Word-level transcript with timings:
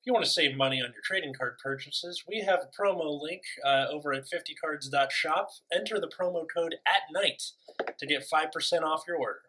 If 0.00 0.06
you 0.06 0.14
want 0.14 0.24
to 0.24 0.30
save 0.30 0.56
money 0.56 0.80
on 0.80 0.94
your 0.94 1.02
trading 1.04 1.34
card 1.34 1.58
purchases, 1.62 2.24
we 2.26 2.40
have 2.40 2.60
a 2.60 2.82
promo 2.82 3.20
link 3.20 3.42
uh, 3.62 3.84
over 3.92 4.14
at 4.14 4.24
50cards.shop. 4.24 5.50
Enter 5.70 6.00
the 6.00 6.08
promo 6.08 6.46
code 6.56 6.76
at 6.86 7.02
night 7.12 7.42
to 7.98 8.06
get 8.06 8.24
5% 8.26 8.82
off 8.82 9.02
your 9.06 9.18
order. 9.18 9.40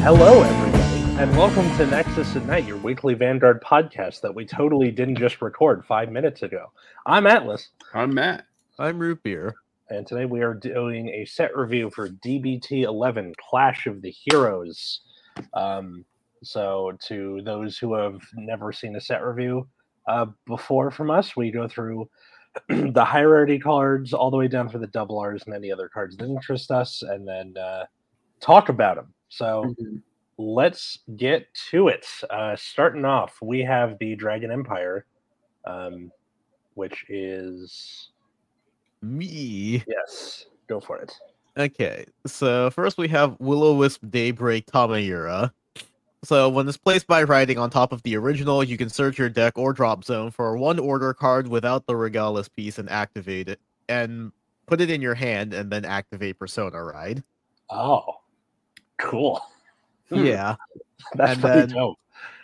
Hello, 0.00 0.44
everybody, 0.44 1.20
and 1.20 1.36
welcome 1.36 1.66
to 1.76 1.86
Nexus 1.86 2.36
at 2.36 2.46
Night, 2.46 2.66
your 2.66 2.76
weekly 2.76 3.14
Vanguard 3.14 3.60
podcast 3.64 4.20
that 4.20 4.32
we 4.32 4.46
totally 4.46 4.92
didn't 4.92 5.16
just 5.16 5.42
record 5.42 5.84
five 5.86 6.12
minutes 6.12 6.44
ago. 6.44 6.70
I'm 7.04 7.26
Atlas, 7.26 7.70
I'm 7.92 8.14
Matt. 8.14 8.46
I'm 8.80 8.98
root 8.98 9.22
beer. 9.22 9.56
and 9.90 10.06
today 10.06 10.24
we 10.24 10.40
are 10.40 10.54
doing 10.54 11.08
a 11.10 11.26
set 11.26 11.54
review 11.54 11.90
for 11.90 12.08
DBT 12.08 12.84
11 12.84 13.34
Clash 13.36 13.86
of 13.86 14.00
the 14.00 14.10
Heroes. 14.10 15.02
Um, 15.52 16.06
so, 16.42 16.92
to 17.06 17.42
those 17.44 17.76
who 17.76 17.92
have 17.92 18.22
never 18.32 18.72
seen 18.72 18.96
a 18.96 19.00
set 19.00 19.22
review 19.22 19.68
uh, 20.08 20.26
before 20.46 20.90
from 20.90 21.10
us, 21.10 21.36
we 21.36 21.50
go 21.50 21.68
through 21.68 22.08
the 22.70 23.04
hierarchy 23.04 23.58
cards 23.58 24.14
all 24.14 24.30
the 24.30 24.38
way 24.38 24.48
down 24.48 24.70
for 24.70 24.78
the 24.78 24.86
double 24.86 25.18
R's 25.18 25.42
and 25.44 25.54
any 25.54 25.70
other 25.70 25.90
cards 25.90 26.16
that 26.16 26.24
interest 26.24 26.70
us, 26.70 27.02
and 27.02 27.28
then 27.28 27.54
uh, 27.62 27.84
talk 28.40 28.70
about 28.70 28.96
them. 28.96 29.12
So, 29.28 29.74
let's 30.38 31.00
get 31.18 31.52
to 31.70 31.88
it. 31.88 32.06
Uh, 32.30 32.56
starting 32.56 33.04
off, 33.04 33.36
we 33.42 33.60
have 33.60 33.98
the 33.98 34.16
Dragon 34.16 34.50
Empire, 34.50 35.04
um, 35.66 36.10
which 36.72 37.04
is 37.10 38.09
Me. 39.02 39.82
yes, 39.86 40.46
go 40.66 40.80
for 40.80 40.98
it. 40.98 41.12
Okay, 41.58 42.04
so 42.26 42.70
first 42.70 42.96
we 42.98 43.08
have 43.08 43.36
Willow 43.40 43.74
Wisp 43.74 44.02
Daybreak 44.08 44.66
Tamayura. 44.66 45.50
So 46.22 46.48
when 46.50 46.68
it's 46.68 46.76
placed 46.76 47.06
by 47.06 47.22
writing 47.22 47.58
on 47.58 47.70
top 47.70 47.92
of 47.92 48.02
the 48.02 48.14
original, 48.16 48.62
you 48.62 48.76
can 48.76 48.90
search 48.90 49.18
your 49.18 49.30
deck 49.30 49.56
or 49.56 49.72
drop 49.72 50.04
zone 50.04 50.30
for 50.30 50.56
one 50.56 50.78
order 50.78 51.14
card 51.14 51.48
without 51.48 51.86
the 51.86 51.94
Regalis 51.94 52.48
piece 52.54 52.78
and 52.78 52.90
activate 52.90 53.48
it, 53.48 53.58
and 53.88 54.30
put 54.66 54.80
it 54.82 54.90
in 54.90 55.00
your 55.00 55.14
hand, 55.14 55.54
and 55.54 55.70
then 55.70 55.84
activate 55.86 56.38
Persona 56.38 56.82
Ride. 56.84 57.22
Oh, 57.70 58.20
cool. 58.98 59.40
Hmm. 60.10 60.26
Yeah. 60.26 60.56
That's 61.14 61.32
And 61.32 61.40
pretty 61.40 61.58
then- 61.60 61.68
dope. 61.70 61.96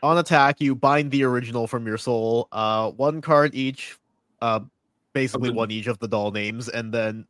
On 0.03 0.17
attack, 0.19 0.61
you 0.61 0.75
bind 0.75 1.11
the 1.11 1.25
original 1.25 1.67
from 1.67 1.87
your 1.87 1.99
soul, 1.99 2.49
uh, 2.53 2.91
one 2.93 3.21
card 3.21 3.55
each, 3.55 3.99
uh, 4.41 4.61
basically 5.17 5.51
one 5.51 5.71
each 5.71 5.87
of 5.87 5.99
the 5.99 6.07
doll 6.07 6.31
names, 6.31 6.69
and 6.69 6.93
then 6.93 7.27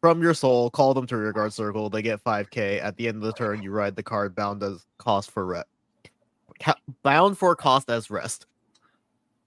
from 0.00 0.22
your 0.22 0.34
soul, 0.34 0.70
call 0.70 0.94
them 0.94 1.06
to 1.08 1.16
your 1.16 1.32
guard 1.32 1.52
circle. 1.52 1.90
They 1.90 2.02
get 2.02 2.22
5k. 2.22 2.82
At 2.82 2.96
the 2.96 3.08
end 3.08 3.16
of 3.16 3.22
the 3.22 3.32
turn, 3.32 3.62
you 3.62 3.72
ride 3.72 3.96
the 3.96 4.02
card 4.02 4.34
bound 4.34 4.62
as 4.62 4.86
cost 4.98 5.30
for 5.30 5.44
rest. 5.44 5.66
bound 7.02 7.36
for 7.36 7.56
cost 7.56 7.90
as 7.90 8.10
rest. 8.10 8.46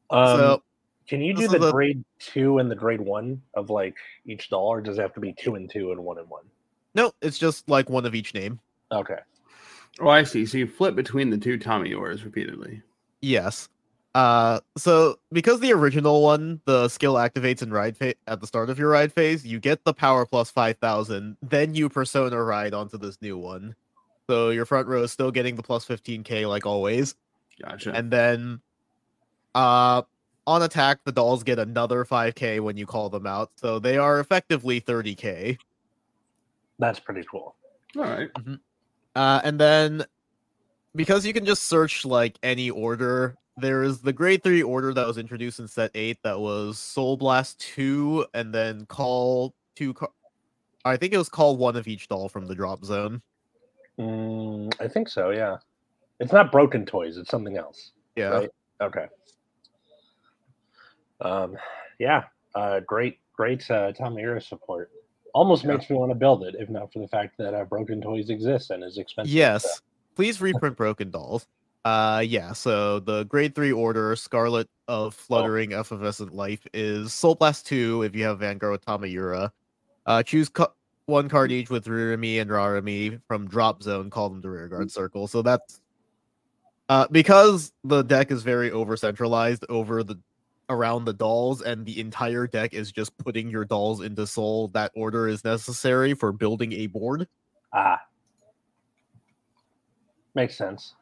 Um, 0.09 0.38
so 0.38 0.64
can 1.08 1.22
you 1.22 1.33
do 1.33 1.47
the 1.47 1.58
is 1.58 1.66
a- 1.66 1.72
grade 1.72 2.03
two 2.19 2.59
and 2.59 2.69
the 2.69 2.75
grade 2.75 3.02
one 3.02 3.42
of 3.53 3.69
like 3.69 3.95
each 4.25 4.49
doll, 4.49 4.67
or 4.67 4.81
does 4.81 4.97
it 4.97 5.02
have 5.02 5.14
to 5.14 5.22
be 5.22 5.33
two 5.33 5.55
and 5.55 5.69
two 5.69 5.92
and 5.92 6.03
one 6.03 6.17
and 6.17 6.30
one? 6.30 6.44
no, 6.94 7.14
it's 7.22 7.38
just 7.38 7.69
like 7.69 7.89
one 7.89 8.05
of 8.05 8.14
each 8.14 8.33
name. 8.33 8.59
Okay. 8.92 9.19
Oh, 10.02 10.09
I 10.09 10.23
see. 10.23 10.45
So 10.45 10.58
you 10.58 10.67
flip 10.67 10.95
between 10.95 11.30
the 11.30 11.38
two 11.38 11.58
Tamayuras 11.58 12.25
repeatedly. 12.25 12.81
Yes. 13.22 13.69
Uh, 14.14 14.59
so 14.78 15.17
because 15.31 15.62
the 15.62 15.72
original 15.72 16.22
one, 16.22 16.59
the 16.66 16.90
skill 16.90 17.14
activates 17.14 17.62
in 17.62 17.72
ride 17.72 17.95
phase 17.95 18.16
at 18.28 18.42
the 18.42 18.48
start 18.48 18.70
of 18.70 18.78
your 18.78 18.90
ride 18.90 19.14
phase, 19.14 19.45
you 19.45 19.59
get 19.59 19.86
the 19.86 19.94
power 19.94 20.26
plus 20.26 20.52
five 20.52 20.78
thousand. 20.80 21.38
Then 21.42 21.73
you 21.73 21.88
persona 21.88 22.44
ride 22.44 22.73
onto 22.73 22.98
this 22.98 23.22
new 23.22 23.38
one, 23.38 23.73
so 24.28 24.50
your 24.50 24.66
front 24.66 24.88
row 24.88 25.04
is 25.04 25.14
still 25.14 25.32
getting 25.32 25.56
the 25.56 25.64
plus 25.64 25.86
fifteen 25.86 26.23
k 26.23 26.45
like 26.45 26.66
always. 26.66 27.16
Gotcha. 27.61 27.94
And 27.94 28.11
then, 28.11 28.60
uh, 29.55 30.02
on 30.45 30.64
attack, 30.64 31.00
the 31.05 31.11
dolls 31.14 31.44
get 31.44 31.58
another 31.58 32.04
five 32.04 32.36
k 32.36 32.60
when 32.60 32.76
you 32.76 32.86
call 32.86 33.10
them 33.10 33.26
out, 33.26 33.52
so 33.55 33.80
they 33.80 33.98
are 33.98 34.20
effectively 34.20 34.82
thirty 34.82 35.16
k. 35.16 35.58
That's 36.80 37.00
pretty 37.00 37.23
cool. 37.32 37.55
All 37.95 38.04
right. 38.04 38.30
Uh, 39.16 39.42
and 39.44 39.58
then 39.58 40.04
because 40.95 41.26
you 41.26 41.32
can 41.32 41.45
just 41.45 41.64
search 41.64 42.04
like 42.04 42.38
any 42.44 42.70
order, 42.70 43.36
there 43.61 43.83
is 43.83 43.99
the 43.99 44.14
grade 44.14 44.44
three 44.44 44.61
order 44.64 44.94
that 44.94 45.08
was 45.08 45.17
introduced 45.17 45.60
in 45.60 45.67
set 45.67 45.92
eight 45.95 46.17
that 46.23 46.39
was 46.39 46.77
Soul 46.77 47.17
Blast 47.17 47.60
two, 47.60 48.26
and 48.33 48.54
then 48.54 48.86
call 48.88 49.54
two. 49.76 49.95
I 50.83 50.98
think 50.98 51.14
it 51.14 51.17
was 51.17 51.30
call 51.30 51.58
one 51.58 51.76
of 51.76 51.88
each 51.88 52.08
doll 52.08 52.27
from 52.27 52.48
the 52.48 52.55
drop 52.55 52.83
zone. 52.83 53.21
Mm, 54.00 54.73
I 54.80 54.88
think 54.88 55.08
so. 55.10 55.30
Yeah. 55.30 55.58
It's 56.20 56.32
not 56.33 56.52
broken 56.52 56.86
toys. 56.86 57.17
It's 57.17 57.30
something 57.30 57.58
else. 57.58 57.92
Yeah, 58.16 58.30
Right. 58.30 58.50
Okay. 58.82 59.05
Um. 61.20 61.58
Yeah. 62.00 62.23
Uh. 62.55 62.80
Great. 62.82 63.20
Great. 63.36 63.70
Uh. 63.70 63.92
Tamayura 63.94 64.42
support. 64.42 64.89
Almost 65.33 65.64
Yeah. 65.64 65.71
makes 65.73 65.89
me 65.89 65.95
want 65.98 66.11
to 66.11 66.16
build 66.16 66.44
it, 66.44 66.55
if 66.60 66.70
not 66.70 66.92
for 66.92 67.00
the 67.00 67.08
fact 67.08 67.38
that 67.38 67.54
uh, 67.54 67.64
broken 67.66 68.02
toys 68.02 68.30
exist 68.30 68.71
and 68.71 68.83
is 68.83 68.98
expensive. 68.98 69.33
yes. 69.33 69.82
Please 70.16 70.42
reprint 70.42 70.76
broken 70.76 71.10
dolls. 71.10 71.48
Uh, 71.83 72.23
yeah. 72.25 72.53
So 72.53 72.99
the 72.99 73.23
grade 73.23 73.55
three 73.55 73.71
order, 73.71 74.15
Scarlet 74.15 74.69
of 74.87 75.15
Fluttering 75.15 75.73
Effervescent 75.73 76.33
Life, 76.33 76.65
is 76.73 77.14
Soul 77.14 77.36
Blast 77.36 77.65
two. 77.65 78.03
If 78.03 78.15
you 78.15 78.23
have 78.25 78.39
Vanguard 78.39 78.71
with 78.71 78.86
Tamayura, 78.86 79.52
uh, 80.05 80.23
choose 80.23 80.49
co- 80.49 80.73
one 81.05 81.27
card 81.27 81.52
each 81.52 81.70
with 81.70 81.86
Ririmi 81.86 82.39
and 82.39 82.49
Rarami 82.49 83.20
from 83.27 83.47
drop 83.47 83.81
zone. 83.81 84.09
Call 84.09 84.30
them 84.30 84.41
to 84.43 84.49
rear 84.49 84.67
guard 84.67 84.91
circle. 84.91 85.27
So 85.27 85.41
that's 85.41 85.81
uh 86.89 87.08
because 87.09 87.71
the 87.83 88.03
deck 88.03 88.31
is 88.31 88.43
very 88.43 88.71
over 88.71 88.95
centralized 88.95 89.65
over 89.70 90.03
the 90.03 90.20
around 90.70 91.05
the 91.05 91.14
dolls, 91.14 91.61
and 91.61 91.86
the 91.86 91.99
entire 91.99 92.47
deck 92.47 92.73
is 92.73 92.91
just 92.91 93.17
putting 93.17 93.49
your 93.49 93.65
dolls 93.65 94.02
into 94.02 94.25
soul. 94.27 94.70
That 94.70 94.91
order 94.95 95.27
is 95.27 95.43
necessary 95.43 96.14
for 96.14 96.31
building 96.31 96.71
a 96.73 96.87
board. 96.87 97.27
Ah, 97.73 97.99
makes 100.36 100.55
sense. 100.55 100.95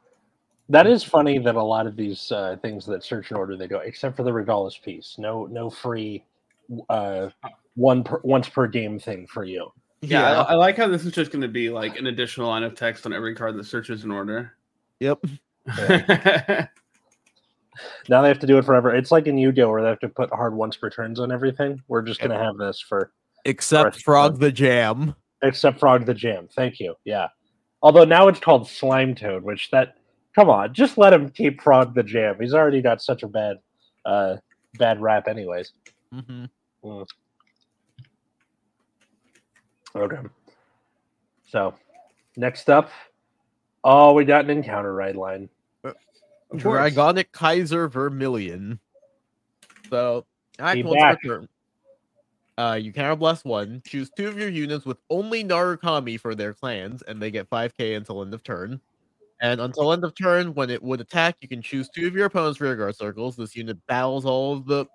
That 0.69 0.85
is 0.85 1.03
funny 1.03 1.39
that 1.39 1.55
a 1.55 1.63
lot 1.63 1.87
of 1.87 1.95
these 1.95 2.31
uh, 2.31 2.57
things 2.61 2.85
that 2.85 3.03
search 3.03 3.31
and 3.31 3.37
order 3.37 3.57
they 3.57 3.67
go, 3.67 3.79
except 3.79 4.15
for 4.15 4.23
the 4.23 4.31
Regalis 4.31 4.81
piece. 4.81 5.15
No, 5.17 5.45
no 5.47 5.69
free, 5.69 6.23
uh, 6.89 7.29
one 7.75 8.03
per, 8.03 8.19
once 8.23 8.47
per 8.47 8.67
game 8.67 8.99
thing 8.99 9.25
for 9.25 9.43
you. 9.43 9.71
Yeah, 10.01 10.41
I, 10.43 10.51
I 10.51 10.53
like 10.53 10.77
how 10.77 10.87
this 10.87 11.05
is 11.05 11.11
just 11.11 11.31
going 11.31 11.41
to 11.41 11.47
be 11.47 11.69
like 11.69 11.97
an 11.97 12.07
additional 12.07 12.47
line 12.49 12.63
of 12.63 12.75
text 12.75 13.05
on 13.05 13.13
every 13.13 13.35
card 13.35 13.57
that 13.57 13.65
searches 13.65 14.03
in 14.03 14.11
order. 14.11 14.53
Yep. 14.99 15.25
Now 18.07 18.21
they 18.21 18.27
have 18.27 18.39
to 18.39 18.47
do 18.47 18.57
it 18.57 18.65
forever. 18.65 18.93
It's 18.93 19.11
like 19.11 19.27
in 19.27 19.37
Yu-Gi-Oh 19.37 19.69
where 19.69 19.81
they 19.81 19.89
have 19.89 19.99
to 19.99 20.09
put 20.09 20.29
hard 20.33 20.53
once 20.53 20.75
per 20.75 20.89
turns 20.89 21.19
on 21.19 21.31
everything. 21.31 21.81
We're 21.87 22.01
just 22.01 22.19
gonna 22.19 22.37
have 22.37 22.57
this 22.57 22.79
for 22.79 23.11
Except 23.45 23.85
Alright, 23.85 24.01
Frog 24.01 24.39
the 24.39 24.51
Jam. 24.51 25.15
except 25.41 25.79
Frog 25.79 26.05
the 26.05 26.13
Jam. 26.13 26.49
Thank 26.55 26.79
you. 26.79 26.95
Yeah. 27.05 27.27
Although 27.81 28.03
now 28.03 28.27
it's 28.27 28.39
called 28.39 28.67
Slime 28.67 29.15
Toad, 29.15 29.43
which 29.43 29.71
that 29.71 29.95
come 30.39 30.49
on, 30.49 30.73
just 30.73 30.97
let 30.97 31.11
him 31.11 31.29
keep 31.29 31.61
Frog 31.61 31.93
the 31.93 32.01
Jam. 32.01 32.37
He's 32.39 32.53
already 32.53 32.81
got 32.81 33.01
such 33.01 33.23
a 33.23 33.27
bad, 33.27 33.57
uh, 34.05 34.37
bad 34.77 35.01
rap, 35.01 35.27
anyways. 35.27 35.73
Mm-hmm. 36.13 36.45
Mm. 36.85 37.07
Okay. 39.97 40.29
So, 41.45 41.73
next 42.37 42.69
up, 42.69 42.89
oh, 43.83 44.13
we 44.13 44.23
got 44.23 44.45
an 44.45 44.51
encounter 44.51 44.93
ride 44.93 45.17
line. 45.17 45.49
Of 45.83 45.95
course. 46.51 46.93
Dragonic 46.93 47.33
Kaiser 47.33 47.89
Vermilion. 47.89 48.79
So, 49.89 50.25
act 50.57 50.75
Be 50.75 50.83
once 50.83 51.17
turn. 51.25 51.49
Uh, 52.57 52.79
you 52.81 52.93
can 52.93 53.17
bless 53.17 53.43
one. 53.43 53.81
Choose 53.85 54.09
two 54.15 54.29
of 54.29 54.37
your 54.37 54.49
units 54.49 54.85
with 54.85 54.99
only 55.09 55.43
Narukami 55.43 56.17
for 56.17 56.33
their 56.33 56.53
clans, 56.53 57.01
and 57.01 57.21
they 57.21 57.29
get 57.29 57.49
5k 57.49 57.97
until 57.97 58.21
end 58.21 58.33
of 58.33 58.41
turn. 58.41 58.79
And 59.41 59.61
until 59.61 59.93
end 59.93 60.03
of 60.03 60.15
turn, 60.15 60.53
when 60.53 60.69
it 60.69 60.83
would 60.83 60.99
attack, 61.01 61.37
you 61.41 61.47
can 61.47 61.61
choose 61.61 61.89
two 61.89 62.07
of 62.07 62.13
your 62.15 62.25
opponent's 62.25 62.59
rearguard 62.59 62.95
circles. 62.95 63.35
This 63.37 63.55
unit 63.55 63.77
battles 63.87 64.25
all 64.25 64.53
of 64.57 64.65
the 64.65 64.85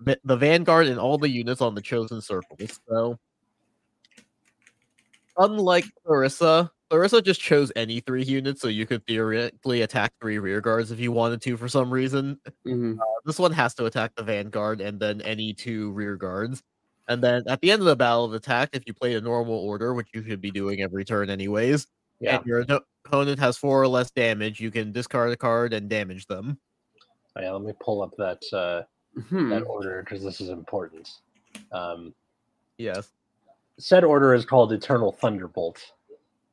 the- 0.00 0.36
vanguard 0.36 0.86
and 0.86 0.98
all 0.98 1.18
the 1.18 1.28
units 1.28 1.60
on 1.60 1.74
the 1.74 1.80
chosen 1.80 2.20
circles. 2.20 2.80
So, 2.88 3.18
unlike 5.38 5.84
Clarissa, 6.04 6.70
Clarissa 6.90 7.22
just 7.22 7.40
chose 7.40 7.72
any 7.76 8.00
three 8.00 8.22
units, 8.22 8.60
so 8.60 8.68
you 8.68 8.86
could 8.86 9.06
theoretically 9.06 9.82
attack 9.82 10.12
three 10.20 10.36
rearguards 10.36 10.90
if 10.90 10.98
you 11.00 11.12
wanted 11.12 11.40
to 11.42 11.56
for 11.56 11.68
some 11.68 11.90
reason. 11.92 12.38
Mhm. 12.66 12.98
This 13.24 13.38
one 13.38 13.52
has 13.52 13.74
to 13.74 13.86
attack 13.86 14.14
the 14.14 14.22
vanguard 14.22 14.80
and 14.80 15.00
then 15.00 15.20
any 15.22 15.52
two 15.54 15.90
rear 15.92 16.16
guards. 16.16 16.62
And 17.08 17.22
then 17.22 17.42
at 17.46 17.60
the 17.60 17.70
end 17.70 17.80
of 17.80 17.86
the 17.86 17.96
battle 17.96 18.24
of 18.24 18.32
attack, 18.34 18.70
if 18.72 18.84
you 18.86 18.94
play 18.94 19.14
a 19.14 19.20
normal 19.20 19.56
order, 19.58 19.92
which 19.94 20.08
you 20.14 20.22
should 20.22 20.40
be 20.40 20.50
doing 20.50 20.80
every 20.82 21.04
turn 21.04 21.28
anyways, 21.30 21.86
Yeah. 22.24 22.36
and 22.38 22.46
your 22.46 22.64
opponent 23.04 23.38
has 23.38 23.56
four 23.56 23.80
or 23.82 23.88
less 23.88 24.10
damage, 24.10 24.60
you 24.60 24.70
can 24.70 24.92
discard 24.92 25.30
a 25.32 25.36
card 25.36 25.72
and 25.72 25.88
damage 25.88 26.26
them. 26.26 26.58
Oh, 27.36 27.40
yeah, 27.42 27.50
let 27.52 27.62
me 27.62 27.72
pull 27.80 28.02
up 28.02 28.14
that 28.18 28.42
uh, 28.52 28.82
Hmm. 29.28 29.48
that 29.50 29.62
order 29.62 30.02
because 30.02 30.24
this 30.24 30.40
is 30.40 30.48
important. 30.48 31.08
Um, 31.72 32.14
Yes. 32.78 33.12
Said 33.78 34.02
order 34.02 34.34
is 34.34 34.44
called 34.44 34.72
Eternal 34.72 35.12
Thunderbolt, 35.12 35.92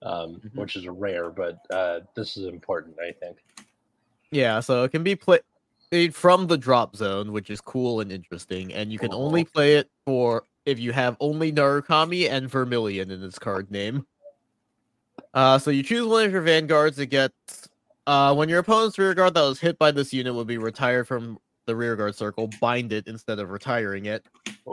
um, 0.04 0.36
Mhm. 0.36 0.56
which 0.56 0.76
is 0.76 0.88
rare, 0.88 1.32
but 1.32 1.60
uh, 1.72 2.02
this 2.16 2.38
is 2.38 2.46
important, 2.46 2.96
I 3.00 3.12
think. 3.14 3.38
Yeah, 4.32 4.60
so 4.60 4.84
it 4.84 4.90
can 4.92 5.02
be 5.04 5.16
played 5.16 5.42
from 6.14 6.46
the 6.48 6.58
drop 6.58 6.96
zone, 6.96 7.32
which 7.32 7.50
is 7.50 7.60
cool 7.62 8.00
and 8.02 8.12
interesting, 8.12 8.72
and 8.74 8.92
you 8.92 9.00
can 9.00 9.14
only 9.14 9.44
play 9.44 9.76
it 9.78 9.90
for 10.06 10.46
if 10.66 10.80
you 10.80 10.92
have 10.94 11.18
only 11.20 11.52
Narukami 11.52 12.30
and 12.30 12.48
Vermilion 12.48 13.10
in 13.10 13.24
its 13.24 13.40
card 13.40 13.72
name. 13.72 14.06
Uh, 15.34 15.58
so 15.58 15.72
you 15.72 15.84
choose 15.84 16.06
one 16.06 16.26
of 16.26 16.32
your 16.32 16.42
vanguards 16.42 16.98
to 16.98 17.06
get. 17.06 17.32
Uh, 18.08 18.34
when 18.34 18.50
your 18.50 18.60
opponent's 18.60 18.98
rear 18.98 19.14
guard 19.14 19.34
that 19.36 19.42
was 19.42 19.60
hit 19.60 19.78
by 19.78 19.92
this 19.92 20.12
unit 20.12 20.34
will 20.34 20.44
be 20.44 20.58
retired 20.58 21.08
from 21.08 21.38
the 21.68 21.76
rear 21.76 21.96
guard 21.96 22.16
circle, 22.16 22.50
bind 22.60 22.92
it 22.92 23.08
instead 23.08 23.40
of 23.40 23.52
retiring 23.52 24.06
it. 24.06 24.26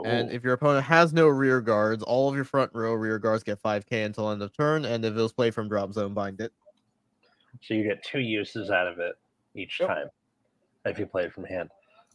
And 0.03 0.31
if 0.31 0.43
your 0.43 0.53
opponent 0.53 0.85
has 0.85 1.13
no 1.13 1.27
rear 1.27 1.61
guards, 1.61 2.03
all 2.03 2.27
of 2.29 2.35
your 2.35 2.43
front 2.43 2.71
row 2.73 2.93
rear 2.93 3.19
guards 3.19 3.43
get 3.43 3.61
5k 3.61 4.05
until 4.05 4.31
end 4.31 4.41
of 4.41 4.55
turn, 4.55 4.85
and 4.85 5.05
if 5.05 5.15
it 5.15 5.21
was 5.21 5.31
played 5.31 5.53
from 5.53 5.69
drop 5.69 5.93
zone, 5.93 6.13
bind 6.13 6.41
it. 6.41 6.51
So 7.61 7.73
you 7.73 7.83
get 7.83 8.03
two 8.03 8.19
uses 8.19 8.71
out 8.71 8.87
of 8.87 8.99
it 8.99 9.15
each 9.55 9.79
Yep. 9.79 9.89
time 9.89 10.07
if 10.85 10.97
you 10.99 11.05
play 11.05 11.25
it 11.25 11.33
from 11.33 11.45
hand. 11.45 11.69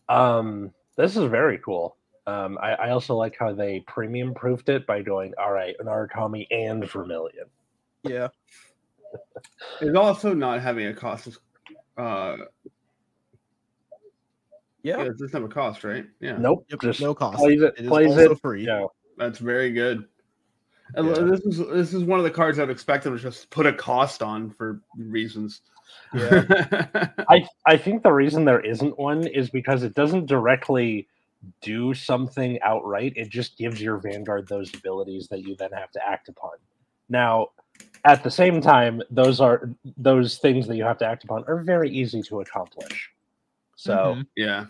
Um, 0.09 0.73
this 0.97 1.17
is 1.17 1.25
very 1.31 1.59
cool. 1.59 1.97
Um, 2.27 2.59
I, 2.61 2.73
I 2.73 2.91
also 2.91 3.15
like 3.15 3.37
how 3.39 3.53
they 3.53 3.81
premium 3.81 4.35
proofed 4.35 4.69
it 4.69 4.87
by 4.87 5.03
going, 5.03 5.35
all 5.39 5.53
right, 5.53 5.77
Narukami 5.83 6.47
and 6.51 6.89
Vermilion. 6.91 7.47
Yeah. 8.05 8.29
It's 9.81 9.97
also 9.97 10.35
not 10.35 10.61
having 10.61 10.87
a 10.87 10.95
cost. 10.95 11.27
of- 11.29 11.39
Uh, 11.97 12.37
yeah, 14.83 15.01
it 15.03 15.11
doesn't 15.19 15.33
have 15.33 15.45
a 15.45 15.49
cost, 15.49 15.85
right? 15.85 16.05
Yeah, 16.21 16.37
Nope, 16.37 16.67
Yep, 16.69 16.81
just 16.83 17.01
no 17.01 17.15
cost. 17.15 17.39
plays 17.39 17.63
it, 17.63 17.75
It 17.79 17.85
is 17.85 17.89
plays 17.89 18.09
also 18.11 18.33
it. 18.33 18.41
free. 18.41 18.67
Yeah, 18.67 18.87
that's 19.17 19.39
very 19.39 19.73
good. 19.73 20.07
And 20.95 21.07
Yeah. 21.09 21.23
This 21.23 21.41
is 21.47 21.59
this 21.59 21.95
is 21.95 22.05
one 22.05 22.19
of 22.19 22.25
the 22.25 22.31
cards 22.31 22.59
I'd 22.59 22.69
expect 22.71 23.05
them 23.05 23.17
to 23.17 23.23
just 23.23 23.49
put 23.51 23.67
a 23.67 23.73
cost 23.73 24.23
on 24.23 24.51
for 24.51 24.83
reasons. 24.97 25.63
Yeah. 26.13 26.45
I 27.29 27.47
I 27.67 27.77
think 27.79 28.03
the 28.03 28.13
reason 28.13 28.45
there 28.45 28.61
isn't 28.61 28.99
one 28.99 29.27
is 29.27 29.49
because 29.49 29.83
it 29.83 29.95
doesn't 29.95 30.27
directly 30.27 31.09
do 31.63 31.95
something 31.95 32.61
outright. 32.63 33.15
It 33.17 33.31
just 33.31 33.57
gives 33.57 33.81
your 33.81 33.97
Vanguard 33.99 34.47
those 34.49 34.75
abilities 34.75 35.29
that 35.29 35.41
you 35.41 35.57
then 35.57 35.73
have 35.73 35.91
to 35.93 36.07
act 36.07 36.29
upon. 36.29 36.53
Now, 37.09 37.49
at 38.05 38.23
the 38.23 38.31
same 38.31 38.61
time, 38.61 39.03
those 39.11 39.41
are 39.41 39.69
those 39.97 40.39
things 40.39 40.67
that 40.67 40.77
you 40.77 40.85
have 40.85 40.99
to 40.99 41.07
act 41.07 41.25
upon 41.25 41.45
are 41.49 41.63
very 41.63 41.91
easy 41.91 42.23
to 42.23 42.41
accomplish. 42.41 43.11
So 43.77 44.17
Mhm. 44.17 44.27
yeah, 44.37 44.67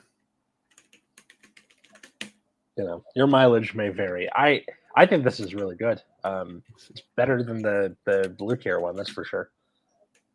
you 2.76 2.84
know 2.84 3.04
your 3.14 3.26
mileage 3.26 3.74
may 3.74 3.88
vary. 3.88 4.30
I 4.32 4.64
I 4.96 5.06
think 5.06 5.24
this 5.24 5.40
is 5.40 5.54
really 5.54 5.74
good. 5.74 6.00
Um, 6.22 6.62
it's 6.90 7.02
better 7.16 7.42
than 7.42 7.60
the 7.62 7.96
the 8.04 8.28
blue 8.38 8.56
care 8.56 8.80
one, 8.80 8.96
that's 8.96 9.10
for 9.10 9.24
sure. 9.24 9.50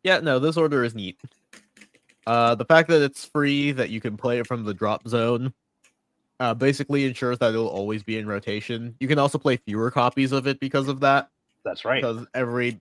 Yeah, 0.02 0.20
no, 0.20 0.38
this 0.38 0.56
order 0.56 0.84
is 0.84 0.94
neat. 0.94 1.18
Uh, 2.26 2.54
the 2.54 2.64
fact 2.64 2.88
that 2.90 3.02
it's 3.02 3.24
free, 3.24 3.72
that 3.72 3.90
you 3.90 4.00
can 4.00 4.16
play 4.16 4.38
it 4.38 4.46
from 4.46 4.64
the 4.64 4.74
drop 4.74 5.08
zone, 5.08 5.52
uh, 6.38 6.54
basically 6.54 7.04
ensures 7.04 7.38
that 7.38 7.50
it'll 7.50 7.66
always 7.68 8.02
be 8.02 8.18
in 8.18 8.26
rotation. 8.26 8.94
You 9.00 9.08
can 9.08 9.18
also 9.18 9.36
play 9.38 9.56
fewer 9.56 9.90
copies 9.90 10.32
of 10.32 10.46
it 10.46 10.60
because 10.60 10.88
of 10.88 11.00
that, 11.00 11.28
That's 11.64 11.84
right. 11.84 12.02
because 12.02 12.26
every 12.34 12.80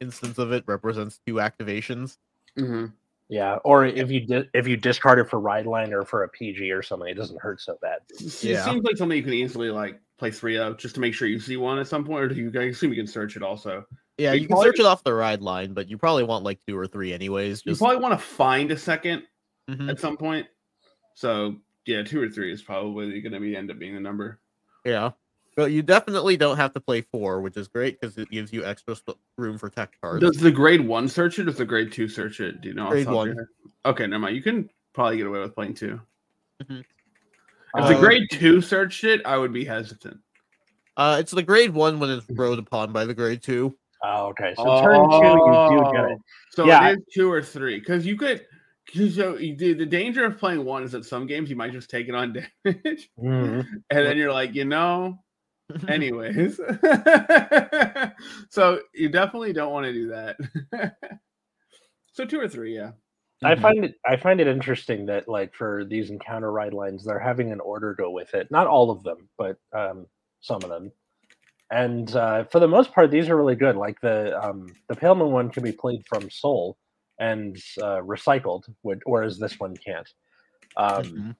instance 0.00 0.38
of 0.38 0.52
it 0.52 0.64
represents 0.66 1.20
two 1.26 1.34
activations. 1.34 2.16
hmm 2.56 2.86
Yeah, 3.28 3.56
or 3.64 3.86
if 3.86 4.10
you 4.10 4.20
di- 4.26 4.48
if 4.54 4.66
you 4.66 4.76
discard 4.76 5.18
it 5.18 5.28
for 5.30 5.38
ride 5.38 5.66
line 5.66 5.92
or 5.92 6.04
for 6.04 6.24
a 6.24 6.28
PG 6.28 6.70
or 6.72 6.82
something, 6.82 7.08
it 7.08 7.14
doesn't 7.14 7.40
hurt 7.40 7.60
so 7.60 7.78
bad. 7.80 7.98
it 8.10 8.18
seems 8.30 8.82
like 8.82 8.96
something 8.96 9.16
you 9.16 9.22
can 9.24 9.32
easily 9.34 9.70
like 9.70 10.00
play 10.18 10.30
three 10.30 10.58
of 10.58 10.76
just 10.78 10.94
to 10.96 11.00
make 11.00 11.14
sure 11.14 11.28
you 11.28 11.38
see 11.40 11.56
one 11.56 11.78
at 11.78 11.86
some 11.86 12.04
point, 12.04 12.24
or 12.24 12.28
do 12.28 12.34
you? 12.34 12.50
I 12.60 12.64
assume 12.64 12.90
you 12.92 12.96
can 12.96 13.06
search 13.06 13.36
it 13.36 13.42
also. 13.42 13.84
Yeah, 14.18 14.32
You 14.32 14.40
you 14.42 14.46
can 14.48 14.54
probably- 14.56 14.68
search 14.70 14.80
it 14.80 14.86
off 14.86 15.02
the 15.04 15.14
ride 15.14 15.40
line, 15.42 15.72
but 15.74 15.88
you 15.88 15.96
probably 15.96 16.24
want 16.24 16.44
like 16.44 16.58
two 16.66 16.76
or 16.76 16.86
three 16.86 17.12
anyways. 17.12 17.62
You 17.64 17.76
probably 17.76 17.98
want 17.98 18.12
to 18.12 18.18
find 18.24 18.70
a 18.70 18.76
second 18.76 19.22
Mhm. 19.70 19.88
at 19.90 20.00
some 20.00 20.16
point. 20.16 20.46
So 21.14 21.56
yeah, 21.86 22.02
two 22.02 22.20
or 22.20 22.28
three 22.28 22.52
is 22.52 22.62
probably 22.62 23.20
going 23.20 23.32
to 23.32 23.40
be 23.40 23.56
end 23.56 23.70
up 23.70 23.78
being 23.78 23.94
the 23.94 24.00
number. 24.00 24.40
yeah. 24.84 25.12
But 25.56 25.72
you 25.72 25.82
definitely 25.82 26.36
don't 26.36 26.56
have 26.56 26.72
to 26.74 26.80
play 26.80 27.02
four, 27.02 27.40
which 27.40 27.56
is 27.56 27.68
great 27.68 28.00
because 28.00 28.16
it 28.16 28.30
gives 28.30 28.52
you 28.52 28.64
extra 28.64 28.96
room 29.36 29.58
for 29.58 29.68
tech 29.68 29.92
cards. 30.00 30.20
Does 30.22 30.36
the 30.38 30.50
grade 30.50 30.80
one 30.80 31.08
search 31.08 31.38
it? 31.38 31.44
Does 31.44 31.56
the 31.56 31.64
grade 31.64 31.92
two 31.92 32.08
search 32.08 32.40
it? 32.40 32.60
Do 32.60 32.68
you 32.68 32.74
know? 32.74 32.90
Grade 32.90 33.08
one. 33.08 33.36
Okay, 33.84 34.06
never 34.06 34.20
mind. 34.20 34.36
You 34.36 34.42
can 34.42 34.70
probably 34.94 35.16
get 35.16 35.26
away 35.26 35.40
with 35.40 35.54
playing 35.54 35.74
two. 35.74 36.00
Mhm. 36.62 36.84
If 37.76 37.86
the 37.88 37.94
Uh, 37.94 38.00
grade 38.00 38.28
two 38.30 38.60
searched 38.60 39.04
it, 39.04 39.22
I 39.24 39.36
would 39.36 39.52
be 39.52 39.64
hesitant. 39.64 40.20
Uh, 40.96 41.16
it's 41.20 41.32
the 41.32 41.42
grade 41.42 41.70
one 41.72 41.98
when 41.98 42.10
it's 42.10 42.26
rode 42.30 42.58
upon 42.58 42.92
by 42.92 43.04
the 43.04 43.14
grade 43.14 43.42
two. 43.42 43.76
Oh, 44.02 44.28
okay. 44.28 44.54
So 44.56 44.64
turn 44.82 45.08
two, 45.20 45.26
you 45.26 45.64
do 45.68 45.92
get 45.92 46.04
it. 46.04 46.18
Oh, 46.18 46.22
So 46.52 46.66
Yeah. 46.66 46.88
it 46.90 46.98
is 46.98 47.04
two 47.14 47.30
or 47.30 47.42
three 47.42 47.78
because 47.78 48.06
you 48.06 48.16
could. 48.16 48.46
'cause 48.92 49.14
So 49.14 49.36
you 49.36 49.54
do, 49.54 49.74
the 49.76 49.86
danger 49.86 50.24
of 50.24 50.36
playing 50.38 50.64
one 50.64 50.82
is 50.82 50.92
that 50.92 51.04
some 51.04 51.26
games 51.26 51.48
you 51.48 51.54
might 51.54 51.70
just 51.72 51.90
take 51.90 52.08
it 52.08 52.14
on 52.14 52.32
damage, 52.64 53.08
Mhm. 53.18 53.64
and 53.90 54.06
then 54.06 54.16
you're 54.16 54.32
like, 54.32 54.54
you 54.54 54.64
know, 54.64 55.22
anyways. 55.88 56.56
so 58.50 58.80
you 58.94 59.08
definitely 59.08 59.52
don't 59.52 59.72
want 59.72 59.86
to 59.86 59.92
do 59.92 60.08
that. 60.08 60.36
so 62.12 62.24
two 62.24 62.40
or 62.40 62.48
three, 62.48 62.74
yeah. 62.74 62.92
I 63.42 63.54
Mhm. 63.54 63.60
find 63.62 63.84
it 63.84 63.94
I 64.06 64.16
find 64.16 64.40
it 64.40 64.46
interesting 64.46 65.06
that 65.06 65.26
like 65.28 65.54
for 65.54 65.84
these 65.84 66.10
encounter 66.10 66.52
ride 66.52 66.74
lines, 66.74 67.04
they're 67.04 67.18
having 67.18 67.52
an 67.52 67.60
order 67.60 67.94
go 67.94 68.10
with 68.10 68.34
it. 68.34 68.50
Not 68.50 68.66
all 68.66 68.90
of 68.90 69.02
them, 69.02 69.28
but 69.38 69.56
um, 69.72 70.06
some 70.40 70.62
of 70.62 70.68
them. 70.70 70.92
And 71.70 72.14
uh, 72.16 72.44
for 72.44 72.58
the 72.60 72.68
most 72.68 72.92
part, 72.92 73.10
these 73.10 73.28
are 73.28 73.36
really 73.36 73.54
good. 73.54 73.76
Like 73.76 74.00
the 74.00 74.38
um, 74.42 74.74
the 74.88 74.96
Pale 74.96 75.14
Moon 75.14 75.32
one 75.32 75.50
can 75.50 75.62
be 75.62 75.72
played 75.72 76.04
from 76.06 76.28
Soul 76.30 76.76
and 77.18 77.56
uh, 77.80 78.00
recycled, 78.02 78.64
whereas 78.82 79.38
this 79.38 79.58
one 79.60 79.76
can't. 79.76 80.08
Um, 80.76 81.04
Mhm. 81.04 81.36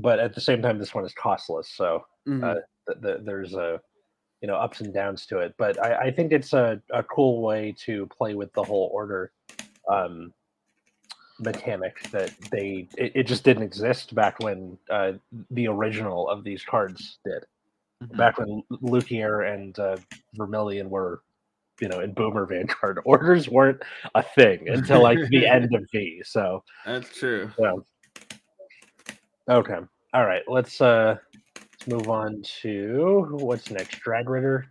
But 0.00 0.18
at 0.18 0.34
the 0.34 0.40
same 0.40 0.62
time, 0.62 0.78
this 0.78 0.94
one 0.94 1.04
is 1.04 1.12
costless, 1.14 1.70
so 1.70 2.04
Mhm. 2.26 2.44
uh, 2.44 2.54
th- 2.88 3.02
th- 3.02 3.24
there's 3.24 3.54
a 3.54 3.80
you 4.40 4.48
know 4.48 4.56
ups 4.56 4.80
and 4.80 4.94
downs 4.94 5.26
to 5.26 5.38
it 5.40 5.54
but 5.58 5.78
i, 5.82 6.06
I 6.06 6.10
think 6.10 6.32
it's 6.32 6.54
a, 6.54 6.80
a 6.88 7.02
cool 7.02 7.42
way 7.42 7.74
to 7.84 8.06
play 8.06 8.34
with 8.34 8.50
the 8.54 8.62
whole 8.62 8.88
order 8.90 9.32
um, 9.86 10.32
mechanic 11.38 12.08
that 12.10 12.32
they 12.50 12.88
it, 12.96 13.12
it 13.14 13.26
just 13.26 13.44
didn't 13.44 13.62
exist 13.62 14.14
back 14.14 14.38
when 14.40 14.78
uh, 14.88 15.12
the 15.50 15.68
original 15.68 16.28
of 16.28 16.42
these 16.44 16.64
cards 16.64 17.18
did 17.24 17.44
Mhm. 18.02 18.16
back 18.16 18.38
when 18.38 18.62
lucier 18.80 19.42
and 19.42 19.78
uh, 19.78 19.98
vermilion 20.34 20.88
were 20.88 21.20
you 21.82 21.88
know 21.88 22.00
in 22.00 22.14
boomer 22.14 22.46
vanguard 22.46 22.98
orders 23.04 23.46
weren't 23.50 23.82
a 24.14 24.22
thing 24.22 24.70
until 24.70 25.02
like 25.02 25.18
the 25.28 25.46
end 25.46 25.68
of 25.74 25.84
v 25.92 26.22
so 26.24 26.64
That's 26.86 27.14
true. 27.14 27.50
Okay 29.50 29.78
all 30.12 30.24
right 30.24 30.42
let's 30.48 30.80
uh 30.80 31.16
let's 31.56 31.86
move 31.86 32.08
on 32.08 32.42
to 32.42 33.28
what's 33.30 33.70
next 33.70 34.00
dragritter 34.02 34.64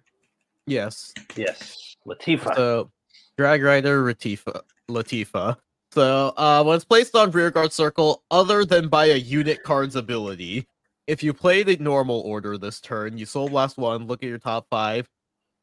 Yes. 0.69 1.13
Yes, 1.35 1.95
Latifa. 2.07 2.55
So, 2.55 2.91
Drag 3.37 3.63
Rider 3.63 4.03
Latifa. 4.03 4.61
Latifa. 4.87 5.57
So, 5.91 6.33
uh, 6.37 6.63
when 6.63 6.75
it's 6.75 6.85
placed 6.85 7.15
on 7.15 7.31
rearguard 7.31 7.73
circle, 7.73 8.23
other 8.29 8.63
than 8.63 8.87
by 8.87 9.05
a 9.05 9.15
unit 9.15 9.63
card's 9.63 9.95
ability, 9.95 10.67
if 11.07 11.23
you 11.23 11.33
play 11.33 11.63
the 11.63 11.75
normal 11.77 12.19
order 12.21 12.55
this 12.59 12.79
turn, 12.79 13.17
you 13.17 13.25
soul 13.25 13.49
blast 13.49 13.79
one, 13.79 14.05
look 14.05 14.21
at 14.21 14.29
your 14.29 14.37
top 14.37 14.67
five, 14.69 15.09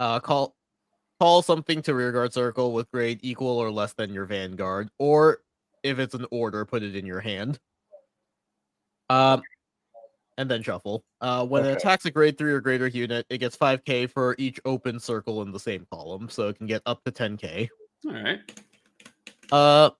uh, 0.00 0.18
call 0.18 0.56
call 1.20 1.40
something 1.40 1.80
to 1.82 1.94
rearguard 1.94 2.32
circle 2.32 2.72
with 2.72 2.90
grade 2.90 3.20
equal 3.22 3.56
or 3.58 3.70
less 3.70 3.92
than 3.92 4.12
your 4.12 4.24
vanguard, 4.24 4.88
or 4.98 5.38
if 5.84 6.00
it's 6.00 6.14
an 6.14 6.26
order, 6.32 6.64
put 6.64 6.82
it 6.82 6.96
in 6.96 7.06
your 7.06 7.20
hand. 7.20 7.60
Um, 9.08 9.42
and 10.38 10.50
then 10.50 10.62
shuffle. 10.62 11.04
Uh, 11.20 11.46
when 11.46 11.64
it 11.64 11.72
attacks 11.72 12.04
a 12.04 12.10
grade 12.10 12.36
three 12.36 12.52
or 12.52 12.60
greater 12.60 12.86
unit, 12.86 13.24
it 13.30 13.38
gets 13.38 13.56
5k 13.56 14.10
for 14.10 14.34
each 14.38 14.60
open 14.64 15.00
circle 15.00 15.42
in 15.42 15.50
the 15.50 15.60
same 15.60 15.86
column, 15.90 16.28
so 16.28 16.48
it 16.48 16.58
can 16.58 16.66
get 16.66 16.82
up 16.84 17.02
to 17.04 17.12
10k. 17.12 17.68
All 18.06 18.12
right. 18.12 18.40
Uh, 19.50 19.90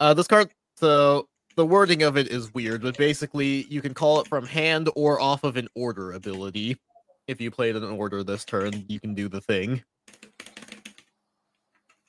uh, 0.00 0.14
this 0.14 0.26
card. 0.26 0.50
So 0.76 1.28
the 1.56 1.64
wording 1.64 2.02
of 2.02 2.16
it 2.16 2.28
is 2.28 2.52
weird, 2.52 2.82
but 2.82 2.96
basically 2.98 3.64
you 3.64 3.80
can 3.80 3.94
call 3.94 4.20
it 4.20 4.26
from 4.26 4.44
hand 4.44 4.90
or 4.96 5.20
off 5.20 5.44
of 5.44 5.56
an 5.56 5.68
order 5.74 6.12
ability. 6.12 6.78
If 7.28 7.40
you 7.40 7.50
played 7.50 7.76
an 7.76 7.84
order 7.84 8.24
this 8.24 8.44
turn, 8.44 8.84
you 8.88 9.00
can 9.00 9.14
do 9.14 9.28
the 9.28 9.40
thing. 9.40 9.82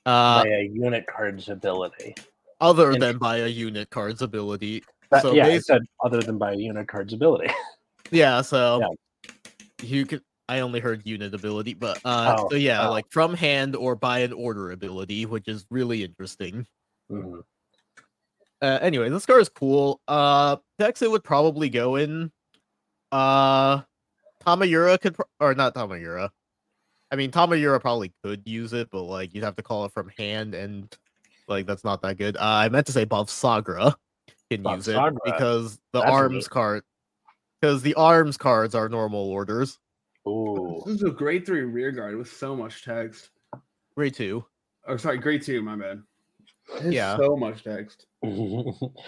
Uh, 0.05 0.43
by 0.43 0.47
a 0.47 0.69
unit 0.73 1.05
card's 1.07 1.47
ability. 1.49 2.15
other 2.59 2.91
and- 2.91 3.01
than 3.01 3.17
by 3.17 3.37
a 3.37 3.47
unit 3.47 3.89
card's 3.89 4.21
ability. 4.21 4.83
So 5.21 5.33
yeah, 5.33 5.59
said 5.59 5.81
other 6.03 6.21
than 6.21 6.37
by 6.37 6.53
unit 6.53 6.87
card's 6.87 7.13
ability. 7.13 7.49
Yeah, 8.11 8.41
so 8.41 8.79
you 9.81 10.05
could. 10.05 10.21
I 10.47 10.59
only 10.59 10.79
heard 10.79 11.01
unit 11.03 11.33
ability, 11.33 11.73
but 11.73 11.99
uh, 12.05 12.35
Oh, 12.37 12.49
so 12.49 12.55
yeah, 12.57 12.87
oh. 12.87 12.91
like 12.91 13.05
from 13.09 13.33
hand 13.33 13.75
or 13.75 13.95
by 13.95 14.19
an 14.19 14.33
order 14.33 14.71
ability, 14.71 15.25
which 15.25 15.47
is 15.47 15.65
really 15.71 16.03
interesting. 16.03 16.67
Mhm. 17.11 17.41
Uh, 18.61 18.79
anyway, 18.81 19.09
this 19.09 19.25
card 19.25 19.41
is 19.41 19.49
cool. 19.49 19.99
Uh, 20.07 20.57
decks 20.77 21.01
it 21.01 21.09
would 21.09 21.23
probably 21.23 21.69
go 21.69 21.95
in. 21.95 22.31
Uh, 23.11 23.81
Tamayura 24.45 24.99
could, 25.01 25.15
pro- 25.15 25.25
or 25.39 25.55
not 25.55 25.73
Tamayura. 25.73 26.29
I 27.09 27.15
mean, 27.15 27.31
Tamayura 27.31 27.79
probably 27.81 28.13
could 28.23 28.43
use 28.45 28.73
it, 28.73 28.89
but 28.91 29.03
like 29.03 29.33
you'd 29.33 29.43
have 29.43 29.55
to 29.55 29.63
call 29.63 29.85
it 29.85 29.93
from 29.93 30.09
hand, 30.17 30.53
and 30.53 30.95
like 31.47 31.65
that's 31.65 31.83
not 31.83 32.01
that 32.03 32.17
good. 32.17 32.37
Uh, 32.37 32.41
I 32.41 32.69
meant 32.69 32.85
to 32.87 32.91
say 32.91 33.05
Bavsargra 33.05 33.95
can 34.57 34.75
use 34.75 34.87
it 34.87 34.95
Bavsargra. 34.95 35.17
because 35.25 35.75
the 35.91 35.99
That's 36.01 36.11
arms 36.11 36.33
neat. 36.35 36.49
card, 36.49 36.83
because 37.61 37.81
the 37.81 37.93
arms 37.95 38.37
cards 38.37 38.75
are 38.75 38.89
normal 38.89 39.29
orders. 39.29 39.79
Ooh. 40.27 40.81
This 40.85 40.95
is 40.95 41.03
a 41.03 41.11
grade 41.11 41.45
three 41.45 41.61
rear 41.61 41.91
guard 41.91 42.15
with 42.17 42.31
so 42.31 42.55
much 42.55 42.83
text. 42.83 43.29
Grade 43.95 44.13
two. 44.15 44.45
Oh, 44.87 44.97
sorry, 44.97 45.17
grade 45.17 45.41
two. 45.43 45.61
My 45.61 45.75
bad. 45.75 46.01
It's 46.75 46.85
Yeah. 46.95 47.17
so 47.17 47.35
much 47.35 47.63
text. 47.63 48.05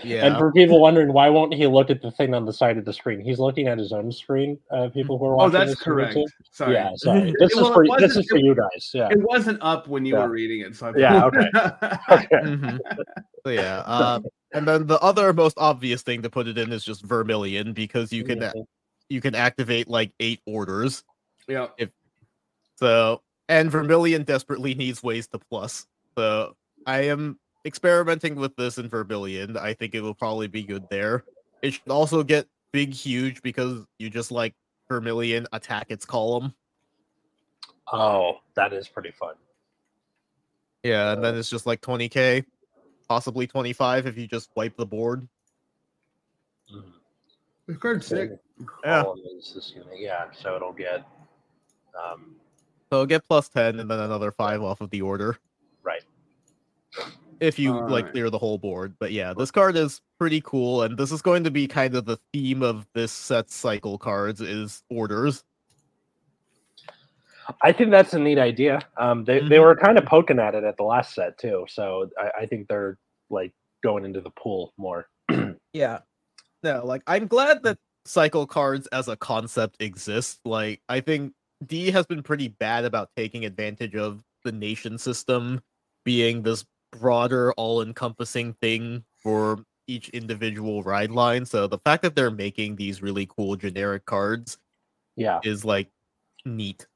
Yeah. 0.04 0.26
And 0.26 0.38
for 0.38 0.52
people 0.52 0.82
wondering 0.82 1.14
why 1.14 1.30
won't 1.30 1.54
he 1.54 1.66
look 1.68 1.90
at 1.90 2.02
the 2.02 2.12
thing 2.12 2.34
on 2.34 2.44
the 2.46 2.52
side 2.52 2.78
of 2.78 2.84
the 2.84 2.92
screen? 2.92 3.22
He's 3.22 3.40
looking 3.40 3.68
at 3.68 3.78
his 3.78 3.94
own 3.94 4.12
screen. 4.12 4.60
Uh, 4.70 4.90
people 4.90 5.18
who 5.18 5.26
are 5.26 5.36
watching. 5.38 5.56
Oh, 5.56 5.60
that's 5.60 5.72
this 5.72 5.80
correct. 5.82 6.16
YouTube. 6.16 6.26
Sorry. 6.52 6.74
Yeah, 6.74 6.92
sorry. 6.98 7.34
This 7.40 7.52
is 7.54 7.56
Well, 7.62 7.74
for 7.74 7.86
this 7.98 8.18
is 8.18 8.28
for 8.30 8.38
you 8.38 8.54
guys. 8.54 8.92
Yeah. 8.94 9.08
It 9.10 9.20
wasn't 9.22 9.60
up 9.62 9.88
when 9.88 10.06
you 10.06 10.16
Yeah. 10.16 10.24
were 10.24 10.30
reading 10.30 10.60
it, 10.62 10.76
so 10.76 10.88
I 10.88 10.98
Yeah, 10.98 11.26
okay. 11.26 11.48
Okay. 12.12 12.28
Mhm. 12.44 12.78
So 13.46 13.52
yeah. 13.52 13.84
Uh, 13.86 14.20
and 14.56 14.68
then 14.68 14.88
the 14.88 15.00
other 15.02 15.34
most 15.34 15.58
obvious 15.58 16.02
thing 16.02 16.22
to 16.24 16.30
put 16.30 16.48
it 16.48 16.58
in 16.58 16.72
is 16.72 16.84
just 16.84 17.04
Vermilion 17.04 17.74
because 17.74 18.12
you 18.12 18.24
can 18.24 18.40
Mhm. 18.40 18.66
you 19.10 19.22
can 19.22 19.36
activate 19.36 19.88
like 19.88 20.12
eight 20.20 20.42
orders. 20.46 21.04
yeah. 21.48 21.68
If 21.78 21.90
So 22.78 23.22
and 23.48 23.70
Vermilion 23.72 24.24
desperately 24.24 24.74
needs 24.74 25.04
ways 25.04 25.28
to 25.28 25.40
plus. 25.40 25.86
So 26.18 26.56
I 26.88 27.02
am 27.02 27.40
experimenting 27.66 28.36
with 28.36 28.56
this 28.56 28.78
in 28.80 28.90
Vermilion. 28.90 29.56
I 29.58 29.74
think 29.74 29.94
it 29.94 30.02
will 30.02 30.16
probably 30.16 30.48
be 30.48 30.64
good 30.64 30.90
there. 30.90 31.24
It 31.62 31.74
should 31.76 31.90
also 31.90 32.24
get 32.24 32.48
big 32.72 32.94
huge 32.94 33.42
because 33.44 33.86
you 34.00 34.10
just 34.10 34.32
like 34.32 34.56
Vermilion 34.90 35.48
attack 35.54 35.92
its 35.92 36.06
column. 36.06 36.54
Oh, 37.92 38.40
that 38.56 38.74
is 38.74 38.88
pretty 38.88 39.12
fun. 39.12 39.36
Yeah, 40.84 41.14
and 41.14 41.24
then 41.24 41.36
it's 41.36 41.50
just 41.50 41.66
like 41.66 41.82
20k, 41.82 42.44
possibly 43.08 43.48
25 43.48 44.08
if 44.08 44.18
you 44.18 44.28
just 44.28 44.50
wipe 44.56 44.76
the 44.78 44.86
board. 44.86 45.28
Mhm. 46.74 46.94
The 47.68 47.76
card's 47.76 48.08
sick. 48.08 48.32
Yeah. 48.84 49.04
Column 49.04 49.22
is 49.38 49.54
this 49.54 49.74
unit. 49.76 50.00
Yeah, 50.00 50.32
so 50.32 50.56
it'll 50.56 50.74
get 50.74 51.06
um 51.98 52.36
So 52.92 53.06
get 53.06 53.28
plus 53.28 53.50
10 53.50 53.80
and 53.80 53.90
then 53.90 54.00
another 54.00 54.32
5 54.32 54.62
off 54.62 54.82
of 54.82 54.90
the 54.90 55.02
order. 55.02 55.38
Right. 55.84 56.04
If 57.40 57.60
you 57.60 57.74
like 57.74 57.82
Alright. 57.82 58.12
clear 58.12 58.30
the 58.30 58.38
whole 58.38 58.58
board. 58.58 58.96
But 59.00 59.12
yeah, 59.12 59.34
this 59.34 59.52
card 59.52 59.76
is 59.76 60.02
pretty 60.18 60.42
cool 60.42 60.84
and 60.84 60.98
this 60.98 61.12
is 61.12 61.22
going 61.22 61.44
to 61.44 61.52
be 61.52 61.68
kind 61.68 61.96
of 61.96 62.06
the 62.06 62.18
theme 62.32 62.62
of 62.62 62.88
this 62.94 63.12
set 63.12 63.50
cycle 63.50 63.98
cards 63.98 64.42
is 64.42 64.84
orders. 64.90 65.44
I 67.62 67.72
think 67.72 67.92
that's 67.92 68.14
a 68.14 68.20
neat 68.20 68.38
idea. 68.40 68.80
Um, 68.98 69.24
they 69.26 69.40
they 69.40 69.58
Mhm. 69.58 69.62
were 69.64 69.76
kind 69.76 69.98
of 69.98 70.06
poking 70.06 70.40
at 70.40 70.56
it 70.56 70.64
at 70.64 70.78
the 70.78 70.84
last 70.84 71.14
set 71.16 71.38
too, 71.38 71.66
so 71.70 72.10
I, 72.18 72.42
I 72.42 72.46
think 72.46 72.68
they're 72.68 72.98
like 73.30 73.54
going 73.84 74.06
into 74.06 74.22
the 74.22 74.32
pool 74.32 74.74
more. 74.78 75.08
Yeah. 75.74 76.00
No, 76.64 76.86
like 76.86 77.02
I'm 77.06 77.28
glad 77.28 77.62
that 77.64 77.78
cycle 78.06 78.48
cards 78.48 78.88
as 78.88 79.08
a 79.10 79.18
concept 79.18 79.76
exist. 79.82 80.40
Like 80.46 80.82
I 80.90 81.02
think 81.02 81.34
D 81.66 81.92
has 81.92 82.06
been 82.06 82.24
pretty 82.24 82.48
bad 82.48 82.86
about 82.86 83.10
taking 83.18 83.46
advantage 83.46 83.96
of 83.96 84.24
the 84.46 84.52
nation 84.52 84.98
system 84.98 85.62
being 86.06 86.44
this 86.44 86.66
broader, 86.92 87.52
all-encompassing 87.54 88.54
thing 88.62 89.04
for 89.18 89.60
each 89.88 90.10
individual 90.10 90.82
ride 90.84 91.12
line. 91.12 91.46
So 91.46 91.68
the 91.68 91.80
fact 91.80 92.04
that 92.04 92.16
they're 92.16 92.32
making 92.32 92.76
these 92.78 93.02
really 93.02 93.26
cool 93.26 93.56
generic 93.58 94.06
cards 94.06 94.58
Yeah, 95.18 95.40
is 95.44 95.66
like 95.66 95.90
neat. 96.46 96.88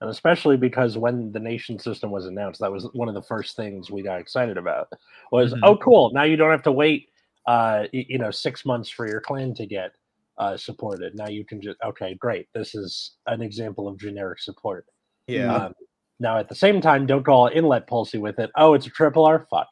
And 0.00 0.10
especially 0.10 0.56
because 0.56 0.96
when 0.96 1.32
the 1.32 1.40
nation 1.40 1.78
system 1.78 2.10
was 2.10 2.26
announced, 2.26 2.60
that 2.60 2.70
was 2.70 2.88
one 2.92 3.08
of 3.08 3.14
the 3.14 3.22
first 3.22 3.56
things 3.56 3.90
we 3.90 4.02
got 4.02 4.20
excited 4.20 4.56
about. 4.56 4.88
Was 5.32 5.54
Mhm. 5.54 5.60
oh 5.62 5.76
cool, 5.76 6.10
now 6.12 6.22
you 6.22 6.36
don't 6.36 6.50
have 6.50 6.62
to 6.64 6.72
wait, 6.72 7.08
uh, 7.46 7.86
you 7.92 8.18
know, 8.18 8.30
six 8.30 8.64
months 8.64 8.88
for 8.90 9.08
your 9.08 9.20
clan 9.20 9.54
to 9.54 9.66
get 9.66 9.92
uh, 10.38 10.56
supported. 10.56 11.16
Now 11.16 11.28
you 11.28 11.44
can 11.44 11.60
just 11.60 11.78
okay, 11.84 12.14
great. 12.14 12.48
This 12.54 12.74
is 12.74 13.16
an 13.26 13.42
example 13.42 13.88
of 13.88 13.98
generic 13.98 14.38
support. 14.40 14.86
Yeah. 15.26 15.52
Um, 15.54 15.74
now 16.20 16.38
at 16.38 16.48
the 16.48 16.54
same 16.54 16.80
time, 16.80 17.06
don't 17.06 17.24
call 17.24 17.48
inlet 17.48 17.86
pulsy 17.88 18.20
with 18.20 18.38
it. 18.38 18.50
Oh, 18.56 18.74
it's 18.74 18.86
a 18.86 18.90
triple 18.90 19.24
R. 19.26 19.46
Fuck. 19.50 19.68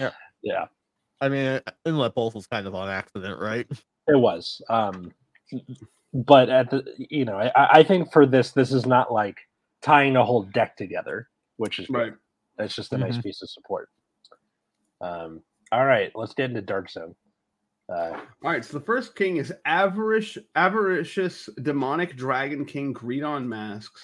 Yeah. 0.00 0.10
yeah. 0.42 0.66
I 1.20 1.28
mean, 1.28 1.60
Inlet 1.84 2.16
Pulse 2.16 2.34
was 2.34 2.48
kind 2.48 2.66
of 2.66 2.74
on 2.74 2.88
accident, 2.88 3.38
right? 3.38 3.64
It 4.08 4.18
was. 4.18 4.60
Um, 4.68 5.12
but 6.12 6.48
at 6.50 6.70
the 6.70 6.84
you 6.98 7.24
know, 7.24 7.36
I, 7.38 7.78
I 7.78 7.82
think 7.82 8.12
for 8.12 8.26
this, 8.26 8.52
this 8.52 8.72
is 8.72 8.86
not 8.86 9.12
like 9.12 9.38
tying 9.82 10.16
a 10.16 10.24
whole 10.24 10.42
deck 10.42 10.76
together, 10.76 11.28
which 11.56 11.78
is 11.78 11.86
good. 11.86 11.96
Right. 11.96 12.12
It's 12.58 12.74
just 12.74 12.92
a 12.92 12.98
nice 12.98 13.18
piece 13.18 13.42
of 13.42 13.50
support. 13.50 13.88
Um, 15.00 15.40
all 15.72 15.84
right, 15.86 16.12
let's 16.14 16.34
get 16.34 16.50
into 16.50 16.62
Dark 16.62 16.90
Zone. 16.90 17.14
Uh, 17.88 18.12
All 18.44 18.50
right, 18.50 18.64
so 18.64 18.78
the 18.78 18.84
first 18.84 19.16
king 19.16 19.38
is 19.38 19.52
avarice, 19.66 20.38
avaricious 20.54 21.48
demonic 21.62 22.16
dragon 22.16 22.64
king 22.64 22.94
Greedon 22.94 23.46
masks. 23.46 24.00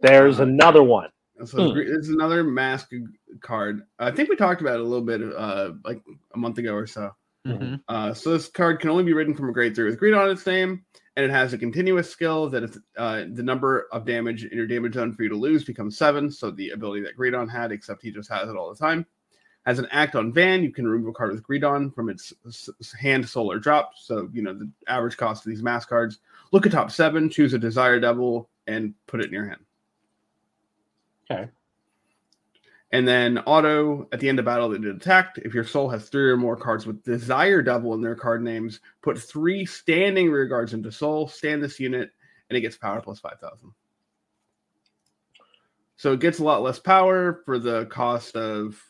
there's 0.00 0.38
Uh, 0.38 0.44
another 0.44 0.82
one. 0.82 1.08
So 1.44 1.68
Hmm. 1.68 1.72
gre- 1.74 1.84
this 1.84 2.06
is 2.06 2.10
another 2.10 2.44
mask 2.44 2.90
card. 3.40 3.82
I 3.98 4.10
think 4.12 4.28
we 4.28 4.36
talked 4.36 4.60
about 4.60 4.74
it 4.74 4.80
a 4.80 4.84
little 4.84 5.04
bit, 5.04 5.20
uh, 5.22 5.72
like 5.84 6.02
a 6.34 6.38
month 6.38 6.58
ago 6.58 6.74
or 6.74 6.86
so. 6.86 7.10
Mhm. 7.48 7.82
Uh, 7.88 8.12
so 8.14 8.30
this 8.30 8.48
card 8.48 8.80
can 8.80 8.90
only 8.90 9.04
be 9.04 9.12
written 9.12 9.34
from 9.34 9.48
a 9.48 9.52
grade 9.52 9.74
three 9.74 9.88
with 9.88 9.98
Greedon 9.98 10.30
its 10.32 10.46
name, 10.46 10.84
and 11.16 11.24
it 11.24 11.30
has 11.30 11.52
a 11.52 11.58
continuous 11.58 12.10
skill 12.10 12.48
that 12.50 12.62
if 12.62 12.76
uh, 12.96 13.24
the 13.32 13.42
number 13.42 13.88
of 13.92 14.04
damage 14.04 14.44
in 14.44 14.56
your 14.56 14.66
damage 14.66 14.94
zone 14.94 15.12
for 15.12 15.22
you 15.22 15.28
to 15.30 15.36
lose 15.36 15.64
becomes 15.64 15.96
seven. 15.96 16.30
So 16.30 16.50
the 16.50 16.70
ability 16.70 17.02
that 17.02 17.16
Greedon 17.16 17.50
had, 17.50 17.72
except 17.72 18.02
he 18.02 18.10
just 18.10 18.28
has 18.30 18.48
it 18.48 18.56
all 18.56 18.68
the 18.72 18.78
time. 18.78 19.06
Has 19.66 19.78
an 19.78 19.88
act 19.90 20.14
on 20.14 20.32
Van, 20.32 20.62
you 20.62 20.72
can 20.72 20.86
remove 20.88 21.08
a 21.08 21.12
card 21.12 21.32
with 21.32 21.42
Greedon 21.42 21.94
from 21.94 22.08
its 22.08 22.32
hand, 22.98 23.28
soul, 23.28 23.50
or 23.50 23.58
drop. 23.58 23.92
So 23.96 24.28
you 24.32 24.42
know 24.42 24.54
the 24.54 24.70
average 24.86 25.16
cost 25.16 25.44
of 25.44 25.50
these 25.50 25.62
mass 25.62 25.84
cards. 25.84 26.20
Look 26.52 26.64
at 26.66 26.72
top 26.72 26.90
seven, 26.90 27.28
choose 27.28 27.52
a 27.52 27.58
Desire 27.58 28.00
Devil, 28.00 28.48
and 28.66 28.94
put 29.06 29.20
it 29.20 29.26
in 29.26 29.32
your 29.32 29.46
hand. 29.46 29.60
Okay. 31.30 31.48
And 32.90 33.06
then 33.06 33.38
auto 33.40 34.08
at 34.12 34.20
the 34.20 34.28
end 34.28 34.38
of 34.38 34.46
battle 34.46 34.70
that 34.70 34.82
it 34.82 34.96
attacked. 34.96 35.38
If 35.38 35.52
your 35.52 35.64
soul 35.64 35.90
has 35.90 36.08
three 36.08 36.30
or 36.30 36.38
more 36.38 36.56
cards 36.56 36.86
with 36.86 37.02
Desire 37.02 37.60
Devil 37.60 37.92
in 37.94 38.00
their 38.00 38.14
card 38.14 38.42
names, 38.42 38.80
put 39.02 39.18
three 39.18 39.66
standing 39.66 40.30
rear 40.30 40.46
guards 40.46 40.72
into 40.72 40.90
soul, 40.90 41.28
stand 41.28 41.62
this 41.62 41.78
unit, 41.78 42.10
and 42.48 42.56
it 42.56 42.62
gets 42.62 42.78
power 42.78 43.00
plus 43.02 43.20
5,000. 43.20 43.72
So 45.96 46.12
it 46.12 46.20
gets 46.20 46.38
a 46.38 46.44
lot 46.44 46.62
less 46.62 46.78
power 46.78 47.42
for 47.44 47.58
the 47.58 47.84
cost 47.86 48.36
of 48.36 48.82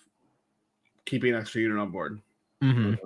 keeping 1.05 1.35
an 1.35 1.41
extra 1.41 1.63
unit 1.63 1.79
on 1.79 1.91
board. 1.91 2.21
Mhm. 2.63 2.99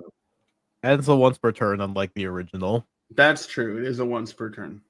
And 0.83 0.99
it's 0.99 1.09
a 1.09 1.17
once 1.17 1.39
per 1.39 1.53
turn, 1.53 1.81
unlike 1.81 2.13
the 2.15 2.27
original. 2.27 2.87
That's 3.13 3.47
true. 3.47 3.79
It 3.79 3.85
is 3.85 4.01
a 4.01 4.05
once 4.05 4.33
per 4.33 4.51
turn. 4.51 4.83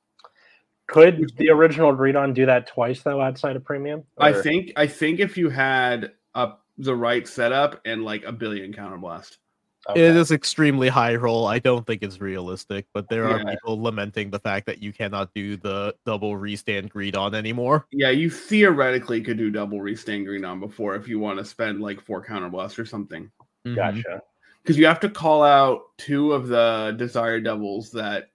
Could 0.93 1.33
the 1.37 1.51
original 1.51 1.95
Greedon 1.95 2.35
do 2.35 2.47
that 2.47 2.67
twice 2.67 3.03
though 3.03 3.21
outside 3.21 3.57
of 3.57 3.65
premium? 3.65 4.05
I 4.19 4.33
think 4.33 4.73
I 4.77 4.87
think 4.87 5.21
if 5.21 5.37
you 5.37 5.49
had 5.49 6.13
up 6.35 6.65
the 6.79 6.95
right 6.95 7.27
setup 7.27 7.81
and 7.85 8.05
like 8.05 8.25
a 8.25 8.33
billion 8.33 8.73
counterblast. 8.73 9.39
Okay. 9.89 10.01
It 10.01 10.15
is 10.15 10.31
extremely 10.31 10.89
high 10.89 11.17
roll. 11.17 11.47
I 11.47 11.59
don't 11.59 11.85
think 11.87 12.03
it's 12.03 12.21
realistic, 12.21 12.87
but 12.95 13.09
there 13.09 13.25
are 13.25 13.39
Yeah. 13.39 13.55
people 13.57 13.83
lamenting 13.83 14.31
the 14.31 14.39
fact 14.39 14.67
that 14.67 14.81
you 14.81 14.93
cannot 14.93 15.35
do 15.35 15.57
the 15.57 15.95
double 16.07 16.37
restand 16.37 16.93
Greedon 16.93 17.35
anymore. 17.35 17.87
Yeah, 17.91 18.11
you 18.11 18.31
theoretically 18.31 19.21
could 19.23 19.39
do 19.39 19.51
double 19.51 19.81
restand 19.81 20.27
Greedon 20.27 20.61
before 20.61 20.95
if 20.95 21.09
you 21.09 21.19
want 21.19 21.39
to 21.41 21.45
spend 21.45 21.81
like 21.81 22.01
four 22.01 22.25
counterblast 22.25 22.79
or 22.79 22.85
something. 22.85 23.31
Mhm. 23.67 23.75
Gotcha. 23.75 24.23
Because 24.63 24.79
you 24.79 24.87
have 24.87 25.01
to 25.01 25.09
call 25.09 25.43
out 25.43 25.87
two 25.99 26.33
of 26.33 26.47
the 26.47 26.95
desire 26.97 27.41
devils 27.41 27.91
that 27.93 28.31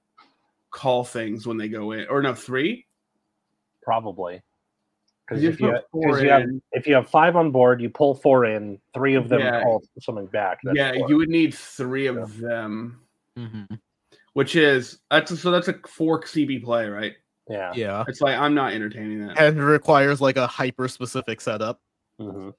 call 0.71 1.03
things 1.03 1.47
when 1.47 1.57
they 1.57 1.67
go 1.69 1.91
in, 1.91 2.07
or 2.09 2.21
no, 2.21 2.33
three. 2.33 2.86
Probably. 3.81 4.41
Because 5.27 5.43
if 5.43 5.59
you, 5.59 5.77
put 5.91 6.21
you 6.21 6.29
have 6.29 6.45
if 6.71 6.88
you 6.88 6.95
have 6.95 7.09
five 7.09 7.36
on 7.36 7.51
board, 7.51 7.81
you 7.81 7.89
pull 7.89 8.15
four 8.15 8.45
in, 8.45 8.79
three 8.93 9.15
of 9.15 9.27
them 9.27 9.41
Yeah. 9.41 9.62
call 9.62 9.83
something 10.00 10.27
back. 10.27 10.59
That's 10.63 10.77
yeah, 10.77 10.93
four. 10.93 11.09
you 11.09 11.17
would 11.17 11.29
need 11.29 11.53
three 11.53 12.07
of 12.07 12.38
them, 12.38 13.01
Mhm. 13.38 13.77
which 14.33 14.55
is 14.55 15.00
that's 15.12 15.38
so 15.39 15.51
that's 15.51 15.67
a 15.67 15.75
four 15.86 16.21
CB 16.21 16.63
play, 16.63 16.88
right? 16.88 17.13
yeah. 17.50 17.71
Yeah. 17.75 18.03
It's 18.07 18.21
like 18.21 18.38
I'm 18.38 18.53
not 18.53 18.74
entertaining 18.74 19.25
that. 19.27 19.38
And 19.39 19.62
requires 19.63 20.21
like 20.21 20.38
a 20.38 20.47
hyper 20.47 20.88
specific 20.88 21.41
setup. 21.41 21.81
Mhm. 22.21 22.53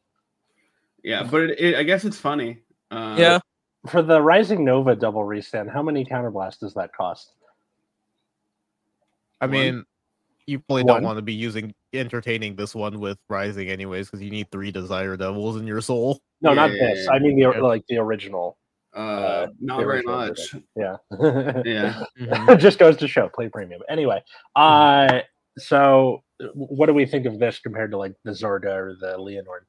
Yeah, 1.03 1.23
but 1.31 1.43
it, 1.43 1.61
it, 1.61 1.77
I 1.77 1.83
guess 1.85 2.05
it's 2.05 2.19
funny. 2.19 2.59
Uh, 2.91 3.17
Yeah. 3.19 3.39
For 3.87 4.03
the 4.03 4.21
Rising 4.21 4.65
Nova 4.65 4.95
double 4.97 5.25
restand, 5.25 5.71
how 5.71 5.83
many 5.83 6.05
counterblast 6.05 6.59
does 6.59 6.75
that 6.75 6.93
cost? 6.93 7.33
I 9.41 9.47
One. 9.47 9.51
mean, 9.53 9.85
you 10.47 10.59
probably 10.61 10.85
One. 10.85 10.95
don't 10.97 11.03
want 11.05 11.19
to 11.19 11.23
be 11.23 11.35
using 11.35 11.75
entertaining 11.93 12.57
this 12.57 12.75
one 12.75 12.99
with 13.01 13.19
rising 13.29 13.69
anyways, 13.69 14.07
because 14.09 14.23
you 14.23 14.31
need 14.31 14.51
three 14.51 14.71
desire 14.71 15.17
devils 15.17 15.57
in 15.57 15.67
your 15.67 15.81
soul. 15.81 16.21
No, 16.41 16.55
not 16.55 16.71
Yeah. 16.73 16.95
this. 16.95 17.09
I 17.09 17.19
mean 17.19 17.37
the 17.37 17.43
Yeah. 17.53 17.61
like 17.61 17.85
the 17.89 17.99
original. 17.99 18.59
Uh, 18.95 18.99
Uh, 18.99 19.47
not 19.61 19.79
very 19.85 20.03
showing 20.03 20.17
much. 20.29 20.55
Yeah. 20.75 20.97
Yeah. 21.65 22.03
Mhm. 22.19 22.49
it 22.51 22.57
just 22.59 22.79
goes 22.79 22.97
to 22.99 23.07
show 23.09 23.29
play 23.29 23.49
premium. 23.49 23.83
Anyway, 23.89 24.23
uh, 24.57 25.21
so 25.59 26.23
what 26.55 26.87
do 26.87 26.95
we 26.95 27.05
think 27.07 27.27
of 27.27 27.39
this 27.39 27.59
compared 27.59 27.91
to 27.91 27.99
like 27.99 28.15
the 28.25 28.31
Zorda 28.33 28.67
or 28.75 28.97
the 29.01 29.17
Leonord? 29.19 29.67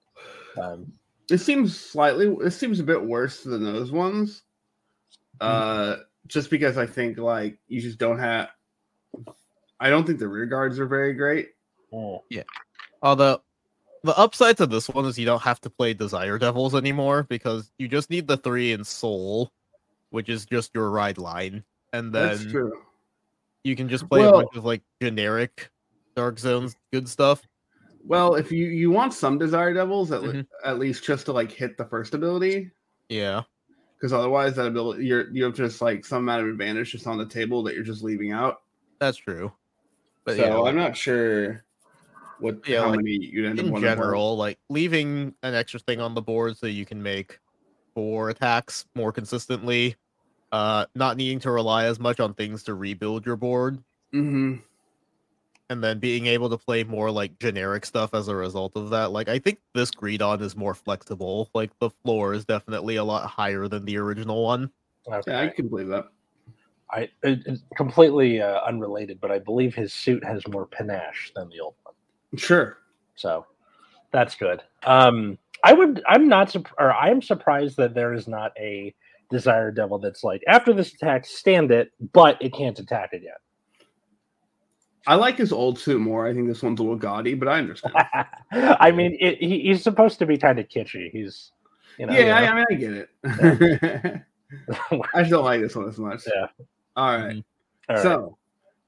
Um, 0.61 0.91
It 1.29 1.39
seems 1.39 1.77
slightly. 1.79 2.27
It 2.45 2.51
seems 2.51 2.79
a 2.79 2.83
bit 2.83 3.03
worse 3.03 3.43
than 3.43 3.63
those 3.63 3.91
ones. 3.91 4.43
Uh, 5.41 5.97
just 6.27 6.49
because 6.49 6.77
I 6.77 6.85
think 6.85 7.17
like 7.17 7.59
you 7.67 7.81
just 7.81 7.97
don't 7.99 8.19
have. 8.19 8.49
I 9.79 9.89
don't 9.89 10.05
think 10.05 10.19
the 10.19 10.27
rear 10.27 10.45
guards 10.45 10.79
are 10.79 10.85
very 10.87 11.13
great. 11.13 11.49
Oh. 11.93 12.23
Yeah. 12.29 12.43
Although 13.01 13.41
the 14.03 14.17
upside 14.17 14.57
to 14.57 14.65
this 14.65 14.87
one 14.89 15.05
is 15.05 15.17
you 15.17 15.25
don't 15.25 15.41
have 15.41 15.61
to 15.61 15.69
play 15.69 15.93
Desire 15.93 16.37
Devils 16.37 16.75
anymore 16.75 17.23
because 17.23 17.71
you 17.77 17.87
just 17.87 18.09
need 18.09 18.27
the 18.27 18.37
three 18.37 18.71
in 18.73 18.83
Soul, 18.83 19.51
which 20.09 20.29
is 20.29 20.45
just 20.45 20.71
your 20.75 20.89
ride 20.91 21.17
line, 21.17 21.63
and 21.93 22.13
That's 22.13 22.41
then 22.43 22.51
true. 22.51 22.73
you 23.63 23.75
can 23.75 23.89
just 23.89 24.07
play 24.09 24.21
Well- 24.21 24.39
a 24.39 24.43
bunch 24.43 24.55
of 24.55 24.65
like 24.65 24.81
generic 25.01 25.69
Dark 26.15 26.39
Zones 26.39 26.75
good 26.91 27.07
stuff. 27.07 27.41
Well, 28.05 28.35
if 28.35 28.51
you 28.51 28.65
you 28.67 28.91
want 28.91 29.13
some 29.13 29.37
Desire 29.37 29.73
Devils 29.73 30.11
at, 30.11 30.23
le- 30.23 30.33
Mhm. 30.33 30.47
at 30.63 30.79
least 30.79 31.03
just 31.03 31.25
to 31.25 31.33
like 31.33 31.51
hit 31.51 31.77
the 31.77 31.85
first 31.85 32.13
ability, 32.13 32.71
Yeah. 33.09 33.43
because 33.95 34.13
otherwise 34.13 34.55
that 34.55 34.65
ability 34.67 35.05
you're 35.05 35.29
you 35.31 35.43
have 35.45 35.53
just 35.53 35.81
like 35.81 36.05
some 36.05 36.19
amount 36.23 36.43
of 36.43 36.49
advantage 36.49 36.91
just 36.91 37.07
on 37.07 37.17
the 37.17 37.25
table 37.25 37.63
that 37.63 37.75
you're 37.75 37.83
just 37.83 38.03
leaving 38.03 38.31
out. 38.31 38.61
That's 38.99 39.17
true. 39.17 39.51
But 40.29 40.37
so 40.37 40.43
yeah, 40.43 40.69
I'm 40.69 40.75
not 40.75 40.95
sure 40.95 41.65
what 42.39 42.59
Yeah, 42.67 42.81
how 42.81 42.89
like, 42.89 42.97
many 42.97 43.11
you'd 43.13 43.45
end 43.45 43.59
up 43.59 43.65
in 43.65 43.71
wanting 43.71 43.89
to 43.89 43.95
play. 43.95 44.03
general, 44.03 44.37
like 44.37 44.59
leaving 44.69 45.33
an 45.41 45.55
extra 45.55 45.79
thing 45.79 45.99
on 45.99 46.13
the 46.13 46.21
board 46.21 46.55
so 46.55 46.67
you 46.67 46.85
can 46.85 47.01
make 47.01 47.39
four 47.95 48.29
attacks 48.29 48.85
more 48.93 49.11
consistently, 49.11 49.95
uh, 50.51 50.85
not 50.93 51.17
needing 51.17 51.39
to 51.39 51.51
rely 51.51 51.85
as 51.85 51.99
much 51.99 52.19
on 52.19 52.35
things 52.35 52.61
to 52.63 52.75
rebuild 52.75 53.25
your 53.25 53.37
board, 53.37 53.83
hmm 54.13 54.57
and 55.71 55.83
then 55.83 55.97
being 55.97 56.27
able 56.27 56.49
to 56.49 56.57
play 56.57 56.83
more 56.83 57.09
like 57.09 57.39
generic 57.39 57.85
stuff 57.87 58.13
as 58.13 58.27
a 58.27 58.35
result 58.35 58.73
of 58.75 58.91
that. 58.91 59.11
Like 59.11 59.29
I 59.29 59.39
think 59.39 59.57
this 59.73 59.89
Greedon 59.89 60.41
is 60.41 60.55
more 60.55 60.75
flexible. 60.75 61.49
Like 61.55 61.71
the 61.79 61.89
floor 62.03 62.33
is 62.33 62.45
definitely 62.45 62.97
a 62.97 63.03
lot 63.03 63.27
higher 63.27 63.67
than 63.67 63.85
the 63.85 63.97
original 63.97 64.43
one. 64.43 64.69
okay. 65.07 65.31
Yeah, 65.31 65.41
I 65.41 65.47
can 65.47 65.69
believe 65.69 65.87
that. 65.87 66.05
I 66.91 67.09
it, 67.23 67.39
it's 67.45 67.61
completely 67.75 68.41
uh, 68.41 68.61
unrelated, 68.61 69.19
but 69.21 69.31
I 69.31 69.39
believe 69.39 69.75
his 69.75 69.93
suit 69.93 70.23
has 70.23 70.47
more 70.47 70.65
panache 70.65 71.31
than 71.35 71.49
the 71.49 71.59
old 71.59 71.75
one. 71.83 71.93
Sure. 72.37 72.77
So 73.15 73.45
that's 74.11 74.35
good. 74.35 74.61
Um, 74.83 75.37
I 75.63 75.73
would. 75.73 76.01
I'm 76.07 76.27
not. 76.27 76.55
Or 76.77 76.93
I 76.93 77.09
am 77.09 77.21
surprised 77.21 77.77
that 77.77 77.93
there 77.93 78.13
is 78.13 78.27
not 78.27 78.53
a 78.57 78.93
Desire 79.29 79.71
Devil 79.71 79.99
that's 79.99 80.23
like 80.23 80.41
after 80.47 80.73
this 80.73 80.93
attack, 80.93 81.25
stand 81.25 81.71
it, 81.71 81.91
but 82.13 82.37
it 82.41 82.53
can't 82.53 82.77
attack 82.79 83.13
again. 83.13 83.33
I 85.07 85.15
like 85.15 85.37
his 85.37 85.51
old 85.51 85.79
suit 85.79 85.99
more. 85.99 86.27
I 86.27 86.33
think 86.33 86.47
this 86.47 86.61
one's 86.61 86.79
a 86.79 86.83
little 86.83 86.97
gaudy, 86.97 87.33
but 87.33 87.47
I 87.47 87.59
understand. 87.59 87.95
I 88.51 88.91
mean, 88.91 89.17
it, 89.19 89.37
he, 89.39 89.61
he's 89.61 89.81
supposed 89.81 90.19
to 90.19 90.25
be 90.25 90.37
kind 90.37 90.59
of 90.59 90.67
kitschy. 90.67 91.09
He's, 91.11 91.51
you 91.97 92.05
know, 92.05 92.13
yeah, 92.13 92.37
I, 92.37 92.47
I 92.47 92.55
mean, 92.55 92.65
I 92.69 92.73
get 92.75 92.93
it. 92.93 93.09
I 95.13 95.19
just 95.21 95.31
don't 95.31 95.45
like 95.45 95.61
this 95.61 95.75
one 95.75 95.87
as 95.87 95.97
much. 95.97 96.23
Yeah. 96.27 96.47
All 96.99 97.17
right. 97.17 97.35
Mhm. 97.37 97.43
All 97.89 97.95
right. 97.95 98.01
So, 98.03 98.37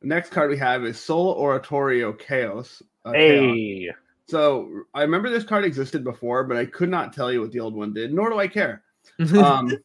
the 0.01 0.08
next 0.08 0.32
card 0.32 0.50
we 0.50 0.58
have 0.58 0.84
is 0.84 1.00
Soul 1.00 1.34
Oratorio 1.38 2.12
Chaos. 2.13 2.84
uh, 3.06 3.13
Chaos. 3.13 3.56
hey, 3.56 3.96
So, 4.27 4.84
I 4.94 5.01
remember 5.03 5.30
this 5.30 5.44
card 5.44 5.63
existed 5.65 6.03
before, 6.03 6.44
but 6.44 6.58
I 6.58 6.65
could 6.65 6.89
not 6.89 7.13
tell 7.13 7.32
you 7.32 7.41
what 7.41 7.51
the 7.51 7.60
old 7.62 7.74
one 7.75 7.94
did, 7.94 8.13
nor 8.13 8.30
do 8.30 8.38
I 8.38 8.48
care. 8.48 8.84
Um, 9.46 9.77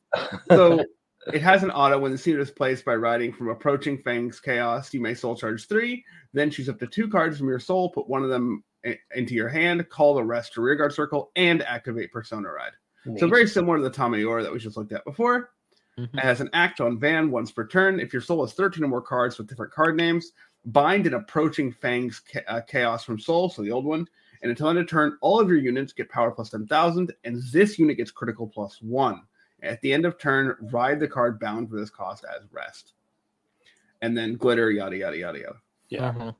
so, 0.50 0.84
it 1.32 1.40
has 1.42 1.62
an 1.62 1.70
auto 1.70 1.98
when 1.98 2.12
the 2.12 2.18
scene 2.18 2.38
is 2.38 2.50
placed 2.50 2.84
by 2.84 2.94
riding 2.96 3.32
from 3.32 3.48
approaching 3.48 3.98
Fang's 4.02 4.40
Chaos. 4.40 4.92
You 4.92 5.00
may 5.00 5.14
soul 5.14 5.36
charge 5.36 5.66
three, 5.68 6.04
then 6.32 6.50
choose 6.50 6.68
up 6.68 6.78
to 6.80 6.86
two 6.86 7.08
cards 7.08 7.38
from 7.38 7.48
your 7.48 7.58
soul, 7.60 7.90
put 7.90 8.08
one 8.08 8.22
of 8.22 8.28
them 8.30 8.62
i- 8.84 8.98
into 9.14 9.34
your 9.34 9.48
hand, 9.48 9.88
call 9.88 10.14
the 10.14 10.24
rest 10.24 10.54
to 10.54 10.60
rearguard 10.62 10.92
circle, 10.92 11.30
and 11.36 11.62
activate 11.62 12.12
Persona 12.12 12.50
Ride. 12.50 12.72
So 13.18 13.26
very 13.28 13.46
similar 13.46 13.76
to 13.78 13.82
the 13.84 13.90
Tamayura 13.90 14.42
that 14.42 14.52
we 14.52 14.58
just 14.58 14.76
looked 14.76 14.92
at 14.92 15.04
before. 15.04 15.50
Mhm. 15.98 16.14
It 16.14 16.20
has 16.20 16.40
an 16.40 16.50
act 16.52 16.80
on 16.80 16.98
Van 16.98 17.30
once 17.30 17.50
per 17.50 17.66
turn. 17.66 18.00
If 18.00 18.12
your 18.12 18.22
soul 18.22 18.44
has 18.44 18.52
13 18.54 18.84
or 18.84 18.88
more 18.88 19.00
cards 19.02 19.38
with 19.38 19.46
different 19.48 19.72
card 19.72 19.96
names, 19.96 20.32
bind 20.66 21.06
an 21.06 21.14
approaching 21.14 21.72
Fang's 21.72 22.22
cha- 22.30 22.40
uh, 22.48 22.60
Chaos 22.62 23.04
from 23.04 23.18
Soul, 23.18 23.48
so 23.48 23.62
the 23.62 23.70
old 23.72 23.84
one. 23.84 24.06
And 24.42 24.50
until 24.50 24.68
end 24.68 24.78
of 24.78 24.88
turn, 24.88 25.16
all 25.22 25.40
of 25.40 25.48
your 25.48 25.58
units 25.58 25.92
get 25.94 26.10
power 26.10 26.30
plus 26.30 26.50
10,000, 26.50 27.12
and 27.24 27.42
this 27.52 27.78
unit 27.78 27.96
gets 27.96 28.10
critical 28.10 28.46
plus 28.46 28.80
one. 28.82 29.22
At 29.62 29.80
the 29.80 29.92
end 29.92 30.04
of 30.04 30.18
turn, 30.18 30.54
ride 30.70 31.00
the 31.00 31.08
card 31.08 31.40
bound 31.40 31.70
for 31.70 31.76
this 31.76 31.88
cost 31.88 32.24
as 32.24 32.46
rest. 32.52 32.92
And 34.02 34.16
then 34.16 34.36
glitter, 34.36 34.70
yada, 34.70 34.96
yada, 34.96 35.16
yada, 35.16 35.38
yada. 35.40 35.56
yeah, 35.88 36.12
Mhm. 36.12 36.36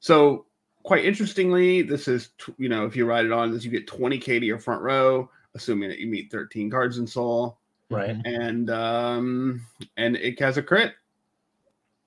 So 0.00 0.46
quite 0.82 1.04
interestingly, 1.04 1.82
this 1.82 2.08
is 2.08 2.30
t- 2.38 2.54
you 2.58 2.68
know 2.68 2.86
if 2.86 2.96
you 2.96 3.04
ride 3.06 3.26
it 3.26 3.32
on 3.32 3.50
this, 3.50 3.64
you 3.64 3.70
get 3.70 3.86
20k 3.86 4.38
to 4.38 4.46
your 4.46 4.58
front 4.58 4.80
row, 4.82 5.30
assuming 5.54 5.88
that 5.90 5.98
you 5.98 6.06
meet 6.06 6.30
13 6.30 6.70
cards 6.70 6.96
in 6.98 7.06
Soul, 7.06 7.58
right. 7.90 8.16
and 8.24 8.70
um 8.70 9.60
and 9.96 10.16
it 10.16 10.38
has 10.40 10.56
a 10.56 10.62
crit. 10.62 10.94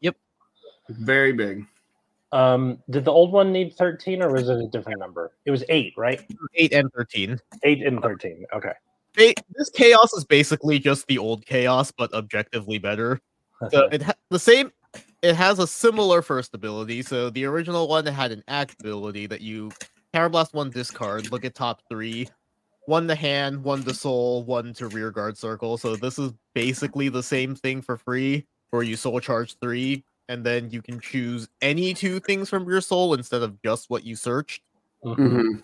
Yep. 0.01 0.15
Very 0.89 1.33
big. 1.33 1.65
Um, 2.31 2.77
did 2.91 3.05
the 3.05 3.11
old 3.11 3.31
one 3.31 3.51
need 3.51 3.73
13 3.75 4.21
or 4.21 4.31
was 4.31 4.49
it 4.49 4.59
a 4.59 4.67
different 4.67 4.99
number? 4.99 5.31
It 5.45 5.51
was 5.51 5.63
eight, 5.69 5.93
right? 5.97 6.21
Eight 6.53 6.73
and 6.73 6.91
thirteen. 6.93 7.39
Eight 7.63 7.81
and 7.81 8.01
13. 8.01 8.45
Okay. 8.53 8.73
They, 9.15 9.33
this 9.55 9.71
chaos 9.71 10.13
is 10.13 10.23
basically 10.23 10.77
just 10.77 11.07
the 11.07 11.17
old 11.17 11.45
chaos, 11.45 11.91
but 11.91 12.13
objectively 12.13 12.77
better. 12.77 13.19
So 13.71 13.89
it 13.91 14.03
ha- 14.03 14.13
the 14.29 14.39
same. 14.39 14.71
It 15.21 15.35
has 15.35 15.59
a 15.59 15.67
similar 15.67 16.21
first 16.21 16.53
ability. 16.53 17.01
So 17.01 17.29
the 17.29 17.45
original 17.45 17.87
one 17.87 18.05
had 18.05 18.31
an 18.31 18.43
act 18.47 18.79
ability 18.79 19.25
that 19.27 19.41
you 19.41 19.71
Power 20.13 20.29
Blast 20.29 20.53
one 20.53 20.69
discard. 20.69 21.31
Look 21.31 21.45
at 21.45 21.55
top 21.55 21.81
three. 21.89 22.27
One 22.89 23.07
to 23.07 23.13
hand, 23.13 23.63
one 23.63 23.83
to 23.83 23.93
soul, 23.93 24.43
one 24.45 24.73
to 24.73 24.87
rear 24.87 25.11
guard 25.11 25.37
circle. 25.37 25.77
So 25.77 25.95
this 25.95 26.17
is 26.17 26.33
basically 26.55 27.07
the 27.07 27.21
same 27.21 27.53
thing 27.53 27.83
for 27.83 27.97
free, 27.97 28.47
where 28.71 28.81
you 28.81 28.95
soul 28.95 29.19
charge 29.19 29.55
three, 29.61 30.03
and 30.27 30.43
then 30.43 30.71
you 30.71 30.81
can 30.81 30.99
choose 30.99 31.47
any 31.61 31.93
two 31.93 32.19
things 32.19 32.49
from 32.49 32.67
your 32.67 32.81
soul 32.81 33.13
instead 33.13 33.43
of 33.43 33.61
just 33.61 33.91
what 33.91 34.03
you 34.05 34.15
searched. 34.15 34.63
Mhm. 35.05 35.63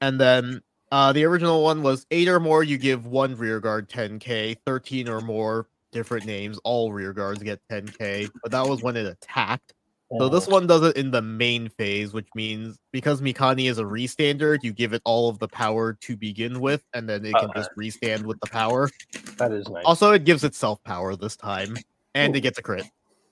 And 0.00 0.18
then 0.18 0.62
uh, 0.90 1.12
the 1.12 1.26
original 1.26 1.62
one 1.62 1.82
was 1.82 2.06
eight 2.10 2.28
or 2.28 2.40
more, 2.40 2.64
you 2.64 2.78
give 2.78 3.04
one 3.04 3.36
rear 3.36 3.60
guard 3.60 3.90
10k, 3.90 4.56
13 4.64 5.06
or 5.06 5.20
more 5.20 5.68
different 5.92 6.24
names, 6.24 6.58
all 6.64 6.94
rear 6.94 7.12
guards 7.12 7.42
get 7.42 7.60
10k. 7.70 8.30
But 8.42 8.52
that 8.52 8.66
was 8.66 8.82
when 8.82 8.96
it 8.96 9.04
attacked. 9.04 9.74
So 10.16 10.28
this 10.28 10.46
one 10.46 10.66
does 10.66 10.82
it 10.82 10.96
in 10.96 11.10
the 11.10 11.22
main 11.22 11.68
phase, 11.70 12.12
which 12.12 12.28
means 12.34 12.78
because 12.92 13.20
Mikani 13.20 13.68
is 13.68 13.78
a 13.78 13.82
restandard, 13.84 14.62
you 14.62 14.72
give 14.72 14.92
it 14.92 15.02
all 15.04 15.28
of 15.28 15.38
the 15.40 15.48
power 15.48 15.94
to 16.02 16.16
begin 16.16 16.60
with, 16.60 16.84
and 16.92 17.08
then 17.08 17.24
it 17.24 17.34
can 17.34 17.48
Okay. 17.50 17.60
just 17.60 17.70
restand 17.76 18.24
with 18.24 18.38
the 18.40 18.46
power. 18.46 18.90
that 19.38 19.50
is 19.50 19.68
nice. 19.68 19.84
Also, 19.84 20.12
it 20.12 20.24
gives 20.24 20.44
itself 20.44 20.82
power 20.84 21.16
this 21.16 21.36
time, 21.36 21.76
and 22.14 22.34
Ooh. 22.34 22.38
it 22.38 22.42
gets 22.42 22.58
a 22.58 22.62
crit. 22.62 22.86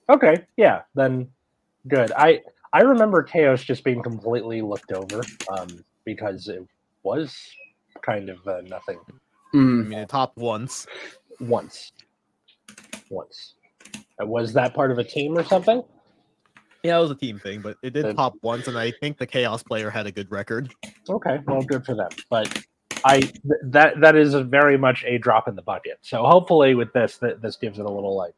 Okay, 0.09 0.45
yeah, 0.57 0.81
then 0.93 1.29
good. 1.87 2.11
I 2.17 2.41
I 2.73 2.81
remember 2.81 3.23
Chaos 3.23 3.63
just 3.63 3.85
being 3.85 4.03
completely 4.03 4.61
looked 4.61 4.91
over 4.91 5.23
um, 5.49 5.85
because 6.03 6.49
it 6.49 6.67
was 7.03 7.37
kind 8.01 8.29
of 8.29 8.45
uh, 8.45 8.61
nothing 8.61 8.99
I 9.53 9.55
Mhm. 9.55 9.85
mean, 9.87 9.99
it 9.99 10.09
topped 10.09 10.37
once. 10.37 10.87
once. 11.39 11.91
Once. 13.09 13.53
Was 14.19 14.51
that 14.53 14.73
part 14.73 14.91
of 14.91 14.97
a 14.97 15.03
team 15.03 15.37
or 15.37 15.43
something? 15.43 15.83
Yeah, 16.83 16.97
it 16.97 17.01
was 17.01 17.11
a 17.11 17.15
team 17.15 17.39
thing, 17.39 17.61
but 17.61 17.77
it 17.81 17.93
did 17.93 18.05
Then- 18.05 18.15
top 18.15 18.35
once, 18.41 18.67
and 18.67 18.77
I 18.77 18.91
think 18.91 19.17
the 19.17 19.25
Chaos 19.25 19.63
player 19.63 19.89
had 19.89 20.05
a 20.05 20.11
good 20.11 20.29
record. 20.29 20.73
Okay, 21.09 21.39
well, 21.47 21.61
good 21.61 21.85
for 21.85 21.95
them. 21.95 22.09
But 22.29 22.61
I 23.05 23.21
th- 23.21 23.33
that 23.63 24.01
that 24.01 24.15
is 24.17 24.33
a 24.33 24.43
very 24.43 24.77
much 24.77 25.03
a 25.05 25.17
drop 25.17 25.47
in 25.47 25.55
the 25.55 25.61
bucket. 25.61 25.99
So 26.01 26.23
hopefully, 26.25 26.75
with 26.75 26.91
this, 26.91 27.17
th- 27.17 27.37
this 27.41 27.55
gives 27.55 27.79
it 27.79 27.85
a 27.85 27.89
little 27.89 28.15
like 28.17 28.35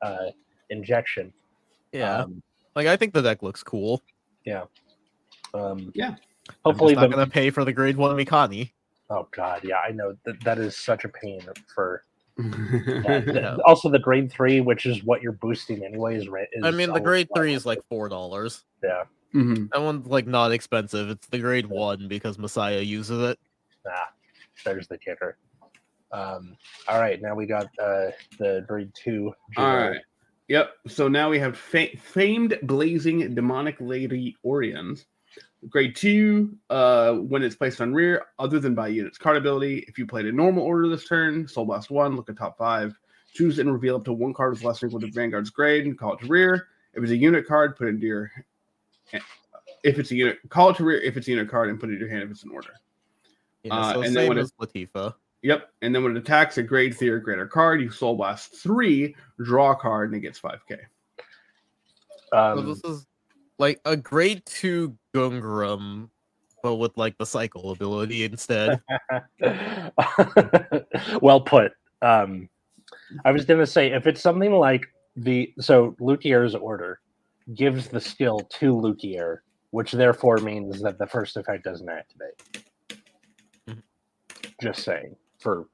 uh, 0.00 0.30
injection. 0.70 1.32
Um, 2.02 2.42
like 2.74 2.86
I 2.86 2.96
think 2.96 3.12
the 3.12 3.22
deck 3.22 3.42
looks 3.42 3.62
cool. 3.62 4.02
Yeah, 4.44 4.64
um, 5.54 5.92
Yeah. 5.94 6.16
Hopefully, 6.64 6.94
I'm 6.94 7.00
just 7.00 7.02
the, 7.02 7.08
not 7.08 7.16
gonna 7.16 7.30
pay 7.30 7.50
for 7.50 7.64
the 7.64 7.72
grade 7.72 7.96
one 7.96 8.16
Mikani. 8.16 8.70
oh 9.10 9.28
god, 9.32 9.62
yeah, 9.64 9.78
I 9.86 9.90
know 9.92 10.16
that 10.24 10.42
that 10.44 10.58
is 10.58 10.76
such 10.76 11.04
a 11.04 11.08
pain 11.08 11.40
for. 11.74 12.04
That. 12.36 13.24
Yeah. 13.34 13.56
Also, 13.66 13.88
the 13.88 13.98
grade 13.98 14.30
three, 14.30 14.60
which 14.60 14.86
is 14.86 15.02
what 15.04 15.22
you're 15.22 15.32
boosting 15.32 15.84
anyway, 15.84 16.16
is, 16.16 16.24
is 16.24 16.64
I 16.64 16.70
mean, 16.70 16.92
the 16.92 17.00
grade 17.00 17.28
three 17.34 17.54
is 17.54 17.64
like 17.66 17.80
four 17.88 18.08
dollars. 18.08 18.64
Yeah, 18.82 19.04
Mhm. 19.34 19.70
That 19.72 19.80
one's 19.80 20.06
like 20.06 20.26
not 20.26 20.52
expensive. 20.52 21.08
It's 21.10 21.26
the 21.28 21.38
grade 21.38 21.66
one 21.66 22.08
because 22.08 22.38
Messiah 22.38 22.80
uses 22.80 23.22
it. 23.30 23.38
nah, 23.84 23.92
there's 24.64 24.86
the 24.88 24.98
kicker. 24.98 25.36
Um, 26.12 26.56
all 26.88 27.00
right, 27.00 27.20
now 27.20 27.34
we 27.34 27.46
got 27.46 27.66
uh, 27.82 28.10
the 28.38 28.64
grade 28.68 28.92
two. 28.94 29.32
All 29.56 29.64
Jiro. 29.76 29.94
Yep. 30.48 30.70
So 30.88 31.08
now 31.08 31.28
we 31.28 31.38
have 31.40 31.56
fa- 31.58 31.96
famed 31.98 32.56
blazing 32.62 33.34
demonic 33.34 33.76
lady 33.80 34.36
Orions. 34.44 35.04
Grade 35.68 35.96
two, 35.96 36.56
uh, 36.70 37.14
when 37.14 37.42
it's 37.42 37.56
placed 37.56 37.80
on 37.80 37.92
rear, 37.92 38.26
other 38.38 38.60
than 38.60 38.74
by 38.74 38.88
unit's 38.88 39.18
card 39.18 39.36
ability, 39.36 39.84
if 39.88 39.98
you 39.98 40.06
played 40.06 40.26
a 40.26 40.32
normal 40.32 40.62
order 40.62 40.88
this 40.88 41.06
turn, 41.06 41.48
Soul 41.48 41.64
Blast 41.64 41.90
one, 41.90 42.14
look 42.14 42.28
at 42.28 42.36
top 42.36 42.56
five, 42.56 42.98
choose 43.34 43.58
and 43.58 43.72
reveal 43.72 43.96
up 43.96 44.04
to 44.04 44.12
one 44.12 44.32
card 44.32 44.52
with 44.52 44.62
less 44.62 44.80
than 44.80 44.90
equal 44.90 45.00
to 45.00 45.10
Vanguard's 45.10 45.50
grade 45.50 45.84
and 45.84 45.98
call 45.98 46.14
it 46.14 46.20
to 46.20 46.26
rear. 46.26 46.68
If 46.94 47.02
it's 47.02 47.12
a 47.12 47.16
unit 47.16 47.46
card, 47.46 47.76
put 47.76 47.88
it 47.88 47.90
into 47.90 48.06
your. 48.06 48.30
If 49.82 49.98
it's 49.98 50.10
a 50.10 50.14
unit, 50.14 50.38
call 50.48 50.70
it 50.70 50.76
to 50.76 50.84
rear. 50.84 51.00
If 51.00 51.16
it's 51.16 51.28
a 51.28 51.30
unit 51.30 51.48
card, 51.48 51.68
and 51.68 51.78
put 51.78 51.90
it 51.90 51.94
in 51.94 52.00
your 52.00 52.08
hand 52.08 52.22
if 52.22 52.30
it's 52.30 52.44
an 52.44 52.50
order. 52.50 52.70
Yeah, 53.62 53.74
Uh, 53.74 53.92
so 53.94 54.02
and 54.02 54.14
then 54.14 54.28
when 54.28 54.38
as 54.38 54.52
Latifa. 54.52 55.14
Yep. 55.42 55.70
And 55.82 55.94
then 55.94 56.02
when 56.02 56.16
it 56.16 56.18
attacks 56.20 56.58
a 56.58 56.62
grade 56.62 56.96
three 56.96 57.08
or 57.08 57.18
greater 57.18 57.46
card, 57.46 57.80
you 57.80 57.90
Soul 57.90 58.16
Blast 58.16 58.54
three, 58.56 59.14
draw 59.42 59.72
a 59.72 59.76
card, 59.76 60.10
and 60.10 60.16
it 60.16 60.20
gets 60.20 60.38
five 60.38 60.64
K. 60.66 60.76
So 62.30 62.38
Um, 62.38 62.66
this 62.66 62.82
is 62.84 63.06
like 63.58 63.80
a 63.84 63.96
grade 63.96 64.44
two 64.46 64.96
Gungram, 65.14 66.08
but 66.62 66.76
with 66.76 66.96
like 66.96 67.16
the 67.18 67.26
cycle 67.26 67.70
ability 67.70 68.24
instead. 68.24 68.80
well 71.20 71.40
put. 71.40 71.72
Um, 72.02 72.48
I 73.24 73.32
was 73.32 73.44
gonna 73.44 73.66
say 73.66 73.92
if 73.92 74.06
it's 74.06 74.20
something 74.20 74.52
like 74.52 74.86
the 75.16 75.52
so 75.58 75.96
Lukier's 76.00 76.54
order 76.54 77.00
gives 77.54 77.88
the 77.88 78.00
skill 78.00 78.40
to 78.40 78.74
Lukier, 78.74 79.38
which 79.70 79.92
therefore 79.92 80.38
means 80.38 80.82
that 80.82 80.98
the 80.98 81.06
first 81.06 81.36
effect 81.36 81.64
doesn't 81.64 81.88
activate. 81.88 82.64
Mhm. 83.68 83.82
Just 84.60 84.82
saying 84.82 85.16
for 85.38 85.68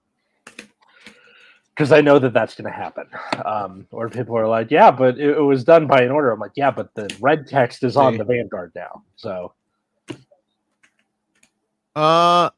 because 1.75 1.91
I 1.93 2.01
know 2.01 2.19
that 2.19 2.33
that's 2.33 2.55
going 2.55 2.71
to 2.71 2.77
happen. 2.77 3.07
Um, 3.45 3.87
or 3.91 4.09
people 4.11 4.37
are 4.37 4.47
like, 4.49 4.71
"Yeah, 4.71 4.91
but 4.91 5.19
it, 5.19 5.37
it 5.37 5.41
was 5.43 5.65
done 5.65 5.87
by 5.87 6.03
an 6.03 6.11
order." 6.11 6.31
I'm 6.31 6.41
like, 6.41 6.53
"Yeah, 6.55 6.71
but 6.71 6.95
the 6.95 7.15
red 7.21 7.47
text 7.47 7.83
is 7.83 7.97
on 7.97 8.17
the 8.19 8.25
Vanguard 8.25 8.73
now." 8.75 9.03
So 9.17 9.53
Uh, 11.97 12.51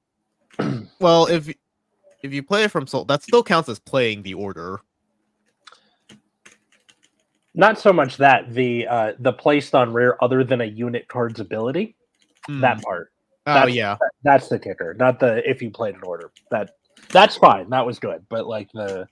well, 1.01 1.27
if 1.27 1.49
if 2.23 2.33
you 2.33 2.43
play 2.43 2.65
it 2.65 2.71
from 2.71 2.87
Soul, 2.87 3.05
that 3.07 3.23
still 3.23 3.43
counts 3.43 3.69
as 3.69 3.79
playing 3.79 4.23
the 4.23 4.35
order. 4.35 4.81
not 7.55 7.79
so 7.79 7.93
much 7.93 8.17
that 8.17 8.53
the 8.53 8.87
uh, 8.89 9.13
the 9.21 9.33
placed 9.33 9.75
on 9.75 9.93
rare 9.93 10.23
other 10.23 10.43
than 10.45 10.61
a 10.61 10.65
unit 10.65 11.07
card's 11.09 11.41
ability. 11.41 11.97
Hmm. 12.47 12.61
That 12.61 12.83
part. 12.83 13.11
oh 13.47 13.55
that's- 13.55 13.75
yeah, 13.75 13.97
That's 14.23 14.49
the 14.49 14.59
kicker, 14.59 14.95
not 14.95 15.21
the 15.21 15.49
if 15.49 15.63
you 15.63 15.71
played 15.71 15.95
an 15.95 16.03
order. 16.03 16.31
That 16.51 16.71
that's 17.11 17.37
fine. 17.37 17.71
That 17.71 17.85
was 17.87 17.99
good, 17.99 18.25
but 18.29 18.47
like 18.47 18.71
the 18.73 19.07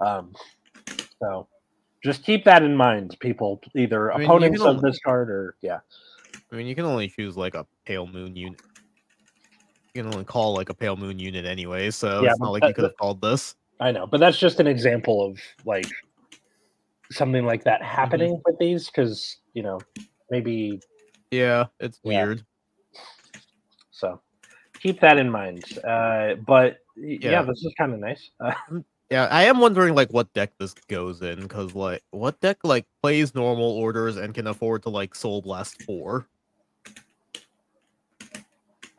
um, 0.00 0.32
so 1.22 1.48
just 2.04 2.22
keep 2.24 2.44
that 2.44 2.62
in 2.62 2.76
mind, 2.76 3.16
people. 3.20 3.60
Either 3.74 4.12
I 4.12 4.18
mean, 4.18 4.26
opponents 4.26 4.60
of 4.60 4.66
only- 4.66 4.90
this 4.90 4.98
card 5.04 5.30
or 5.30 5.56
yeah, 5.62 5.80
I 6.52 6.56
mean 6.56 6.66
you 6.66 6.74
can 6.74 6.84
only 6.84 7.08
choose 7.08 7.36
like 7.36 7.54
a 7.54 7.66
Pale 7.84 8.06
Moon 8.08 8.36
unit. 8.36 8.60
You 9.94 10.02
can 10.04 10.12
only 10.12 10.24
call 10.24 10.54
like 10.54 10.68
a 10.68 10.74
Pale 10.74 10.96
Moon 10.96 11.18
unit 11.18 11.44
anyway, 11.44 11.90
so 11.90 12.22
Yeah, 12.22 12.30
it's 12.30 12.40
not 12.40 12.52
like 12.52 12.60
that- 12.62 12.68
you 12.68 12.74
could 12.74 12.84
have 12.84 12.96
called 12.96 13.20
this. 13.20 13.54
I 13.80 13.92
know, 13.92 14.06
but 14.06 14.18
that's 14.20 14.38
just 14.38 14.58
an 14.60 14.66
example 14.66 15.24
of 15.24 15.38
like 15.64 15.86
something 17.10 17.44
like 17.46 17.64
that 17.64 17.82
happening 17.82 18.40
with 18.44 18.58
these 18.58 18.86
because 18.86 19.36
you 19.54 19.62
know 19.62 19.78
maybe 20.30 20.80
Yeah, 21.30 21.66
it's 21.80 22.00
Yeah. 22.02 22.24
weird. 22.24 22.44
so 23.90 24.20
keep 24.80 25.00
that 25.00 25.18
in 25.18 25.30
mind. 25.30 25.64
Uh, 25.84 26.34
but 26.46 26.78
yeah, 27.00 27.30
Yeah. 27.30 27.42
this 27.42 27.64
is 27.64 27.72
kind 27.78 27.92
of 27.94 28.00
nice. 28.00 28.30
Uh, 28.40 28.52
Yeah, 29.10 29.24
I 29.30 29.44
am 29.44 29.58
wondering 29.58 29.94
like 29.94 30.12
what 30.12 30.30
deck 30.34 30.52
this 30.58 30.74
goes 30.86 31.22
in 31.22 31.40
because 31.40 31.74
like 31.74 32.02
what 32.10 32.38
deck 32.40 32.58
like 32.62 32.84
plays 33.02 33.34
normal 33.34 33.70
orders 33.70 34.18
and 34.18 34.34
can 34.34 34.46
afford 34.48 34.82
to 34.82 34.90
like 34.90 35.14
Soul 35.14 35.40
Blast 35.40 35.82
four. 35.84 36.26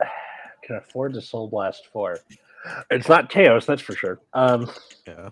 can 0.64 0.74
afford 0.76 1.14
to 1.14 1.20
Soul 1.20 1.48
Blast 1.48 1.86
four. 1.92 2.18
It's 2.90 3.08
not 3.08 3.30
Chaos, 3.30 3.66
that's 3.66 3.82
for 3.82 3.94
sure. 3.94 4.18
Um, 4.34 4.68
Yeah, 5.06 5.30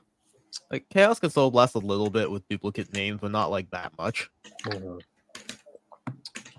like 0.70 0.88
Chaos 0.90 1.18
can 1.18 1.30
Soul 1.30 1.50
Blast 1.50 1.74
a 1.74 1.78
little 1.80 2.08
bit 2.08 2.30
with 2.30 2.46
duplicate 2.48 2.92
names, 2.94 3.18
but 3.20 3.32
not 3.32 3.50
like 3.50 3.68
that 3.70 3.90
much. 3.98 4.30
mhm. 4.66 5.00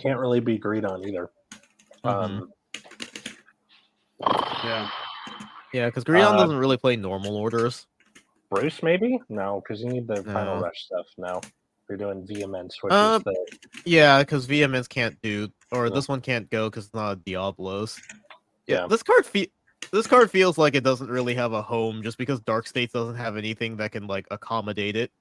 Can't 0.02 0.19
really 0.19 0.41
be 0.41 0.56
agreed 0.56 0.84
on 0.84 1.08
either. 1.08 1.30
Um, 2.04 2.52
Yeah. 4.63 4.89
Yeah, 5.73 5.86
because 5.88 6.03
Greedon 6.03 6.34
Uh, 6.34 6.38
doesn't 6.38 6.58
really 6.58 6.77
play 6.77 6.95
normal 6.95 7.36
orders. 7.36 7.88
Bruce, 8.49 8.82
maybe? 8.82 9.19
No, 9.29 9.62
because 9.62 9.82
you 9.82 9.89
need 9.89 10.08
the 10.08 10.23
final 10.23 10.60
rush 10.60 10.86
stuff 10.86 11.05
now. 11.17 11.39
You're 11.88 11.97
doing 11.97 12.25
vehemence, 12.25 12.82
which 12.82 12.91
Uh, 12.93 13.19
is 13.25 13.60
Yeah, 13.86 14.19
because 14.19 14.47
VMNs 14.47 14.88
can't 14.89 15.19
do, 15.21 15.49
or 15.71 15.88
Yeah. 15.88 15.93
this 15.93 16.08
one 16.08 16.21
can't 16.21 16.49
go 16.49 16.69
because 16.69 16.86
it's 16.86 16.93
not 16.93 17.12
a 17.13 17.15
Diablos. 17.17 17.99
Yeah, 18.67 18.82
Yeah. 18.82 18.88
this 18.88 19.03
card 19.03 19.25
fe- 19.25 19.51
this 19.91 20.05
card 20.08 20.29
feels 20.29 20.58
like 20.58 20.75
it 20.75 20.84
doesn't 20.84 21.10
really 21.10 21.34
have 21.36 21.53
a 21.53 21.62
home 21.62 22.03
just 22.03 22.17
because 22.17 22.39
Dark 22.41 22.67
States 22.67 22.93
doesn't 22.93 23.15
have 23.15 23.38
anything 23.38 23.77
that 23.77 23.91
can 23.91 24.08
like 24.08 24.27
accommodate 24.29 24.95
it. 24.95 25.12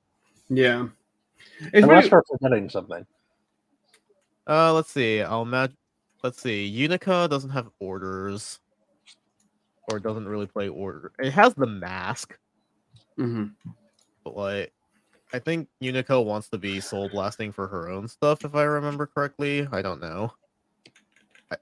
Yeah. 0.48 0.88
It's 1.60 1.84
unless 1.84 2.10
we're 2.10 2.22
forgetting 2.24 2.68
something. 2.68 3.06
Uh, 4.46 4.72
let's 4.72 4.90
see. 4.90 5.22
I'll 5.22 5.42
imagine. 5.42 5.76
Let's 6.22 6.40
see. 6.40 6.64
Unica 6.66 7.28
doesn't 7.30 7.50
have 7.50 7.68
orders, 7.78 8.58
or 9.88 9.98
doesn't 9.98 10.28
really 10.28 10.46
play 10.46 10.68
order. 10.68 11.12
It 11.18 11.32
has 11.32 11.54
the 11.54 11.66
mask, 11.66 12.38
Mhm. 13.18 13.54
but 14.24 14.36
like, 14.36 14.72
I 15.32 15.38
think 15.38 15.68
Unico 15.82 16.24
wants 16.24 16.48
to 16.50 16.58
be 16.58 16.80
soul 16.80 17.08
blasting 17.08 17.52
for 17.52 17.68
her 17.68 17.88
own 17.88 18.08
stuff, 18.08 18.44
if 18.44 18.54
I 18.54 18.62
remember 18.62 19.06
correctly. 19.06 19.66
I 19.70 19.82
don't 19.82 20.00
know. 20.00 20.32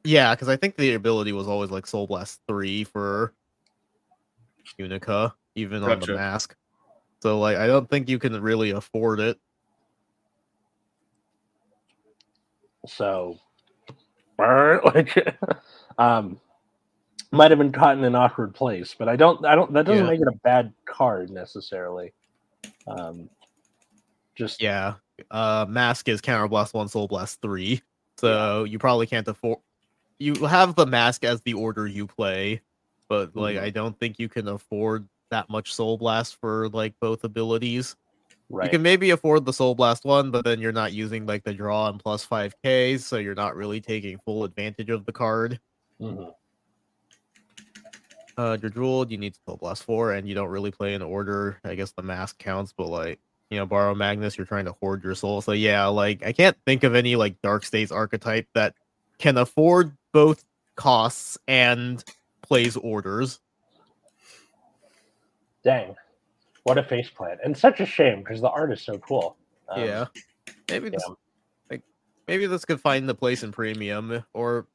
Yeah, 0.05 0.35
because 0.35 0.49
I 0.49 0.57
think 0.57 0.77
the 0.77 0.95
ability 0.95 1.33
was 1.33 1.47
always 1.47 1.71
like 1.71 1.87
Soul 1.87 2.07
Blast 2.09 2.41
three 2.49 2.83
for 2.85 3.35
Unica, 4.79 5.35
even 5.55 5.83
on 5.85 6.01
the 6.01 6.15
mask. 6.15 6.57
So 7.23 7.39
like, 7.39 7.57
I 7.57 7.67
don't 7.67 7.89
think 7.89 8.09
you 8.09 8.19
can 8.19 8.41
really 8.43 8.71
afford 8.71 9.21
it. 9.21 9.39
So, 12.89 13.39
like, 14.39 15.39
um, 15.99 16.41
might 17.33 17.51
have 17.51 17.59
been 17.59 17.73
caught 17.73 17.97
in 17.99 18.05
an 18.05 18.15
awkward 18.15 18.55
place, 18.55 18.95
but 18.99 19.09
I 19.09 19.17
don't. 19.17 19.45
I 19.45 19.55
don't. 19.55 19.73
That 19.73 19.87
doesn't 19.87 20.05
Yeah. 20.05 20.11
make 20.11 20.21
it 20.21 20.29
a 20.29 20.37
bad 20.45 20.73
card 20.85 21.31
necessarily. 21.31 22.13
Um, 22.87 23.29
just 24.35 24.61
Yeah. 24.63 24.95
Uh 25.31 25.65
mask 25.69 26.09
is 26.09 26.21
counter 26.21 26.47
blast 26.49 26.75
one, 26.75 26.89
soul 26.89 27.09
blast 27.09 27.41
three. 27.41 27.83
So 28.19 28.65
you 28.65 28.79
probably 28.79 29.07
can't 29.07 29.27
afford 29.29 29.59
you 30.19 30.35
have 30.47 30.75
the 30.75 30.87
mask 30.87 31.25
as 31.25 31.43
the 31.43 31.53
order 31.55 31.87
you 31.87 32.07
play, 32.07 32.63
but 33.09 33.35
like 33.37 33.57
Mhm. 33.57 33.63
I 33.63 33.71
don't 33.71 33.99
think 33.99 34.19
you 34.19 34.29
can 34.29 34.49
afford 34.49 35.07
that 35.31 35.51
much 35.51 35.75
soul 35.75 35.99
blast 35.99 36.37
for 36.41 36.69
like 36.71 36.95
both 37.01 37.25
abilities. 37.25 37.97
right. 38.49 38.65
You 38.67 38.71
can 38.71 38.83
maybe 38.83 39.11
afford 39.11 39.45
the 39.45 39.53
soul 39.53 39.75
blast 39.75 40.05
one, 40.05 40.31
but 40.31 40.45
then 40.45 40.61
you're 40.61 40.71
not 40.73 40.93
using 40.93 41.27
like 41.27 41.43
the 41.45 41.53
draw 41.53 41.89
and 41.89 41.99
plus 41.99 42.25
5k, 42.25 42.97
so 42.97 43.17
you're 43.17 43.35
not 43.35 43.57
really 43.57 43.81
taking 43.81 44.19
full 44.25 44.45
advantage 44.45 44.89
of 44.89 45.05
the 45.05 45.13
card. 45.13 45.59
Mhm. 46.01 46.33
Uh 48.37 48.57
you're 48.61 48.71
jeweled, 48.71 49.11
you 49.11 49.19
need 49.19 49.35
soul 49.47 49.57
blast 49.57 49.85
four, 49.85 50.13
and 50.13 50.29
you 50.29 50.35
don't 50.35 50.49
really 50.49 50.71
play 50.71 50.95
in 50.95 51.03
order. 51.03 51.59
I 51.65 51.75
guess 51.75 51.93
the 51.93 52.03
mask 52.03 52.39
counts, 52.39 52.73
but 52.73 52.87
like 52.87 53.21
you 53.51 53.59
know, 53.59 53.67
borrow 53.67 53.95
Magnus, 53.95 54.37
you're 54.37 54.47
trying 54.47 54.65
to 54.65 54.73
hoard 54.73 55.05
your 55.05 55.15
soul. 55.15 55.41
So 55.41 55.53
yeah, 55.53 55.87
like 55.87 56.25
I 56.25 56.33
can't 56.33 56.57
think 56.67 56.85
of 56.85 56.95
any 56.95 57.17
like 57.17 57.41
Dark 57.43 57.65
States 57.65 57.93
archetype 57.93 58.49
that 58.55 58.75
can 59.19 59.37
afford 59.39 59.97
both 60.13 60.45
costs 60.75 61.39
and 61.47 62.03
plays 62.43 62.77
orders. 62.77 63.41
Dang, 65.65 65.97
what 66.65 66.79
a 66.79 66.83
faceplant, 66.83 67.39
and 67.45 67.57
such 67.57 67.81
a 67.81 67.87
shame 67.87 68.21
because 68.21 68.41
the 68.41 68.51
art 68.51 68.73
is 68.73 68.83
so 68.83 68.99
cool. 68.99 69.37
Um, 69.69 69.83
yeah. 69.83 70.07
Maybe 70.71 70.91
this 70.91 71.03
yeah. 71.07 71.15
like 71.71 71.83
maybe 72.29 72.47
this 72.47 72.65
could 72.65 72.81
find 72.81 73.09
the 73.09 73.15
place 73.15 73.43
in 73.43 73.53
premium 73.53 74.25
or 74.33 74.67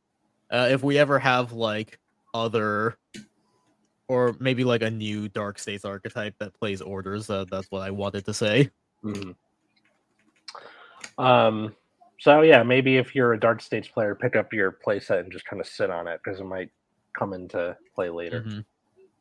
uh, 0.50 0.67
if 0.69 0.84
we 0.84 0.97
ever 0.97 1.19
have 1.19 1.54
like 1.54 2.00
other 2.34 2.97
or 4.12 4.36
maybe 4.41 4.65
like 4.65 4.82
a 4.82 4.91
new 4.91 5.30
Dark 5.30 5.58
States 5.58 5.86
archetype 5.86 6.36
that 6.39 6.54
plays 6.54 6.82
orders. 6.82 7.30
Uh, 7.30 7.45
that's 7.50 7.71
what 7.71 7.82
I 7.82 7.91
wanted 7.91 8.26
to 8.26 8.34
say. 8.34 8.69
Mhm. 9.06 9.36
Um. 11.17 11.74
So 12.19 12.41
yeah, 12.41 12.62
maybe 12.62 12.97
if 12.97 13.15
you're 13.15 13.32
a 13.34 13.39
Dark 13.39 13.62
States 13.62 13.88
player, 13.88 14.13
pick 14.13 14.36
up 14.36 14.52
your 14.52 14.78
playset 14.86 15.21
and 15.21 15.32
just 15.32 15.45
kind 15.45 15.62
of 15.62 15.67
sit 15.67 15.89
on 15.89 16.08
it 16.10 16.19
because 16.24 16.41
it 16.41 16.43
might 16.43 16.69
come 17.17 17.32
into 17.34 17.76
play 17.95 18.10
later. 18.10 18.41
Mhm. 18.41 18.65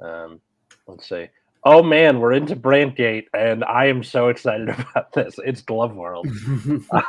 Um, 0.04 0.40
let's 0.88 1.08
see. 1.08 1.28
Oh 1.62 1.82
man, 1.84 2.18
we're 2.18 2.32
into 2.32 2.56
Brandgate, 2.56 3.26
and 3.32 3.62
I 3.64 3.86
am 3.86 4.02
so 4.02 4.28
excited 4.28 4.68
about 4.90 5.12
this. 5.12 5.38
It's 5.44 5.62
Glove 5.62 5.94
World. 5.94 6.26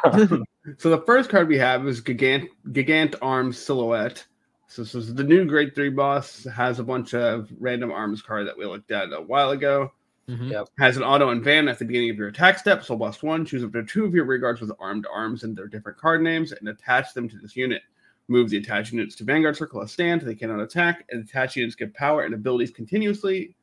Um, 0.04 0.46
so 0.78 0.90
the 0.92 1.02
first 1.08 1.32
card 1.32 1.48
we 1.48 1.58
have 1.58 1.88
is 1.88 2.00
Gigant 2.00 2.48
Gigant 2.68 3.16
Arms 3.24 3.58
Silhouette. 3.58 4.24
So 4.72 4.84
this 4.84 4.96
is 4.96 5.14
the 5.14 5.24
new 5.26 5.44
Grade 5.44 5.76
Three 5.76 5.90
boss. 5.90 6.46
Has 6.46 6.80
a 6.80 6.84
bunch 6.84 7.14
of 7.14 7.50
random 7.60 7.92
arms 7.92 8.22
card 8.22 8.48
that 8.48 8.58
we 8.58 8.66
looked 8.66 8.90
at 8.92 9.12
a 9.12 9.20
while 9.20 9.50
ago. 9.50 9.92
Mhm. 10.30 10.50
Yep. 10.50 10.70
Has 10.80 10.96
an 10.96 11.04
auto 11.04 11.28
and 11.28 11.44
van 11.44 11.68
at 11.68 11.78
the 11.78 11.84
beginning 11.84 12.10
of 12.10 12.16
your 12.16 12.30
attack 12.30 12.58
step. 12.58 12.82
Soul 12.82 12.96
Blast 12.96 13.22
one. 13.22 13.44
Choose 13.44 13.66
up 13.66 13.74
to 13.74 13.84
two 13.84 14.06
of 14.06 14.16
your 14.16 14.24
rear 14.24 14.38
guards 14.38 14.62
with 14.62 14.72
armed 14.80 15.06
arms 15.12 15.44
and 15.44 15.58
their 15.58 15.68
different 15.68 15.98
card 15.98 16.22
names, 16.22 16.54
and 16.54 16.70
attach 16.70 17.14
them 17.14 17.28
to 17.28 17.38
this 17.38 17.58
unit. 17.58 17.82
Move 18.30 18.50
the 18.50 18.56
attached 18.56 18.94
units 18.94 19.14
to 19.18 19.26
Vanguard 19.26 19.58
Circle 19.58 19.82
as 19.82 19.92
stand. 19.92 20.22
They 20.22 20.36
cannot 20.36 20.62
attack, 20.62 21.06
and 21.10 21.22
attached 21.22 21.58
units 21.58 21.76
get 21.76 21.94
power 21.94 22.24
and 22.24 22.34
abilities 22.34 22.72
continuously. 22.72 23.58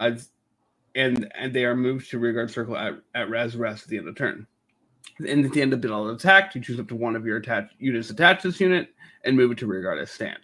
As, 0.00 0.30
and 0.96 1.30
and 1.36 1.54
they 1.54 1.64
are 1.64 1.76
moved 1.76 2.10
to 2.10 2.18
Rearguard 2.18 2.50
Circle 2.50 2.76
at, 2.76 2.94
at 3.14 3.30
Raz 3.30 3.54
Rest 3.54 3.84
at 3.84 3.88
the 3.88 3.98
end 3.98 4.08
of 4.08 4.16
turn. 4.16 4.48
And 5.18 5.44
at 5.44 5.52
the 5.52 5.62
end 5.62 5.72
of 5.72 5.80
battle 5.80 6.10
attack, 6.10 6.54
you 6.54 6.60
choose 6.60 6.80
up 6.80 6.88
to 6.88 6.96
one 6.96 7.16
of 7.16 7.26
your 7.26 7.36
attached 7.36 7.74
units 7.78 8.10
attached 8.10 8.42
to 8.42 8.48
this 8.48 8.60
unit 8.60 8.88
and 9.24 9.36
move 9.36 9.52
it 9.52 9.58
to 9.58 9.66
Rearguard 9.66 9.98
as 9.98 10.10
stand. 10.10 10.38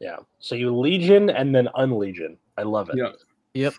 Yeah. 0.00 0.16
So 0.38 0.54
you 0.54 0.74
legion 0.76 1.30
and 1.30 1.54
then 1.54 1.68
unlegion. 1.74 2.36
I 2.56 2.62
love 2.62 2.90
it. 2.90 2.96
Yeah. 2.96 3.10
Yep. 3.54 3.74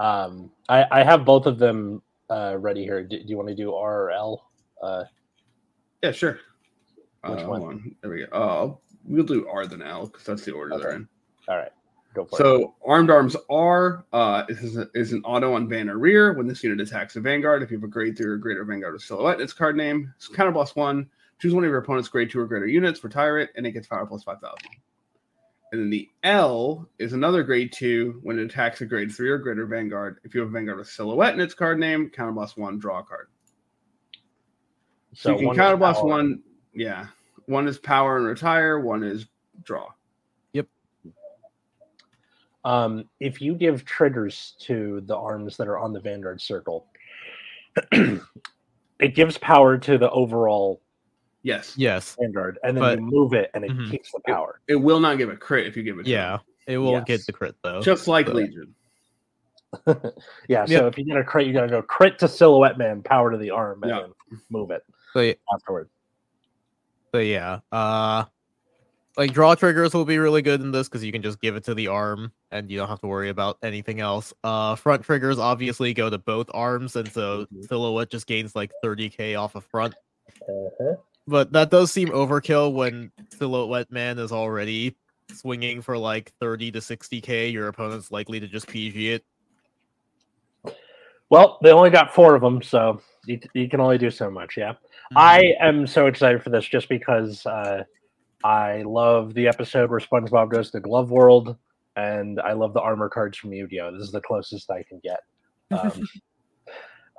Um, 0.00 0.50
I, 0.68 0.86
I 0.90 1.02
have 1.04 1.24
both 1.24 1.46
of 1.46 1.58
them 1.58 2.02
uh, 2.30 2.56
ready 2.58 2.82
here. 2.84 3.02
Do, 3.02 3.18
do 3.18 3.24
you 3.26 3.36
want 3.36 3.48
to 3.48 3.54
do 3.54 3.74
R 3.74 4.04
or 4.04 4.10
L? 4.10 4.50
Uh, 4.82 5.04
Yeah, 6.02 6.12
sure. 6.12 6.40
Which 7.26 7.40
uh, 7.40 7.46
one? 7.46 7.62
on. 7.62 7.96
There 8.00 8.10
we 8.10 8.26
go. 8.26 8.32
Uh, 8.32 8.74
we'll 9.04 9.24
do 9.24 9.46
R 9.48 9.66
then 9.66 9.82
L 9.82 10.06
because 10.06 10.24
that's 10.24 10.44
the 10.44 10.52
order 10.52 10.78
they're 10.78 10.92
in. 10.92 11.08
all 11.48 11.56
right, 11.56 11.70
go 11.70 11.72
for 11.72 11.80
it. 11.80 11.83
So 12.38 12.74
armed 12.86 13.10
arms 13.10 13.36
R 13.50 14.04
uh, 14.12 14.44
is, 14.48 14.78
is 14.94 15.12
an 15.12 15.22
auto 15.24 15.54
on 15.54 15.66
banner 15.66 15.98
rear 15.98 16.32
when 16.32 16.46
this 16.46 16.62
unit 16.62 16.80
attacks 16.80 17.16
a 17.16 17.20
vanguard. 17.20 17.62
If 17.62 17.70
you 17.70 17.76
have 17.78 17.84
a 17.84 17.88
grade 17.88 18.16
three 18.16 18.26
or 18.26 18.36
greater 18.36 18.64
vanguard 18.64 18.94
with 18.94 19.02
silhouette 19.02 19.36
in 19.36 19.42
its 19.42 19.52
card 19.52 19.76
name, 19.76 20.12
counter 20.34 20.52
plus 20.52 20.76
one. 20.76 21.08
Choose 21.40 21.52
one 21.52 21.64
of 21.64 21.70
your 21.70 21.78
opponent's 21.78 22.08
grade 22.08 22.30
two 22.30 22.40
or 22.40 22.46
greater 22.46 22.66
units, 22.66 23.02
retire 23.02 23.38
it, 23.38 23.50
and 23.56 23.66
it 23.66 23.72
gets 23.72 23.88
power 23.88 24.06
plus 24.06 24.22
five 24.22 24.40
thousand. 24.40 24.70
And 25.72 25.82
then 25.82 25.90
the 25.90 26.08
L 26.22 26.88
is 27.00 27.12
another 27.12 27.42
grade 27.42 27.72
two 27.72 28.20
when 28.22 28.38
it 28.38 28.44
attacks 28.44 28.80
a 28.80 28.86
grade 28.86 29.10
three 29.10 29.28
or 29.28 29.38
greater 29.38 29.66
vanguard. 29.66 30.18
If 30.22 30.34
you 30.34 30.40
have 30.40 30.50
a 30.50 30.52
vanguard 30.52 30.78
with 30.78 30.88
silhouette 30.88 31.34
in 31.34 31.40
its 31.40 31.54
card 31.54 31.80
name, 31.80 32.10
counter 32.10 32.32
plus 32.32 32.56
one, 32.56 32.78
draw 32.78 33.00
a 33.00 33.02
card. 33.02 33.26
So, 35.14 35.32
you 35.32 35.48
can 35.48 35.56
counter 35.56 35.76
plus 35.76 36.00
one. 36.00 36.42
Yeah, 36.72 37.08
one 37.46 37.66
is 37.66 37.78
power 37.78 38.16
and 38.16 38.26
retire. 38.26 38.78
One 38.78 39.02
is 39.02 39.26
draw. 39.64 39.88
Um, 42.64 43.04
if 43.20 43.40
you 43.42 43.54
give 43.54 43.84
triggers 43.84 44.54
to 44.60 45.02
the 45.06 45.16
arms 45.16 45.56
that 45.58 45.68
are 45.68 45.78
on 45.78 45.92
the 45.92 46.00
Vanguard 46.00 46.40
circle, 46.40 46.86
it 47.92 49.14
gives 49.14 49.36
power 49.38 49.76
to 49.78 49.98
the 49.98 50.10
overall 50.10 50.80
Yes. 51.46 51.74
Yes. 51.76 52.16
Vanguard, 52.18 52.58
and 52.64 52.74
then 52.74 52.80
But- 52.82 52.98
you 53.00 53.04
move 53.04 53.34
it, 53.34 53.50
and 53.52 53.64
it 53.66 53.70
Mhm. 53.70 53.90
keeps 53.90 54.10
the 54.12 54.20
power. 54.26 54.60
It 54.66 54.76
will 54.76 54.98
not 54.98 55.18
give 55.18 55.28
a 55.28 55.36
crit 55.36 55.66
if 55.66 55.76
you 55.76 55.82
give 55.82 55.98
it. 55.98 56.06
Yeah. 56.06 56.38
It 56.66 56.78
will 56.78 56.92
Yes. 56.92 57.04
get 57.04 57.26
the 57.26 57.32
crit 57.34 57.54
though. 57.62 57.82
Just 57.82 58.08
like 58.08 58.28
So- 58.28 58.32
Legion. 58.32 58.74
yeah. 60.48 60.64
So 60.64 60.86
if 60.86 60.96
you 60.96 61.04
get 61.04 61.18
a 61.18 61.24
crit, 61.24 61.46
you 61.46 61.52
gotta 61.52 61.68
go 61.68 61.82
crit 61.82 62.18
to 62.20 62.28
Silhouette 62.28 62.78
Man, 62.78 63.02
power 63.02 63.30
to 63.30 63.36
the 63.36 63.50
arm, 63.50 63.82
and 63.82 63.90
Yeah. 63.90 64.00
then 64.30 64.40
move 64.48 64.70
it 64.70 64.82
So, 65.12 65.20
y- 65.20 65.36
afterward. 65.52 65.90
so 67.12 67.18
yeah. 67.18 67.60
Uh 67.70 68.24
like 69.16 69.32
draw 69.32 69.54
triggers 69.54 69.94
will 69.94 70.04
be 70.04 70.18
really 70.18 70.42
good 70.42 70.60
in 70.60 70.72
this 70.72 70.88
because 70.88 71.04
you 71.04 71.12
can 71.12 71.22
just 71.22 71.40
give 71.40 71.56
it 71.56 71.64
to 71.64 71.74
the 71.74 71.88
arm 71.88 72.32
and 72.50 72.70
you 72.70 72.76
don't 72.76 72.88
have 72.88 73.00
to 73.00 73.06
worry 73.06 73.28
about 73.28 73.58
anything 73.62 74.00
else. 74.00 74.32
Uh 74.42 74.74
front 74.74 75.02
triggers 75.02 75.38
obviously 75.38 75.94
go 75.94 76.10
to 76.10 76.18
both 76.18 76.50
arms, 76.52 76.96
and 76.96 77.10
so 77.12 77.46
Mhm. 77.46 77.68
silhouette 77.68 78.10
just 78.10 78.26
gains 78.26 78.56
like 78.56 78.72
30k 78.82 79.36
off 79.36 79.54
of 79.54 79.64
front. 79.64 79.94
Uh-huh. 80.48 80.96
But 81.26 81.52
that 81.52 81.70
does 81.70 81.90
seem 81.90 82.08
overkill 82.08 82.74
when 82.74 83.10
Silhouette 83.30 83.90
Man 83.90 84.18
is 84.18 84.30
already 84.30 84.94
swinging 85.32 85.80
for 85.80 85.96
like 85.96 86.32
30 86.40 86.70
to 86.72 86.80
60k. 86.80 87.50
Your 87.50 87.68
opponent's 87.68 88.10
likely 88.10 88.40
to 88.40 88.46
just 88.46 88.68
PG 88.68 89.12
it. 89.12 89.24
Well, 91.30 91.58
they 91.62 91.72
only 91.72 91.90
got 91.90 92.14
four 92.14 92.34
of 92.34 92.42
them, 92.42 92.62
so 92.62 93.00
you, 93.24 93.40
you 93.54 93.68
can 93.68 93.80
only 93.80 93.96
do 93.96 94.10
so 94.10 94.30
much. 94.30 94.56
Yeah. 94.56 94.74
I 95.16 95.54
am 95.60 95.86
so 95.86 96.06
excited 96.06 96.42
for 96.42 96.50
this 96.50 96.66
just 96.66 96.88
because 96.88 97.46
uh, 97.46 97.84
I 98.44 98.82
love 98.82 99.32
the 99.32 99.48
episode 99.48 99.90
where 99.90 100.00
SpongeBob 100.00 100.50
goes 100.50 100.70
to 100.72 100.80
Glove 100.80 101.10
World, 101.10 101.56
and 101.96 102.38
I 102.40 102.52
love 102.52 102.74
the 102.74 102.80
armor 102.80 103.08
cards 103.08 103.38
from 103.38 103.54
Yu-Gi-Oh. 103.54 103.92
This 103.92 104.02
is 104.02 104.12
the 104.12 104.20
closest 104.20 104.70
I 104.70 104.82
can 104.82 105.00
get. 105.02 105.20
Um, 105.70 106.08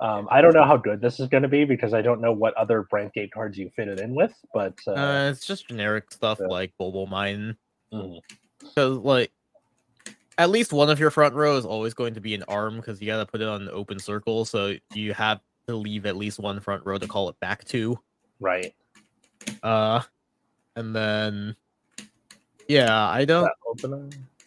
um, 0.00 0.28
I 0.30 0.40
don't 0.40 0.54
know 0.54 0.64
how 0.64 0.76
good 0.76 1.00
this 1.00 1.18
is 1.18 1.28
going 1.28 1.42
to 1.42 1.48
be 1.48 1.64
because 1.64 1.92
I 1.94 2.00
don't 2.00 2.20
know 2.20 2.32
what 2.32 2.54
other 2.54 2.82
brand 2.84 3.12
gate 3.12 3.32
cards 3.32 3.58
you 3.58 3.70
fit 3.74 3.88
it 3.88 3.98
in 3.98 4.14
with, 4.14 4.32
but 4.54 4.78
uh, 4.86 4.92
Uh, 4.92 5.30
it's 5.32 5.44
just 5.44 5.66
generic 5.66 6.12
stuff 6.12 6.38
yeah. 6.40 6.46
like 6.46 6.72
Bulbul 6.80 7.08
Mine. 7.08 7.56
Because, 7.90 8.98
like, 8.98 9.32
at 10.38 10.50
least 10.50 10.72
one 10.72 10.90
of 10.90 11.00
your 11.00 11.10
front 11.10 11.34
row 11.34 11.56
is 11.56 11.66
always 11.66 11.92
going 11.92 12.14
to 12.14 12.20
be 12.20 12.34
an 12.34 12.44
arm 12.46 12.76
because 12.76 13.00
you 13.00 13.08
got 13.08 13.18
to 13.18 13.26
put 13.26 13.40
it 13.40 13.48
on 13.48 13.62
an 13.62 13.70
open 13.72 13.98
circle. 13.98 14.44
So 14.44 14.76
you 14.94 15.12
have 15.14 15.40
to 15.66 15.74
leave 15.74 16.06
at 16.06 16.16
least 16.16 16.38
one 16.38 16.60
front 16.60 16.86
row 16.86 16.98
to 16.98 17.08
call 17.08 17.28
it 17.30 17.40
back 17.40 17.64
to. 17.64 17.98
right. 18.38 18.72
Uh, 19.62 20.02
and 20.76 20.94
then, 20.94 21.56
yeah, 22.68 23.08
I 23.08 23.24
don't. 23.24 23.50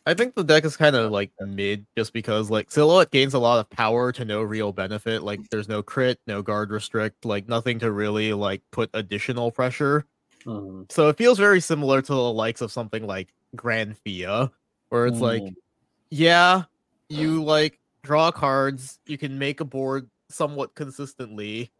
I 0.05 0.13
think 0.15 0.33
the 0.33 0.43
deck 0.43 0.65
is 0.65 0.75
kind 0.75 0.95
of 0.95 1.11
like 1.11 1.31
mid 1.39 1.85
just 1.95 2.13
because 2.13 2.49
like 2.49 2.71
silhouette 2.71 3.11
gains 3.11 3.33
a 3.35 3.39
lot 3.39 3.59
of 3.59 3.69
power 3.69 4.11
to 4.13 4.25
no 4.25 4.41
real 4.41 4.71
benefit. 4.71 5.21
Like 5.21 5.39
there's 5.51 5.67
no 5.67 5.83
crit, 5.83 6.19
no 6.25 6.41
guard 6.41 6.71
restrict, 6.71 7.25
like 7.25 7.47
nothing 7.47 7.77
to 7.79 7.91
really 7.91 8.33
like 8.33 8.63
put 8.71 8.89
additional 8.93 9.51
pressure. 9.51 10.05
Mhm. 10.45 10.91
So 10.91 11.09
it 11.09 11.17
feels 11.17 11.37
very 11.37 11.59
similar 11.61 12.01
to 12.01 12.11
the 12.11 12.33
likes 12.33 12.61
of 12.61 12.71
something 12.71 13.05
like 13.05 13.33
Grand 13.55 13.97
Fia, 13.97 14.51
where 14.89 15.05
it's 15.05 15.19
like, 15.19 15.43
Mm. 15.43 15.55
yeah, 16.09 16.63
you 17.09 17.43
like 17.43 17.77
draw 18.01 18.31
cards, 18.31 18.99
you 19.05 19.17
can 19.17 19.37
make 19.37 19.59
a 19.59 19.65
board 19.65 20.09
somewhat 20.29 20.73
consistently, 20.73 21.71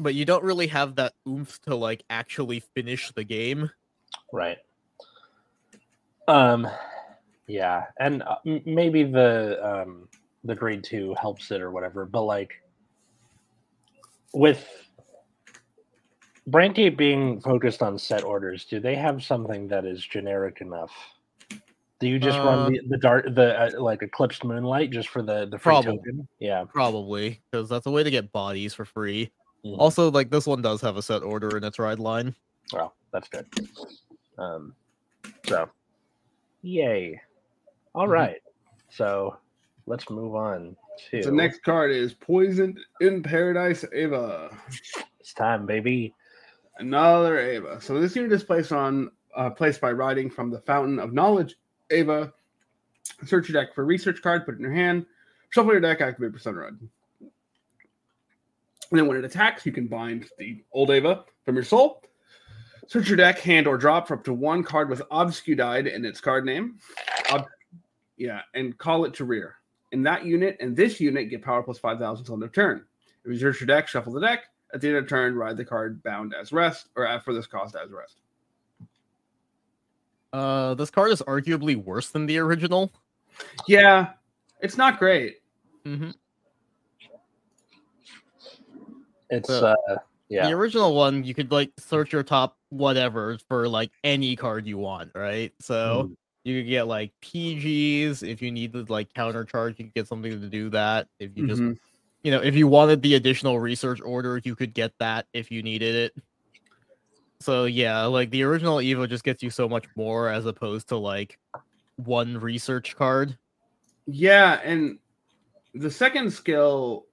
but 0.00 0.14
you 0.14 0.24
don't 0.24 0.44
really 0.44 0.66
have 0.68 0.96
that 0.96 1.12
oomph 1.28 1.60
to 1.62 1.74
like 1.74 2.02
actually 2.10 2.60
finish 2.74 3.10
the 3.12 3.24
game. 3.24 3.70
Right. 4.32 4.58
Um, 6.28 6.66
yeah, 7.46 7.86
and 7.98 8.22
uh, 8.22 8.36
m- 8.46 8.62
maybe 8.64 9.02
the 9.04 9.58
um 9.64 10.08
the 10.44 10.54
grade 10.54 10.84
two 10.84 11.14
helps 11.20 11.50
it 11.50 11.60
or 11.60 11.70
whatever, 11.70 12.06
but 12.06 12.22
like 12.22 12.52
with 14.32 14.66
Brandgate 16.48 16.96
being 16.96 17.40
focused 17.40 17.82
on 17.82 17.98
set 17.98 18.22
orders, 18.24 18.64
do 18.64 18.80
they 18.80 18.94
have 18.94 19.22
something 19.22 19.68
that 19.68 19.84
is 19.84 20.04
generic 20.04 20.60
enough? 20.60 20.92
Do 21.98 22.08
you 22.08 22.18
just 22.18 22.38
Uh, 22.38 22.44
run 22.44 22.72
the 22.72 22.80
the 22.88 22.96
dart 22.96 23.34
the 23.34 23.60
uh, 23.60 23.82
like 23.82 24.02
eclipsed 24.02 24.44
moonlight 24.44 24.90
just 24.90 25.08
for 25.08 25.22
the 25.22 25.46
the 25.46 25.58
free 25.58 25.74
Probably. 25.74 25.96
token? 25.98 26.28
Yeah. 26.38 26.64
Probably, 26.64 27.42
because 27.50 27.68
that's 27.68 27.86
a 27.86 27.90
way 27.90 28.02
to 28.02 28.10
get 28.10 28.32
bodies 28.32 28.72
for 28.72 28.84
free. 28.84 29.32
Mhm. 29.64 29.76
Also, 29.78 30.10
like 30.10 30.30
this 30.30 30.46
one 30.46 30.62
does 30.62 30.80
have 30.80 30.96
a 30.96 31.02
set 31.02 31.22
order 31.22 31.56
in 31.56 31.64
its 31.64 31.78
ride 31.78 31.98
line. 31.98 32.34
Well, 32.72 32.94
that's 33.12 33.28
good. 33.28 33.46
Um, 34.38 34.74
so, 35.46 35.68
yay! 36.62 37.20
All 37.94 38.06
Mhm. 38.06 38.12
right, 38.12 38.42
so 38.88 39.36
let's 39.86 40.08
move 40.08 40.34
on 40.34 40.76
to 41.10 41.22
The 41.22 41.30
next 41.32 41.62
card 41.62 41.90
is 41.90 42.14
Poisoned 42.14 42.78
in 43.00 43.22
Paradise 43.22 43.84
Ava. 43.92 44.56
It's 45.18 45.34
time, 45.34 45.66
baby. 45.66 46.14
Another 46.78 47.38
Ava. 47.38 47.80
So 47.80 48.00
this 48.00 48.16
unit 48.16 48.32
is 48.32 48.42
placed 48.44 48.72
on 48.72 49.10
uh, 49.36 49.48
placed 49.50 49.80
by 49.80 49.92
riding 49.92 50.28
from 50.28 50.50
the 50.50 50.60
Fountain 50.62 50.98
of 50.98 51.12
Knowledge 51.12 51.54
Ava. 51.90 52.32
Search 53.24 53.48
your 53.48 53.62
deck 53.62 53.74
for 53.74 53.84
research 53.84 54.22
card, 54.22 54.44
put 54.44 54.54
it 54.54 54.58
in 54.58 54.62
your 54.64 54.72
hand, 54.72 55.06
shuffle 55.50 55.70
your 55.72 55.80
deck, 55.80 56.00
activate 56.00 56.32
Persona 56.32 56.58
Ride. 56.58 56.74
And 58.90 58.98
then 58.98 59.06
when 59.06 59.16
it 59.16 59.24
attacks, 59.24 59.64
you 59.64 59.72
can 59.72 59.86
bind 59.86 60.28
the 60.38 60.62
old 60.72 60.90
Ava 60.90 61.24
from 61.44 61.54
your 61.54 61.64
soul. 61.64 62.02
Search 62.88 63.08
your 63.08 63.16
deck, 63.16 63.38
hand 63.38 63.68
or 63.68 63.78
drop 63.78 64.08
for 64.08 64.14
up 64.14 64.24
to 64.24 64.32
one 64.32 64.64
card 64.64 64.90
with 64.90 65.00
Obscudide 65.12 65.86
in 65.86 66.04
its 66.04 66.20
card 66.20 66.44
name. 66.44 66.78
Ob- 67.30 67.46
yeah, 68.16 68.40
and 68.54 68.76
call 68.76 69.04
it 69.04 69.14
to 69.14 69.24
rear. 69.24 69.56
And 69.92 70.04
that 70.06 70.24
unit 70.24 70.56
and 70.60 70.76
this 70.76 71.00
unit, 71.00 71.30
get 71.30 71.42
power 71.42 71.62
plus 71.62 71.78
5,000 71.78 72.22
until 72.22 72.34
end 72.34 72.42
of 72.42 72.52
turn. 72.52 72.84
If 73.24 73.32
you 73.32 73.38
search 73.38 73.60
your 73.60 73.66
deck, 73.66 73.86
shuffle 73.86 74.12
the 74.12 74.20
deck. 74.20 74.44
At 74.74 74.80
the 74.80 74.88
end 74.88 74.96
of 74.98 75.08
turn, 75.08 75.34
ride 75.34 75.56
the 75.56 75.64
card 75.64 76.02
bound 76.02 76.34
as 76.34 76.52
rest, 76.52 76.88
or 76.96 77.06
at 77.06 77.24
for 77.24 77.32
this 77.32 77.46
cost 77.46 77.76
as 77.76 77.90
rest. 77.90 78.20
Uh, 80.32 80.74
this 80.74 80.90
card 80.90 81.10
is 81.10 81.22
arguably 81.22 81.76
worse 81.76 82.10
than 82.10 82.26
the 82.26 82.38
original. 82.38 82.92
Yeah, 83.66 84.10
it's 84.60 84.76
not 84.76 84.98
great. 84.98 85.38
Mm-hmm. 85.84 86.10
It's 89.30 89.48
So, 89.48 89.74
uh, 89.88 89.96
yeah, 90.28 90.46
The 90.46 90.52
original 90.54 90.94
one, 90.94 91.24
you 91.24 91.34
could 91.34 91.50
like 91.50 91.70
search 91.78 92.12
your 92.12 92.22
top 92.22 92.56
whatever 92.68 93.38
for 93.48 93.68
like 93.68 93.90
any 94.04 94.36
card 94.36 94.66
you 94.66 94.78
want, 94.78 95.10
right? 95.14 95.52
So 95.60 96.04
Mhm. 96.04 96.16
you 96.44 96.60
could 96.60 96.68
get 96.68 96.86
like 96.86 97.12
PGs 97.22 98.22
if 98.22 98.40
you 98.40 98.50
needed 98.50 98.90
like 98.90 99.12
counter 99.14 99.44
charge, 99.44 99.78
you 99.78 99.86
could 99.86 99.94
get 99.94 100.08
something 100.08 100.40
to 100.40 100.48
do 100.48 100.70
that. 100.70 101.08
If 101.18 101.36
you 101.36 101.46
just 101.46 101.62
Mhm. 101.62 101.78
you 102.22 102.30
know, 102.30 102.40
if 102.42 102.54
you 102.54 102.68
wanted 102.68 103.00
the 103.02 103.14
additional 103.14 103.58
research 103.58 104.00
order, 104.02 104.40
you 104.44 104.54
could 104.54 104.74
get 104.74 104.92
that 104.98 105.26
if 105.32 105.50
you 105.50 105.62
needed 105.62 105.94
it. 105.94 106.22
So 107.40 107.64
yeah, 107.64 108.04
like 108.04 108.30
the 108.30 108.42
original 108.42 108.76
Evo 108.76 109.08
just 109.08 109.24
gets 109.24 109.42
you 109.42 109.50
so 109.50 109.68
much 109.68 109.86
more 109.96 110.28
as 110.28 110.44
opposed 110.44 110.88
to 110.88 110.96
like 110.96 111.38
one 111.96 112.38
research 112.38 112.94
card. 112.94 113.38
Yeah, 114.06 114.60
and 114.62 114.98
the 115.74 115.90
second 115.90 116.30
skill, 116.32 117.06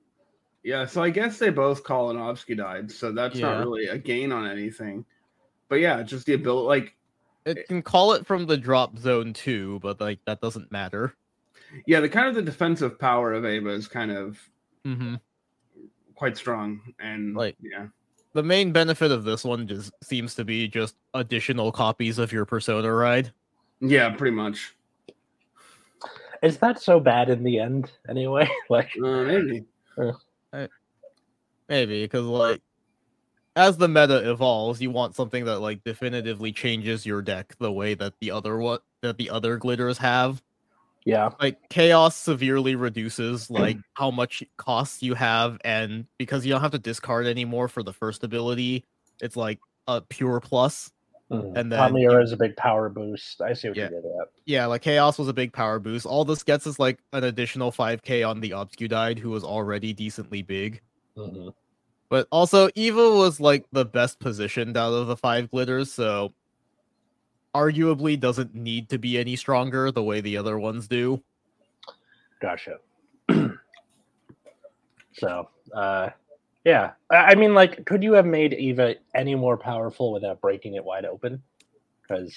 yeah. 0.64 0.86
So 0.86 1.02
I 1.04 1.10
guess 1.10 1.38
they 1.40 1.50
both 1.50 1.84
call 1.84 2.10
an 2.10 2.18
Obscudide, 2.18 2.92
so 2.92 3.12
that's 3.12 3.36
Yeah. 3.38 3.48
not 3.54 3.60
really 3.60 3.88
a 3.88 3.98
gain 3.98 4.32
on 4.32 4.48
anything. 4.48 5.06
but 5.70 5.82
yeah, 5.82 6.02
just 6.02 6.26
the 6.26 6.34
ability. 6.34 6.66
Like, 6.66 6.96
It 7.46 7.68
can 7.68 7.82
call 7.82 8.14
it 8.14 8.26
from 8.26 8.46
the 8.46 8.56
drop 8.56 8.98
zone 8.98 9.34
too, 9.34 9.80
but 9.82 10.00
like 10.00 10.20
that 10.26 10.40
doesn't 10.42 10.72
matter. 10.72 11.14
yeah, 11.86 12.00
the 12.00 12.08
kind 12.08 12.28
of 12.30 12.36
the 12.36 12.42
defensive 12.42 12.98
power 12.98 13.34
of 13.34 13.44
Ava 13.46 13.70
is 13.72 13.88
kind 13.88 14.12
of 14.12 14.40
Mm-hmm. 14.86 15.16
quite 16.16 16.38
strong, 16.38 16.80
and 17.00 17.36
Like- 17.36 17.58
yeah, 17.62 17.88
The 18.34 18.44
main 18.44 18.72
benefit 18.72 19.12
of 19.12 19.24
this 19.26 19.44
one 19.44 19.68
just 19.68 19.92
seems 20.04 20.36
to 20.36 20.46
be 20.46 20.68
just 20.70 20.96
additional 21.14 21.72
copies 21.74 22.18
of 22.20 22.32
your 22.32 22.46
persona 22.46 22.94
ride. 22.94 23.34
yeah, 23.82 24.10
pretty 24.16 24.36
much. 24.36 24.74
Is 26.42 26.58
that 26.60 26.80
so 26.80 27.00
bad 27.00 27.30
in 27.30 27.44
the 27.44 27.60
end? 27.60 27.92
Anyway, 28.08 28.48
like 28.70 28.92
Uh, 29.04 29.24
maybe. 29.24 29.66
Eh, 30.54 30.68
maybe 31.70 32.04
because 32.04 32.26
like 32.26 32.62
as 33.56 33.78
the 33.78 33.88
meta 33.88 34.30
evolves, 34.30 34.82
you 34.82 34.92
want 34.92 35.16
something 35.16 35.46
that 35.46 35.60
like 35.60 35.84
definitively 35.84 36.52
changes 36.52 37.06
your 37.06 37.22
deck 37.22 37.56
the 37.60 37.72
way 37.72 37.94
that 37.96 38.14
the 38.22 38.32
other 38.32 38.58
what 38.58 38.84
that 39.02 39.18
the 39.18 39.30
other 39.30 39.58
glitters 39.58 39.98
have. 39.98 40.42
yeah, 41.06 41.32
Like 41.40 41.58
chaos 41.70 42.16
severely 42.16 42.76
reduces 42.76 43.50
like 43.50 43.78
how 43.96 44.12
much 44.12 44.44
costs 44.58 45.04
you 45.04 45.16
have, 45.16 45.60
and 45.66 46.06
because 46.20 46.46
you 46.46 46.54
don't 46.54 46.62
have 46.62 46.72
to 46.72 46.80
discard 46.80 47.28
anymore 47.28 47.68
for 47.68 47.84
the 47.84 47.94
first 47.94 48.24
ability, 48.24 48.86
it's 49.22 49.36
like 49.36 49.60
a 49.88 50.02
pure 50.02 50.40
plus. 50.40 50.92
Mhm. 51.32 51.58
And 51.58 51.72
then 51.72 51.80
Tamira 51.80 52.14
you- 52.14 52.22
is 52.22 52.32
a 52.32 52.38
big 52.38 52.56
power 52.56 52.88
boost. 52.90 53.42
I 53.42 53.54
see 53.54 53.68
what 53.68 53.78
Yeah. 53.78 53.86
you 53.90 54.02
did 54.02 54.06
at. 54.06 54.30
Yeah, 54.46 54.66
like 54.68 54.82
chaos 54.82 55.18
was 55.20 55.28
a 55.28 55.34
big 55.34 55.52
power 55.52 55.78
boost. 55.80 56.06
All 56.06 56.24
this 56.24 56.42
gets 56.44 56.66
is 56.66 56.80
like 56.80 57.00
an 57.12 57.24
additional 57.26 57.72
5k 57.72 58.24
on 58.24 58.40
the 58.40 58.52
Obscudide, 58.54 59.20
who 59.20 59.30
was 59.32 59.44
already 59.44 59.92
decently 59.94 60.42
big. 60.42 60.82
Mhm. 61.18 61.54
But 62.10 62.28
also, 62.32 62.70
Eva 62.76 63.10
was 63.12 63.42
like 63.42 63.66
the 63.74 63.84
best 63.84 64.20
positioned 64.20 64.78
out 64.78 64.94
of 64.94 65.08
the 65.08 65.18
five 65.18 65.52
glitters, 65.52 65.92
so 65.92 66.34
arguably 67.54 68.18
doesn't 68.18 68.56
need 68.56 68.88
to 68.90 68.98
be 68.98 69.18
any 69.18 69.36
stronger 69.36 69.92
the 69.92 70.04
way 70.04 70.22
the 70.22 70.38
other 70.38 70.58
ones 70.58 70.88
do. 70.88 71.22
Gotcha. 72.40 72.78
so, 75.14 75.50
uh, 75.74 76.10
yeah, 76.66 76.92
I, 77.10 77.36
mean, 77.36 77.54
like, 77.54 77.86
could 77.86 78.04
you 78.04 78.14
have 78.14 78.26
made 78.26 78.54
Eva 78.54 78.96
any 79.16 79.36
more 79.36 79.58
powerful 79.58 80.12
without 80.12 80.42
breaking 80.42 80.76
it 80.76 80.84
wide 80.84 81.06
open? 81.06 81.42
Because 82.02 82.36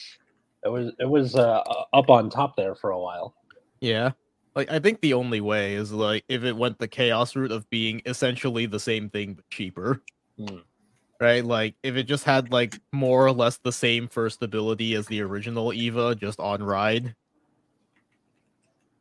it 0.65 0.69
was 0.69 0.93
it 0.99 1.09
was 1.09 1.35
uh, 1.37 1.63
up 1.93 2.11
on 2.11 2.29
top 2.31 2.57
there 2.57 2.75
for 2.75 2.91
a 2.91 2.99
while. 2.99 3.35
Yeah. 3.81 4.13
Like 4.55 4.71
I 4.71 4.79
think 4.79 5.01
the 5.01 5.15
only 5.15 5.41
way 5.41 5.75
is 5.75 5.93
like 5.93 6.25
if 6.29 6.45
it 6.45 6.57
went 6.57 6.79
the 6.79 6.89
chaos 6.89 7.37
route 7.37 7.53
of 7.53 7.69
being 7.71 8.03
essentially 8.05 8.67
the 8.67 8.81
same 8.81 9.09
thing 9.09 9.35
but 9.35 9.49
cheaper. 9.49 10.03
Hmm. 10.39 10.59
Right? 11.21 11.45
Like 11.45 11.75
if 11.83 11.97
it 11.97 12.05
just 12.05 12.25
had 12.25 12.51
like 12.51 12.79
more 12.93 13.27
or 13.27 13.33
less 13.33 13.59
the 13.59 13.73
same 13.73 14.09
first 14.09 14.43
ability 14.43 14.95
as 14.95 15.07
the 15.07 15.23
original 15.23 15.73
Eva 15.73 16.15
just 16.15 16.41
on 16.41 16.63
ride. 16.63 17.15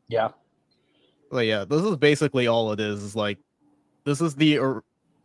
Yeah, 0.08 0.30
But 1.30 1.46
yeah, 1.46 1.66
this 1.66 1.84
is 1.84 1.96
basically 1.98 2.48
all 2.48 2.72
it 2.72 2.80
is. 2.80 3.04
is 3.04 3.16
like 3.16 3.38
this 4.06 4.22
is 4.22 4.34
the 4.36 4.60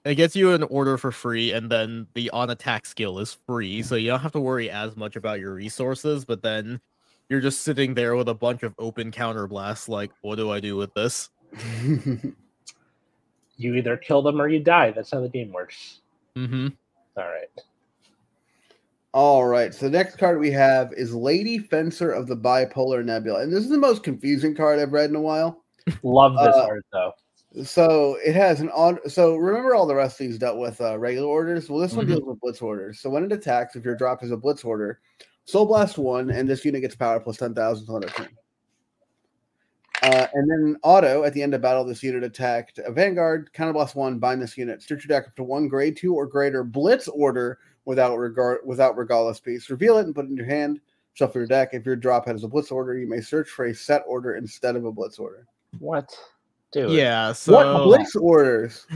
it 0.04 0.16
gets 0.16 0.36
you 0.36 0.52
an 0.52 0.62
order 0.64 0.98
for 0.98 1.10
free, 1.10 1.52
and 1.52 1.70
then 1.70 2.06
the 2.14 2.30
on 2.30 2.50
attack 2.50 2.84
skill 2.86 3.18
is 3.18 3.38
free, 3.46 3.82
so 3.82 3.94
you 3.94 4.08
don't 4.08 4.20
have 4.20 4.32
to 4.32 4.40
worry 4.40 4.70
as 4.70 4.96
much 4.96 5.16
about 5.16 5.40
your 5.40 5.54
resources. 5.54 6.24
But 6.24 6.42
then 6.42 6.80
you're 7.28 7.40
just 7.40 7.62
sitting 7.62 7.94
there 7.94 8.14
with 8.14 8.28
a 8.28 8.34
bunch 8.34 8.62
of 8.62 8.74
open 8.78 9.10
counter 9.10 9.46
blasts. 9.46 9.88
Like, 9.88 10.10
what 10.20 10.36
do 10.36 10.50
I 10.50 10.60
do 10.60 10.76
with 10.76 10.92
this? 10.94 11.30
you 13.56 13.74
either 13.74 13.96
kill 13.96 14.22
them 14.22 14.40
or 14.40 14.48
you 14.48 14.60
die. 14.60 14.90
That's 14.90 15.10
how 15.10 15.20
the 15.20 15.28
game 15.28 15.52
works. 15.52 16.00
Mm-hmm. 16.36 16.68
All 17.16 17.24
right. 17.24 17.48
All 19.12 19.46
right. 19.46 19.72
So 19.72 19.86
the 19.86 19.96
next 19.96 20.16
card 20.16 20.38
we 20.40 20.50
have 20.50 20.92
is 20.92 21.14
Lady 21.14 21.58
Fencer 21.58 22.10
of 22.10 22.26
the 22.26 22.36
Bipolar 22.36 23.04
Nebula, 23.04 23.42
and 23.42 23.52
this 23.52 23.64
is 23.64 23.70
the 23.70 23.78
most 23.78 24.02
confusing 24.02 24.54
card 24.54 24.80
I've 24.80 24.92
read 24.92 25.08
in 25.08 25.16
a 25.16 25.20
while. 25.20 25.62
Love 26.02 26.32
this 26.32 26.54
Uh, 26.54 26.66
art 26.68 26.84
though. 26.92 27.12
So 27.62 28.16
it 28.24 28.34
has 28.34 28.60
an 28.60 28.68
on. 28.70 28.98
So 29.08 29.36
remember, 29.36 29.74
all 29.74 29.86
the 29.86 29.94
rest 29.94 30.20
of 30.20 30.26
these 30.26 30.38
dealt 30.38 30.58
with 30.58 30.80
uh, 30.80 30.98
regular 30.98 31.28
orders. 31.28 31.70
Well, 31.70 31.78
this 31.78 31.92
one 31.92 32.06
Mhm. 32.06 32.08
deals 32.08 32.24
with 32.24 32.40
blitz 32.40 32.60
orders. 32.60 32.98
So 32.98 33.10
when 33.10 33.24
it 33.24 33.32
attacks, 33.32 33.76
if 33.76 33.84
your 33.84 33.94
drop 33.94 34.24
is 34.24 34.32
a 34.32 34.36
blitz 34.36 34.64
order, 34.64 34.98
Soul 35.44 35.66
Blast 35.66 35.96
one, 35.96 36.30
and 36.30 36.48
this 36.48 36.64
unit 36.64 36.80
gets 36.80 36.96
power 36.96 37.20
plus 37.20 37.36
ten 37.36 37.54
thousand 37.54 37.88
on 37.94 38.02
turn. 38.02 38.28
Uh, 40.02 40.26
and 40.34 40.50
then 40.50 40.76
auto 40.82 41.22
at 41.22 41.32
the 41.32 41.42
end 41.42 41.54
of 41.54 41.62
battle, 41.62 41.84
this 41.84 42.02
unit 42.02 42.24
attacked 42.24 42.78
a 42.78 42.90
Vanguard, 42.92 43.50
counter 43.52 43.72
blast 43.72 43.94
one, 43.94 44.18
bind 44.18 44.42
this 44.42 44.58
unit, 44.58 44.82
start 44.82 45.02
your 45.02 45.08
deck 45.08 45.28
up 45.28 45.36
to 45.36 45.42
one 45.44 45.66
grade 45.68 45.96
two 45.96 46.14
or 46.14 46.26
greater 46.26 46.62
blitz 46.62 47.08
order 47.08 47.58
without 47.84 48.16
regard 48.16 48.60
without 48.64 48.96
regardless 48.98 49.38
piece. 49.40 49.70
Reveal 49.70 49.98
it 49.98 50.06
and 50.06 50.14
put 50.14 50.24
it 50.26 50.30
in 50.30 50.36
your 50.36 50.44
hand. 50.46 50.80
Shuffle 51.14 51.40
your 51.40 51.46
deck. 51.46 51.70
If 51.72 51.86
your 51.86 51.94
drop 51.96 52.26
has 52.26 52.42
a 52.42 52.48
blitz 52.48 52.72
order, 52.72 52.98
you 52.98 53.08
may 53.08 53.20
search 53.20 53.48
for 53.48 53.66
a 53.66 53.74
set 53.74 54.02
order 54.08 54.34
instead 54.34 54.74
of 54.74 54.84
a 54.84 54.90
blitz 54.90 55.20
order. 55.20 55.46
What, 55.78 56.18
dude? 56.74 56.90
Yeah. 56.90 57.32
So 57.32 57.52
what 57.52 57.84
blitz 57.84 58.14
orders? 58.16 58.86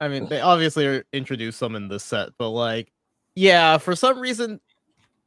I 0.00 0.08
mean, 0.08 0.28
they 0.28 0.40
obviously 0.40 1.02
introduced 1.12 1.58
some 1.58 1.74
in 1.74 1.88
this 1.88 2.04
set, 2.04 2.30
but 2.38 2.50
like, 2.50 2.92
yeah, 3.34 3.78
for 3.78 3.94
some 3.94 4.18
reason, 4.18 4.60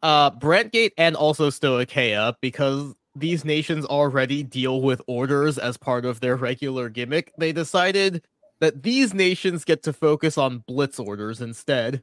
uh, 0.02 0.32
Brandt 0.32 0.72
Gate 0.72 0.93
and 0.98 1.15
also 1.15 1.50
Stoicheia, 1.50 2.36
because 2.41 2.93
these 3.15 3.46
nations 3.46 3.86
already 3.86 4.43
deal 4.43 4.82
with 4.82 5.02
orders 5.08 5.58
as 5.58 5.78
part 5.78 6.06
of 6.06 6.19
their 6.19 6.36
regular 6.36 6.89
gimmick, 6.89 7.32
they 7.38 7.52
decided 7.52 8.24
that 8.60 8.84
these 8.84 9.13
nations 9.13 9.63
get 9.63 9.84
to 9.84 9.93
focus 9.93 10.38
on 10.38 10.63
blitz 10.67 11.00
orders 11.00 11.41
instead. 11.41 12.02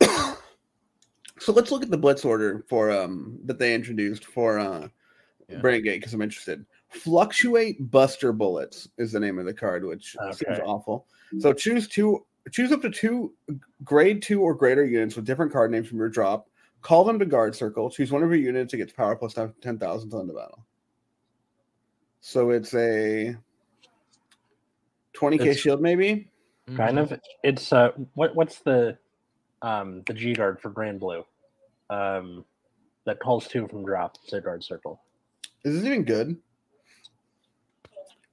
so 1.38 1.52
let's 1.52 1.70
look 1.70 1.82
at 1.82 1.90
the 1.90 1.96
blitz 1.96 2.24
order 2.24 2.64
for 2.68 2.90
um 2.90 3.38
that 3.44 3.58
they 3.58 3.72
introduced 3.74 4.24
for 4.24 4.58
uh 4.58 4.88
Yeah. 5.48 5.58
Brandt 5.58 5.84
Gate 5.84 6.00
because 6.00 6.12
I'm 6.12 6.22
interested. 6.22 6.66
Fluctuate 6.90 7.90
Buster 7.90 8.32
Bullets 8.32 8.88
is 8.98 9.12
the 9.12 9.20
name 9.20 9.38
of 9.38 9.46
the 9.46 9.54
card, 9.54 9.84
which 9.84 10.16
seems 10.32 10.58
awful. 10.64 11.06
So 11.38 11.52
choose 11.52 11.88
two 11.88 12.24
choose 12.50 12.72
up 12.72 12.82
to 12.82 12.90
two 12.90 13.32
grade 13.84 14.22
two 14.22 14.42
or 14.42 14.54
greater 14.54 14.84
units 14.84 15.14
with 15.14 15.24
different 15.24 15.52
card 15.52 15.70
names 15.70 15.88
from 15.88 15.98
your 15.98 16.08
drop. 16.08 16.48
Call 16.82 17.04
them 17.04 17.18
to 17.18 17.26
guard 17.26 17.54
circle. 17.54 17.90
Choose 17.90 18.10
one 18.10 18.22
of 18.22 18.30
your 18.30 18.38
units 18.40 18.72
to 18.72 18.76
get 18.76 18.94
power 18.96 19.14
plus 19.14 19.34
ten 19.60 19.78
thousand 19.78 20.12
on 20.14 20.26
the 20.26 20.32
battle. 20.34 20.64
So 22.22 22.50
it's 22.50 22.74
a 22.74 23.36
20k 25.14 25.40
It's- 25.40 25.56
shield, 25.58 25.80
maybe. 25.80 26.28
kind 26.76 26.98
of. 26.98 27.12
It's 27.44 27.72
uh, 27.72 27.90
what 28.14 28.34
what's 28.34 28.60
the 28.60 28.98
um 29.62 30.02
the 30.06 30.14
G 30.14 30.32
guard 30.32 30.60
for 30.60 30.70
Granblue, 30.70 31.24
um, 31.88 32.44
that 33.04 33.20
calls 33.20 33.46
two 33.46 33.68
from 33.68 33.84
drop 33.84 34.16
to 34.28 34.40
guard 34.40 34.64
circle. 34.64 35.02
Is 35.64 35.76
this 35.76 35.84
even 35.84 36.04
good? 36.04 36.36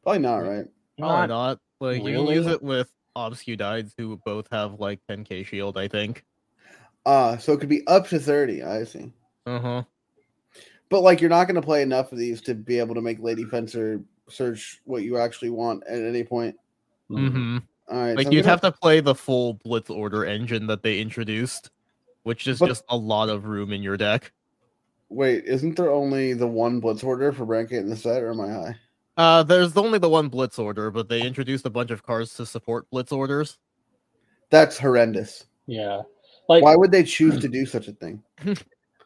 Probably 0.08 0.22
not, 0.22 0.38
right? 0.38 0.66
Probably 0.98 1.28
not. 1.28 1.60
Like 1.82 2.02
you 2.02 2.14
can 2.16 2.28
use 2.28 2.48
it 2.48 2.64
with 2.64 2.90
Obscudides, 3.18 3.94
who 3.98 4.16
both 4.24 4.48
have 4.52 4.80
like 4.80 5.02
10k 5.10 5.46
shield, 5.46 5.78
I 5.78 5.90
think. 5.90 6.24
Uh, 7.06 7.38
so 7.38 7.52
it 7.52 7.60
could 7.60 7.68
be 7.68 7.86
up 7.88 8.08
to 8.08 8.18
30. 8.18 8.64
I 8.64 8.86
see. 8.86 9.12
Uh 9.46 9.60
huh. 9.60 9.84
But 10.88 11.02
like 11.02 11.20
you're 11.20 11.30
not 11.30 11.44
going 11.44 11.56
to 11.56 11.62
play 11.62 11.82
enough 11.82 12.14
of 12.14 12.18
these 12.18 12.40
to 12.44 12.56
be 12.56 12.80
able 12.80 12.96
to 12.96 13.02
make 13.02 13.20
Lady 13.20 13.44
Fencer 13.44 14.00
search 14.30 14.80
what 14.86 15.04
you 15.04 15.18
actually 15.18 15.50
want 15.50 15.84
at 15.88 16.02
any 16.02 16.24
point. 16.24 16.56
Mm-hmm. 17.12 17.58
All 17.92 17.98
right. 17.98 18.16
Like 18.16 18.28
so 18.28 18.32
you'd 18.32 18.44
gonna- 18.44 18.52
have 18.52 18.62
to 18.62 18.72
play 18.72 19.02
the 19.02 19.14
full 19.14 19.56
Blitz 19.56 19.90
Order 19.90 20.24
engine 20.24 20.68
that 20.68 20.84
they 20.84 21.02
introduced, 21.02 21.70
which 22.24 22.48
is 22.48 22.60
But- 22.60 22.68
just 22.68 22.86
a 22.88 22.96
lot 22.96 23.28
of 23.28 23.44
room 23.44 23.74
in 23.74 23.84
your 23.84 23.98
deck. 23.98 24.32
wait. 25.10 25.44
Isn't 25.44 25.76
there 25.76 25.92
only 25.92 26.32
the 26.34 26.48
one 26.48 26.80
Blitz 26.80 27.04
order 27.04 27.34
for 27.34 27.46
Brandt 27.46 27.72
Gate 27.72 27.80
in 27.80 27.90
the 27.90 27.98
set, 27.98 28.24
or 28.24 28.32
am 28.32 28.40
I 28.40 28.48
high? 28.50 28.76
Uh, 29.18 29.42
there's 29.44 29.76
only 29.76 29.98
the 30.00 30.10
one 30.10 30.30
Blitz 30.30 30.60
Order, 30.60 30.92
but 30.92 31.10
they 31.10 31.22
introduced 31.22 31.66
a 31.66 31.70
bunch 31.72 31.90
of 31.92 32.04
cards 32.04 32.34
to 32.36 32.46
support 32.46 32.90
Blitz 32.92 33.12
Orders. 33.12 33.58
That's 34.52 34.78
horrendous. 34.78 35.46
Yeah, 35.66 36.02
like 36.48 36.64
Why 36.64 36.76
would 36.76 36.92
they 36.92 37.04
choose 37.04 37.40
to 37.42 37.48
do 37.48 37.66
such 37.66 37.88
a 37.88 37.94
thing? 37.94 38.22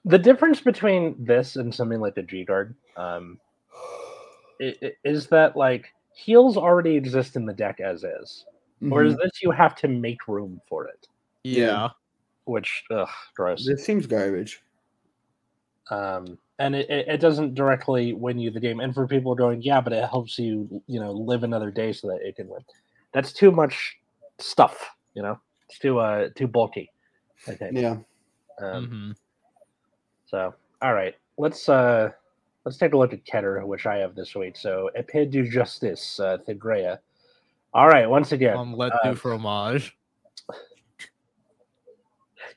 the 0.05 0.17
difference 0.19 0.59
between 0.61 1.15
this 1.23 1.55
and 1.55 1.73
something 1.73 1.99
like 2.01 2.15
the 2.15 2.23
G 2.23 2.43
guard, 2.43 2.75
um, 2.97 3.39
i- 4.61 4.75
i- 4.83 4.93
is 5.05 5.27
that 5.27 5.55
like 5.55 5.87
heals 6.13 6.57
already 6.57 6.95
exist 6.95 7.35
in 7.37 7.45
the 7.45 7.53
deck 7.53 7.79
as 7.79 8.03
is, 8.03 8.45
whereas 8.79 9.13
Mhm. 9.15 9.19
this 9.23 9.41
you 9.41 9.51
have 9.51 9.75
to 9.77 9.87
make 9.87 10.27
room 10.27 10.59
for 10.67 10.87
it, 10.87 11.07
Yeah. 11.43 11.65
Yeah. 11.65 11.89
which 12.45 12.83
ugh, 12.91 13.07
gross. 13.35 13.65
This 13.65 13.83
seems 13.85 14.05
garbage. 14.07 14.61
um, 15.89 16.37
and 16.61 16.75
it, 16.75 16.89
it, 16.89 17.07
it 17.07 17.17
doesn't 17.19 17.55
directly 17.55 18.13
win 18.13 18.37
you 18.37 18.51
the 18.51 18.59
game. 18.59 18.79
And 18.79 18.93
for 18.93 19.07
people 19.07 19.33
going, 19.33 19.61
yeah, 19.63 19.81
but 19.81 19.93
it 19.93 20.07
helps 20.07 20.37
you, 20.37 20.81
you 20.87 20.99
know, 20.99 21.11
live 21.11 21.43
another 21.43 21.71
day 21.71 21.91
so 21.91 22.07
that 22.07 22.21
it 22.21 22.35
can 22.35 22.47
win. 22.47 22.63
That's 23.13 23.33
too 23.33 23.51
much 23.51 23.97
stuff, 24.37 24.91
you 25.15 25.23
know. 25.23 25.39
It's 25.67 25.79
too 25.79 25.99
uh 25.99 26.29
too 26.35 26.47
bulky. 26.47 26.91
I 27.47 27.53
think. 27.55 27.77
Yeah. 27.77 27.97
Um, 28.61 28.87
Mhm. 28.87 29.15
So, 30.25 30.53
all 30.81 30.93
right, 30.93 31.15
let's 31.37 31.67
uh 31.67 32.11
let's 32.63 32.77
take 32.77 32.93
a 32.93 32.97
look 32.97 33.11
at 33.13 33.25
Keter, 33.25 33.65
which 33.65 33.85
I 33.85 33.97
have 33.97 34.15
this 34.15 34.35
week. 34.35 34.55
So, 34.55 34.89
Epée 34.97 35.29
du 35.29 35.43
Justice, 35.49 36.19
uh, 36.19 36.37
Thegrea. 36.47 36.99
All 37.73 37.87
right, 37.87 38.07
once 38.07 38.31
again, 38.33 38.57
Um, 38.57 38.73
let 38.77 38.93
uh, 38.93 39.11
do 39.11 39.15
fromage. 39.15 39.97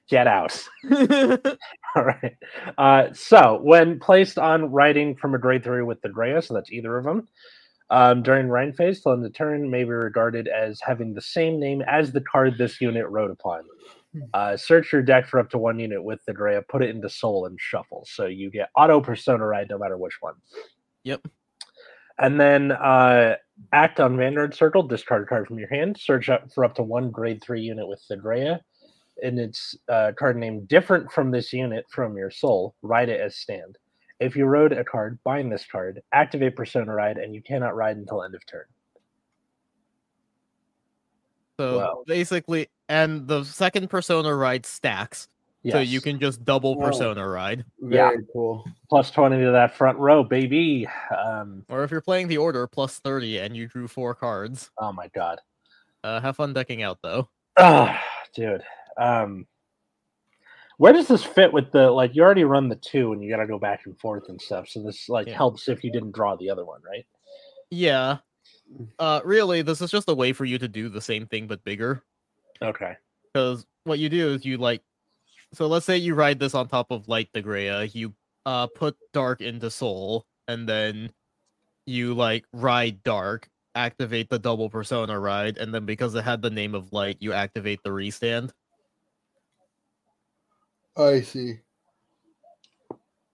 Get 0.09 0.27
out. 0.27 0.63
All 1.97 2.05
right. 2.05 2.37
Uh, 2.77 3.13
so, 3.13 3.61
when 3.63 4.01
placed 4.01 4.39
on 4.39 4.73
writing 4.73 5.17
from 5.17 5.35
a 5.35 5.39
grade 5.39 5.63
three 5.63 5.83
with 5.83 6.01
the 6.03 6.09
Drea, 6.09 6.43
so 6.43 6.55
that's 6.55 6.73
either 6.73 6.97
of 6.97 7.05
them, 7.05 7.29
um, 7.91 8.23
during 8.23 8.49
Rhine 8.49 8.73
phase, 8.73 9.01
till 9.01 9.13
end 9.13 9.25
of 9.25 9.33
turn 9.35 9.71
may 9.71 9.85
be 9.85 9.91
regarded 9.91 10.49
as 10.49 10.81
having 10.81 11.15
the 11.15 11.21
same 11.21 11.61
name 11.61 11.83
as 11.83 12.11
the 12.11 12.23
card 12.23 12.59
this 12.59 12.81
unit 12.81 13.07
wrote 13.09 13.31
upon. 13.31 13.63
Uh, 14.33 14.57
search 14.57 14.93
your 14.93 15.03
deck 15.03 15.27
for 15.27 15.41
up 15.41 15.51
to 15.51 15.59
one 15.59 15.79
unit 15.79 16.03
with 16.03 16.21
the 16.27 16.33
Drea, 16.33 16.63
put 16.63 16.83
it 16.83 16.91
into 16.91 17.09
Soul, 17.09 17.47
and 17.47 17.59
shuffle. 17.61 18.07
So 18.09 18.27
you 18.27 18.51
get 18.51 18.71
auto 18.77 19.01
Persona 19.01 19.45
Ride 19.45 19.69
no 19.71 19.79
matter 19.79 19.97
which 19.97 20.19
one. 20.21 20.35
Yep. 21.03 21.27
And 22.19 22.41
then 22.41 22.71
uh, 22.71 23.37
act 23.73 23.99
on 23.99 24.17
Vanguard 24.17 24.55
Circle, 24.55 24.85
discard 24.85 25.25
a 25.25 25.27
card 25.27 25.49
from 25.49 25.59
your 25.59 25.69
hand, 25.69 25.99
search 25.99 26.29
up 26.29 26.53
for 26.53 26.65
up 26.65 26.77
to 26.77 26.83
one 26.83 27.11
grade 27.11 27.43
three 27.43 27.63
unit 27.63 27.89
with 27.89 28.03
the 28.09 28.17
Drea, 28.17 28.61
and 29.23 29.39
its 29.39 29.77
uh, 29.89 30.13
card 30.19 30.37
name 30.37 30.65
different 30.67 31.11
from 31.13 31.31
this 31.31 31.53
unit 31.53 31.85
from 31.91 32.17
your 32.17 32.31
soul, 32.31 32.75
write 32.83 33.09
it 33.09 33.21
as 33.21 33.37
stand. 33.37 33.77
If 34.21 34.37
you 34.37 34.45
rode 34.47 34.73
a 34.73 34.85
card, 34.85 35.19
bind 35.25 35.51
this 35.53 35.67
card, 35.71 36.01
activate 36.13 36.57
Persona 36.57 36.93
Ride, 36.95 37.19
and 37.19 37.35
you 37.35 37.43
cannot 37.43 37.77
ride 37.77 37.97
until 37.97 38.23
end 38.23 38.35
of 38.35 38.45
turn. 38.47 38.65
So 41.59 41.79
Wow. 41.79 42.05
basically, 42.07 42.69
and 42.89 43.27
the 43.29 43.45
second 43.45 43.89
persona 43.91 44.35
ride 44.35 44.67
stacks, 44.67 45.29
so 45.71 45.79
you 45.79 46.01
can 46.01 46.19
just 46.19 46.45
double 46.45 46.77
Wow. 46.77 46.87
persona 46.87 47.27
ride. 47.29 47.65
Yeah. 47.81 48.13
Cool. 48.33 48.65
plus 48.91 49.11
20 49.11 49.39
to 49.43 49.51
that 49.51 49.75
front 49.75 49.99
row, 49.99 50.23
baby. 50.23 50.87
Um, 51.17 51.65
Or 51.69 51.83
if 51.85 51.91
you're 51.91 52.01
playing 52.01 52.29
the 52.29 52.39
order, 52.39 52.67
plus 52.67 52.99
30 53.01 53.39
and 53.39 53.57
you 53.57 53.67
drew 53.67 53.89
four 53.89 54.15
cards. 54.15 54.71
oh 54.79 54.93
my 54.93 55.09
god. 55.09 55.41
Uh, 56.05 56.21
have 56.21 56.37
fun 56.37 56.53
decking 56.53 56.83
out 56.83 56.99
though. 57.03 57.29
Oh, 57.57 57.89
dude. 58.35 58.63
Um, 58.97 59.47
where 60.79 60.93
does 60.93 61.09
this 61.09 61.23
fit 61.25 61.53
with 61.53 61.71
the 61.73 61.91
like? 61.91 62.15
You 62.15 62.23
already 62.23 62.45
run 62.45 62.69
the 62.69 62.77
two, 62.77 63.13
and 63.13 63.23
you 63.23 63.31
got 63.31 63.41
to 63.41 63.47
go 63.47 63.59
back 63.59 63.87
and 63.87 63.99
forth 63.99 64.29
and 64.29 64.41
stuff. 64.41 64.69
So 64.69 64.83
this 64.83 65.09
like 65.09 65.29
Yeah. 65.29 65.37
helps 65.37 65.69
if 65.69 65.85
you 65.85 65.93
didn't 65.93 66.13
draw 66.13 66.37
the 66.37 66.51
other 66.51 66.65
one, 66.65 66.81
right? 66.83 67.07
Yeah. 67.71 68.19
Uh, 68.99 69.21
really, 69.25 69.63
this 69.63 69.81
is 69.81 69.91
just 69.91 70.09
a 70.09 70.15
way 70.15 70.33
for 70.33 70.45
you 70.45 70.59
to 70.59 70.69
do 70.69 70.89
the 70.89 71.01
same 71.01 71.27
thing 71.27 71.47
but 71.47 71.63
bigger. 71.65 72.03
Okay. 72.63 72.97
Because 73.33 73.67
what 73.85 73.99
you 73.99 74.09
do 74.09 74.31
is 74.31 74.45
you 74.45 74.57
like, 74.59 74.83
so 75.53 75.67
let's 75.67 75.87
say 75.87 75.97
you 75.97 76.15
ride 76.15 76.39
this 76.39 76.55
on 76.55 76.69
top 76.69 76.91
of 76.91 77.09
Light 77.09 77.29
the 77.33 77.43
Greya, 77.43 77.95
you 77.95 78.15
uh 78.47 78.67
put 78.67 78.97
Dark 79.13 79.41
into 79.41 79.71
Soul, 79.71 80.27
and 80.49 80.69
then 80.69 81.11
you 81.87 82.15
like 82.15 82.45
ride 82.53 83.03
Dark, 83.05 83.49
activate 83.75 84.29
the 84.29 84.39
double 84.39 84.69
Persona 84.71 85.19
ride, 85.21 85.59
and 85.59 85.73
then 85.73 85.85
because 85.87 86.15
it 86.15 86.25
had 86.25 86.43
the 86.43 86.51
name 86.51 86.75
of 86.75 86.93
Light, 86.93 87.19
you 87.21 87.33
activate 87.33 87.81
the 87.85 87.93
restand. 87.93 88.53
I 90.97 91.21
see. 91.21 91.61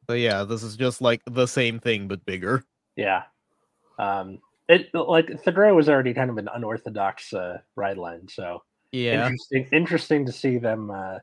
So 0.09 0.15
yeah, 0.15 0.45
this 0.45 0.63
is 0.63 0.77
just 0.77 1.01
like 1.01 1.21
the 1.27 1.47
same 1.47 1.79
thing 1.79 2.09
but 2.09 2.25
bigger. 2.25 2.65
Yeah. 2.97 3.25
Um, 3.99 4.41
it 4.69 4.93
like 4.95 5.27
Thedra 5.27 5.75
was 5.75 5.89
already 5.89 6.15
kind 6.15 6.31
of 6.31 6.39
an 6.39 6.49
unorthodox 6.53 7.33
uh, 7.33 7.59
ride 7.77 7.99
line, 7.99 8.27
so 8.29 8.63
Yeah. 8.93 9.25
interesting. 9.27 9.69
Interesting 9.73 10.27
to 10.27 10.33
see 10.33 10.59
them 10.59 10.91
uh, 10.91 11.19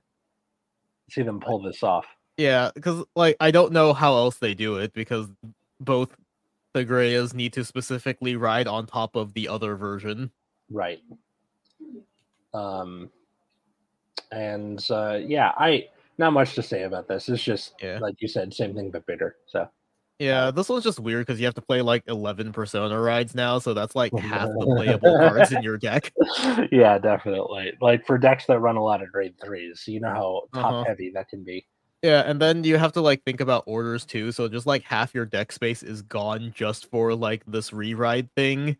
see 1.09 1.23
them 1.23 1.39
pull 1.39 1.61
this 1.61 1.83
off. 1.83 2.05
Yeah, 2.37 2.71
because 2.73 3.03
like 3.15 3.35
I 3.39 3.51
don't 3.51 3.73
know 3.73 3.93
how 3.93 4.15
else 4.15 4.37
they 4.37 4.53
do 4.53 4.77
it 4.77 4.93
because 4.93 5.27
both 5.79 6.15
the 6.73 6.85
Greyas 6.85 7.33
need 7.33 7.53
to 7.53 7.65
specifically 7.65 8.35
ride 8.35 8.67
on 8.67 8.85
top 8.85 9.15
of 9.15 9.33
the 9.33 9.47
other 9.47 9.75
version. 9.75 10.31
Right. 10.69 11.01
Um, 12.53 13.09
and 14.31 14.85
uh, 14.89 15.19
yeah, 15.21 15.51
I 15.57 15.87
not 16.17 16.33
much 16.33 16.55
to 16.55 16.63
say 16.63 16.83
about 16.83 17.07
this. 17.07 17.29
It's 17.29 17.43
just 17.43 17.73
Yeah. 17.81 17.99
like 17.99 18.15
you 18.19 18.27
said, 18.27 18.53
same 18.53 18.73
thing 18.75 18.91
but 18.91 19.05
bigger. 19.05 19.35
So 19.47 19.67
Yeah, 20.19 20.49
this 20.51 20.67
one's 20.69 20.83
just 20.83 20.99
weird 20.99 21.25
because 21.27 21.39
you 21.39 21.45
have 21.45 21.53
to 21.55 21.61
play 21.61 21.81
like 21.81 22.03
eleven 22.07 22.51
Persona 22.51 22.99
rides 22.99 23.35
now, 23.35 23.59
so 23.59 23.73
that's 23.73 23.95
like 23.95 24.11
half 24.17 24.47
the 24.49 24.65
playable 24.75 25.17
cards 25.17 25.51
in 25.51 25.61
your 25.63 25.77
deck. 25.77 26.11
yeah, 26.71 26.97
definitely. 26.97 27.73
Like 27.81 28.05
for 28.05 28.17
decks 28.17 28.45
that 28.47 28.59
run 28.59 28.77
a 28.77 28.83
lot 28.83 29.01
of 29.03 29.11
grade 29.11 29.35
threes, 29.43 29.83
you 29.87 29.99
know 29.99 30.09
how 30.09 30.41
top 30.59 30.71
Uh-huh. 30.73 30.83
heavy 30.87 31.11
that 31.11 31.29
can 31.29 31.43
be. 31.43 31.65
Yeah, 32.03 32.21
and 32.25 32.39
then 32.39 32.63
you 32.63 32.77
have 32.77 32.93
to 32.93 33.01
like 33.01 33.23
think 33.25 33.41
about 33.41 33.63
orders 33.67 34.05
too. 34.05 34.31
So 34.31 34.47
just 34.47 34.65
like 34.67 34.83
half 34.83 35.13
your 35.15 35.25
deck 35.25 35.51
space 35.51 35.81
is 35.83 36.01
gone 36.03 36.51
just 36.55 36.89
for 36.91 37.13
like 37.15 37.43
this 37.47 37.71
re-ride 37.73 38.29
thing, 38.35 38.77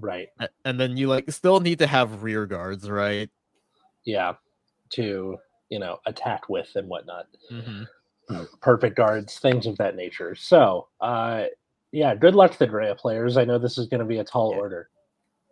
Right. 0.00 0.28
And 0.64 0.80
then 0.80 0.96
you 0.96 1.06
like 1.08 1.30
still 1.30 1.60
need 1.60 1.78
to 1.78 1.86
have 1.86 2.22
rear 2.24 2.46
guards, 2.46 2.90
right? 2.90 3.30
Yeah. 4.04 4.32
To 4.94 5.36
you 5.74 5.80
know 5.80 5.98
attack 6.06 6.48
with 6.48 6.70
and 6.76 6.88
whatnot. 6.88 7.26
hmm 7.50 7.82
perfect 8.62 8.96
guards, 8.96 9.38
things 9.38 9.66
of 9.66 9.76
that 9.76 9.96
nature. 9.96 10.34
So, 10.34 10.88
uh, 11.00 11.44
yeah, 11.92 12.14
good 12.14 12.34
luck 12.34 12.52
to 12.52 12.58
the 12.58 12.66
Drea 12.66 12.94
players. 12.94 13.36
I 13.36 13.44
know 13.44 13.58
this 13.58 13.76
is 13.76 13.86
going 13.86 14.00
to 14.00 14.06
be 14.06 14.18
a 14.18 14.24
tall 14.24 14.50
Yeah. 14.52 14.56
order. 14.56 14.88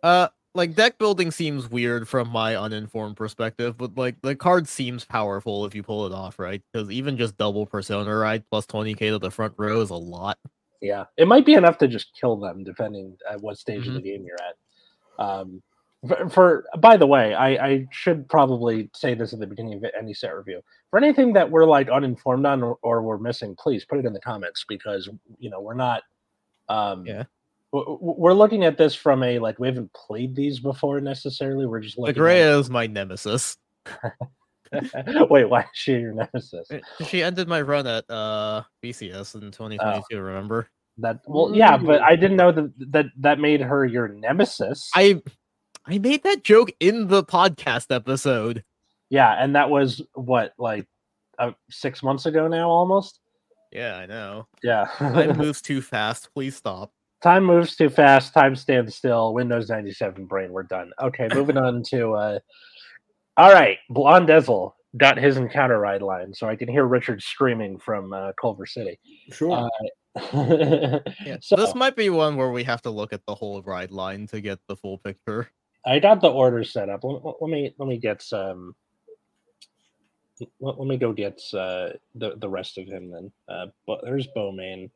Uh, 0.01 0.27
like 0.55 0.73
deck 0.75 0.97
building 0.97 1.29
seems 1.29 1.69
weird 1.69 2.07
from 2.07 2.29
my 2.29 2.55
uninformed 2.55 3.15
perspective, 3.15 3.77
but 3.77 3.95
like 3.95 4.19
the 4.23 4.35
card 4.35 4.67
seems 4.67 5.05
powerful 5.05 5.65
if 5.65 5.75
you 5.75 5.83
pull 5.83 6.07
it 6.07 6.13
off, 6.13 6.39
right? 6.39 6.61
Because 6.71 6.89
even 6.89 7.15
just 7.15 7.37
double 7.37 7.65
Persona 7.67 8.15
ride 8.15 8.43
plus 8.49 8.65
20k 8.65 8.97
to 9.11 9.19
the 9.19 9.29
front 9.31 9.53
row 9.57 9.79
is 9.81 9.91
a 9.91 9.95
lot. 9.95 10.39
Yeah, 10.81 11.05
it 11.15 11.27
might 11.27 11.45
be 11.45 11.53
enough 11.53 11.77
to 11.77 11.87
just 11.87 12.07
kill 12.19 12.37
them, 12.37 12.63
depending 12.63 13.15
at 13.29 13.39
what 13.39 13.57
stage 13.59 13.87
of 13.87 13.93
the 13.93 13.99
Mm-hmm. 13.99 14.07
game 14.07 14.25
you're 14.25 14.37
at. 14.41 15.23
Um, 15.23 15.61
for, 16.07 16.29
for 16.29 16.65
by 16.79 16.97
the 16.97 17.07
way, 17.07 17.33
I, 17.33 17.49
I 17.67 17.87
should 17.91 18.27
probably 18.29 18.89
say 18.93 19.13
this 19.13 19.33
at 19.33 19.39
the 19.39 19.47
beginning 19.47 19.73
of 19.75 19.85
any 19.97 20.13
set 20.13 20.35
review. 20.35 20.61
For 20.89 20.97
anything 20.97 21.33
that 21.33 21.49
we're 21.49 21.65
like 21.65 21.89
uninformed 21.89 22.45
on 22.45 22.61
or, 22.63 22.77
or 22.81 23.01
we're 23.01 23.17
missing, 23.17 23.55
please 23.55 23.85
put 23.85 23.99
it 23.99 24.05
in 24.05 24.13
the 24.13 24.19
comments 24.19 24.65
because 24.67 25.09
you 25.39 25.49
know 25.49 25.61
we're 25.61 25.73
not. 25.75 26.03
Um, 26.69 27.05
Yeah. 27.05 27.23
w- 27.71 27.97
w- 27.97 28.15
We're 28.17 28.33
looking 28.33 28.63
at 28.63 28.77
this 28.77 28.95
from 28.95 29.23
a 29.23 29.39
like 29.39 29.59
we 29.59 29.67
haven't 29.67 29.91
played 29.93 30.35
these 30.35 30.59
before 30.59 30.99
necessarily. 31.01 31.65
We're 31.65 31.79
just 31.81 31.95
The 31.95 32.01
looking. 32.03 32.21
Greya 32.21 32.59
is 32.59 32.69
my 32.69 32.87
nemesis. 32.87 33.57
Wait, 35.29 35.45
why 35.49 35.61
is 35.61 35.67
she 35.73 35.91
your 35.93 36.13
nemesis? 36.13 36.67
She 37.07 37.21
ended 37.21 37.47
my 37.47 37.61
run 37.61 37.85
at 37.85 38.09
uh 38.09 38.63
BCS 38.83 39.35
in 39.35 39.51
2022. 39.51 40.19
Remember? 40.19 40.67
That 40.99 41.19
well, 41.27 41.55
yeah, 41.55 41.77
but 41.77 42.01
Mm. 42.01 42.03
I 42.05 42.15
didn't 42.15 42.37
know 42.37 42.51
that 42.51 42.71
that 42.91 43.05
that 43.17 43.39
made 43.39 43.61
her 43.61 43.85
your 43.85 44.07
nemesis. 44.07 44.89
I 44.95 45.21
I 45.85 45.97
made 45.99 46.23
that 46.23 46.43
joke 46.43 46.71
in 46.79 47.07
the 47.07 47.23
podcast 47.23 47.93
episode. 47.93 48.63
yeah, 49.09 49.35
and 49.41 49.55
that 49.55 49.69
was 49.69 50.01
what 50.13 50.53
like 50.57 50.87
uh, 51.39 51.51
six 51.69 52.01
months 52.03 52.25
ago 52.25 52.47
now, 52.47 52.69
almost. 52.69 53.19
Yeah, 53.71 53.97
I 53.97 54.05
know. 54.05 54.47
Yeah, 54.61 54.87
Time 54.97 55.37
moves 55.37 55.61
too 55.61 55.81
fast. 55.81 56.29
Please 56.33 56.55
stop. 56.55 56.91
time 57.21 57.43
moves 57.43 57.75
too 57.75 57.89
fast. 57.89 58.33
Time 58.33 58.55
stands 58.55 58.95
still. 58.95 59.33
Windows 59.33 59.69
ninety 59.69 59.91
seven 59.91 60.25
brain. 60.25 60.51
We're 60.51 60.63
done. 60.63 60.91
Okay, 61.01 61.27
moving 61.33 61.57
on 61.57 61.83
to. 61.89 62.13
uh 62.13 62.39
All 63.37 63.51
right, 63.51 63.77
Blonde 63.89 64.29
Ezel 64.29 64.73
got 64.95 65.17
his 65.17 65.37
encounter 65.37 65.79
ride 65.79 66.03
line, 66.03 66.33
so 66.33 66.47
I 66.47 66.55
can 66.55 66.67
hear 66.69 66.85
Richard 66.85 67.21
screaming 67.23 67.79
from 67.79 68.13
uh, 68.13 68.31
Culver 68.39 68.65
City. 68.67 68.99
Sure. 69.31 69.67
Uh, 69.67 69.69
Yeah. 71.25 71.37
so 71.41 71.55
this 71.55 71.73
might 71.73 71.95
be 71.95 72.11
one 72.11 72.37
where 72.37 72.51
we 72.51 72.63
have 72.65 72.83
to 72.83 72.91
look 72.91 73.11
at 73.11 73.25
the 73.25 73.33
whole 73.33 73.63
ride 73.63 73.89
line 73.91 74.27
to 74.27 74.39
get 74.39 74.59
the 74.67 74.75
full 74.75 74.99
picture. 74.99 75.49
I 75.85 75.99
got 75.99 76.21
the 76.21 76.31
order 76.31 76.63
set 76.63 76.89
up. 76.89 77.03
Let, 77.03 77.23
let- 77.41 77.49
me 77.51 77.73
let 77.77 77.87
me 77.89 77.97
get 77.97 78.21
some. 78.21 78.75
Let, 80.59 80.79
let 80.79 80.87
me 80.87 80.97
go 80.97 81.13
get 81.13 81.39
uh, 81.53 81.89
the 82.15 82.35
the 82.37 82.49
rest 82.49 82.77
of 82.77 82.87
him 82.87 83.11
then. 83.11 83.31
Uh, 83.47 83.67
but 83.85 84.01
there's 84.03 84.27
Bowman, 84.27 84.89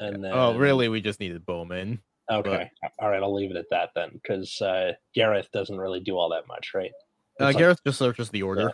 and 0.00 0.24
then 0.24 0.32
Oh, 0.32 0.56
really? 0.56 0.88
We 0.88 1.00
just 1.00 1.20
needed 1.20 1.44
Bowman. 1.46 2.00
Okay, 2.30 2.70
all 2.98 3.08
right. 3.08 3.22
I'll 3.22 3.32
leave 3.34 3.50
it 3.50 3.56
at 3.56 3.70
that 3.70 3.90
then, 3.94 4.10
because 4.12 4.60
uh, 4.60 4.92
Gareth 5.14 5.48
doesn't 5.52 5.78
really 5.78 6.00
do 6.00 6.16
all 6.18 6.28
that 6.30 6.46
much, 6.46 6.72
right? 6.74 6.92
Uh, 7.40 7.44
like- 7.44 7.56
Gareth 7.56 7.80
just 7.86 7.98
searches 7.98 8.28
the 8.28 8.42
order. 8.42 8.72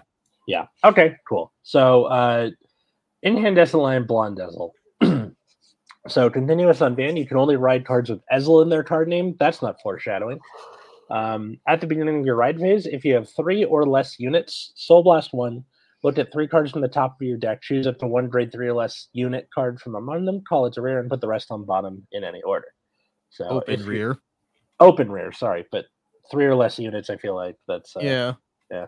yeah. 0.48 0.66
Okay. 0.82 1.14
Cool. 1.28 1.52
So, 1.62 2.04
uh, 2.06 2.50
incandescent 3.22 3.80
line, 3.80 4.06
blonde 4.06 4.40
so, 6.08 6.30
continuous 6.30 6.82
on 6.82 6.96
van, 6.96 7.16
you 7.16 7.26
can 7.26 7.36
only 7.36 7.54
ride 7.56 7.86
cards 7.86 8.10
with 8.10 8.20
Ezel 8.32 8.60
in 8.62 8.68
their 8.70 8.82
card 8.82 9.06
name. 9.06 9.36
That's 9.38 9.62
not 9.62 9.76
foreshadowing. 9.82 10.40
Um, 11.10 11.58
at 11.68 11.80
the 11.80 11.86
beginning 11.86 12.20
of 12.20 12.26
your 12.26 12.36
ride 12.36 12.58
phase, 12.58 12.86
if 12.86 13.04
you 13.04 13.14
have 13.14 13.28
three 13.34 13.64
or 13.64 13.86
less 13.86 14.18
units, 14.18 14.72
Soul 14.76 15.02
Blast 15.02 15.32
one. 15.32 15.64
Look 16.02 16.18
at 16.18 16.30
three 16.32 16.46
cards 16.46 16.70
from 16.70 16.82
the 16.82 16.88
top 16.88 17.16
of 17.18 17.26
your 17.26 17.38
deck. 17.38 17.62
Choose 17.62 17.86
up 17.86 17.98
to 18.00 18.06
one 18.06 18.28
grade 18.28 18.52
three 18.52 18.68
or 18.68 18.74
less 18.74 19.08
unit 19.14 19.48
card 19.54 19.80
from 19.80 19.94
among 19.94 20.26
them. 20.26 20.42
Call 20.46 20.66
it 20.66 20.74
to 20.74 20.82
rear 20.82 20.98
and 20.98 21.08
put 21.08 21.22
the 21.22 21.28
rest 21.28 21.50
on 21.50 21.64
bottom 21.64 22.06
in 22.12 22.24
any 22.24 22.42
order. 22.42 22.66
So 23.30 23.46
Open 23.48 23.74
if 23.74 23.80
you- 23.80 23.86
rear. 23.86 24.16
open 24.80 25.10
rear. 25.10 25.32
Sorry, 25.32 25.64
but 25.72 25.86
three 26.30 26.44
or 26.44 26.54
less 26.54 26.78
units. 26.78 27.08
I 27.08 27.16
feel 27.16 27.34
like 27.34 27.56
that's 27.66 27.96
uh, 27.96 28.00
yeah. 28.02 28.86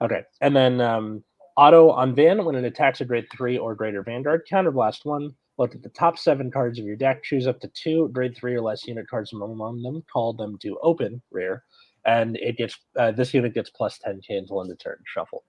Okay, 0.00 0.22
and 0.42 0.54
then 0.54 0.80
um, 0.80 1.24
auto 1.56 1.90
on 1.90 2.14
Van 2.14 2.44
when 2.44 2.54
it 2.54 2.64
attacks 2.64 3.00
a 3.00 3.04
grade 3.04 3.26
three 3.32 3.58
or 3.58 3.74
greater 3.74 4.02
Vanguard, 4.02 4.42
counterblast 4.50 5.04
one. 5.04 5.30
Look 5.58 5.74
at 5.74 5.82
the 5.82 5.88
top 5.90 6.18
seven 6.18 6.50
cards 6.50 6.78
of 6.78 6.84
your 6.84 6.96
deck. 6.96 7.22
Choose 7.24 7.46
up 7.46 7.60
to 7.60 7.68
two 7.68 8.08
grade 8.10 8.36
three 8.36 8.54
or 8.54 8.60
less 8.62 8.86
unit 8.86 9.08
cards 9.08 9.30
from 9.30 9.42
among 9.42 9.82
them. 9.82 10.04
Call 10.12 10.32
them 10.32 10.56
to 10.58 10.78
open 10.82 11.20
rear, 11.30 11.64
and 12.06 12.36
it 12.36 12.56
gets 12.56 12.78
uh, 12.96 13.10
this 13.10 13.34
unit 13.34 13.54
gets 13.54 13.68
plus 13.68 13.98
ten 13.98 14.20
K 14.26 14.36
until 14.36 14.62
end 14.62 14.70
of 14.70 14.78
turn. 14.78 14.98
Shuffle. 15.04 15.42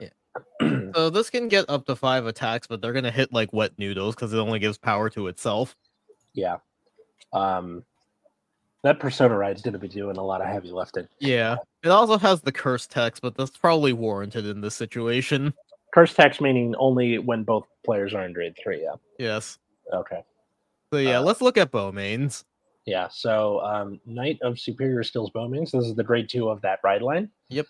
Yeah. 0.00 0.08
So 0.94 1.10
this 1.10 1.30
can 1.30 1.48
get 1.48 1.68
up 1.68 1.84
to 1.86 1.96
five 1.96 2.26
attacks, 2.26 2.66
but 2.66 2.80
they're 2.80 2.94
gonna 2.94 3.10
hit 3.10 3.32
like 3.32 3.52
wet 3.52 3.72
noodles 3.78 4.14
because 4.14 4.32
it 4.32 4.38
only 4.38 4.58
gives 4.58 4.78
power 4.78 5.10
to 5.10 5.26
itself. 5.28 5.76
yeah. 6.32 6.56
Um, 7.32 7.84
that 8.82 9.00
persona 9.00 9.36
ride's 9.36 9.62
going 9.62 9.72
to 9.72 9.80
be 9.80 9.88
doing 9.88 10.16
a 10.16 10.22
lot 10.22 10.40
of 10.40 10.46
heavy 10.46 10.70
lifting. 10.70 11.08
Yeah. 11.18 11.56
It 11.82 11.88
also 11.88 12.18
has 12.18 12.40
the 12.40 12.52
curse 12.52 12.86
text, 12.86 13.20
but 13.20 13.34
that's 13.36 13.56
probably 13.56 13.92
warranted 13.92 14.46
in 14.46 14.60
this 14.60 14.76
situation. 14.76 15.52
Curse 15.96 16.12
text 16.12 16.42
meaning 16.42 16.74
only 16.78 17.16
when 17.18 17.42
both 17.42 17.66
players 17.82 18.12
are 18.12 18.22
in 18.26 18.34
grade 18.34 18.54
three. 18.62 18.82
Yeah. 18.82 18.96
Yes. 19.18 19.58
Okay. 19.94 20.22
So 20.92 20.98
yeah, 20.98 21.20
Uh, 21.20 21.22
let's 21.22 21.40
look 21.40 21.56
at 21.56 21.72
Beaumains. 21.72 22.44
Yeah. 22.84 23.08
So 23.10 23.60
um, 23.60 23.98
Knight 24.04 24.38
of 24.42 24.60
Superior 24.60 25.02
Skills 25.02 25.30
Beaumains. 25.34 25.70
This 25.70 25.86
is 25.86 25.94
the 25.94 26.04
grade 26.04 26.28
two 26.28 26.50
of 26.50 26.60
that 26.60 26.80
ride 26.84 27.00
line. 27.00 27.30
Yep. 27.48 27.64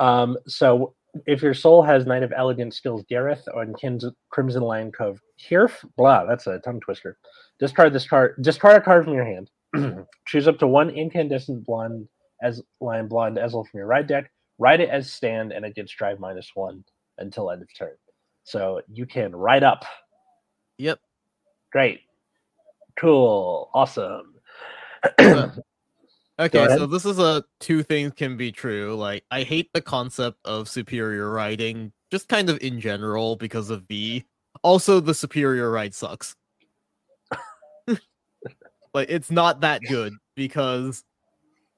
Um, 0.00 0.36
so 0.48 0.94
if 1.26 1.40
your 1.40 1.54
soul 1.54 1.80
has 1.84 2.04
Knight 2.04 2.24
of 2.24 2.32
Elegant 2.36 2.74
Skills 2.74 3.04
Gareth 3.08 3.46
or 3.54 3.64
Kins- 3.80 4.04
Crimson 4.30 4.62
Lion 4.62 4.90
Cove 4.90 5.20
Kirf, 5.48 5.84
blah, 5.96 6.24
that's 6.24 6.48
a 6.48 6.58
tongue 6.58 6.80
twister. 6.80 7.16
Discard 7.60 7.92
this 7.92 8.08
card. 8.08 8.34
Discard 8.42 8.74
a 8.76 8.80
card 8.80 9.04
from 9.04 9.14
your 9.14 9.24
hand. 9.24 9.50
Choose 10.26 10.48
up 10.48 10.58
to 10.58 10.66
one 10.66 10.90
incandescent 10.90 11.64
blonde 11.64 12.08
as 12.42 12.60
lion 12.80 13.06
blonde 13.06 13.36
Ezel 13.36 13.64
from 13.68 13.78
your 13.78 13.86
ride 13.86 14.08
deck. 14.08 14.32
Ride 14.58 14.80
it 14.80 14.88
as 14.90 15.12
stand, 15.12 15.52
and 15.52 15.64
it 15.64 15.76
gets 15.76 15.92
drive 15.92 16.18
minus 16.18 16.50
one 16.56 16.84
until 17.18 17.50
end 17.50 17.62
of 17.62 17.68
turn. 17.76 17.94
So 18.44 18.80
you 18.88 19.06
can 19.06 19.34
ride 19.34 19.62
up. 19.62 19.84
Yep. 20.78 21.00
Great. 21.72 22.00
Cool. 22.96 23.70
Awesome. 23.74 24.34
Okay, 26.40 26.68
so 26.68 26.86
this 26.86 27.04
is 27.04 27.18
a 27.18 27.42
two 27.58 27.82
things 27.82 28.12
can 28.14 28.36
be 28.36 28.52
true. 28.52 28.94
Like 28.94 29.24
I 29.30 29.42
hate 29.42 29.70
the 29.74 29.80
concept 29.80 30.38
of 30.44 30.68
superior 30.68 31.30
riding, 31.32 31.92
just 32.12 32.28
kind 32.28 32.48
of 32.48 32.62
in 32.62 32.80
general 32.80 33.34
because 33.34 33.70
of 33.70 33.82
V. 33.88 34.24
Also, 34.62 35.00
the 35.00 35.14
superior 35.14 35.68
ride 35.68 35.94
sucks. 35.94 36.36
like 38.94 39.10
it's 39.10 39.32
not 39.32 39.62
that 39.62 39.82
good 39.82 40.12
because 40.36 41.02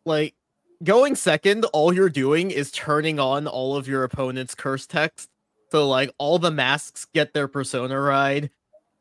like 0.05 0.34
going 0.83 1.14
second, 1.14 1.64
all 1.66 1.93
you're 1.93 2.09
doing 2.09 2.51
is 2.51 2.70
turning 2.70 3.18
on 3.18 3.47
all 3.47 3.76
of 3.76 3.89
your 3.89 4.05
opponent's 4.05 4.55
curse 4.55 4.87
text. 4.87 5.28
So 5.70 5.89
like 5.89 6.12
all 6.18 6.39
the 6.39 6.51
masks 6.51 7.07
get 7.12 7.33
their 7.33 7.49
persona 7.49 8.01
ride. 8.01 8.51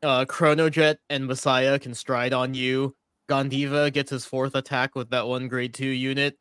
Uh 0.02 0.24
Chronojet 0.24 0.96
and 1.08 1.26
Messiah 1.26 1.78
can 1.78 1.94
stride 1.94 2.32
on 2.32 2.54
you. 2.54 2.94
Gondiva 3.28 3.92
gets 3.92 4.10
his 4.10 4.24
fourth 4.24 4.54
attack 4.54 4.94
with 4.94 5.10
that 5.10 5.26
one 5.26 5.48
grade 5.48 5.74
two 5.74 5.86
unit. 5.86 6.38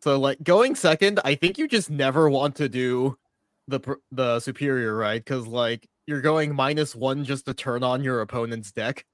So 0.00 0.18
like 0.18 0.42
going 0.42 0.74
second, 0.74 1.20
I 1.24 1.34
think 1.34 1.58
you 1.58 1.68
just 1.68 1.90
never 1.90 2.28
want 2.28 2.56
to 2.56 2.68
do 2.68 3.18
the 3.68 3.80
the 4.12 4.40
superior 4.40 4.96
ride 4.96 5.24
because 5.24 5.46
like 5.46 5.86
you're 6.06 6.20
going 6.20 6.54
minus 6.54 6.94
one 6.94 7.24
just 7.24 7.46
to 7.46 7.54
turn 7.54 7.82
on 7.82 8.04
your 8.04 8.20
opponent's 8.20 8.72
deck. 8.72 9.04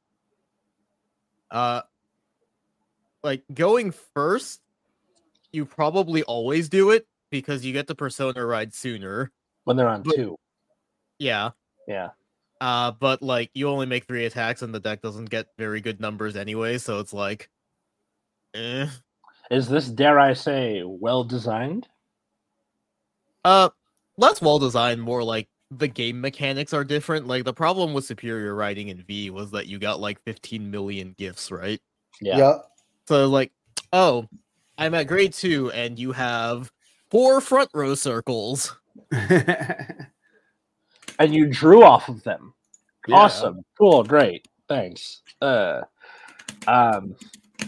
Uh, 1.50 1.82
like 3.22 3.42
going 3.52 3.92
first, 4.14 4.61
you 5.52 5.64
probably 5.64 6.22
always 6.24 6.68
do 6.68 6.90
it 6.90 7.06
because 7.30 7.64
you 7.64 7.72
get 7.72 7.86
the 7.86 7.94
persona 7.94 8.44
ride 8.44 8.74
sooner. 8.74 9.30
when 9.64 9.76
they're 9.76 9.88
on 9.88 10.02
But- 10.02 10.16
two. 10.16 10.36
Yeah. 11.18 11.50
Yeah. 11.86 12.10
Uh, 12.60 12.90
but 12.92 13.22
like 13.22 13.50
you 13.54 13.68
only 13.68 13.86
make 13.86 14.06
three 14.06 14.24
attacks 14.26 14.62
and 14.62 14.74
the 14.74 14.80
deck 14.80 15.02
doesn't 15.02 15.30
get 15.30 15.46
very 15.58 15.80
good 15.80 16.00
numbers 16.00 16.36
anyway, 16.36 16.78
so 16.78 16.98
it's 17.00 17.12
like, 17.12 17.48
eh. 18.54 18.86
Is 19.50 19.68
this, 19.68 19.88
dare 19.88 20.18
I 20.18 20.32
say, 20.32 20.82
well 20.84 21.24
designed? 21.24 21.88
Uh, 23.44 23.68
less 24.16 24.40
well 24.40 24.58
designed, 24.58 25.02
more 25.02 25.22
like 25.24 25.48
the 25.70 25.88
game 25.88 26.20
mechanics 26.20 26.72
are 26.72 26.84
different. 26.84 27.26
Like 27.26 27.44
the 27.44 27.52
problem 27.52 27.92
with 27.94 28.04
superior 28.04 28.54
writing 28.54 28.88
in 28.88 29.02
V 29.02 29.30
was 29.30 29.50
that 29.52 29.66
you 29.66 29.78
got 29.78 30.00
like 30.00 30.22
15 30.24 30.70
million 30.70 31.14
gifts, 31.18 31.50
right? 31.50 31.80
Yeah. 32.20 32.38
Yeah. 32.38 32.58
So 33.08 33.28
like, 33.28 33.52
oh, 33.92 34.26
I'm 34.82 34.94
at 34.94 35.06
grade 35.06 35.32
two 35.32 35.70
and 35.70 35.96
you 35.98 36.10
have 36.12 36.72
four 37.10 37.40
front 37.40 37.70
row 37.72 37.94
circles. 37.94 38.76
And 41.18 41.32
you 41.34 41.46
drew 41.46 41.84
off 41.84 42.08
of 42.08 42.22
them. 42.24 42.54
Yeah. 43.06 43.16
Awesome. 43.16 43.64
Cool. 43.78 44.02
Great. 44.02 44.48
Thanks. 44.68 45.22
Uh, 45.40 45.82
um, 46.66 47.14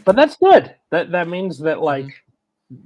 but 0.04 0.16
that's 0.16 0.36
good. 0.38 0.74
That 0.90 1.12
that 1.12 1.28
means 1.28 1.58
that 1.60 1.76
Mm-hmm. 1.76 1.84
like 1.84 2.08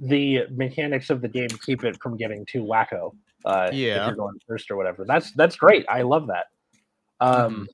the 0.01 0.41
mechanics 0.51 1.09
of 1.09 1.21
the 1.21 1.27
game 1.27 1.47
keep 1.65 1.83
it 1.83 1.97
from 2.01 2.17
getting 2.17 2.45
too 2.45 2.63
wacko. 2.63 3.15
Uh, 3.45 3.69
yeah. 3.71 3.71
if 3.71 3.73
Yeah. 3.73 4.05
you're 4.07 4.15
going 4.15 4.37
first 4.47 4.69
or 4.69 4.75
whatever. 4.75 5.05
That's 5.05 5.31
that's 5.31 5.55
great. 5.55 5.85
I 5.89 6.01
love 6.03 6.27
that. 6.27 6.47
Mm-hmm. 7.21 7.45
Um, 7.45 7.67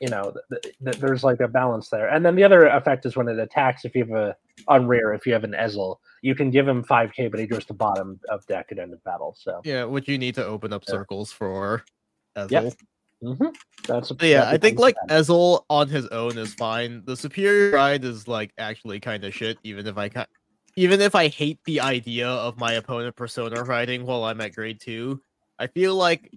you 0.00 0.08
know, 0.08 0.32
th- 0.50 0.62
th- 0.62 0.74
th- 0.84 0.96
there's 0.98 1.24
like 1.24 1.40
a 1.40 1.48
balance 1.48 1.88
there. 1.88 2.08
And 2.08 2.24
then 2.24 2.34
the 2.36 2.44
other 2.44 2.66
effect 2.66 3.04
is 3.06 3.16
when 3.16 3.28
it 3.28 3.38
attacks. 3.38 3.84
If 3.84 3.94
you 3.94 4.04
have 4.04 4.14
a 4.14 4.36
on 4.66 4.86
rear, 4.86 5.12
if 5.14 5.26
you 5.26 5.32
have 5.32 5.44
an 5.44 5.52
Ezel, 5.52 5.96
you 6.22 6.34
can 6.34 6.50
give 6.50 6.66
him 6.66 6.82
5k, 6.84 7.30
but 7.30 7.38
he 7.40 7.46
goes 7.46 7.64
to 7.66 7.74
bottom 7.74 8.18
of 8.28 8.44
deck 8.46 8.68
at 8.72 8.78
end 8.78 8.92
of 8.92 9.02
battle. 9.04 9.36
So 9.38 9.60
Yeah, 9.64 9.84
which 9.84 10.08
you 10.08 10.18
need 10.18 10.34
to 10.36 10.44
open 10.44 10.72
up 10.72 10.84
Yeah. 10.86 10.94
circles 10.94 11.32
for. 11.32 11.84
Ezel. 12.36 12.50
Yep. 12.50 12.74
mhm, 13.22 13.54
that's 13.86 14.10
a, 14.12 14.16
yeah, 14.20 14.44
that 14.44 14.54
I 14.54 14.58
think 14.58 14.78
like 14.78 14.94
bad. 15.06 15.20
Ezel 15.22 15.64
on 15.68 15.88
his 15.88 16.06
own 16.08 16.38
is 16.38 16.54
fine. 16.54 17.02
The 17.04 17.16
superior 17.16 17.72
ride 17.72 18.04
is 18.04 18.28
like 18.28 18.52
actually 18.58 19.00
kind 19.00 19.24
of 19.24 19.34
shit. 19.34 19.58
Even 19.64 19.86
if 19.86 19.96
I 19.98 20.08
ca- 20.08 20.26
even 20.76 21.00
if 21.00 21.16
I 21.16 21.26
hate 21.26 21.58
the 21.64 21.80
idea 21.80 22.28
of 22.28 22.56
my 22.58 22.74
opponent 22.74 23.16
persona 23.16 23.64
riding 23.64 24.06
while 24.06 24.22
I'm 24.24 24.40
at 24.40 24.54
grade 24.54 24.80
two, 24.80 25.20
I 25.58 25.66
feel 25.66 25.96
like 25.96 26.32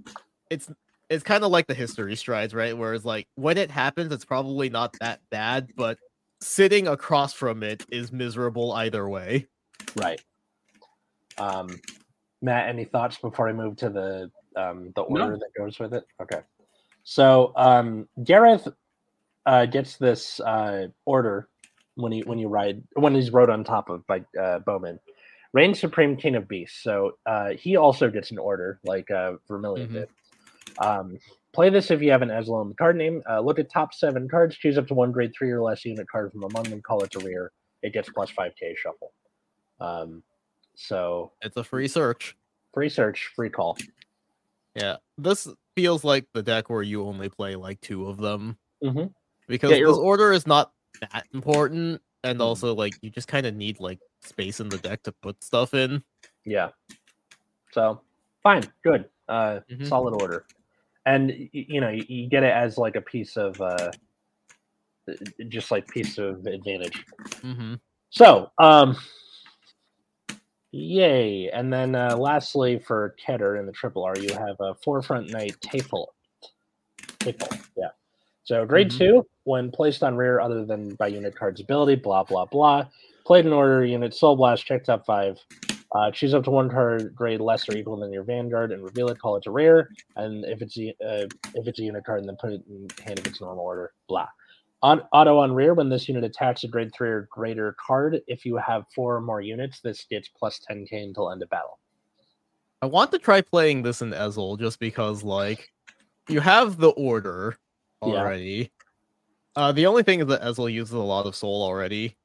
it's 0.50 0.72
it's 1.12 1.24
kind 1.24 1.44
of 1.44 1.52
like 1.52 1.68
the 1.68 1.74
history 1.74 2.16
strides, 2.16 2.54
right? 2.54 2.76
Whereas 2.76 3.04
like 3.04 3.28
when 3.36 3.58
it 3.58 3.70
happens, 3.70 4.14
it's 4.14 4.24
probably 4.24 4.70
not 4.70 4.94
that 5.02 5.20
bad, 5.30 5.68
but 5.76 5.98
sitting 6.40 6.88
across 6.88 7.34
from 7.34 7.64
it 7.64 7.86
is 7.92 8.14
miserable 8.14 8.72
either 8.72 9.08
way. 9.10 9.46
Right. 9.98 10.22
Um, 11.38 11.80
Matt, 12.42 12.70
any 12.70 12.86
thoughts 12.86 13.18
before 13.18 13.50
I 13.50 13.54
move 13.54 13.76
to 13.78 13.90
the 13.90 14.32
um, 14.56 14.94
the 14.96 15.04
No. 15.10 15.26
order 15.26 15.38
that 15.38 15.50
goes 15.58 15.80
with 15.80 15.94
it? 15.94 16.06
Okay. 16.22 16.40
So 17.04 17.52
um, 17.58 18.08
Gareth 18.24 18.70
uh, 19.46 19.66
gets 19.66 19.98
this 19.98 20.40
uh, 20.40 20.88
order 21.06 21.50
when 21.96 22.14
he 22.14 22.22
when 22.22 22.40
you 22.40 22.48
ride 22.48 22.82
when 22.94 23.14
he's 23.14 23.32
rode 23.32 23.50
on 23.50 23.66
top 23.66 23.90
of 23.90 24.06
like 24.08 24.26
uh, 24.42 24.60
Bowman, 24.60 24.98
Reigns 25.52 25.78
supreme 25.80 26.16
king 26.16 26.36
of 26.36 26.48
beasts. 26.48 26.82
So 26.82 27.18
uh, 27.26 27.50
he 27.50 27.76
also 27.76 28.10
gets 28.10 28.32
an 28.32 28.38
order 28.38 28.80
like 28.86 29.12
uh, 29.12 29.34
Vermilion 29.50 29.90
Mhm. 29.90 29.94
did. 29.94 30.10
Um, 30.80 31.18
play 31.54 31.70
this 31.70 31.92
if 31.92 32.02
you 32.02 32.12
have 32.12 32.22
an 32.22 32.30
the 32.30 32.74
card 32.78 32.96
name. 32.96 33.22
Uh, 33.30 33.40
look 33.42 33.60
at 33.60 33.70
top 33.72 33.94
seven 33.94 34.28
cards. 34.30 34.56
Choose 34.56 34.78
up 34.78 34.88
to 34.88 34.94
one 34.94 35.12
grade 35.12 35.32
three 35.38 35.52
or 35.52 35.62
less 35.62 35.84
unit 35.86 36.08
card 36.10 36.32
from 36.32 36.44
among 36.44 36.64
them. 36.64 36.82
Call 36.82 37.04
it 37.04 37.12
to 37.12 37.20
rear. 37.20 37.52
It 37.84 37.94
gets 37.94 38.10
plus 38.10 38.30
five 38.30 38.54
k 38.60 38.76
shuffle. 38.78 39.14
Um, 39.80 40.24
so 40.76 41.32
It's 41.42 41.58
a 41.58 41.64
free 41.64 41.88
search. 41.88 42.36
free 42.74 42.90
search, 42.90 43.32
free 43.36 43.50
call. 43.50 43.78
Yeah, 44.76 44.98
this 45.18 45.48
feels 45.76 46.04
like 46.04 46.26
the 46.34 46.42
deck 46.44 46.70
where 46.70 46.84
you 46.84 47.04
only 47.04 47.28
play 47.30 47.56
like 47.56 47.82
two 47.82 48.08
of 48.08 48.18
them 48.18 48.58
Mm-hmm. 48.84 49.08
because 49.48 49.72
you're- 49.72 49.92
this 49.92 49.98
order 49.98 50.32
is 50.32 50.48
not 50.48 50.72
that 51.02 51.26
important, 51.34 52.02
and 52.24 52.40
Mhm. 52.40 52.44
also 52.44 52.74
like 52.74 52.94
you 53.02 53.10
just 53.10 53.28
kind 53.28 53.46
of 53.46 53.56
need 53.56 53.80
like 53.80 54.00
space 54.22 54.60
in 54.60 54.70
the 54.70 54.78
deck 54.78 55.04
to 55.04 55.12
put 55.12 55.44
stuff 55.44 55.74
in. 55.74 56.04
Yeah. 56.46 56.70
So 57.72 58.02
fine, 58.44 58.64
good, 58.84 59.10
uh, 59.28 59.62
Mhm. 59.70 59.88
solid 59.88 60.22
order, 60.22 60.46
and 61.16 61.50
you 61.52 61.82
know 61.82 61.90
you, 61.90 62.28
get 62.28 62.44
it 62.44 62.54
as 62.54 62.78
like 62.78 62.96
a 62.96 63.02
piece 63.02 63.38
of 63.38 63.60
uh, 63.62 63.92
just 65.50 65.72
like 65.72 65.88
piece 65.88 66.18
of 66.18 66.46
advantage. 66.46 67.06
Mm-hmm. 67.44 67.76
So, 68.10 68.52
um, 68.58 68.98
yay! 70.72 71.50
And 71.50 71.72
then 71.72 71.96
uh, 71.96 72.16
lastly, 72.18 72.80
for 72.80 73.16
Keter 73.26 73.60
in 73.60 73.66
the 73.66 73.72
triple 73.72 74.04
R, 74.04 74.18
you 74.18 74.34
have 74.34 74.56
a 74.60 74.76
forefront 74.76 75.30
knight 75.32 75.56
Tafel. 75.62 76.08
Tafel, 77.20 77.62
yeah. 77.78 77.90
So 78.44 78.66
grade 78.66 78.90
Mhm. 78.90 78.98
two, 78.98 79.28
when 79.44 79.72
placed 79.72 80.04
on 80.04 80.16
rear 80.16 80.40
other 80.40 80.66
than 80.66 80.96
by 80.96 81.08
unit 81.08 81.36
card's 81.36 81.62
ability, 81.62 81.96
blah 81.96 82.24
blah 82.24 82.46
blah. 82.46 82.86
Played 83.26 83.46
in 83.46 83.54
order, 83.54 83.86
unit 83.86 84.14
Soul 84.14 84.36
Blast, 84.36 84.66
check 84.66 84.84
top 84.84 85.06
five. 85.06 85.40
Uh, 85.94 86.10
choose 86.10 86.34
up 86.34 86.44
to 86.44 86.52
one 86.52 86.70
card 86.70 87.14
grade 87.14 87.42
less 87.42 87.68
or 87.68 87.76
equal 87.76 87.98
than 87.98 88.14
your 88.14 88.24
Vanguard 88.24 88.72
and 88.72 88.82
reveal 88.84 89.10
it. 89.10 89.20
Call 89.20 89.36
it 89.36 89.44
to 89.44 89.52
rare, 89.52 89.90
and 90.16 90.46
if 90.46 90.62
it's 90.62 90.78
a, 90.78 90.90
uh, 91.06 91.28
if 91.54 91.68
it's 91.68 91.80
a 91.80 91.84
unit 91.84 92.06
card, 92.06 92.26
then 92.26 92.38
put 92.40 92.54
it 92.54 92.64
in 92.70 92.88
hand 93.06 93.20
of 93.20 93.28
its 93.28 93.42
normal 93.42 93.66
order. 93.66 93.92
Blah. 94.08 94.28
On 94.84 95.02
auto 95.12 95.38
on 95.38 95.54
rear, 95.54 95.74
when 95.74 95.90
this 95.90 96.08
unit 96.08 96.24
attacks 96.24 96.64
a 96.64 96.68
grade 96.68 96.92
three 96.96 97.10
or 97.10 97.28
greater 97.30 97.76
card, 97.86 98.22
if 98.28 98.46
you 98.46 98.56
have 98.58 98.86
four 98.96 99.16
or 99.16 99.22
more 99.22 99.42
units, 99.42 99.80
this 99.82 100.06
gets 100.10 100.28
plus 100.30 100.60
10k 100.68 101.04
until 101.04 101.30
end 101.30 101.44
of 101.44 101.50
battle. 101.50 101.78
I 102.82 102.88
want 102.88 103.12
to 103.12 103.20
try 103.20 103.42
playing 103.42 103.84
this 103.84 104.02
in 104.02 104.10
Ezel 104.12 104.58
just 104.60 104.80
because 104.80 105.22
like 105.24 105.72
you 106.30 106.40
have 106.40 106.78
the 106.78 106.90
order 106.92 107.58
Yeah. 108.04 108.14
already. 108.22 108.72
Uh, 109.56 109.72
the 109.72 109.86
only 109.86 110.02
thing 110.02 110.22
is 110.22 110.28
that 110.28 110.42
Ezel 110.42 110.72
uses 110.72 110.94
a 110.94 111.00
lot 111.00 111.28
of 111.28 111.36
soul 111.36 111.62
already 111.62 112.16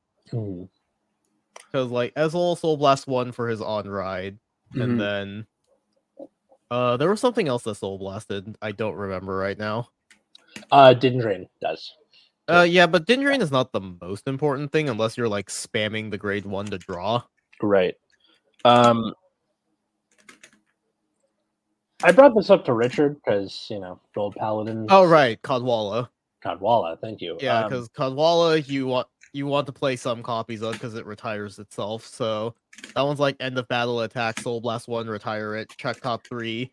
because 1.67 1.91
like 1.91 2.14
Ezel 2.14 2.57
Soul 2.59 2.77
Blast 2.77 3.07
one 3.07 3.33
for 3.33 3.49
his 3.49 3.61
on 3.61 3.89
ride, 3.89 4.39
Mhm. 4.75 4.83
and 4.83 5.01
then 5.01 5.47
Uh, 6.69 6.97
there 6.97 7.09
was 7.09 7.21
something 7.21 7.47
else 7.47 7.62
that 7.62 7.77
soul 7.77 7.97
blasted. 7.97 8.57
I 8.61 8.73
don't 8.73 8.97
remember 8.97 9.37
right 9.37 9.57
now. 9.57 9.89
Uh, 10.73 10.93
Dindrain 10.99 11.49
does. 11.61 11.93
Uh, 12.49 12.67
yeah, 12.69 12.89
but 12.89 13.07
Din 13.07 13.21
Drain 13.21 13.41
is 13.41 13.53
not 13.53 13.71
the 13.71 13.81
most 13.81 14.27
important 14.27 14.73
thing 14.73 14.89
unless 14.89 15.17
you're 15.17 15.29
like 15.29 15.49
spamming 15.49 16.11
the 16.11 16.19
grade 16.19 16.45
one 16.45 16.67
to 16.67 16.79
draw. 16.79 17.23
Right. 17.62 17.95
Um, 18.64 19.14
I 22.03 22.11
brought 22.11 22.35
this 22.35 22.51
up 22.51 22.64
to 22.64 22.73
Richard 22.73 23.17
because 23.25 23.67
you 23.71 23.79
know 23.79 24.01
Gold 24.12 24.35
Paladin. 24.35 24.87
Oh 24.91 25.05
right, 25.07 25.41
Kadwala. 25.43 26.09
Kadwala. 26.45 27.01
Thank 27.01 27.21
you. 27.21 27.39
Yeah, 27.41 27.61
Um, 27.61 27.71
because 27.71 27.89
Kadwala 27.91 28.67
you 28.69 28.87
want 28.89 29.07
you 29.37 29.47
want 29.47 29.66
to 29.66 29.72
play 29.72 29.97
some 29.97 30.22
copies 30.22 30.62
of 30.62 30.72
because 30.72 30.95
it 30.95 31.05
retires 31.05 31.59
itself. 31.59 32.07
So 32.07 32.55
that 32.95 33.03
one's 33.03 33.20
like 33.20 33.37
end 33.39 33.59
of 33.59 33.68
battle 33.68 34.01
attack, 34.01 34.41
Soul 34.41 34.61
Blast 34.62 34.89
one, 34.89 35.07
retire 35.07 35.55
it, 35.57 35.70
check 35.76 36.01
top 36.01 36.26
three, 36.26 36.72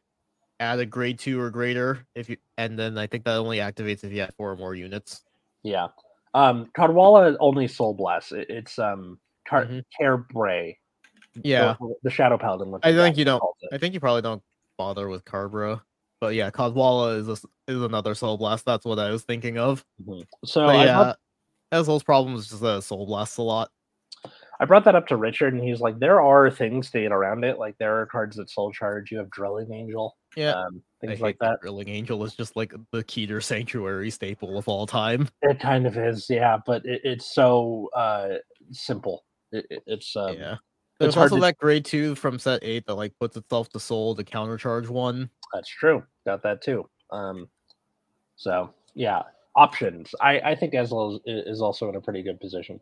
add 0.62 0.80
a 0.80 0.86
grade 0.86 1.20
two 1.20 1.40
or 1.42 1.50
greater 1.50 2.06
if 2.16 2.30
you, 2.30 2.38
and 2.58 2.80
then 2.80 2.98
I 2.98 3.06
think 3.08 3.26
that 3.26 3.36
only 3.36 3.58
activates 3.58 4.04
if 4.06 4.14
you 4.14 4.22
have 4.22 4.34
four 4.36 4.52
or 4.52 4.56
more 4.58 4.74
units. 4.76 5.24
yeah. 5.64 5.88
Um, 6.36 6.72
Kadwala 6.76 7.36
only 7.40 7.68
Soul 7.68 7.94
Blast. 7.94 8.32
It, 8.32 8.50
it's 8.50 8.80
um 8.80 9.20
Car- 9.48 9.66
Mhm. 9.66 9.84
Care 10.00 10.18
Bray. 10.18 10.80
Yeah, 11.44 11.76
the, 11.80 11.94
the 12.04 12.10
Shadow 12.10 12.38
Paladin. 12.40 12.74
I 12.82 12.92
think 12.94 13.18
you 13.18 13.26
don't- 13.26 13.44
I 13.72 13.78
think 13.78 13.94
you 13.94 14.00
probably 14.00 14.24
don't 14.24 14.42
bother 14.78 15.10
with 15.10 15.26
Carbra, 15.26 15.84
but 16.20 16.34
yeah, 16.34 16.50
Kadwala 16.50 17.18
is 17.20 17.28
a, 17.30 17.34
is 17.72 17.82
another 17.84 18.16
Soul 18.16 18.38
Blast. 18.38 18.66
That's 18.66 18.84
what 18.86 18.98
I 18.98 19.12
was 19.12 19.22
thinking 19.24 19.60
of. 19.60 19.86
Mhm. 20.04 20.26
So 20.46 20.66
But 20.66 20.86
yeah, 20.88 21.14
Ezel's 21.74 22.04
problem 22.04 22.36
is 22.36 22.48
just 22.48 22.62
that 22.62 22.84
Soul 22.84 23.06
Blasts 23.06 23.38
a 23.38 23.42
lot. 23.42 23.70
I 24.60 24.66
brought 24.66 24.86
that 24.86 24.96
up 24.96 25.08
to 25.08 25.18
Richard, 25.18 25.54
and 25.54 25.64
he's 25.64 25.82
like, 25.82 26.00
"There 26.00 26.22
are 26.22 26.50
things 26.50 26.90
to 26.92 27.02
get 27.02 27.12
around 27.12 27.44
it. 27.44 27.58
Like 27.60 27.76
there 27.80 28.00
are 28.00 28.06
cards 28.06 28.38
that 28.38 28.50
Soul 28.50 28.72
Charge. 28.72 29.12
You 29.12 29.18
have 29.18 29.30
Drilling 29.32 29.74
Angel. 29.74 30.16
Yeah, 30.36 30.52
um, 30.52 30.82
things 31.02 31.20
like 31.20 31.38
that. 31.40 31.60
Drilling 31.62 31.90
Angel 31.90 32.24
is 32.24 32.36
just 32.36 32.56
like 32.56 32.74
the 32.92 33.04
Keter 33.04 33.44
Sanctuary 33.44 34.10
staple 34.12 34.58
of 34.58 34.68
all 34.68 34.86
time. 34.88 35.28
It 35.42 35.60
kind 35.60 35.86
of 35.86 35.98
is, 35.98 36.28
yeah, 36.30 36.58
but 36.66 36.86
it, 36.86 37.02
it's 37.04 37.34
so 37.34 37.90
uh 37.96 38.36
simple. 38.72 39.26
It, 39.52 39.66
it- 39.70 39.84
it's 39.88 40.16
um, 40.16 40.38
yeah. 40.38 40.56
There's 41.00 41.16
hard 41.16 41.26
also 41.26 41.36
to- 41.38 41.42
that 41.42 41.58
grade 41.58 41.84
two 41.84 42.16
from 42.16 42.40
set 42.40 42.60
eight 42.64 42.86
that 42.86 42.96
like 42.96 43.14
puts 43.20 43.36
itself 43.36 43.68
to 43.70 43.80
soul 43.80 44.16
to 44.16 44.24
countercharge 44.24 44.88
one. 44.88 45.30
that's 45.52 45.68
true. 45.70 46.04
Got 46.26 46.44
that 46.44 46.62
too. 46.62 46.88
Um, 47.12 47.50
so 48.38 48.74
yeah, 48.94 49.24
options. 49.56 50.14
I 50.22 50.40
I 50.40 50.56
think 50.56 50.74
Ezel 50.74 51.20
is, 51.26 51.46
is 51.48 51.62
also 51.62 51.90
in 51.90 51.96
a 51.96 52.02
pretty 52.02 52.24
good 52.24 52.40
position 52.40 52.80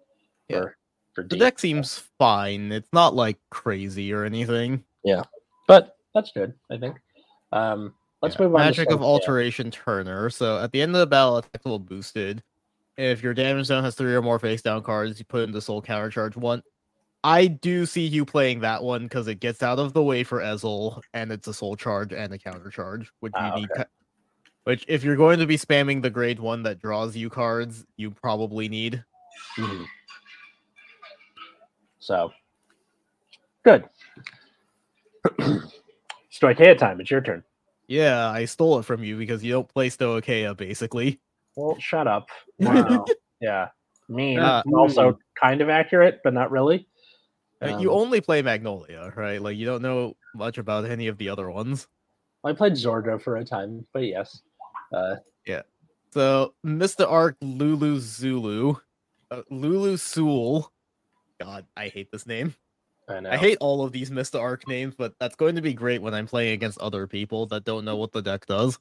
Yeah. 0.50 0.60
for 0.62 0.78
for 1.14 1.24
The 1.24 1.38
deck 1.38 1.60
seems 1.60 1.98
fine. 2.18 2.72
It's 2.72 2.92
not 2.94 3.14
like 3.16 3.38
crazy 3.50 4.14
or 4.14 4.24
anything. 4.24 4.84
Yeah, 5.04 5.24
but 5.68 5.98
that's 6.14 6.32
good. 6.32 6.54
I 6.70 6.78
think. 6.78 6.98
Um, 7.52 7.94
let's 8.22 8.36
Yeah. 8.36 8.44
move 8.46 8.56
on. 8.56 8.62
Magic 8.62 8.88
to 8.90 8.94
of 8.96 9.02
Soul- 9.02 9.08
yeah. 9.10 9.14
Alteration 9.14 9.72
Turner. 9.72 10.30
So 10.30 10.60
at 10.60 10.72
the 10.72 10.82
end 10.82 10.96
of 10.96 11.00
the 11.00 11.08
battle, 11.08 11.38
attack 11.38 11.66
will 11.66 11.80
boosted. 11.80 12.44
If 12.98 13.24
your 13.24 13.34
damage 13.34 13.66
zone 13.68 13.84
has 13.84 13.96
three 13.96 14.14
or 14.14 14.22
more 14.22 14.40
face 14.40 14.62
down 14.62 14.84
cards, 14.84 15.18
you 15.20 15.26
put 15.26 15.44
into 15.44 15.60
soul 15.62 15.82
countercharge 15.82 16.36
one. 16.36 16.62
I 17.24 17.48
do 17.48 17.86
see 17.86 18.06
you 18.06 18.26
playing 18.26 18.62
that 18.62 18.82
one 18.84 19.04
because 19.04 19.28
it 19.28 19.36
gets 19.40 19.62
out 19.64 19.80
of 19.80 19.94
the 19.94 20.02
way 20.04 20.24
for 20.24 20.40
Ezel, 20.40 21.02
and 21.14 21.32
it's 21.32 21.48
a 21.48 21.54
soul 21.54 21.76
charge 21.76 22.14
and 22.14 22.34
a 22.34 22.38
counter 22.38 22.70
charge, 22.70 23.12
which 23.20 23.32
you 23.36 23.42
Ah, 23.42 23.56
need. 23.56 23.70
okay. 23.72 23.84
ki- 23.84 23.90
Which, 24.64 24.86
if 24.88 25.04
you're 25.04 25.16
going 25.16 25.40
to 25.40 25.48
be 25.48 25.58
spamming 25.58 26.02
the 26.02 26.10
grade 26.10 26.40
one 26.40 26.64
that 26.64 26.80
draws 26.80 27.16
you 27.16 27.30
cards, 27.30 27.86
you 27.98 28.12
probably 28.12 28.70
need. 28.70 29.04
Mhm. 29.58 29.86
So 32.00 32.32
good. 33.64 33.86
Stoicheia 36.32 36.78
time. 36.78 37.00
It's 37.02 37.12
your 37.12 37.22
turn. 37.22 37.44
Yeah, 37.88 38.30
I 38.30 38.46
stole 38.46 38.80
it 38.80 38.86
from 38.86 39.04
you 39.04 39.18
because 39.18 39.44
you 39.44 39.52
don't 39.52 39.68
play 39.68 39.90
Stoicheia, 39.90 40.56
basically. 40.56 41.20
Well, 41.56 41.78
shut 41.80 42.08
up. 42.08 42.30
Wow. 42.60 43.06
yeah. 43.40 43.70
Mean. 44.08 44.40
Uh, 44.40 44.62
also 44.74 45.18
kind 45.40 45.62
of 45.62 45.70
accurate, 45.70 46.22
but 46.24 46.34
not 46.34 46.52
really. 46.52 46.88
Uh, 47.62 47.78
you 47.80 47.92
Um, 47.92 47.98
only 47.98 48.22
play 48.22 48.42
Magnolia, 48.42 49.12
right? 49.16 49.42
Like 49.42 49.58
you 49.58 49.66
don't 49.66 49.82
know 49.82 50.16
much 50.36 50.58
about 50.58 50.86
any 50.86 51.08
of 51.08 51.18
the 51.18 51.30
other 51.30 51.50
ones. 51.50 51.88
I 52.44 52.54
played 52.54 52.74
Zorga 52.74 53.22
for 53.22 53.38
a 53.38 53.46
time, 53.46 53.86
but 53.94 54.04
yes. 54.04 54.42
Uh, 54.92 55.16
yeah. 55.46 55.62
So 56.12 56.54
Mr. 56.66 57.10
Arc 57.10 57.38
Lulu 57.42 58.00
Zulu, 58.00 58.76
uh, 59.30 59.42
Lulu 59.50 59.98
Sewell. 59.98 60.72
God, 61.40 61.66
I 61.76 61.88
hate 61.88 62.12
this 62.12 62.28
name. 62.28 62.54
I 63.08 63.20
know. 63.20 63.32
I 63.32 63.38
hate 63.38 63.58
all 63.60 63.84
of 63.84 63.92
these 63.92 64.10
Mr. 64.10 64.40
Arc 64.40 64.68
names, 64.68 64.94
but 64.96 65.14
that's 65.20 65.36
going 65.36 65.56
to 65.56 65.62
be 65.62 65.74
great 65.74 66.02
when 66.02 66.14
I'm 66.14 66.28
playing 66.28 66.54
against 66.54 66.80
other 66.80 67.08
people 67.08 67.46
that 67.48 67.64
don't 67.64 67.86
know 67.86 67.96
what 67.96 68.12
the 68.12 68.22
deck 68.22 68.46
does. 68.46 68.78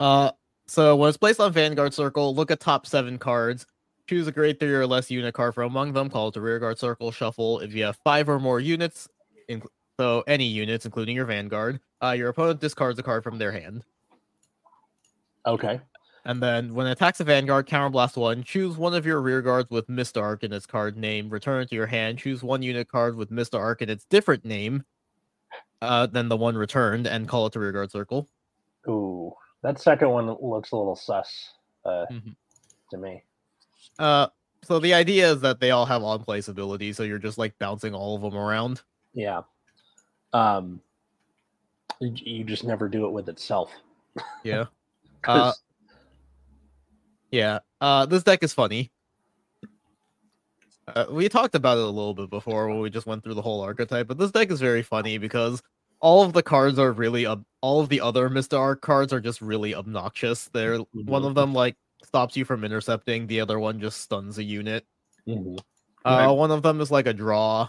Uh, 0.00 0.30
so 0.66 0.96
when 0.96 1.08
it's 1.08 1.18
placed 1.18 1.40
on 1.40 1.52
Vanguard 1.52 1.92
Circle, 1.92 2.34
look 2.34 2.50
at 2.50 2.60
top 2.60 2.86
seven 2.86 3.18
cards. 3.18 3.66
Choose 4.08 4.26
a 4.26 4.32
grade 4.32 4.60
three 4.60 4.74
or 4.74 4.86
less 4.86 5.10
unit 5.10 5.34
card 5.34 5.54
from 5.54 5.66
among 5.70 5.92
them. 5.92 6.10
Call 6.10 6.28
it 6.28 6.34
the 6.34 6.40
Rearguard 6.40 6.78
Circle. 6.78 7.10
Shuffle. 7.10 7.60
If 7.60 7.74
you 7.74 7.84
have 7.84 7.98
five 8.04 8.28
or 8.28 8.38
more 8.38 8.60
units, 8.60 9.08
inc- 9.48 9.66
so 9.98 10.24
any 10.26 10.46
units, 10.46 10.84
including 10.84 11.16
your 11.16 11.24
Vanguard, 11.24 11.80
uh, 12.02 12.10
your 12.10 12.28
opponent 12.28 12.60
discards 12.60 12.98
a 12.98 13.02
card 13.02 13.22
from 13.24 13.38
their 13.38 13.52
hand. 13.52 13.84
Okay. 15.46 15.80
And 16.26 16.42
then 16.42 16.74
when 16.74 16.86
it 16.86 16.92
attacks 16.92 17.20
a 17.20 17.24
Vanguard, 17.24 17.68
counterblast 17.68 18.16
one, 18.16 18.42
choose 18.44 18.78
one 18.78 18.94
of 18.94 19.04
your 19.04 19.20
rear 19.20 19.42
guards 19.42 19.70
with 19.70 19.88
Mist 19.90 20.16
Arc 20.16 20.42
in 20.42 20.52
its 20.54 20.64
card 20.64 20.96
name, 20.96 21.28
return 21.28 21.60
it 21.62 21.68
to 21.68 21.74
your 21.74 21.86
hand, 21.86 22.18
choose 22.18 22.42
one 22.42 22.62
unit 22.62 22.88
card 22.88 23.14
with 23.14 23.30
Mist 23.30 23.54
Arc 23.54 23.82
in 23.82 23.90
its 23.90 24.06
different 24.06 24.42
name 24.44 24.84
uh, 25.82 26.06
than 26.06 26.28
the 26.28 26.36
one 26.36 26.56
returned, 26.56 27.06
and 27.06 27.28
call 27.28 27.44
it 27.46 27.52
the 27.52 27.60
rear 27.60 27.72
guard 27.72 27.90
circle. 27.90 28.26
Ooh, 28.88 29.34
that 29.62 29.78
second 29.78 30.08
one 30.08 30.34
looks 30.40 30.72
a 30.72 30.76
little 30.76 30.96
sus 30.96 31.52
uh, 31.84 32.06
Mhm. 32.10 32.34
to 32.90 32.96
me. 32.96 33.22
Uh, 33.98 34.28
so 34.62 34.78
the 34.78 34.94
idea 34.94 35.30
is 35.30 35.42
that 35.42 35.60
they 35.60 35.72
all 35.72 35.84
have 35.84 36.02
on 36.02 36.24
place 36.24 36.48
ability, 36.48 36.94
so 36.94 37.02
you're 37.02 37.18
just 37.18 37.36
like 37.36 37.58
bouncing 37.58 37.94
all 37.94 38.16
of 38.16 38.22
them 38.22 38.34
around. 38.34 38.80
Yeah. 39.12 39.42
Um, 40.32 40.80
you 42.00 42.44
just 42.44 42.64
never 42.64 42.88
do 42.88 43.04
it 43.04 43.10
with 43.10 43.28
itself. 43.28 43.70
Yeah. 44.42 44.64
Uh, 45.26 45.52
yeah. 47.30 47.58
Uh, 47.80 48.06
this 48.06 48.22
deck 48.22 48.42
is 48.42 48.52
funny. 48.52 48.90
Uh, 50.86 51.06
we 51.10 51.28
talked 51.28 51.54
about 51.54 51.78
it 51.78 51.84
a 51.84 51.86
little 51.86 52.14
bit 52.14 52.28
before 52.30 52.68
when 52.68 52.78
we 52.80 52.90
just 52.90 53.06
went 53.06 53.24
through 53.24 53.34
the 53.34 53.42
whole 53.42 53.62
archetype, 53.62 54.06
but 54.06 54.18
this 54.18 54.30
deck 54.30 54.50
is 54.50 54.60
very 54.60 54.82
funny 54.82 55.16
because 55.18 55.62
all 56.00 56.22
of 56.22 56.34
the 56.34 56.42
cards 56.42 56.78
are 56.78 56.92
really 56.92 57.24
ob- 57.24 57.44
all 57.62 57.80
of 57.80 57.88
the 57.88 58.00
other 58.00 58.28
Mr. 58.28 58.58
Arc 58.58 58.82
cards 58.82 59.12
are 59.12 59.20
just 59.20 59.40
really 59.40 59.74
obnoxious. 59.74 60.50
They're 60.52 60.78
one 60.92 61.22
Mhm. 61.22 61.26
of 61.28 61.34
them 61.34 61.54
like 61.54 61.76
stops 62.04 62.36
you 62.36 62.44
from 62.44 62.64
intercepting, 62.64 63.26
the 63.26 63.40
other 63.40 63.58
one 63.58 63.80
just 63.80 64.02
stuns 64.02 64.36
a 64.36 64.44
unit. 64.44 64.86
Mhm. 65.26 65.58
Uh, 66.04 66.26
Right. 66.26 66.26
one 66.28 66.50
of 66.50 66.62
them 66.62 66.82
is 66.82 66.90
like 66.90 67.06
a 67.06 67.14
draw. 67.14 67.68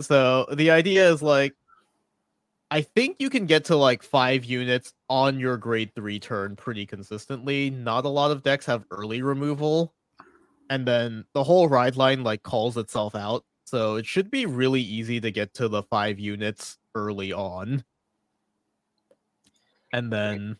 So 0.00 0.46
the 0.52 0.70
idea 0.70 1.10
is 1.12 1.22
like, 1.22 1.54
I 2.72 2.80
think 2.80 3.16
you 3.18 3.28
can 3.28 3.44
get 3.44 3.66
to 3.66 3.76
like 3.76 4.02
five 4.02 4.46
units 4.46 4.94
on 5.10 5.38
your 5.38 5.58
grade 5.58 5.94
three 5.94 6.18
turn 6.18 6.56
pretty 6.56 6.86
consistently. 6.86 7.68
Not 7.68 8.06
a 8.06 8.08
lot 8.08 8.30
of 8.30 8.42
decks 8.42 8.64
have 8.64 8.86
early 8.90 9.20
removal, 9.20 9.92
and 10.70 10.88
then 10.88 11.26
the 11.34 11.44
whole 11.44 11.68
ride 11.68 11.96
line 11.96 12.24
like 12.24 12.42
calls 12.42 12.78
itself 12.78 13.14
out. 13.14 13.44
So 13.66 13.96
it 13.96 14.06
should 14.06 14.30
be 14.30 14.46
really 14.46 14.80
easy 14.80 15.20
to 15.20 15.30
get 15.30 15.52
to 15.54 15.68
the 15.68 15.82
five 15.82 16.18
units 16.18 16.78
early 16.94 17.30
on. 17.30 17.84
And 19.92 20.10
then, 20.10 20.56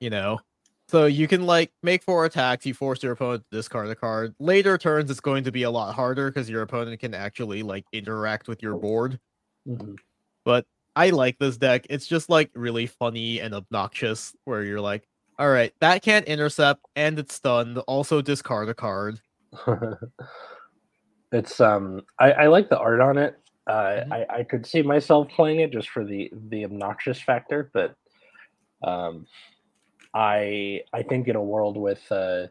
you 0.00 0.10
know, 0.10 0.40
so 0.88 1.06
you 1.06 1.28
can 1.28 1.46
like 1.46 1.70
make 1.80 2.02
four 2.02 2.24
attacks, 2.24 2.66
you 2.66 2.74
force 2.74 3.04
your 3.04 3.12
opponent 3.12 3.44
to 3.52 3.56
discard 3.56 3.88
a 3.88 3.94
card. 3.94 4.34
Later 4.40 4.76
turns 4.78 5.12
it's 5.12 5.20
going 5.20 5.44
to 5.44 5.52
be 5.52 5.62
a 5.62 5.70
lot 5.70 5.94
harder 5.94 6.28
because 6.28 6.50
your 6.50 6.62
opponent 6.62 6.98
can 6.98 7.14
actually 7.14 7.62
like 7.62 7.84
interact 7.92 8.48
with 8.48 8.64
your 8.64 8.76
board. 8.76 9.20
Mhm. 9.68 9.96
But 10.44 10.66
I 10.96 11.10
like 11.10 11.38
this 11.38 11.58
deck. 11.58 11.86
It's 11.90 12.06
just 12.06 12.30
like 12.30 12.50
really 12.54 12.86
funny 12.86 13.38
and 13.40 13.54
obnoxious 13.54 14.34
where 14.44 14.64
you're 14.64 14.80
like, 14.80 15.06
all 15.38 15.50
right, 15.50 15.72
that 15.80 16.02
can't 16.02 16.24
intercept 16.24 16.80
and 16.96 17.18
it's 17.18 17.34
stunned. 17.34 17.76
Also 17.86 18.22
discard 18.22 18.70
a 18.70 18.74
card. 18.74 19.20
it's 21.32 21.60
um, 21.60 22.00
I, 22.18 22.32
I 22.32 22.46
like 22.46 22.70
the 22.70 22.78
art 22.78 23.00
on 23.00 23.18
it. 23.18 23.38
Uh, 23.66 24.04
Mhm. 24.06 24.12
I, 24.12 24.26
I 24.38 24.42
could 24.44 24.64
see 24.64 24.80
myself 24.80 25.28
playing 25.28 25.60
it 25.60 25.70
just 25.72 25.90
for 25.90 26.04
the 26.04 26.32
the 26.48 26.64
obnoxious 26.64 27.20
factor, 27.20 27.70
but 27.74 27.94
um, 28.82 29.26
I 30.14 30.82
I 30.92 31.02
think 31.02 31.28
in 31.28 31.36
a 31.36 31.42
world 31.42 31.76
with 31.76 32.00
uh, 32.10 32.46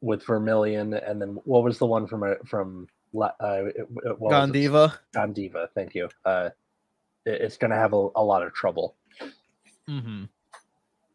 with 0.00 0.24
Vermilion, 0.24 0.94
and 0.94 1.20
then 1.20 1.38
what 1.44 1.62
was 1.62 1.78
the 1.78 1.86
one 1.86 2.06
from 2.06 2.22
a 2.22 2.36
from 2.46 2.88
La- 3.12 3.32
uh, 3.40 3.64
what 4.18 4.20
was? 4.20 4.32
Gondiva. 4.32 4.94
Gondiva, 5.14 5.68
thank 5.74 5.94
you. 5.94 6.08
Uh, 6.24 6.50
it's 7.26 7.56
going 7.56 7.70
to 7.70 7.76
have 7.76 7.92
a, 7.92 8.08
a 8.16 8.24
lot 8.24 8.42
of 8.42 8.52
trouble. 8.52 8.96
Mm-hmm. 9.88 10.24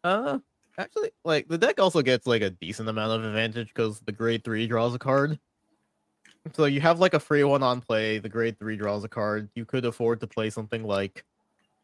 Uh 0.04 0.40
actually 0.78 1.12
like 1.24 1.48
the 1.48 1.58
deck 1.58 1.80
also 1.80 2.02
gets 2.02 2.28
like 2.28 2.42
a 2.42 2.50
decent 2.50 2.90
amount 2.90 3.12
of 3.12 3.24
advantage 3.24 3.70
because 3.70 4.00
the 4.02 4.12
grade 4.12 4.44
three 4.44 4.68
draws 4.68 4.94
a 4.94 5.00
card. 5.00 5.40
So 6.54 6.66
you 6.66 6.80
have 6.82 7.00
like 7.00 7.14
a 7.14 7.20
free 7.20 7.44
one 7.44 7.64
on 7.64 7.82
play, 7.82 8.20
the 8.20 8.30
grade 8.30 8.60
three 8.60 8.76
draws 8.76 9.04
a 9.04 9.10
card. 9.10 9.50
You 9.56 9.66
could 9.66 9.86
afford 9.86 10.20
to 10.20 10.28
play 10.28 10.50
something 10.50 10.84
like 10.84 11.26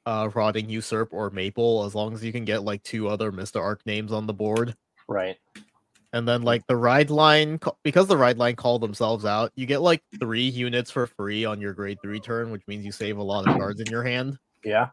uh, 0.06 0.30
Rotting 0.34 0.70
Usurp 0.70 1.10
or 1.12 1.30
Maple, 1.32 1.84
as 1.84 1.96
long 1.96 2.14
as 2.14 2.24
you 2.24 2.32
can 2.32 2.46
get 2.46 2.64
like 2.64 2.84
two 2.84 3.08
other 3.08 3.32
Mr. 3.32 3.60
Arc 3.60 3.84
names 3.86 4.12
on 4.12 4.28
the 4.28 4.34
board. 4.34 4.76
Right. 5.08 5.38
And 6.14 6.28
then 6.28 6.42
like 6.42 6.68
the 6.68 6.76
ride 6.76 7.10
line, 7.10 7.60
because 7.84 8.08
the 8.08 8.18
ride 8.18 8.38
line 8.38 8.56
call 8.56 8.80
themselves 8.80 9.24
out, 9.24 9.52
you 9.56 9.66
get 9.66 9.82
like 9.82 10.04
three 10.20 10.44
units 10.44 10.92
for 10.92 11.08
free 11.08 11.46
on 11.46 11.62
your 11.62 11.74
grade 11.74 12.00
three 12.04 12.20
turn, 12.20 12.52
which 12.52 12.64
means 12.68 12.84
you 12.84 12.92
save 12.92 13.18
a 13.18 13.24
lot 13.24 13.48
of 13.48 13.58
cards 13.58 13.80
in 13.80 13.88
your 13.88 14.04
hand. 14.04 14.38
Yeah. 14.64 14.90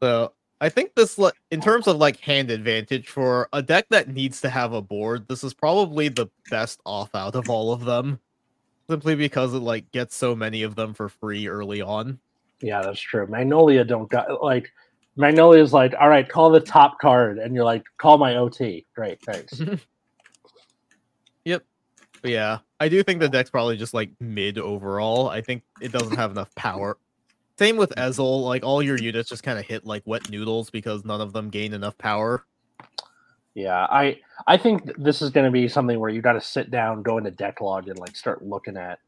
So 0.00 0.32
I 0.60 0.68
think 0.68 0.94
this, 0.94 1.18
in 1.50 1.60
terms 1.60 1.88
of 1.88 1.96
like 1.96 2.20
hand 2.20 2.52
advantage 2.52 3.08
for 3.08 3.48
a 3.52 3.60
deck 3.62 3.86
that 3.90 4.08
needs 4.08 4.40
to 4.42 4.48
have 4.48 4.72
a 4.72 4.80
board, 4.80 5.26
this 5.26 5.42
is 5.42 5.54
probably 5.54 6.08
the 6.08 6.28
best 6.48 6.80
off 6.86 7.12
out 7.16 7.34
of 7.34 7.50
all 7.50 7.72
of 7.72 7.84
them, 7.84 8.20
simply 8.88 9.16
because 9.16 9.54
it 9.54 9.58
like 9.58 9.90
gets 9.90 10.14
so 10.14 10.36
many 10.36 10.62
of 10.62 10.76
them 10.76 10.94
for 10.94 11.08
free 11.08 11.48
early 11.48 11.82
on. 11.82 12.20
Yeah, 12.60 12.80
that's 12.80 13.00
true. 13.00 13.26
Magnolia 13.26 13.84
don't 13.84 14.08
got 14.08 14.40
like 14.40 14.72
Magnolia's 15.16 15.72
like, 15.72 15.94
all 16.00 16.08
right, 16.08 16.28
call 16.28 16.50
the 16.50 16.60
top 16.60 16.98
card, 17.00 17.38
and 17.38 17.54
you're 17.54 17.64
like, 17.64 17.84
call 17.98 18.16
my 18.18 18.36
OT. 18.36 18.86
Great, 18.94 19.20
thanks. 19.22 19.60
But 22.22 22.30
yeah, 22.30 22.58
I 22.78 22.88
do 22.88 23.02
think 23.02 23.18
the 23.18 23.28
deck's 23.28 23.50
probably 23.50 23.76
just 23.76 23.94
like 23.94 24.12
mid 24.20 24.56
overall. 24.56 25.28
I 25.28 25.40
think 25.40 25.64
it 25.80 25.90
doesn't 25.90 26.16
have 26.16 26.30
enough 26.30 26.54
power. 26.54 26.96
Same 27.58 27.76
with 27.76 27.90
Ezel, 27.96 28.44
like 28.44 28.64
all 28.64 28.80
your 28.80 28.96
units 28.96 29.28
just 29.28 29.42
kind 29.42 29.58
of 29.58 29.64
hit 29.66 29.84
like 29.84 30.04
wet 30.06 30.30
noodles 30.30 30.70
because 30.70 31.04
none 31.04 31.20
of 31.20 31.32
them 31.32 31.50
gain 31.50 31.72
enough 31.72 31.98
power. 31.98 32.44
yeah, 33.54 33.88
I 33.90 34.20
I 34.46 34.56
think 34.56 34.92
this 34.96 35.20
is 35.20 35.30
going 35.30 35.46
to 35.46 35.50
be 35.50 35.66
something 35.66 35.98
where 35.98 36.10
you 36.10 36.22
got 36.22 36.34
to 36.34 36.40
sit 36.40 36.70
down, 36.70 37.02
go 37.02 37.18
into 37.18 37.32
deck 37.32 37.60
log, 37.60 37.88
and 37.88 37.98
like 37.98 38.14
start 38.14 38.44
looking 38.44 38.76
at 38.76 39.00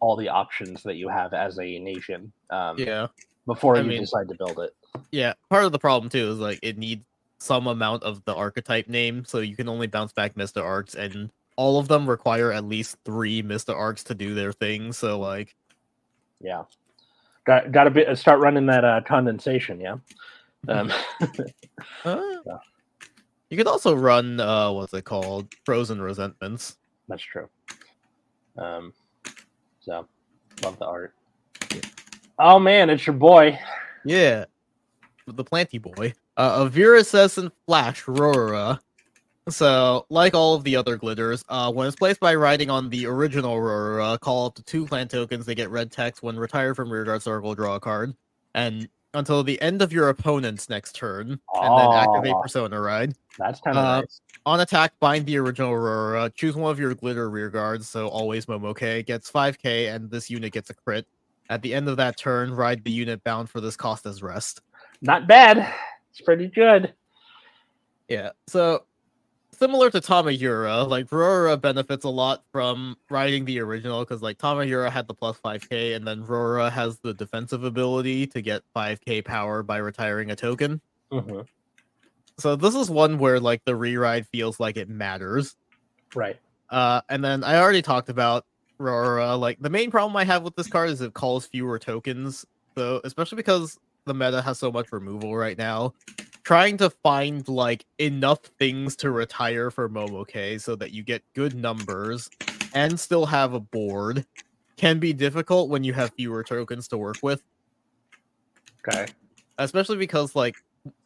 all 0.00 0.16
the 0.16 0.30
options 0.30 0.82
that 0.84 0.96
you 0.96 1.08
have 1.10 1.34
as 1.34 1.58
a 1.58 1.78
nation. 1.78 2.32
Um, 2.48 2.78
Yeah. 2.78 3.08
Before 3.44 3.76
I 3.76 3.80
you 3.80 3.84
mean- 3.88 4.00
decide 4.00 4.28
to 4.30 4.34
build 4.34 4.58
it. 4.60 4.74
Yeah, 5.10 5.34
part 5.50 5.64
of 5.64 5.72
the 5.72 5.78
problem 5.78 6.08
too 6.10 6.30
is 6.32 6.38
like 6.38 6.58
it 6.62 6.78
needs 6.78 7.04
some 7.38 7.66
amount 7.66 8.02
of 8.04 8.24
the 8.24 8.34
archetype 8.34 8.88
name, 8.88 9.24
so 9.24 9.38
you 9.38 9.56
can 9.56 9.68
only 9.68 9.86
bounce 9.86 10.12
back 10.12 10.34
Mr. 10.34 10.62
Arcs, 10.62 10.94
and 10.94 11.30
all 11.56 11.78
of 11.78 11.88
them 11.88 12.08
require 12.08 12.52
at 12.52 12.64
least 12.64 12.96
three 13.04 13.42
Mr. 13.42 13.74
Arcs 13.74 14.04
to 14.04 14.14
do 14.14 14.34
their 14.34 14.52
thing. 14.52 14.92
So 14.92 15.18
like, 15.18 15.54
Yeah. 16.40 16.62
Got 17.44 17.72
got 17.72 17.84
to 17.84 17.90
be 17.90 18.04
start 18.14 18.38
running 18.40 18.66
that 18.66 18.84
uh, 18.84 19.00
condensation. 19.04 19.80
Yeah. 19.80 19.96
Um, 20.68 20.92
uh, 22.04 22.22
Yeah. 22.46 22.58
you 23.50 23.56
could 23.56 23.66
also 23.66 23.94
run 23.94 24.38
uh, 24.38 24.70
what's 24.70 24.94
it 24.94 25.04
called, 25.04 25.52
Frozen 25.64 26.00
Resentments. 26.00 26.76
that's 27.08 27.22
true. 27.22 27.48
Um, 28.56 28.92
so 29.80 30.06
love 30.62 30.78
the 30.78 30.86
art. 30.86 31.14
Oh 32.38 32.58
man, 32.60 32.90
it's 32.90 33.06
your 33.06 33.16
boy. 33.16 33.58
Yeah, 34.04 34.44
the 35.26 35.44
Planty 35.44 35.78
Boy. 35.78 36.14
Uh, 36.36 36.66
a 36.66 36.70
Viracescent 36.70 37.52
Flash 37.66 38.06
Aurora. 38.08 38.80
So, 39.48 40.06
like 40.08 40.34
all 40.34 40.54
of 40.54 40.62
the 40.62 40.76
other 40.76 40.96
glitters, 40.96 41.44
uh, 41.48 41.72
when 41.72 41.88
it's 41.88 41.96
placed 41.96 42.20
by 42.20 42.34
riding 42.36 42.70
on 42.70 42.90
the 42.90 43.06
original 43.06 43.54
Aurora, 43.56 44.16
call 44.18 44.46
up 44.46 44.54
to 44.54 44.62
two 44.62 44.86
clan 44.86 45.08
tokens. 45.08 45.46
They 45.46 45.56
get 45.56 45.68
red 45.70 45.90
text. 45.90 46.22
When 46.22 46.36
retired 46.36 46.76
from 46.76 46.92
rearguard 46.92 47.22
circle, 47.22 47.54
draw 47.54 47.74
a 47.74 47.80
card, 47.80 48.14
and 48.54 48.88
until 49.14 49.42
the 49.42 49.60
end 49.60 49.82
of 49.82 49.92
your 49.92 50.08
opponent's 50.08 50.70
next 50.70 50.94
turn, 50.94 51.38
and 51.54 51.78
then 51.78 51.92
activate 51.92 52.34
Persona 52.40 52.80
Ride. 52.80 53.14
That's 53.36 53.60
kind 53.60 53.76
of 53.76 53.84
Uh, 53.84 54.00
nice. 54.00 54.20
On 54.46 54.60
attack, 54.60 54.92
bind 55.00 55.26
the 55.26 55.36
original 55.38 55.72
Aurora. 55.72 56.30
Choose 56.30 56.54
one 56.54 56.70
of 56.70 56.78
your 56.78 56.94
glitter 56.94 57.28
rear 57.28 57.50
guards, 57.50 57.88
so 57.88 58.08
always 58.08 58.46
Momoke 58.46 59.04
gets 59.06 59.30
5k, 59.30 59.92
and 59.94 60.10
this 60.10 60.30
unit 60.30 60.52
gets 60.52 60.70
a 60.70 60.74
crit. 60.74 61.06
At 61.50 61.62
the 61.62 61.74
end 61.74 61.88
of 61.88 61.96
that 61.98 62.16
turn, 62.16 62.54
ride 62.54 62.84
the 62.84 62.90
unit 62.90 63.22
bound 63.24 63.50
for 63.50 63.60
this 63.60 63.76
cost 63.76 64.06
as 64.06 64.22
rest. 64.22 64.60
Not 65.02 65.26
bad. 65.26 65.72
It's 66.10 66.20
pretty 66.20 66.46
good. 66.46 66.94
Yeah, 68.08 68.30
so 68.46 68.84
similar 69.50 69.90
to 69.90 70.00
Tamayura, 70.00 70.88
like 70.88 71.10
Rora 71.10 71.56
benefits 71.56 72.04
a 72.04 72.08
lot 72.08 72.42
from 72.52 72.96
riding 73.10 73.44
the 73.44 73.60
original 73.60 74.00
because 74.00 74.22
like 74.22 74.38
Tamayura 74.38 74.90
had 74.90 75.06
the 75.08 75.14
plus 75.14 75.38
5k, 75.38 75.96
and 75.96 76.06
then 76.06 76.24
Rora 76.24 76.70
has 76.70 76.98
the 76.98 77.14
defensive 77.14 77.64
ability 77.64 78.26
to 78.28 78.40
get 78.40 78.62
5k 78.74 79.24
power 79.24 79.62
by 79.62 79.78
retiring 79.78 80.30
a 80.30 80.36
token. 80.36 80.80
hmm 81.10 81.40
So 82.38 82.56
this 82.56 82.74
is 82.74 82.90
one 82.90 83.18
where 83.18 83.40
like 83.40 83.64
the 83.64 83.76
re-ride 83.76 84.26
feels 84.28 84.60
like 84.60 84.76
it 84.76 84.88
matters. 84.88 85.56
Right. 86.14 86.38
Uh, 86.70 87.00
and 87.08 87.24
then 87.24 87.44
I 87.44 87.56
already 87.56 87.82
talked 87.82 88.08
about 88.08 88.44
Rora. 88.78 89.36
Like 89.36 89.58
the 89.60 89.70
main 89.70 89.90
problem 89.90 90.16
I 90.16 90.24
have 90.24 90.42
with 90.42 90.56
this 90.56 90.68
card 90.68 90.90
is 90.90 91.00
it 91.00 91.14
calls 91.14 91.46
fewer 91.46 91.78
tokens. 91.78 92.44
So 92.76 93.00
especially 93.04 93.36
because 93.36 93.78
the 94.06 94.14
meta 94.14 94.42
has 94.42 94.58
so 94.58 94.72
much 94.72 94.92
removal 94.92 95.36
right 95.36 95.58
now, 95.58 95.94
trying 96.44 96.76
to 96.78 96.90
find 96.90 97.46
like 97.48 97.84
enough 97.98 98.40
things 98.58 98.96
to 98.96 99.10
retire 99.10 99.70
for 99.70 99.88
Momoke 99.88 100.60
so 100.60 100.76
that 100.76 100.92
you 100.92 101.02
get 101.02 101.22
good 101.34 101.54
numbers 101.54 102.28
and 102.74 102.98
still 102.98 103.26
have 103.26 103.54
a 103.54 103.60
board 103.60 104.24
can 104.76 104.98
be 104.98 105.12
difficult 105.12 105.68
when 105.68 105.84
you 105.84 105.92
have 105.92 106.12
fewer 106.14 106.42
tokens 106.42 106.88
to 106.88 106.98
work 106.98 107.18
with. 107.22 107.42
Okay. 108.86 109.12
Especially 109.58 109.96
because 109.96 110.34
like 110.34 110.56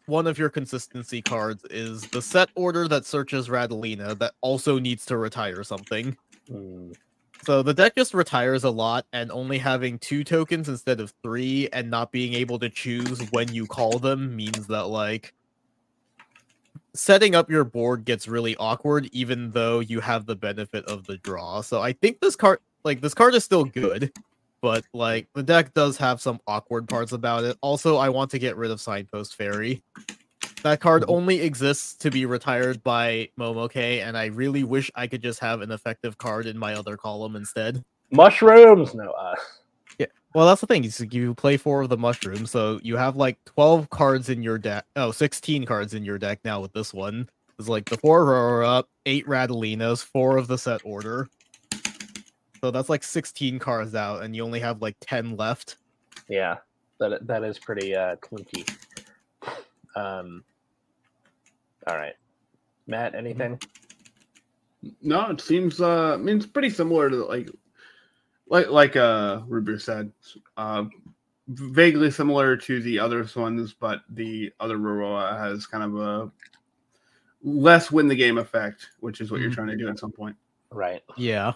one 0.07 0.27
of 0.27 0.39
your 0.39 0.49
consistency 0.49 1.21
cards 1.21 1.65
is 1.71 2.03
the 2.09 2.23
set 2.23 2.49
order 2.55 2.89
that 2.89 3.05
searches 3.05 3.49
Radalina 3.49 4.19
that 4.19 4.35
also 4.41 4.79
needs 4.79 5.05
to 5.07 5.17
retire 5.19 5.63
something. 5.63 6.17
Mm, 6.51 6.97
So 7.45 7.63
the 7.63 7.75
deck 7.75 7.95
just 7.97 8.13
retires 8.13 8.65
a 8.65 8.71
lot, 8.71 9.07
and 9.13 9.31
only 9.31 9.59
having 9.59 9.99
two 9.99 10.25
tokens 10.25 10.69
instead 10.69 10.99
of 11.01 11.15
three, 11.23 11.69
and 11.73 11.91
not 11.91 12.11
being 12.11 12.35
able 12.35 12.59
to 12.59 12.69
choose 12.69 13.21
when 13.31 13.53
you 13.53 13.67
call 13.67 13.99
them 13.99 14.35
means 14.35 14.67
that 14.67 14.89
like 14.89 15.33
setting 16.93 17.35
up 17.35 17.51
your 17.51 17.63
board 17.63 18.05
gets 18.05 18.27
really 18.27 18.57
awkward, 18.57 19.09
even 19.13 19.51
though 19.53 19.81
you 19.81 20.01
have 20.01 20.27
the 20.27 20.35
benefit 20.35 20.85
of 20.87 21.07
the 21.07 21.19
draw. 21.19 21.61
So 21.61 21.81
I 21.81 21.93
think 21.93 22.21
this 22.21 22.35
card, 22.35 22.59
like 22.85 23.01
this 23.01 23.15
card, 23.15 23.35
is 23.35 23.45
still 23.45 23.65
good, 23.65 24.13
but 24.61 24.85
like 24.93 25.29
the 25.35 25.43
deck 25.43 25.75
does 25.75 25.97
have 25.99 26.21
some 26.21 26.41
awkward 26.47 26.89
parts 26.89 27.13
about 27.13 27.45
it. 27.45 27.57
Also, 27.61 27.97
I 27.97 28.09
want 28.09 28.31
to 28.33 28.39
get 28.39 28.57
rid 28.57 28.71
of 28.71 28.81
Signpost 28.81 29.37
Fairy. 29.37 29.83
That 30.67 30.81
card 30.81 31.05
Mhm. 31.05 31.11
only 31.15 31.41
exists 31.43 31.95
to 31.99 32.11
be 32.11 32.27
retired 32.27 32.83
by 32.83 33.29
Momoke, 33.39 33.77
and 33.77 34.19
I 34.19 34.25
really 34.27 34.65
wish 34.65 34.91
I 34.97 35.07
could 35.07 35.23
just 35.23 35.39
have 35.39 35.61
an 35.61 35.71
effective 35.71 36.19
card 36.19 36.45
in 36.47 36.59
my 36.59 36.75
other 36.75 36.97
column 36.97 37.37
instead. 37.37 37.85
mushrooms. 38.11 38.93
No. 38.93 39.13
Uh, 39.13 39.37
Yeah. 40.01 40.07
Well, 40.35 40.45
that's 40.49 40.61
the 40.61 40.67
thing. 40.67 40.83
Is 40.85 40.99
you 41.13 41.35
play 41.35 41.57
four 41.57 41.83
of 41.83 41.89
the 41.89 41.97
mushrooms, 41.97 42.51
so 42.51 42.81
you 42.83 42.97
have 42.97 43.15
like 43.15 43.39
twelve 43.45 43.89
cards 43.91 44.29
in 44.29 44.43
your 44.43 44.59
deck. 44.59 44.87
Oh, 44.97 45.13
16 45.13 45.65
cards 45.67 45.95
in 45.95 46.05
your 46.05 46.19
deck 46.19 46.41
now 46.45 46.61
with 46.61 46.73
this 46.73 46.93
one. 46.93 47.29
It's 47.61 47.69
like 47.69 47.89
the 47.89 47.97
four 47.99 48.25
rower 48.25 48.65
up, 48.65 48.89
eight 49.07 49.25
Radalinas, 49.29 50.03
four 50.03 50.37
of 50.37 50.49
the 50.49 50.59
set 50.59 50.81
order. 50.85 51.29
So 52.61 52.73
that's 52.73 52.89
like 52.89 53.05
16 53.05 53.61
cards 53.61 53.95
out, 53.95 54.25
and 54.25 54.35
you 54.35 54.43
only 54.43 54.59
have 54.59 54.83
like 54.83 54.97
10 55.01 55.37
left. 55.37 55.77
yeah. 56.29 56.57
That 56.99 57.25
that 57.29 57.45
is 57.45 57.57
pretty 57.61 57.95
uh, 57.95 58.17
clunky. 58.17 58.69
Um. 59.95 60.43
All 61.87 61.97
right, 61.97 62.15
Matt. 62.87 63.15
Anything? 63.15 63.61
No, 65.03 65.31
it 65.31 65.41
seems 65.41 65.81
uh 65.81 66.15
I 66.15 66.17
mean 66.17 66.37
it's 66.37 66.47
pretty 66.47 66.71
similar 66.71 67.11
to 67.11 67.25
like 67.25 67.49
like 68.49 68.69
like 68.71 68.97
uh 68.97 69.41
Rubu 69.49 69.81
said. 69.81 70.13
Uh 70.57 70.85
vaguely 71.49 72.11
similar 72.11 72.57
to 72.57 72.83
the 72.83 72.99
other 72.99 73.25
ones, 73.37 73.73
but 73.73 74.01
the 74.11 74.53
other 74.59 74.79
Roroa 74.79 75.39
has 75.39 75.65
kind 75.67 75.85
of 75.85 75.97
a 75.97 76.31
less 77.43 77.93
win 77.93 78.09
the 78.09 78.17
game 78.17 78.39
effect, 78.39 78.89
which 79.01 79.21
is 79.21 79.31
what 79.31 79.41
you're 79.41 79.51
Mhm. 79.51 79.55
trying 79.55 79.69
to 79.69 79.77
do 79.77 79.89
at 79.89 79.99
some 79.99 80.11
point. 80.11 80.35
Right. 80.73 81.03
Yeah. 81.17 81.53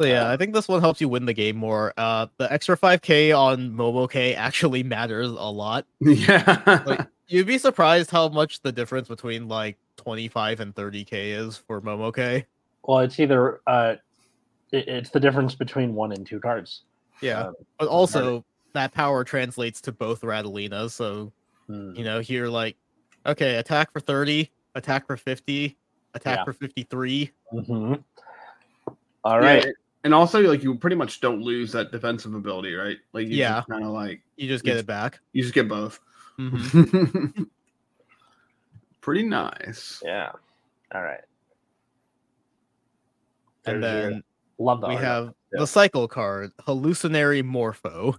So 0.00 0.06
yeah, 0.06 0.30
I 0.30 0.36
think 0.36 0.52
this 0.54 0.68
one 0.68 0.80
helps 0.80 1.00
you 1.00 1.08
win 1.08 1.24
the 1.24 1.32
game 1.32 1.56
more. 1.56 1.92
Uh, 1.96 2.26
the 2.36 2.50
extra 2.52 2.76
5k 2.76 3.32
on 3.38 3.70
Momoke 3.72 4.34
actually 4.36 4.82
matters 4.82 5.28
a 5.28 5.50
lot. 5.50 5.86
yeah. 6.00 6.82
Like, 6.86 7.06
you'd 7.28 7.46
be 7.46 7.58
surprised 7.58 8.10
how 8.10 8.28
much 8.28 8.60
the 8.62 8.72
difference 8.72 9.08
between 9.08 9.48
like 9.48 9.76
25 9.96 10.60
and 10.60 10.74
30k 10.74 11.06
is 11.12 11.56
for 11.56 11.80
Momoke. 11.80 12.44
Well, 12.84 13.00
it's 13.00 13.18
either 13.18 13.60
uh, 13.66 13.96
it, 14.72 14.88
it's 14.88 15.10
the 15.10 15.20
difference 15.20 15.54
between 15.54 15.94
one 15.94 16.12
and 16.12 16.26
two 16.26 16.40
cards. 16.40 16.82
Yeah, 17.20 17.48
Um, 17.48 17.54
but 17.78 17.88
also 17.88 18.44
that 18.74 18.92
power 18.92 19.24
translates 19.24 19.80
to 19.82 19.92
both 19.92 20.20
Radalinas. 20.20 20.90
So 20.92 21.32
hmm, 21.66 21.94
you 21.96 22.04
know, 22.04 22.20
here 22.20 22.46
like, 22.48 22.76
okay, 23.24 23.56
attack 23.56 23.92
for 23.92 24.00
30, 24.00 24.50
attack 24.74 25.06
for 25.06 25.16
50, 25.16 25.76
attack 26.14 26.38
Yeah. 26.38 26.44
for 26.44 26.52
53. 26.52 27.30
mhm. 27.54 28.02
All 29.24 29.42
Yeah, 29.42 29.64
and 30.04 30.14
also 30.14 30.40
like 30.42 30.62
you 30.62 30.74
pretty 30.76 30.94
much 30.94 31.20
don't 31.20 31.40
lose 31.42 31.72
that 31.72 31.90
defensive 31.90 32.34
ability, 32.34 32.74
right? 32.74 32.98
Like 33.12 33.26
you 33.26 33.36
Yeah. 33.36 33.62
kind 33.68 33.82
of 33.84 33.90
like 33.90 34.20
You 34.36 34.46
just 34.48 34.62
get 34.64 34.72
It's- 34.72 34.82
it 34.82 34.86
back. 34.86 35.18
you 35.32 35.42
just 35.42 35.54
get 35.54 35.66
both. 35.68 35.98
Mhm. 36.38 37.46
pretty 39.00 39.22
nice. 39.22 40.02
Yeah. 40.04 40.32
All 40.94 41.02
right. 41.02 41.20
And 43.64 43.82
There's 43.82 44.02
your- 44.04 44.10
then 44.12 44.24
love 44.58 44.80
the 44.80 44.88
we 44.88 44.94
art. 44.94 45.04
have 45.04 45.24
Yeah. 45.52 45.60
the 45.60 45.66
cycle 45.66 46.08
card, 46.08 46.52
hallucinary 46.66 47.42
morpho. 47.44 48.16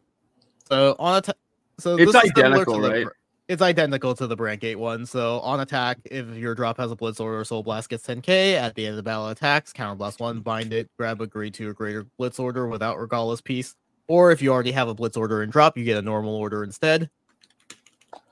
So 0.67 0.95
on 0.99 1.21
a 1.25 1.33
so 1.79 1.95
It's 1.95 2.11
this 2.11 2.23
identical, 2.23 2.75
to 2.75 2.81
the 2.81 2.89
right? 2.89 3.03
Br- 3.05 3.11
It's 3.47 3.61
identical 3.61 4.13
to 4.15 4.27
the 4.27 4.35
Brandt 4.35 4.59
Gate 4.61 4.77
one. 4.77 5.05
So 5.05 5.39
on 5.39 5.59
attack, 5.61 5.99
if 6.05 6.27
your 6.35 6.53
drop 6.55 6.77
has 6.77 6.91
a 6.91 6.95
Blitz 6.97 7.19
Order, 7.19 7.43
Soul 7.45 7.63
Blast 7.63 7.87
gets 7.89 8.05
10k. 8.05 8.55
At 8.55 8.75
the 8.75 8.85
end 8.85 8.91
of 8.91 8.97
the 8.97 9.03
battle 9.03 9.29
attacks, 9.29 9.71
Counter 9.71 9.95
Blast 9.95 10.19
one, 10.19 10.41
bind 10.41 10.73
it, 10.73 10.89
grab 10.97 11.21
a 11.21 11.27
grade 11.27 11.53
two 11.53 11.69
or 11.69 11.73
greater 11.73 12.05
Blitz 12.17 12.39
Order 12.39 12.67
without 12.67 12.99
Regardless 12.99 13.39
piece. 13.39 13.75
Or 14.09 14.31
if 14.31 14.41
you 14.41 14.51
already 14.51 14.71
have 14.73 14.89
a 14.89 14.93
Blitz 14.93 15.15
Order 15.15 15.43
and 15.43 15.51
drop, 15.51 15.77
you 15.77 15.85
get 15.85 15.97
a 15.97 16.01
normal 16.01 16.35
order 16.35 16.63
instead. 16.63 17.09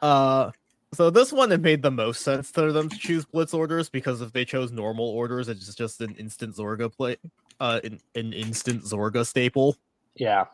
Uh, 0.02 0.52
so 0.94 1.10
this 1.10 1.34
one 1.34 1.52
it 1.52 1.62
made 1.62 1.82
the 1.82 1.92
most 1.92 2.22
sense 2.22 2.52
to 2.54 2.72
them 2.72 2.90
to 2.90 2.98
choose 2.98 3.26
Blitz 3.26 3.54
Orders 3.54 3.90
because 3.90 4.22
if 4.22 4.32
they 4.32 4.46
chose 4.46 4.72
normal 4.72 5.08
orders, 5.10 5.50
it's 5.50 5.74
just 5.76 6.02
an 6.02 6.16
instant 6.16 6.56
Zorga 6.56 6.96
play, 6.96 7.18
uh, 7.60 7.82
an, 7.84 8.00
an 8.16 8.34
instant 8.34 8.84
Zorga 8.84 9.26
staple. 9.26 9.76
Yeah. 10.16 10.46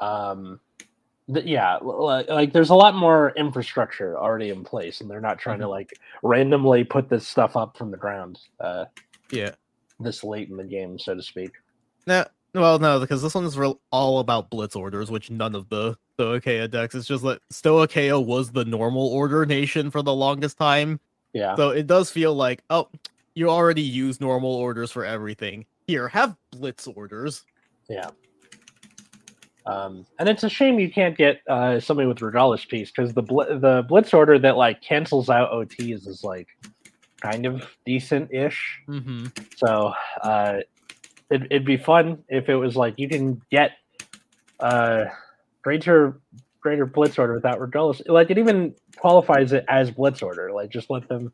Um, 0.00 0.60
th- 1.32 1.46
yeah, 1.46 1.76
like, 1.76 2.28
like 2.28 2.52
there's 2.52 2.70
a 2.70 2.74
lot 2.74 2.94
more 2.94 3.32
infrastructure 3.36 4.18
already 4.18 4.50
in 4.50 4.64
place, 4.64 5.00
and 5.00 5.08
they're 5.10 5.20
not 5.20 5.38
trying 5.38 5.60
to 5.60 5.68
like 5.68 5.98
randomly 6.22 6.84
put 6.84 7.08
this 7.08 7.26
stuff 7.26 7.56
up 7.56 7.76
from 7.76 7.90
the 7.90 7.96
ground. 7.96 8.38
Uh, 8.60 8.86
Yeah. 9.30 9.52
this 10.00 10.24
late 10.24 10.48
in 10.50 10.56
the 10.56 10.64
game, 10.64 10.98
so 10.98 11.14
to 11.14 11.22
speak. 11.22 11.52
No, 12.06 12.26
well, 12.54 12.78
no, 12.78 13.00
because 13.00 13.22
this 13.22 13.34
one's 13.34 13.56
real 13.58 13.80
all 13.90 14.18
about 14.18 14.50
blitz 14.50 14.76
orders, 14.76 15.10
which 15.10 15.30
none 15.30 15.54
of 15.54 15.68
the 15.68 15.96
Stoicheia 16.18 16.70
decks. 16.70 16.94
It's 16.94 17.06
just 17.06 17.24
that 17.24 17.40
Stoicheia 17.52 18.24
was 18.24 18.52
the 18.52 18.64
normal 18.64 19.08
order 19.08 19.46
nation 19.46 19.90
for 19.90 20.02
the 20.02 20.14
longest 20.14 20.58
time, 20.58 21.00
Yeah, 21.32 21.54
so 21.56 21.70
it 21.70 21.86
does 21.86 22.10
feel 22.10 22.34
like, 22.34 22.62
oh, 22.70 22.88
you 23.34 23.48
already 23.48 23.82
use 23.82 24.20
normal 24.20 24.52
orders 24.54 24.90
for 24.90 25.04
everything. 25.04 25.64
Here, 25.86 26.08
have 26.08 26.36
blitz 26.50 26.86
orders. 26.86 27.44
yeah. 27.88 28.10
Um, 29.64 30.04
and 30.18 30.28
it's 30.28 30.42
a 30.42 30.48
shame 30.48 30.80
you 30.80 30.90
can't 30.90 31.16
get 31.16 31.40
uh, 31.48 31.78
somebody 31.78 32.08
with 32.08 32.20
regardless 32.20 32.64
piece 32.64 32.90
because 32.90 33.14
the 33.14 33.22
bl- 33.22 33.42
the 33.44 33.84
blitz 33.88 34.12
order 34.12 34.36
that 34.40 34.56
like 34.56 34.80
cancels 34.82 35.30
out 35.30 35.52
OTs 35.52 36.08
is 36.08 36.24
like 36.24 36.48
kind 37.20 37.46
of 37.46 37.64
decent 37.86 38.32
ish. 38.32 38.80
Mm-hmm. 38.88 39.26
So 39.56 39.92
uh, 40.22 40.54
it, 41.32 41.42
it'd 41.50 41.64
be 41.64 41.76
fun 41.76 42.22
if 42.28 42.48
it 42.48 42.56
was 42.56 42.76
like 42.76 42.94
you 42.98 43.08
can 43.08 43.40
get 43.50 43.72
uh, 44.60 45.06
greater 45.62 46.20
greater 46.60 46.86
blitz 46.86 47.18
order 47.18 47.34
without 47.34 47.60
regardless. 47.60 48.02
Like 48.06 48.30
it 48.30 48.38
even 48.38 48.74
qualifies 48.96 49.52
it 49.52 49.64
as 49.68 49.90
blitz 49.90 50.22
order. 50.22 50.52
Like 50.52 50.70
just 50.70 50.90
let 50.90 51.08
them 51.08 51.32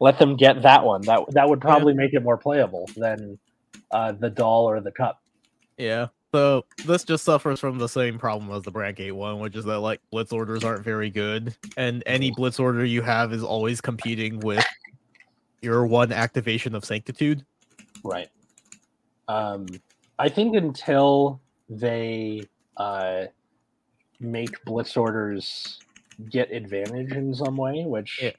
let 0.00 0.18
them 0.18 0.36
get 0.36 0.62
that 0.62 0.84
one. 0.84 1.02
That 1.02 1.24
that 1.30 1.48
would 1.48 1.60
probably 1.60 1.94
make 1.94 2.14
it 2.14 2.22
more 2.22 2.36
playable 2.36 2.88
than 2.96 3.38
uh, 3.90 4.12
the 4.12 4.30
doll 4.30 4.68
or 4.68 4.80
the 4.80 4.92
cup. 4.92 5.20
Yeah. 5.78 6.08
So 6.34 6.64
this 6.86 7.04
just 7.04 7.24
suffers 7.24 7.60
from 7.60 7.78
the 7.78 7.88
same 7.88 8.18
problem 8.18 8.50
as 8.52 8.62
the 8.62 8.70
Brandt 8.70 8.96
Gate 8.96 9.12
one, 9.12 9.38
which 9.38 9.54
is 9.54 9.66
that 9.66 9.80
like 9.80 10.00
blitz 10.10 10.32
orders 10.32 10.64
aren't 10.64 10.84
very 10.84 11.10
good, 11.10 11.54
and 11.76 12.02
any 12.06 12.30
blitz 12.30 12.58
order 12.58 12.84
you 12.84 13.02
have 13.02 13.32
is 13.32 13.42
always 13.42 13.80
competing 13.80 14.40
with 14.40 14.64
your 15.60 15.86
one 15.86 16.10
activation 16.10 16.74
of 16.74 16.84
Sanctitude. 16.84 17.44
Right. 18.02 18.28
Um, 19.28 19.66
I 20.18 20.28
think 20.28 20.56
until 20.56 21.40
they 21.68 22.42
uh, 22.76 23.24
make 24.20 24.62
blitz 24.64 24.96
orders 24.96 25.80
get 26.30 26.50
advantage 26.52 27.12
in 27.12 27.34
some 27.34 27.56
way, 27.56 27.84
which 27.84 28.20
Yeah. 28.22 28.30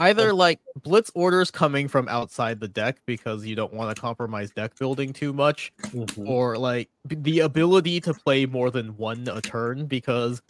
Either 0.00 0.32
like 0.32 0.60
blitz 0.84 1.10
orders 1.16 1.50
coming 1.50 1.88
from 1.88 2.08
outside 2.08 2.60
the 2.60 2.68
deck 2.68 2.98
because 3.04 3.44
you 3.44 3.56
don't 3.56 3.72
want 3.74 3.94
to 3.94 4.00
compromise 4.00 4.52
deck 4.52 4.78
building 4.78 5.12
too 5.12 5.32
much, 5.32 5.72
Mhm. 5.86 6.28
or 6.28 6.56
like 6.56 6.88
b- 7.08 7.16
the 7.16 7.40
ability 7.40 8.00
to 8.02 8.14
play 8.14 8.46
more 8.46 8.70
than 8.70 8.96
one 8.96 9.26
a 9.28 9.40
turn 9.40 9.86
because 9.86 10.40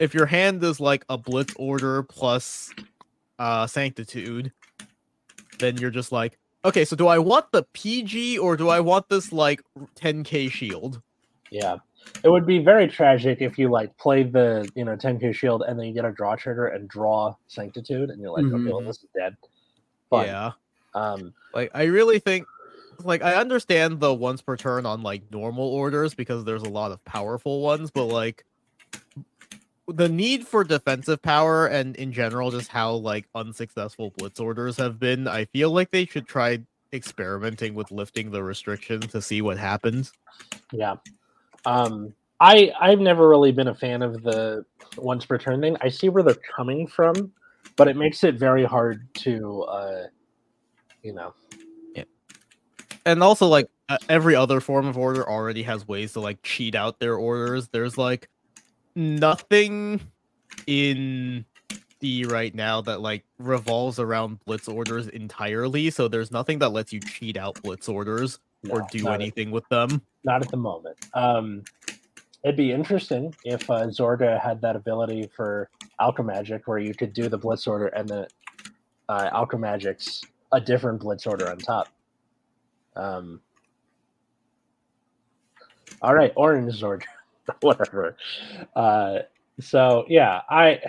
if 0.00 0.12
your 0.12 0.26
hand 0.26 0.62
is 0.64 0.80
like 0.80 1.04
a 1.08 1.16
blitz 1.16 1.54
order 1.56 2.02
plus 2.02 2.72
uh 3.38 3.66
sanctitude 3.66 4.50
then 5.58 5.76
you're 5.76 5.90
just 5.90 6.10
like 6.10 6.36
okay 6.66 6.84
so 6.84 6.96
do 6.96 7.06
i 7.06 7.18
want 7.18 7.50
the 7.52 7.64
pg 7.72 8.38
or 8.38 8.56
do 8.56 8.68
i 8.68 8.80
want 8.80 9.08
this 9.08 9.32
like 9.32 9.62
10k 9.94 10.50
shield 10.50 11.00
Yeah. 11.50 11.76
It 12.22 12.28
would 12.28 12.46
be 12.46 12.58
very 12.58 12.86
tragic 12.88 13.40
if 13.40 13.58
you 13.58 13.68
like 13.70 13.96
play 13.98 14.22
the 14.22 14.68
you 14.74 14.84
know 14.84 14.96
10k 14.96 15.34
shield 15.34 15.62
and 15.66 15.78
then 15.78 15.86
you 15.86 15.94
get 15.94 16.04
a 16.04 16.12
draw 16.12 16.36
trigger 16.36 16.66
and 16.66 16.88
draw 16.88 17.34
sanctitude 17.46 18.10
and 18.10 18.20
you're 18.20 18.30
like, 18.30 18.44
okay, 18.44 18.70
well 18.70 18.82
Mhm. 18.82 18.86
this 18.86 18.98
is 18.98 19.08
dead. 19.14 19.36
But 20.10 20.26
yeah 20.26 20.52
um 20.94 21.34
like 21.52 21.70
i 21.74 21.84
really 21.84 22.18
think 22.18 22.46
like 23.04 23.22
i 23.22 23.34
understand 23.34 24.00
the 24.00 24.12
once 24.12 24.40
per 24.40 24.56
turn 24.56 24.86
on 24.86 25.02
like 25.02 25.22
normal 25.30 25.66
orders 25.66 26.14
because 26.14 26.44
there's 26.44 26.62
a 26.62 26.68
lot 26.68 26.90
of 26.90 27.04
powerful 27.04 27.60
ones 27.60 27.90
but 27.90 28.06
like 28.06 28.44
the 29.88 30.08
need 30.08 30.46
for 30.46 30.64
defensive 30.64 31.22
power 31.22 31.66
and 31.66 31.94
in 31.96 32.12
general 32.12 32.50
just 32.50 32.68
how 32.68 32.92
like 32.92 33.26
unsuccessful 33.34 34.12
blitz 34.16 34.40
orders 34.40 34.76
have 34.76 34.98
been 34.98 35.28
i 35.28 35.44
feel 35.46 35.70
like 35.70 35.90
they 35.90 36.04
should 36.04 36.26
try 36.26 36.58
experimenting 36.92 37.74
with 37.74 37.90
lifting 37.90 38.30
the 38.30 38.42
restrictions 38.42 39.06
to 39.06 39.22
see 39.22 39.42
what 39.42 39.58
happens 39.58 40.12
yeah. 40.72 40.96
Um 41.64 42.14
I 42.40 42.72
I've 42.80 43.00
never 43.00 43.28
really 43.28 43.52
been 43.52 43.68
a 43.68 43.74
fan 43.74 44.02
of 44.02 44.22
the 44.22 44.64
once 44.98 45.24
per 45.24 45.38
turn 45.38 45.60
thing. 45.60 45.76
I 45.80 45.88
see 45.88 46.08
where 46.08 46.22
they're 46.22 46.36
coming 46.56 46.86
from, 46.86 47.32
but 47.76 47.88
it 47.88 47.96
makes 47.96 48.24
it 48.24 48.34
very 48.38 48.64
hard 48.64 49.08
to 49.14 49.62
uh 49.62 50.02
you 51.02 51.12
know 51.12 51.32
yeah 51.94 52.04
and 53.04 53.22
also 53.22 53.46
like 53.46 53.68
every 54.08 54.34
other 54.34 54.60
form 54.60 54.86
of 54.86 54.98
order 54.98 55.28
already 55.28 55.62
has 55.62 55.86
ways 55.86 56.12
to 56.12 56.20
like 56.20 56.42
cheat 56.42 56.74
out 56.74 56.98
their 56.98 57.14
orders 57.14 57.68
there's 57.68 57.96
like 57.96 58.28
nothing 58.96 60.00
in 60.66 61.44
D 62.00 62.24
right 62.24 62.54
now 62.54 62.80
that 62.80 63.00
like 63.00 63.24
revolves 63.38 63.98
around 63.98 64.40
blitz 64.44 64.68
orders 64.68 65.08
entirely 65.08 65.90
so 65.90 66.08
there's 66.08 66.30
nothing 66.30 66.58
that 66.58 66.70
lets 66.70 66.92
you 66.92 67.00
cheat 67.00 67.36
out 67.36 67.62
blitz 67.62 67.88
orders 67.88 68.38
or 68.68 68.86
do 68.90 69.02
not 69.02 69.14
at- 69.14 69.20
anything 69.20 69.50
with 69.50 69.68
them 69.68 70.02
not 70.26 70.42
at 70.42 70.50
the 70.50 70.56
moment. 70.56 70.96
Um, 71.14 71.62
it'd 72.42 72.56
be 72.56 72.72
interesting 72.72 73.34
if 73.44 73.70
uh, 73.70 73.86
Zorga 73.86 74.40
had 74.40 74.60
that 74.60 74.76
ability 74.76 75.30
for 75.34 75.70
Alchemagic, 76.00 76.62
where 76.66 76.78
you 76.78 76.94
could 76.94 77.12
do 77.12 77.28
the 77.28 77.38
Blitz 77.38 77.66
order 77.66 77.86
and 77.86 78.08
the 78.08 78.28
uh, 79.08 79.30
Alchemagic's 79.30 80.22
a 80.52 80.60
different 80.60 81.00
Blitz 81.00 81.26
order 81.26 81.48
on 81.48 81.58
top. 81.58 81.88
Um, 82.96 83.40
all 86.02 86.14
right, 86.14 86.32
Orange 86.34 86.74
Zorga, 86.74 87.04
whatever. 87.60 88.16
Uh, 88.74 89.18
so 89.60 90.04
yeah, 90.08 90.42
I. 90.48 90.80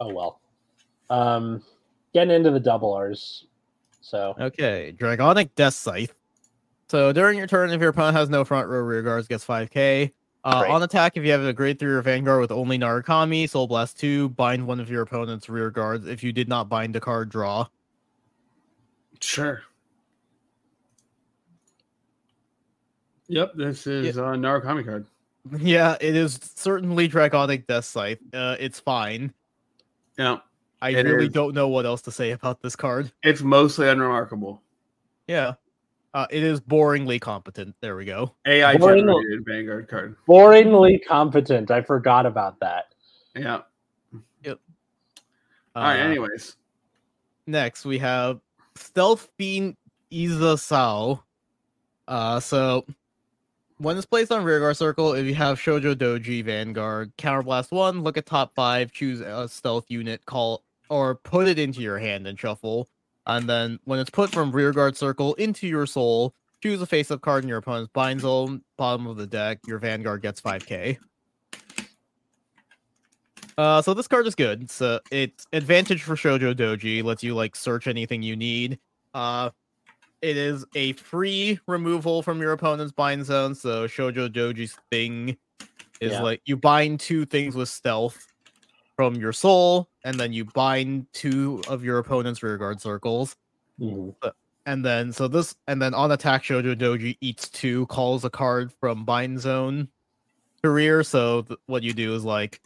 Oh 0.00 0.12
well. 0.12 0.40
Um, 1.08 1.62
getting 2.14 2.34
into 2.34 2.50
the 2.50 2.60
double 2.60 2.92
R's. 2.92 3.46
So 4.02 4.34
okay 4.40 4.94
dragonic 4.98 5.50
death 5.54 5.74
scythe 5.74 6.14
so 6.88 7.12
during 7.12 7.38
your 7.38 7.46
turn 7.46 7.70
if 7.70 7.80
your 7.80 7.90
opponent 7.90 8.16
has 8.16 8.28
no 8.28 8.44
front 8.44 8.66
row 8.66 8.80
rear 8.80 9.02
guards 9.02 9.28
gets 9.28 9.44
5k 9.44 10.10
uh, 10.42 10.64
on 10.68 10.82
attack, 10.82 11.16
if 11.16 11.24
you 11.24 11.32
have 11.32 11.42
a 11.42 11.52
grade 11.52 11.78
three 11.78 11.92
or 11.92 12.00
Vanguard 12.00 12.40
with 12.40 12.50
only 12.50 12.78
Narukami, 12.78 13.48
Soul 13.48 13.66
Blast 13.66 14.00
2, 14.00 14.30
bind 14.30 14.66
one 14.66 14.80
of 14.80 14.88
your 14.88 15.02
opponent's 15.02 15.50
rear 15.50 15.70
guards. 15.70 16.06
If 16.06 16.22
you 16.22 16.32
did 16.32 16.48
not 16.48 16.68
bind 16.68 16.96
a 16.96 17.00
card, 17.00 17.28
draw. 17.28 17.66
Sure. 19.20 19.62
Yep, 23.28 23.52
this 23.54 23.86
is 23.86 24.16
a 24.16 24.22
Narukami 24.22 24.84
card. 24.84 25.06
Yeah, 25.58 25.96
it 26.00 26.14
is 26.16 26.38
certainly 26.54 27.08
Dragonic 27.08 27.66
Death 27.66 27.84
Scythe. 27.86 28.18
Uh, 28.32 28.56
it's 28.60 28.78
fine. 28.78 29.32
Yeah, 30.18 30.38
I 30.82 30.90
really 30.92 31.26
is. 31.26 31.32
don't 31.32 31.54
know 31.54 31.68
what 31.68 31.86
else 31.86 32.02
to 32.02 32.12
say 32.12 32.32
about 32.32 32.60
this 32.62 32.76
card. 32.76 33.10
it's 33.22 33.40
mostly 33.42 33.88
unremarkable. 33.88 34.62
Yeah. 35.26 35.54
Uh, 36.12 36.26
it 36.30 36.42
is 36.42 36.60
boringly 36.60 37.20
competent. 37.20 37.74
There 37.80 37.94
we 37.96 38.04
go. 38.04 38.34
AI 38.44 38.76
Boring- 38.76 39.06
generated 39.06 39.44
Vanguard 39.46 39.88
card. 39.88 40.16
boringly 40.28 40.98
competent. 41.06 41.70
I 41.70 41.82
forgot 41.82 42.26
about 42.26 42.58
that. 42.60 42.94
Yeah. 43.34 43.60
Uh, 44.44 44.54
All 45.76 45.82
right. 45.84 46.00
Anyways, 46.00 46.56
Next, 47.46 47.84
we 47.84 47.98
have 47.98 48.40
Stealth 48.74 49.30
Fiend 49.38 49.76
Iza 50.10 50.58
Sao. 50.58 51.22
Uh, 52.08 52.40
so 52.40 52.84
when 53.80 53.96
it's 53.96 54.04
placed 54.04 54.30
on 54.30 54.44
rearguard 54.44 54.76
circle, 54.76 55.14
if 55.14 55.24
you 55.24 55.34
have 55.34 55.58
Shoujo 55.58 55.94
Doji 55.94 56.44
Vanguard, 56.44 57.16
counterblast 57.16 57.72
one, 57.72 58.02
look 58.02 58.18
at 58.18 58.26
top 58.26 58.54
five, 58.54 58.92
choose 58.92 59.20
a 59.20 59.48
stealth 59.48 59.86
unit, 59.88 60.26
call 60.26 60.62
or 60.90 61.14
put 61.14 61.48
it 61.48 61.58
into 61.58 61.80
your 61.80 61.98
hand 61.98 62.26
and 62.26 62.38
shuffle. 62.38 62.88
And 63.26 63.48
then 63.48 63.78
when 63.84 63.98
it's 63.98 64.10
put 64.10 64.30
from 64.30 64.52
rearguard 64.52 64.98
circle 64.98 65.32
into 65.34 65.66
your 65.66 65.86
soul, 65.86 66.34
choose 66.62 66.82
a 66.82 66.86
face-up 66.86 67.22
card 67.22 67.42
in 67.42 67.48
your 67.48 67.56
opponent's 67.56 67.90
bind 67.94 68.20
zone, 68.20 68.62
bottom 68.76 69.06
of 69.06 69.16
the 69.16 69.26
deck. 69.26 69.60
Your 69.66 69.78
Vanguard 69.78 70.20
gets 70.20 70.42
5k. 70.42 70.98
Uh, 73.56 73.80
so 73.80 73.94
this 73.94 74.08
card 74.08 74.26
is 74.26 74.34
good. 74.34 74.70
So 74.70 75.00
it's 75.10 75.46
advantage 75.54 76.02
for 76.02 76.16
Shoujo 76.16 76.54
Doji, 76.54 77.02
lets 77.02 77.22
you 77.22 77.34
like 77.34 77.56
search 77.56 77.86
anything 77.86 78.22
you 78.22 78.36
need. 78.36 78.78
Uh, 79.14 79.50
it 80.22 80.36
is 80.36 80.64
a 80.74 80.92
free 80.94 81.58
removal 81.66 82.22
from 82.22 82.40
your 82.40 82.52
opponent's 82.52 82.92
bind 82.92 83.24
zone. 83.26 83.54
So 83.54 83.86
Shoujo 83.86 84.28
Doji's 84.28 84.76
thing 84.90 85.36
is 86.00 86.12
Yeah. 86.12 86.22
like 86.22 86.42
you 86.44 86.56
bind 86.56 87.00
two 87.00 87.24
things 87.26 87.54
with 87.54 87.68
stealth 87.68 88.26
from 88.96 89.14
your 89.16 89.32
soul, 89.32 89.88
and 90.04 90.20
then 90.20 90.32
you 90.32 90.44
bind 90.44 91.06
two 91.12 91.62
of 91.68 91.82
your 91.84 91.98
opponent's 91.98 92.42
rearguard 92.42 92.80
circles. 92.80 93.36
Mhm. 93.80 94.14
And 94.66 94.84
then 94.84 95.12
so 95.12 95.26
this 95.26 95.54
and 95.66 95.80
then 95.80 95.94
on 95.94 96.12
attack 96.12 96.42
Shoujo 96.42 96.74
Doji 96.76 97.16
eats 97.20 97.48
two, 97.48 97.86
calls 97.86 98.24
a 98.24 98.30
card 98.30 98.72
from 98.78 99.04
bind 99.04 99.40
zone 99.40 99.88
career. 100.62 101.02
So 101.02 101.42
th- 101.42 101.58
what 101.66 101.82
you 101.82 101.94
do 101.94 102.14
is 102.14 102.24
like 102.24 102.60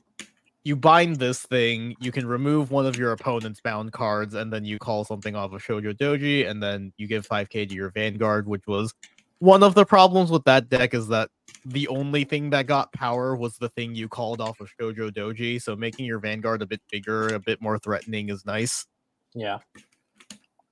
you 0.65 0.77
bind 0.77 1.17
this 1.17 1.43
thing, 1.43 1.95
you 2.01 2.11
can 2.11 2.27
remove 2.27 2.71
one 2.71 2.87
of 2.87 2.97
your 2.97 3.13
opponent's 3.13 3.61
bound 3.61 3.93
cards, 3.93 4.35
and 4.35 4.53
then 4.53 4.65
you 4.65 4.79
call 4.79 5.05
something 5.05 5.37
off 5.37 5.53
of 5.53 5.63
Shoujo 5.63 5.95
Doji, 5.95 6.49
and 6.49 6.63
then 6.63 6.93
you 6.97 7.07
give 7.07 7.29
5k 7.29 7.69
to 7.69 7.75
your 7.75 7.91
Vanguard, 7.91 8.49
which 8.49 8.67
was 8.67 8.95
one 9.39 9.63
of 9.63 9.75
the 9.75 9.85
problems 9.85 10.31
with 10.31 10.45
that 10.45 10.71
deck 10.71 10.95
is 10.95 11.09
that 11.09 11.29
the 11.67 11.87
only 11.89 12.25
thing 12.25 12.51
that 12.51 12.67
got 12.67 12.93
power 12.93 13.37
was 13.37 13.59
the 13.59 13.69
thing 13.71 13.95
you 13.95 14.09
called 14.09 14.41
off 14.41 14.61
of 14.61 14.71
Shoujo 14.81 15.11
Doji. 15.11 15.61
So 15.61 15.77
making 15.77 16.07
your 16.07 16.19
Vanguard 16.19 16.63
a 16.63 16.67
bit 16.67 16.81
bigger, 16.91 17.29
a 17.29 17.39
bit 17.39 17.61
more 17.61 17.79
threatening 17.79 18.31
is 18.31 18.47
nice. 18.47 18.87
Yeah. 19.35 19.59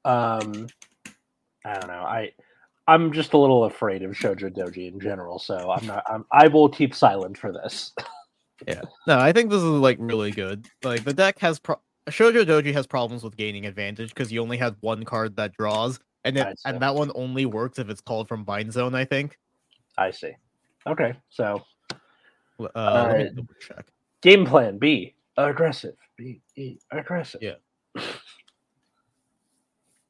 Um, 0.07 0.69
I 1.65 1.75
don't 1.75 1.89
know. 1.89 2.03
I 2.03 2.33
I'm 2.89 3.13
just 3.13 3.33
a 3.33 3.39
little 3.39 3.65
afraid 3.65 4.03
of 4.03 4.13
Shoujo 4.13 4.51
Doji 4.57 4.91
in 4.91 4.99
general, 4.99 5.39
so 5.39 5.71
I'm 5.71 5.87
not. 5.87 6.03
I'm, 6.09 6.25
I 6.33 6.49
will 6.49 6.69
keep 6.69 6.95
silent 6.95 7.37
for 7.37 7.53
this. 7.53 7.93
No, 9.07 9.19
I 9.19 9.33
think 9.33 9.51
this 9.51 9.59
is 9.59 9.65
like 9.65 9.97
really 10.01 10.31
good. 10.31 10.67
Like 10.83 11.05
the 11.05 11.13
deck 11.13 11.39
has 11.41 11.59
pro- 11.59 11.81
Shoujo 12.09 12.45
Doji 12.45 12.73
has 12.73 12.87
problems 12.87 13.23
with 13.23 13.37
gaining 13.37 13.67
advantage 13.67 14.09
because 14.11 14.33
you 14.33 14.41
only 14.43 14.57
had 14.57 14.77
one 14.81 15.05
card 15.05 15.37
that 15.37 15.57
draws, 15.57 16.01
and 16.25 16.37
it, 16.37 16.59
and 16.65 16.81
that 16.81 16.95
one 16.95 17.11
only 17.15 17.47
works 17.47 17.79
if 17.79 17.89
it's 17.89 18.01
called 18.01 18.29
from 18.29 18.45
bind 18.45 18.73
zone. 18.73 18.95
I 18.95 19.05
think. 19.05 19.39
I 19.99 20.11
see. 20.11 20.33
Okay, 20.87 21.15
so 21.31 21.65
Uh, 22.75 23.25
me 23.35 23.45
check. 23.61 23.87
game 24.21 24.45
plan 24.45 24.79
B 24.79 25.15
aggressive. 25.37 25.95
B 26.17 26.41
E 26.57 26.77
aggressive. 26.91 27.41
Yeah. 27.43 27.55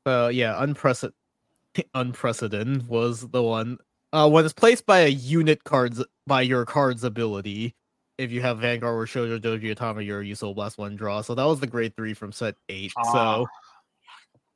Uh, 0.06 0.30
yeah, 0.32 0.62
unprecedented. 0.62 1.16
Unprecedented 1.94 2.88
was 2.88 3.28
the 3.28 3.42
one. 3.42 3.78
Uh, 4.12 4.28
when 4.28 4.44
it's 4.44 4.52
placed 4.52 4.84
by 4.84 5.00
a 5.00 5.08
unit 5.08 5.64
cards 5.64 6.04
by 6.26 6.42
your 6.42 6.66
card's 6.66 7.02
ability, 7.04 7.74
if 8.18 8.30
you 8.30 8.40
have 8.42 8.58
Vanguard 8.58 8.94
or 8.94 9.06
Shoujo 9.06 9.40
Doji 9.40 9.74
Atama, 9.74 10.04
you're 10.04 10.22
you 10.22 10.34
Soul 10.34 10.54
Blast 10.54 10.78
one 10.78 10.96
draw. 10.96 11.20
So 11.22 11.34
that 11.34 11.44
was 11.44 11.60
the 11.60 11.66
grade 11.66 11.96
three 11.96 12.14
from 12.14 12.32
set 12.32 12.56
eight. 12.68 12.92
Ah. 12.96 13.12
So 13.12 13.46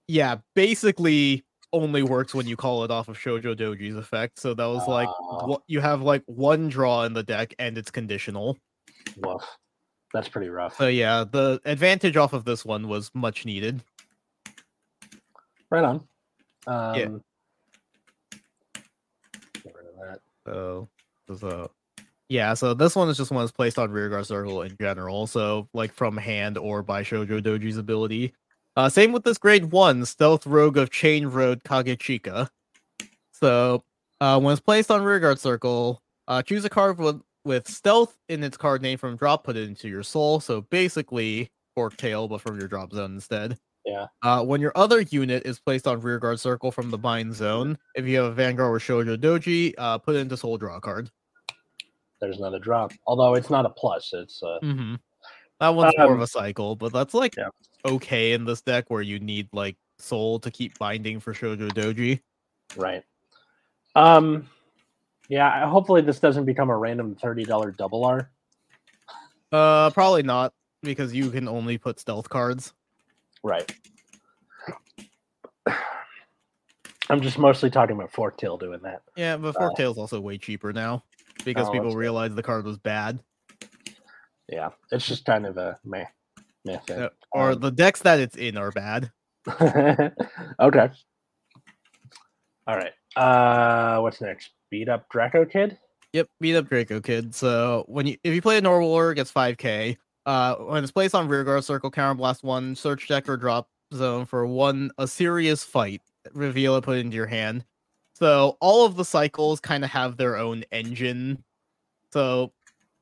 yeah, 0.08 0.36
basically 0.54 1.44
only 1.72 2.02
works 2.02 2.34
when 2.34 2.46
you 2.46 2.56
call 2.56 2.84
it 2.84 2.90
off 2.90 3.08
of 3.08 3.18
Shoujo 3.18 3.56
Doji's 3.56 3.96
effect. 3.96 4.38
So 4.38 4.54
that 4.54 4.66
was 4.66 4.86
like 4.86 5.08
Ah. 5.08 5.46
what 5.46 5.62
you 5.66 5.80
have 5.80 6.02
like 6.02 6.22
one 6.26 6.68
draw 6.68 7.04
in 7.04 7.12
the 7.12 7.22
deck 7.22 7.54
and 7.58 7.76
it's 7.76 7.90
conditional. 7.90 8.56
Woof. 9.16 9.42
That's 10.12 10.28
pretty 10.28 10.48
rough. 10.48 10.76
So 10.76 10.86
yeah, 10.86 11.24
the 11.30 11.60
advantage 11.64 12.16
off 12.16 12.32
of 12.32 12.44
this 12.44 12.64
one 12.64 12.88
was 12.88 13.10
much 13.14 13.44
needed. 13.44 13.82
Right 15.70 15.84
on. 15.84 16.06
Um, 16.68 16.94
Get 16.94 17.10
rid 19.64 19.86
of 19.86 19.96
that. 20.00 20.20
So, 20.46 20.88
so 21.34 21.70
yeah, 22.28 22.54
so 22.54 22.74
this 22.74 22.96
one 22.96 23.08
is 23.08 23.16
just 23.16 23.30
one 23.30 23.44
that's 23.44 23.52
placed 23.52 23.78
on 23.78 23.90
rearguard 23.90 24.26
circle 24.26 24.62
in 24.62 24.76
general. 24.80 25.26
So 25.26 25.68
like 25.72 25.92
from 25.92 26.16
hand 26.16 26.58
or 26.58 26.82
by 26.82 27.02
Shoujo 27.02 27.40
Doji's 27.40 27.76
ability. 27.76 28.34
Uh, 28.76 28.88
same 28.88 29.12
with 29.12 29.24
this 29.24 29.38
grade 29.38 29.66
one 29.66 30.04
stealth 30.04 30.46
rogue 30.46 30.76
of 30.76 30.90
Chain 30.90 31.26
Road 31.26 31.62
Kagechika. 31.64 32.48
So 33.32 33.84
uh, 34.20 34.40
when 34.40 34.52
it's 34.52 34.60
placed 34.60 34.90
on 34.90 35.02
rearguard 35.02 35.38
circle, 35.38 36.02
uh, 36.28 36.42
choose 36.42 36.64
a 36.64 36.68
card 36.68 36.98
with 36.98 37.22
with 37.44 37.68
stealth 37.68 38.16
in 38.28 38.42
its 38.42 38.56
card 38.56 38.82
name 38.82 38.98
from 38.98 39.16
drop, 39.16 39.44
put 39.44 39.56
it 39.56 39.68
into 39.68 39.88
your 39.88 40.02
soul. 40.02 40.40
So 40.40 40.62
basically 40.62 41.48
fork 41.76 41.96
tail, 41.96 42.26
but 42.26 42.40
from 42.40 42.58
your 42.58 42.66
drop 42.66 42.92
zone 42.92 43.14
instead. 43.14 43.56
Yeah. 43.84 44.06
Uh, 44.22 44.44
when 44.44 44.60
your 44.60 44.72
other 44.74 45.02
unit 45.02 45.46
is 45.46 45.60
placed 45.60 45.86
on 45.86 46.00
rearguard 46.00 46.40
circle 46.40 46.72
from 46.72 46.90
the 46.90 46.98
bind 46.98 47.34
zone, 47.34 47.78
if 47.94 48.04
you 48.04 48.16
have 48.16 48.26
a 48.26 48.32
Vanguard 48.32 48.74
or 48.74 48.80
Shoujo 48.80 49.16
Doji, 49.16 49.74
uh, 49.78 49.96
put 49.98 50.16
it 50.16 50.18
into 50.18 50.36
soul 50.36 50.58
draw 50.58 50.80
card. 50.80 51.08
There's 52.20 52.38
another 52.38 52.58
drop. 52.58 52.92
Although 53.06 53.34
it's 53.34 53.50
not 53.50 53.66
a 53.66 53.70
plus. 53.70 54.10
It's 54.12 54.42
uh, 54.42 54.58
Mm-hmm. 54.62 54.94
That 55.60 55.68
one's 55.70 55.94
more 55.96 56.06
of 56.08 56.12
Um, 56.12 56.20
a 56.20 56.26
cycle, 56.26 56.76
but 56.76 56.92
that's 56.92 57.14
like 57.14 57.34
yeah. 57.36 57.48
okay 57.86 58.32
in 58.32 58.44
this 58.44 58.60
deck 58.60 58.84
where 58.88 59.00
you 59.02 59.18
need 59.18 59.48
like 59.52 59.76
soul 59.98 60.38
to 60.40 60.50
keep 60.50 60.78
binding 60.78 61.18
for 61.20 61.32
Shoujo 61.32 61.70
Doji. 61.72 62.20
right. 62.76 63.02
Um, 63.94 64.46
yeah. 65.28 65.66
Hopefully 65.68 66.02
this 66.02 66.20
doesn't 66.20 66.44
become 66.44 66.68
a 66.68 66.76
random 66.76 67.14
thirty 67.14 67.44
dollar 67.44 67.70
double 67.70 68.04
R. 68.04 68.30
Uh, 69.50 69.88
probably 69.90 70.22
not 70.22 70.52
because 70.82 71.14
you 71.14 71.30
can 71.30 71.48
only 71.48 71.78
put 71.78 71.98
stealth 71.98 72.28
cards. 72.28 72.74
Right. 73.42 73.70
I'm 77.08 77.20
just 77.20 77.38
mostly 77.38 77.70
talking 77.70 77.96
about 77.96 78.12
Forktail 78.12 78.58
doing 78.58 78.80
that. 78.82 79.02
Yeah, 79.16 79.36
but 79.36 79.56
Uh, 79.56 79.60
Forktail's 79.70 79.96
also 79.96 80.20
way 80.20 80.38
cheaper 80.38 80.72
now 80.72 81.04
because 81.44 81.68
Oh, 81.68 81.72
people 81.72 81.90
good. 81.90 81.98
realized 81.98 82.36
the 82.36 82.42
card 82.42 82.64
was 82.64 82.78
bad. 82.78 83.20
Yeah, 84.48 84.70
it's 84.92 85.06
just 85.06 85.24
kind 85.24 85.44
of 85.46 85.56
a 85.56 85.78
meh, 85.84 86.06
meh 86.64 86.78
thing. 86.86 87.08
Or 87.32 87.52
Um, 87.52 87.60
the 87.60 87.70
decks 87.72 88.02
that 88.02 88.20
it's 88.20 88.36
in 88.36 88.56
are 88.56 88.70
bad. 88.70 89.10
okay. 89.60 90.90
All 92.66 92.76
right. 92.76 92.92
Uh, 93.16 94.00
what's 94.00 94.20
next? 94.20 94.50
Beat 94.70 94.88
up 94.88 95.08
Draco 95.08 95.44
Kid. 95.44 95.78
Yep, 96.12 96.28
beat 96.40 96.56
up 96.56 96.68
Draco 96.68 97.00
Kid. 97.00 97.34
So 97.34 97.84
when 97.88 98.06
you 98.06 98.16
if 98.24 98.34
you 98.34 98.42
play 98.42 98.58
a 98.58 98.60
normal 98.60 98.90
order, 98.90 99.12
it 99.12 99.16
gets 99.16 99.32
5k. 99.32 99.96
Uh 100.24 100.54
when 100.56 100.82
it's 100.82 100.92
placed 100.92 101.14
on 101.14 101.28
rearguard 101.28 101.62
circle, 101.64 101.90
counterblast 101.90 102.42
one, 102.42 102.74
search 102.74 103.06
deck 103.08 103.28
or 103.28 103.36
drop 103.36 103.68
zone 103.94 104.24
for 104.26 104.46
one 104.46 104.90
a 104.98 105.06
serious 105.06 105.62
fight. 105.62 106.02
Reveal 106.32 106.76
it, 106.76 106.82
put 106.82 106.96
it 106.98 107.00
into 107.00 107.16
your 107.16 107.26
hand. 107.26 107.64
So 108.18 108.56
all 108.60 108.86
of 108.86 108.96
the 108.96 109.04
cycles 109.04 109.60
kind 109.60 109.84
of 109.84 109.90
have 109.90 110.16
their 110.16 110.38
own 110.38 110.64
engine. 110.72 111.44
So 112.14 112.54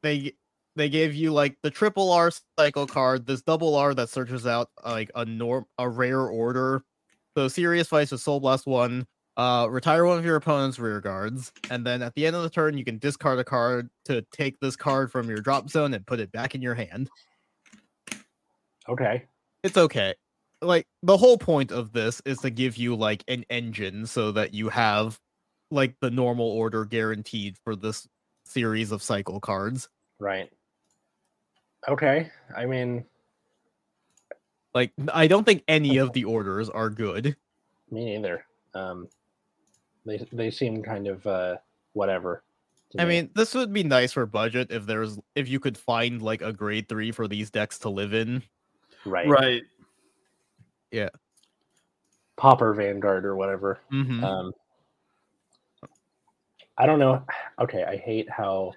they 0.03 0.33
they 0.75 0.89
gave 0.89 1.15
you 1.15 1.33
like 1.33 1.57
the 1.63 1.71
triple 1.71 2.11
R 2.11 2.33
cycle 2.59 2.89
card, 2.89 3.25
this 3.25 3.41
double 3.41 3.77
R 3.77 3.95
that 3.95 4.09
searches 4.09 4.45
out 4.45 4.71
like 4.85 5.13
a 5.15 5.25
norm 5.25 5.67
a 5.79 5.89
rare 5.89 6.23
order. 6.23 6.83
So 7.37 7.47
serious 7.47 7.87
fights 7.87 8.11
with 8.11 8.23
Soul 8.23 8.41
Blast 8.41 8.67
one, 8.67 9.07
uh, 9.37 9.69
retire 9.71 10.05
one 10.05 10.19
of 10.19 10.25
your 10.25 10.35
opponent's 10.35 10.81
rear 10.81 11.01
guards, 11.01 11.53
and 11.71 11.87
then 11.87 12.03
at 12.03 12.15
the 12.17 12.27
end 12.27 12.35
of 12.35 12.43
the 12.43 12.51
turn, 12.51 12.77
you 12.77 12.85
can 12.85 12.99
discard 12.99 13.39
a 13.39 13.45
card 13.45 13.91
to 14.07 14.23
take 14.33 14.59
this 14.59 14.75
card 14.75 15.13
from 15.13 15.29
your 15.29 15.39
drop 15.39 15.71
zone 15.71 15.95
and 15.95 16.05
put 16.05 16.19
it 16.19 16.33
back 16.33 16.57
in 16.57 16.63
your 16.63 16.75
hand. 16.75 17.09
Okay. 18.89 19.27
It's 19.63 19.77
okay. 19.77 20.15
Like 20.65 20.87
the 21.03 21.17
whole 21.17 21.39
point 21.39 21.71
of 21.71 21.93
this 21.93 22.21
is 22.25 22.39
to 22.39 22.51
give 22.51 22.77
you 22.77 22.97
like 22.97 23.23
an 23.29 23.45
engine 23.51 24.07
so 24.07 24.33
that 24.33 24.55
you 24.55 24.69
have 24.71 25.19
like 25.71 25.95
the 26.01 26.11
normal 26.11 26.47
order 26.51 26.85
guaranteed 26.85 27.57
for 27.65 27.77
this 27.77 28.09
series 28.45 28.93
of 28.93 29.03
cycle 29.03 29.41
cards. 29.41 29.89
Right. 30.19 30.51
Okay. 31.89 32.31
I 32.57 32.67
mean, 32.67 33.05
Like 34.75 34.93
I 35.13 35.27
don't 35.27 35.45
think 35.45 35.63
any 35.69 35.99
of 35.99 36.13
the 36.13 36.25
orders 36.25 36.69
are 36.71 36.91
good. 36.91 37.37
me 37.91 38.05
neither. 38.17 38.45
Um, 38.75 39.09
they 40.07 40.27
they 40.33 40.51
seem 40.51 40.83
kind 40.83 41.07
of 41.07 41.27
uh 41.27 41.57
whatever. 41.93 42.43
I 42.99 43.05
me. 43.05 43.11
mean, 43.23 43.31
this 43.35 43.55
would 43.55 43.73
be 43.73 43.83
nice 43.83 44.13
for 44.13 44.25
budget 44.27 44.69
if 44.71 44.87
there's 44.87 45.19
if 45.35 45.49
you 45.49 45.61
could 45.61 45.77
find 45.77 46.23
like 46.23 46.43
a 46.43 46.53
grade 46.53 46.89
3 46.89 47.11
for 47.13 47.27
these 47.29 47.51
decks 47.51 47.79
to 47.81 47.89
live 47.91 48.15
in. 48.15 48.43
right. 49.05 49.29
Right. 49.29 49.63
Popper 52.37 52.75
Vanguard 52.75 53.25
or 53.25 53.37
whatever. 53.37 53.79
Mhm. 53.93 54.23
Um, 54.23 54.53
I 56.77 56.87
don't 56.87 56.99
know. 56.99 57.25
Okay, 57.61 57.85
I 57.85 57.97
hate 57.97 58.29
how 58.29 58.73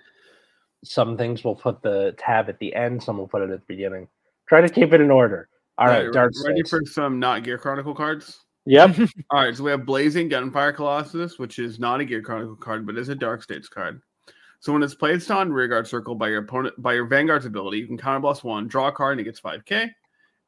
some 0.83 1.17
things 1.17 1.43
will 1.43 1.55
put 1.55 1.81
the 1.81 2.13
tab 2.17 2.49
at 2.49 2.59
the 2.59 2.73
end, 2.75 3.01
some 3.01 3.17
will 3.17 3.27
put 3.27 3.41
it 3.41 3.49
at 3.49 3.59
the 3.59 3.65
beginning. 3.67 4.07
Try 4.47 4.61
to 4.61 4.69
keep 4.69 4.93
it 4.93 5.01
in 5.01 5.09
order. 5.11 5.49
All 5.77 5.87
right, 5.87 5.99
Alright, 5.99 6.13
Dark 6.13 6.33
ready 6.45 6.59
States. 6.59 6.69
for 6.69 6.81
some 6.85 7.19
not 7.19 7.43
Gear 7.43 7.57
Chronicle 7.57 7.95
cards? 7.95 8.45
Yep. 8.65 8.97
All 9.31 9.43
right, 9.43 9.55
so 9.55 9.63
we 9.63 9.71
have 9.71 9.85
Blazing 9.85 10.29
Gunfire 10.29 10.73
Colossus, 10.73 11.39
which 11.39 11.57
is 11.59 11.79
not 11.79 11.99
a 11.99 12.05
Gear 12.05 12.21
Chronicle 12.21 12.55
card, 12.55 12.85
but 12.85 12.97
is 12.97 13.09
a 13.09 13.15
Dark 13.15 13.41
States 13.43 13.67
card. 13.67 14.01
So 14.59 14.73
when 14.73 14.81
it's 14.83 14.95
placed 14.95 15.29
on 15.31 15.51
rearguard 15.51 15.87
circle 15.87 16.15
by 16.15 16.29
your 16.29 16.39
opponent 16.39 16.75
by 16.81 16.93
your 16.93 17.05
Vanguard's 17.05 17.45
ability, 17.45 17.77
you 17.79 17.87
can 17.87 17.97
counterblast 17.97 18.43
one, 18.43 18.67
draw 18.67 18.87
a 18.87 18.91
card, 18.91 19.13
and 19.13 19.21
it 19.21 19.23
gets 19.25 19.39
5k. 19.39 19.89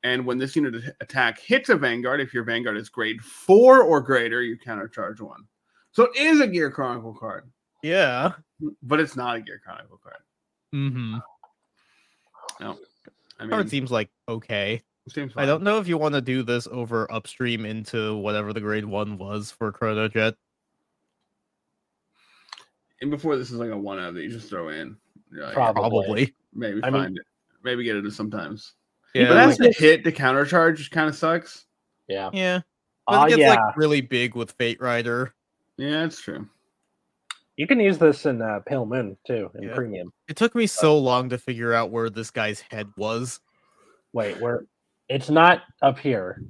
And 0.03 0.25
when 0.25 0.37
this 0.37 0.55
unit 0.55 0.81
attack 1.01 1.39
hits 1.39 1.69
a 1.69 1.75
Vanguard, 1.75 2.21
if 2.21 2.33
your 2.33 2.43
Vanguard 2.43 2.77
is 2.77 2.87
grade 2.89 3.21
four 3.21 3.81
or 3.81 3.99
greater, 4.01 4.41
you 4.41 4.57
countercharge 4.57 5.19
one. 5.19 5.43
So 5.91 6.03
it 6.03 6.17
is 6.17 6.39
a 6.39 6.47
Gear 6.47 6.71
Chronicle 6.71 7.13
card, 7.13 7.49
Yeah. 7.83 8.33
but 8.83 8.99
it's 8.99 9.15
not 9.17 9.35
a 9.35 9.41
Gear 9.41 9.59
Chronicle 9.63 9.99
card. 10.01 10.21
Mm-hmm. 10.73 11.17
No. 12.61 12.77
I 13.39 13.43
mean, 13.43 13.49
Card 13.51 13.69
seems 13.69 13.89
like 13.91 14.09
okay. 14.27 14.81
seems 15.09 15.33
I 15.35 15.45
don't 15.45 15.63
know 15.63 15.79
if 15.79 15.87
you 15.87 15.97
want 15.97 16.13
to 16.15 16.21
do 16.21 16.43
this 16.43 16.67
over 16.67 17.11
upstream 17.11 17.65
into 17.65 18.17
whatever 18.17 18.53
the 18.53 18.59
grade 18.61 18.85
1 18.85 19.17
was 19.17 19.49
for 19.51 19.71
Chrono 19.71 20.07
Jet. 20.09 20.35
And 23.01 23.09
before 23.09 23.37
this 23.37 23.49
is 23.49 23.57
like 23.57 23.71
a 23.71 23.77
one 23.77 23.97
of 23.99 24.13
that 24.13 24.23
you 24.23 24.29
just 24.29 24.49
throw 24.49 24.69
in. 24.69 24.97
Yeah, 25.33 25.51
Probably. 25.53 25.81
Probably. 25.81 26.35
maybe 26.53 26.81
I 26.83 26.89
mean- 26.89 27.01
find 27.01 27.17
it. 27.17 27.25
Maybe 27.63 27.83
get 27.83 27.97
it 27.97 28.11
sometimes. 28.13 28.73
Yeah. 29.14 29.28
but 29.30 29.34
that's 29.36 29.60
like- 29.60 29.76
the 29.76 29.76
hit 29.84 30.03
to 30.03 30.12
countercharge, 30.12 30.78
which 30.78 30.91
kind 30.91 31.10
of 31.10 31.16
sucks. 31.16 31.66
Yeah. 32.07 32.30
yeah. 32.34 32.60
But 33.07 33.16
Ah, 33.16 33.26
it 33.26 33.30
gets 33.30 33.39
yeah. 33.41 33.49
like 33.55 33.78
really 33.78 34.01
big 34.01 34.36
with 34.36 34.51
Fate 34.53 34.80
Rider. 34.82 35.34
Yeah, 35.78 36.01
that's 36.01 36.22
true. 36.22 36.47
You 37.57 37.68
can 37.68 37.80
use 37.80 37.97
this 37.97 38.26
in 38.26 38.41
uh, 38.41 38.60
Pale 38.66 38.86
Moon 38.86 39.18
too, 39.26 39.49
in 39.55 39.64
Yeah. 39.64 39.74
premium. 39.76 40.14
It 40.28 40.38
took 40.38 40.55
me 40.55 40.66
so 40.68 40.97
long 40.97 41.30
to 41.30 41.38
figure 41.38 41.74
out 41.74 41.89
where 41.91 42.10
this 42.10 42.32
guy's 42.32 42.62
head 42.62 42.88
was. 42.97 43.39
Wait, 44.14 44.39
where? 44.39 44.66
It's 45.10 45.30
not 45.30 45.64
up 45.82 45.97
here. 45.99 46.41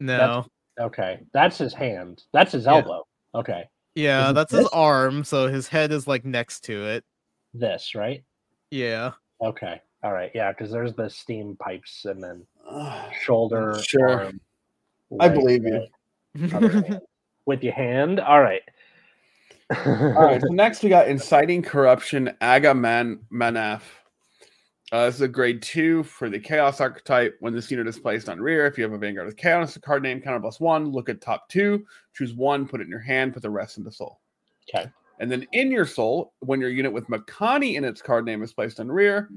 No. 0.00 0.46
Okay, 0.80 1.20
that's 1.32 1.56
his 1.58 1.72
hand. 1.72 2.24
That's 2.32 2.52
his 2.52 2.64
Yeah. 2.64 2.74
elbow. 2.76 3.06
Okay, 3.34 3.64
Yeah, 3.94 4.24
Is 4.26 4.30
it 4.30 4.34
that's 4.34 4.52
his 4.52 4.66
arm, 4.68 5.22
so 5.24 5.48
his 5.48 5.68
head 5.68 5.92
is 5.92 6.06
like 6.06 6.24
next 6.24 6.60
to 6.64 6.86
it. 6.86 7.04
this 7.54 7.94
right. 7.94 8.24
Yeah. 8.70 9.12
Okay, 9.40 9.80
all 10.02 10.12
right, 10.12 10.30
yeah, 10.34 10.52
because 10.52 10.70
there's 10.70 10.94
the 10.94 11.08
steam 11.08 11.56
pipes 11.56 12.04
and 12.04 12.22
then 12.22 12.46
shoulder. 13.20 13.78
Sure. 13.82 14.24
arm, 14.24 14.40
I 15.20 15.26
leg, 15.26 15.34
believe 15.34 15.64
you. 15.64 17.00
With 17.46 17.62
your 17.62 17.72
hand. 17.72 18.20
All 18.20 18.40
right. 18.40 18.62
All 19.86 20.12
right. 20.12 20.40
So 20.40 20.48
next 20.48 20.82
we 20.82 20.88
got 20.88 21.08
inciting 21.08 21.62
corruption, 21.62 22.34
Aga 22.40 22.74
Man 22.74 23.20
Manaf. 23.32 23.82
Uh, 24.92 25.06
this 25.06 25.14
is 25.16 25.20
a 25.22 25.28
grade 25.28 25.62
two 25.62 26.02
for 26.02 26.28
the 26.28 26.38
Chaos 26.38 26.80
archetype. 26.80 27.36
When 27.40 27.54
this 27.54 27.70
unit 27.70 27.86
is 27.88 27.98
placed 27.98 28.28
on 28.28 28.40
rear, 28.40 28.66
if 28.66 28.76
you 28.76 28.84
have 28.84 28.92
a 28.92 28.98
Vanguard 28.98 29.26
with 29.26 29.36
Chaos, 29.36 29.74
a 29.76 29.80
card 29.80 30.02
name 30.02 30.20
counter 30.20 30.40
plus 30.40 30.60
one, 30.60 30.92
look 30.92 31.08
at 31.08 31.20
top 31.20 31.48
two, 31.48 31.86
choose 32.14 32.34
one, 32.34 32.68
put 32.68 32.80
it 32.80 32.84
in 32.84 32.90
your 32.90 33.00
hand, 33.00 33.32
put 33.32 33.42
the 33.42 33.50
rest 33.50 33.78
into 33.78 33.90
soul. 33.90 34.20
Okay. 34.68 34.86
And 35.18 35.30
then 35.30 35.46
in 35.52 35.70
your 35.70 35.86
soul, 35.86 36.34
when 36.40 36.60
your 36.60 36.68
unit 36.68 36.92
with 36.92 37.06
Makani 37.06 37.76
in 37.76 37.84
its 37.84 38.02
card 38.02 38.26
name 38.26 38.42
is 38.42 38.52
placed 38.52 38.80
on 38.80 38.88
rear, 38.92 39.30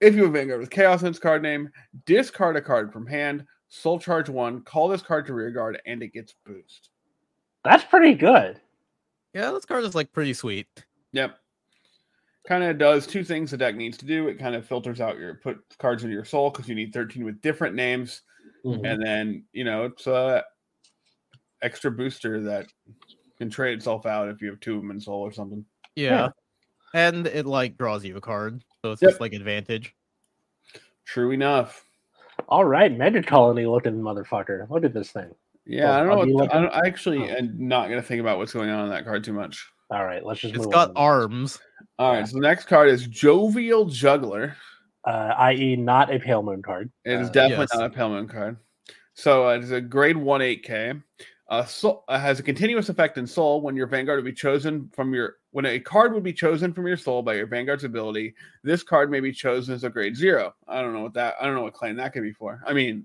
if 0.00 0.14
you 0.14 0.24
have 0.24 0.32
Vanguard 0.32 0.60
with 0.60 0.70
Chaos 0.70 1.02
in 1.02 1.08
its 1.08 1.18
card 1.18 1.42
name, 1.42 1.68
discard 2.06 2.56
a 2.56 2.60
card 2.62 2.92
from 2.92 3.06
hand, 3.06 3.44
soul 3.68 3.98
charge 3.98 4.28
one, 4.28 4.62
call 4.62 4.88
this 4.88 5.02
card 5.02 5.26
to 5.26 5.34
rear 5.34 5.50
guard, 5.50 5.80
and 5.86 6.02
it 6.02 6.12
gets 6.12 6.34
boost. 6.46 6.90
That's 7.64 7.84
pretty 7.84 8.14
good. 8.14 8.60
yeah, 9.34 9.50
this 9.50 9.64
card 9.66 9.84
is 9.84 9.94
like 9.94 10.12
pretty 10.12 10.32
sweet. 10.34 10.66
Yep. 11.12 11.36
Kind 12.48 12.64
of 12.64 12.78
does 12.78 13.06
two 13.06 13.22
things 13.22 13.50
the 13.50 13.56
deck 13.58 13.76
needs 13.76 13.98
to 13.98 14.06
do. 14.06 14.28
It 14.28 14.38
kind 14.38 14.54
of 14.54 14.66
filters 14.66 15.00
out 15.00 15.18
your 15.18 15.34
put 15.36 15.58
cards 15.78 16.02
into 16.02 16.14
your 16.14 16.24
soul 16.24 16.50
because 16.50 16.68
you 16.68 16.74
need 16.74 16.92
13 16.92 17.24
with 17.24 17.40
different 17.42 17.74
names. 17.74 18.22
Mhm. 18.64 18.84
And 18.90 19.02
then, 19.04 19.44
you 19.52 19.64
know, 19.64 19.84
it's 19.84 20.06
a 20.06 20.42
extra 21.62 21.90
booster 21.90 22.40
that 22.44 22.66
can 23.38 23.50
trade 23.50 23.76
itself 23.78 24.06
out 24.06 24.28
if 24.28 24.40
you 24.40 24.48
have 24.50 24.60
two 24.60 24.76
of 24.76 24.80
them 24.82 24.90
in 24.90 25.00
soul 25.00 25.20
or 25.20 25.32
something. 25.32 25.64
Yeah. 25.96 26.28
And 26.94 27.26
it 27.26 27.44
like 27.46 27.76
draws 27.76 28.04
you 28.04 28.16
a 28.16 28.20
card. 28.20 28.64
So 28.84 28.92
it's 28.92 29.02
Yep. 29.02 29.10
just 29.12 29.20
like 29.20 29.32
advantage. 29.32 29.94
True 31.04 31.32
enough. 31.32 31.84
All 32.48 32.64
right, 32.64 32.96
mega 32.96 33.22
Colony 33.22 33.66
looking 33.66 34.00
motherfucker. 34.00 34.68
Look 34.70 34.84
at 34.84 34.94
this 34.94 35.10
thing. 35.12 35.30
Yeah, 35.66 35.90
Oh, 35.90 35.92
I 35.92 36.02
don't 36.16 36.28
know. 36.28 36.34
What, 36.34 36.54
I, 36.54 36.60
don't, 36.60 36.72
I 36.74 36.86
actually 36.86 37.18
Oh. 37.30 37.36
am 37.36 37.54
not 37.58 37.88
going 37.88 38.00
to 38.00 38.06
think 38.06 38.20
about 38.20 38.38
what's 38.38 38.52
going 38.52 38.70
on 38.70 38.84
in 38.84 38.90
that 38.90 39.04
card 39.04 39.22
too 39.22 39.34
much. 39.34 39.68
All 39.90 40.04
right, 40.04 40.24
let's 40.24 40.40
just 40.40 40.54
It's 40.54 40.64
move 40.64 40.72
got 40.72 40.88
on. 40.90 40.96
arms. 40.96 41.58
All 41.98 42.12
right. 42.14 42.26
So 42.26 42.36
the 42.36 42.40
next 42.42 42.66
card 42.66 42.88
is 42.88 43.06
Jovial 43.06 43.84
Juggler. 43.86 44.56
uh, 45.06 45.32
i.e., 45.38 45.76
not 45.76 46.12
a 46.14 46.18
Pale 46.18 46.42
Moon 46.42 46.62
card. 46.62 46.90
It 47.04 47.20
is 47.20 47.28
Uh, 47.28 47.32
definitely 47.32 47.66
yes. 47.72 47.74
not 47.78 47.86
a 47.86 47.94
Pale 47.94 48.10
Moon 48.10 48.28
card. 48.28 48.56
So 49.14 49.48
uh, 49.48 49.52
it's 49.58 49.70
a 49.70 49.80
grade 49.80 50.16
1 50.16 50.40
8K. 50.42 51.02
Uh, 51.50 51.64
soul, 51.64 52.04
uh, 52.06 52.16
has 52.16 52.38
a 52.38 52.44
continuous 52.44 52.88
effect 52.90 53.18
in 53.18 53.26
Soul 53.26 53.60
when 53.60 53.74
your 53.74 53.88
Vanguard 53.88 54.18
would 54.18 54.24
be 54.24 54.32
chosen 54.32 54.88
from 54.94 55.12
your 55.12 55.38
when 55.50 55.66
a 55.66 55.80
card 55.80 56.14
would 56.14 56.22
be 56.22 56.32
chosen 56.32 56.72
from 56.72 56.86
your 56.86 56.96
Soul 56.96 57.22
by 57.22 57.34
your 57.34 57.48
Vanguard's 57.48 57.82
ability. 57.82 58.34
This 58.62 58.84
card 58.84 59.10
may 59.10 59.18
be 59.18 59.32
chosen 59.32 59.74
as 59.74 59.82
a 59.82 59.90
grade 59.90 60.16
zero. 60.16 60.54
I 60.68 60.80
don't 60.80 60.92
know 60.92 61.02
what 61.02 61.14
that. 61.14 61.34
I 61.40 61.46
don't 61.46 61.56
know 61.56 61.62
what 61.62 61.74
claim 61.74 61.96
that 61.96 62.12
could 62.12 62.22
be 62.22 62.32
for. 62.32 62.62
I 62.64 62.72
mean, 62.72 63.04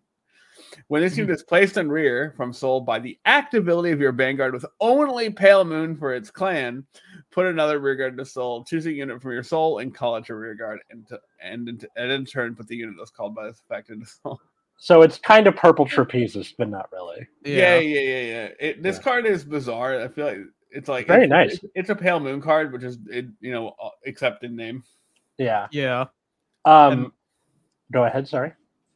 when 0.89 1.01
this 1.01 1.17
unit 1.17 1.33
is 1.33 1.41
placed 1.41 1.75
on 1.79 1.89
rear 1.89 2.35
from 2.37 2.53
Soul 2.53 2.81
by 2.81 2.99
the 2.99 3.17
act 3.25 3.55
ability 3.55 3.89
of 3.89 3.99
your 3.99 4.11
Vanguard 4.11 4.53
with 4.53 4.65
only 4.79 5.31
Pale 5.31 5.65
Moon 5.65 5.97
for 5.97 6.13
its 6.13 6.29
clan, 6.29 6.85
put 7.31 7.47
another 7.47 7.79
rearguard 7.79 8.11
into 8.11 8.25
Soul. 8.25 8.63
Choose 8.63 8.85
a 8.85 8.91
unit 8.91 9.23
from 9.23 9.31
your 9.31 9.41
Soul 9.41 9.79
and 9.79 9.93
call 9.93 10.17
it 10.17 10.29
your 10.29 10.37
rearguard, 10.37 10.81
and 10.91 11.07
to, 11.07 11.19
and, 11.41 11.87
and 11.95 12.11
in 12.11 12.25
turn 12.25 12.55
put 12.55 12.67
the 12.67 12.75
unit 12.75 12.95
that's 12.95 13.09
called 13.09 13.33
by 13.33 13.47
this 13.47 13.59
effect 13.65 13.89
into 13.89 14.05
Soul. 14.05 14.39
So 14.77 15.01
it's 15.01 15.17
kind 15.17 15.47
of 15.47 15.55
purple 15.55 15.85
trapezist, 15.85 16.53
but 16.57 16.69
not 16.69 16.89
really. 16.91 17.27
Yeah, 17.43 17.77
Yeah. 17.77 17.79
yeah, 17.79 17.99
yeah, 17.99 18.21
yeah. 18.21 18.49
It, 18.59 18.83
this 18.83 18.97
Yeah. 18.97 19.01
card 19.03 19.25
is 19.25 19.43
bizarre. 19.43 20.01
I 20.01 20.07
feel 20.09 20.25
like 20.25 20.37
it's 20.71 20.89
like 20.89 21.07
Very 21.07 21.23
it's, 21.23 21.29
nice. 21.29 21.53
It's, 21.53 21.65
it's 21.75 21.89
a 21.89 21.95
pale 21.95 22.19
moon 22.19 22.41
card, 22.41 22.73
which 22.73 22.83
is 22.83 22.97
it, 23.07 23.25
you 23.39 23.51
know, 23.51 23.75
uh, 23.81 23.89
accepted 24.05 24.51
name. 24.51 24.83
Yeah. 25.37 25.67
Yeah. 25.71 26.05
Um, 26.65 26.91
And- 26.91 27.11
go 27.91 28.03
ahead. 28.05 28.27
Sorry. 28.27 28.51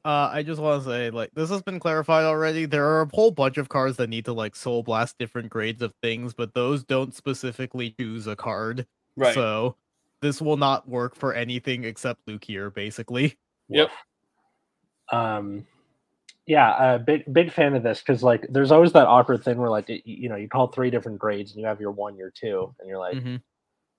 Uh, 0.06 0.30
I 0.32 0.44
just 0.44 0.62
want 0.62 0.84
to 0.84 0.90
say, 0.90 1.10
like, 1.10 1.32
this 1.34 1.50
has 1.50 1.62
been 1.62 1.80
clarified 1.80 2.24
already. 2.24 2.66
There 2.66 2.86
are 2.86 3.02
a 3.02 3.10
whole 3.14 3.32
bunch 3.32 3.58
of 3.58 3.68
cards 3.70 3.98
that 3.98 4.10
need 4.10 4.26
to 4.26 4.34
like 4.34 4.56
soul 4.56 4.82
blast 4.82 5.18
different 5.18 5.50
grades 5.50 5.82
of 5.82 5.94
things, 6.02 6.34
but 6.34 6.54
those 6.54 6.84
don't 6.84 7.14
specifically 7.14 7.92
choose 8.00 8.26
a 8.28 8.36
card. 8.36 8.88
Right. 9.18 9.34
So 9.36 9.76
this 10.22 10.42
will 10.42 10.56
not 10.58 10.88
work 10.88 11.16
for 11.16 11.34
anything 11.34 11.84
except 11.84 12.26
Lukier, 12.28 12.74
basically. 12.74 13.38
Yep. 13.68 13.90
Um, 15.12 15.66
yeah, 16.46 16.70
uh, 16.72 16.98
big 16.98 17.32
big 17.32 17.52
fan 17.52 17.76
of 17.76 17.84
this 17.84 18.00
because 18.00 18.24
like 18.24 18.46
there's 18.50 18.72
always 18.72 18.92
that 18.94 19.08
awkward 19.08 19.44
thing 19.44 19.58
where 19.58 19.70
like 19.70 19.88
y- 19.90 20.02
you 20.04 20.30
know 20.30 20.36
you 20.36 20.50
call 20.50 20.68
three 20.68 20.90
different 20.90 21.20
grades 21.20 21.52
and 21.52 21.60
you 21.62 21.68
have 21.68 21.80
your 21.80 21.92
one, 21.92 22.18
your 22.18 22.32
two, 22.32 22.74
and 22.80 22.90
you're 22.90 22.98
like, 22.98 23.18
Mhm. 23.18 23.42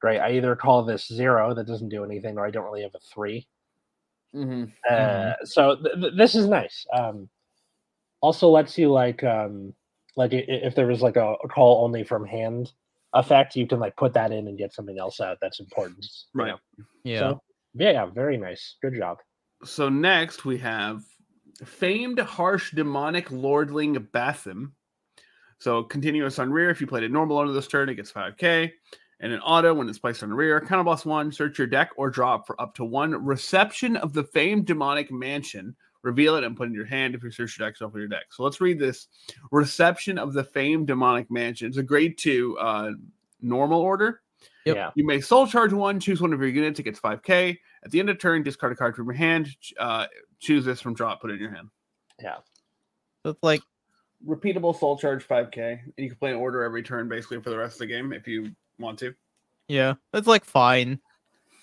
great. 0.00 0.18
I 0.18 0.32
either 0.32 0.56
call 0.56 0.82
this 0.84 1.06
zero 1.06 1.54
that 1.54 1.66
doesn't 1.66 1.90
do 1.90 2.04
anything, 2.04 2.38
or 2.38 2.44
I 2.46 2.50
don't 2.50 2.64
really 2.64 2.82
have 2.82 2.94
a 2.94 3.00
3 3.00 3.46
hmm 4.32 4.64
Uh, 4.88 4.94
Mhm. 4.94 5.34
So 5.44 5.76
th- 5.76 5.94
th- 6.00 6.14
this 6.16 6.34
is 6.34 6.46
nice. 6.48 6.86
Um, 6.92 7.28
also 8.20 8.48
lets 8.48 8.76
you 8.76 8.90
like 8.90 9.22
um 9.24 9.72
like 10.16 10.32
if 10.32 10.74
there 10.74 10.86
was 10.88 11.02
like 11.02 11.16
a, 11.16 11.34
a 11.44 11.48
call 11.48 11.84
only 11.84 12.02
from 12.04 12.24
hand 12.26 12.72
effect, 13.14 13.56
you 13.56 13.66
can 13.66 13.78
like 13.80 13.96
put 13.96 14.12
that 14.14 14.32
in 14.32 14.48
and 14.48 14.58
get 14.58 14.72
something 14.74 14.98
else 14.98 15.20
out 15.20 15.38
that's 15.40 15.61
important. 15.61 16.04
you 16.34 16.40
Right. 16.40 16.48
know? 16.48 16.58
Yeah. 17.04 17.18
So, 17.20 17.42
yeah, 17.74 17.90
yeah, 17.92 18.06
very 18.06 18.36
nice. 18.36 18.76
Good 18.82 18.94
job. 18.94 19.18
So 19.64 19.88
next 19.88 20.44
we 20.44 20.58
have 20.58 21.02
famed 21.64 22.18
harsh 22.18 22.72
demonic 22.72 23.30
lordling 23.30 23.94
Bathim. 23.96 24.72
So 25.58 25.82
continuous 25.82 26.38
on 26.38 26.50
rear. 26.50 26.70
If 26.70 26.80
you 26.80 26.86
played 26.86 27.04
a 27.04 27.08
normal 27.08 27.38
under 27.38 27.52
this 27.52 27.66
turn, 27.66 27.88
it 27.88 27.96
gets 27.96 28.11
5k. 28.11 28.72
And 29.22 29.32
an 29.32 29.40
auto 29.40 29.74
when 29.74 29.86
it's 29.88 29.98
placed 29.98 30.22
on 30.22 30.30
the 30.30 30.34
rear. 30.34 30.58
Counter 30.62 30.84
boss 30.84 31.04
one, 31.04 31.30
search 31.30 31.58
your 31.58 31.66
deck 31.66 31.90
or 31.96 32.08
drop 32.08 32.46
for 32.46 32.58
up 32.61 32.74
to 32.76 32.84
one 32.86 33.22
reception 33.22 33.96
of 33.98 34.14
the 34.14 34.24
famed 34.24 34.66
demonic 34.66 35.12
mansion. 35.12 35.76
Reveal 36.03 36.37
it 36.37 36.45
and 36.45 36.57
put 36.57 36.64
it 36.64 36.68
in 36.68 36.74
your 36.74 36.87
hand 36.87 37.14
if 37.14 37.22
you 37.22 37.30
search 37.30 37.58
your 37.58 37.68
deck, 37.68 37.76
so 37.76 37.84
shuffle 37.84 37.99
your 37.99 38.08
deck. 38.08 38.24
So 38.30 38.42
let's 38.42 38.62
read 38.62 38.78
this. 38.78 39.08
Reception 39.50 40.16
of 40.16 40.32
the 40.32 40.42
famed 40.42 40.87
demonic 40.87 41.30
mansion. 41.30 41.68
It's 41.68 41.76
a 41.76 41.82
grade 41.82 42.16
two 42.16 42.57
uh, 42.58 42.92
normal 43.42 43.82
order. 43.82 44.22
Yep. 44.64 44.76
Yeah. 44.76 44.91
You 44.95 45.07
may 45.07 45.20
soul 45.20 45.46
charge 45.46 45.74
one, 45.74 46.00
choose 46.00 46.22
one 46.22 46.32
of 46.32 46.41
your 46.41 46.49
units, 46.49 46.80
it 46.80 46.84
gets 46.84 46.99
5k. 46.99 47.58
At 47.82 47.90
the 47.90 48.00
end 48.00 48.11
of 48.11 48.18
turn, 48.18 48.42
discard 48.42 48.72
a 48.72 48.76
card 48.76 48.94
from 48.94 49.07
your 49.07 49.14
hand. 49.14 49.48
Uh, 49.78 50.07
choose 50.38 50.64
this 50.64 50.80
from 50.80 50.94
drop, 50.94 51.20
put 51.20 51.30
it 51.30 51.34
in 51.34 51.40
your 51.40 51.54
hand. 51.54 51.68
Yeah. 52.20 52.36
So 53.22 53.30
it's 53.30 53.42
like 53.42 53.62
Repeatable 54.26 54.78
soul 54.78 54.98
charge 54.98 55.26
5k. 55.26 55.57
And 55.57 55.92
you 55.96 56.08
can 56.08 56.18
play 56.18 56.30
an 56.30 56.36
order 56.36 56.62
every 56.62 56.82
turn 56.82 57.08
basically 57.08 57.40
for 57.40 57.50
the 57.50 57.58
rest 57.58 57.74
of 57.74 57.80
the 57.80 57.86
game 57.86 58.12
if 58.12 58.26
you 58.28 58.50
want 58.78 58.98
to. 58.98 59.14
Yeah, 59.68 59.94
it's 60.12 60.26
like 60.26 60.44
fine. 60.44 61.00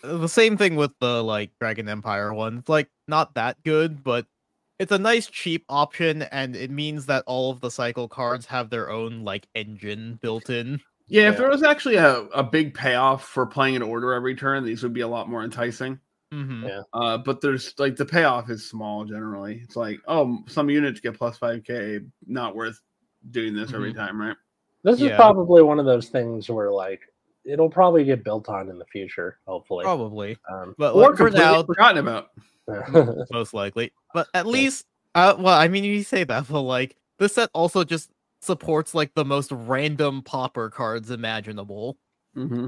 The 0.01 0.29
same 0.29 0.57
thing 0.57 0.75
with 0.75 0.91
the 0.99 1.23
like 1.23 1.51
Dragon 1.59 1.89
Empire 1.89 2.33
one. 2.33 2.59
It's 2.59 2.69
like 2.69 2.89
not 3.07 3.35
that 3.35 3.61
good, 3.63 4.03
but 4.03 4.25
it's 4.79 4.91
a 4.91 4.97
nice 4.97 5.27
cheap 5.27 5.65
option, 5.69 6.21
and 6.21 6.55
it 6.55 6.69
means 6.69 7.07
that 7.07 7.23
all 7.25 7.51
of 7.51 7.61
the 7.61 7.71
cycle 7.71 8.07
cards 8.07 8.45
have 8.45 8.69
their 8.69 8.89
own 8.89 9.23
like 9.23 9.47
engine 9.55 10.19
built 10.21 10.49
in. 10.49 10.79
Yeah, 11.07 11.29
if 11.29 11.37
there 11.37 11.49
was 11.49 11.63
actually 11.63 11.95
a, 11.95 12.19
a 12.33 12.43
big 12.43 12.73
payoff 12.73 13.23
for 13.23 13.45
playing 13.45 13.75
an 13.75 13.81
order 13.81 14.13
every 14.13 14.35
turn, 14.35 14.65
these 14.65 14.83
would 14.83 14.93
be 14.93 15.01
a 15.01 15.07
lot 15.07 15.29
more 15.29 15.43
enticing. 15.43 15.99
Hmm 16.31 16.65
Yeah. 16.65 16.81
Uh, 16.93 17.17
but 17.17 17.41
there's 17.41 17.73
like 17.77 17.95
the 17.95 18.05
payoff 18.05 18.49
is 18.49 18.69
small 18.69 19.05
generally. 19.05 19.61
It's 19.63 19.75
like, 19.75 19.99
oh, 20.07 20.39
some 20.47 20.69
units 20.69 20.99
get 20.99 21.17
plus 21.17 21.37
5k, 21.37 22.05
not 22.25 22.55
worth 22.55 22.79
doing 23.31 23.53
this 23.55 23.73
every 23.73 23.93
time, 23.93 24.19
right? 24.19 24.35
This 24.83 25.01
is 25.01 25.11
probably 25.15 25.63
one 25.63 25.79
of 25.79 25.85
those 25.85 26.09
things 26.09 26.49
where 26.49 26.71
like 26.71 27.01
it'll 27.45 27.69
probably 27.69 28.03
get 28.03 28.23
built 28.23 28.49
on 28.49 28.69
in 28.69 28.77
the 28.77 28.85
future, 28.85 29.39
hopefully. 29.47 29.83
Probably, 29.83 30.37
Um, 30.51 30.75
but 30.77 30.93
Or 30.93 31.09
like, 31.09 31.17
for 31.17 31.29
now, 31.29 31.63
forgotten 31.63 31.97
about. 31.97 32.29
most 33.31 33.53
likely. 33.53 33.91
But 34.13 34.27
at 34.33 34.45
least, 34.45 34.85
uh, 35.15 35.35
well, 35.37 35.57
I 35.57 35.67
mean, 35.67 35.83
you 35.83 36.03
say 36.03 36.23
that, 36.23 36.47
but 36.47 36.61
like 36.61 36.95
this 37.19 37.35
set 37.35 37.49
also 37.53 37.83
just 37.83 38.11
supports 38.41 38.93
like 38.93 39.13
the 39.13 39.25
most 39.25 39.51
random 39.51 40.21
popper 40.21 40.69
cards 40.69 41.11
imaginable. 41.11 41.97
Mm-hmm. 42.35 42.67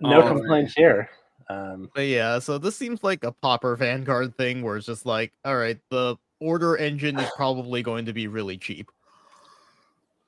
no 0.00 0.16
Alright. 0.16 0.26
complaints 0.26 0.74
here. 0.74 1.08
Um, 1.48 1.90
But 1.94 2.06
yeah, 2.06 2.38
so 2.38 2.58
this 2.58 2.76
seems 2.76 3.02
like 3.02 3.24
a 3.24 3.32
popper 3.32 3.76
Vanguard 3.76 4.36
thing 4.36 4.62
where 4.62 4.76
it's 4.76 4.86
just 4.86 5.06
like, 5.06 5.32
all 5.44 5.56
right, 5.56 5.78
the 5.90 6.16
order 6.40 6.76
engine 6.76 7.18
is 7.18 7.30
probably 7.36 7.82
going 7.82 8.06
to 8.06 8.12
be 8.12 8.28
really 8.28 8.58
cheap. 8.58 8.90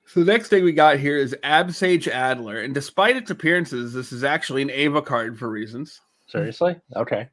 So 0.06 0.20
the 0.20 0.32
next 0.32 0.48
thing 0.48 0.62
we 0.62 0.72
got 0.72 0.98
here 0.98 1.16
is 1.16 1.34
Absage 1.42 2.06
Adler, 2.06 2.60
and 2.60 2.72
despite 2.72 3.16
its 3.16 3.30
appearances, 3.30 3.92
this 3.92 4.12
is 4.12 4.22
actually 4.22 4.62
an 4.62 4.70
Ava 4.70 5.02
card 5.02 5.36
for 5.36 5.50
reasons. 5.50 6.00
Seriously? 6.28 6.76
Okay. 6.94 7.28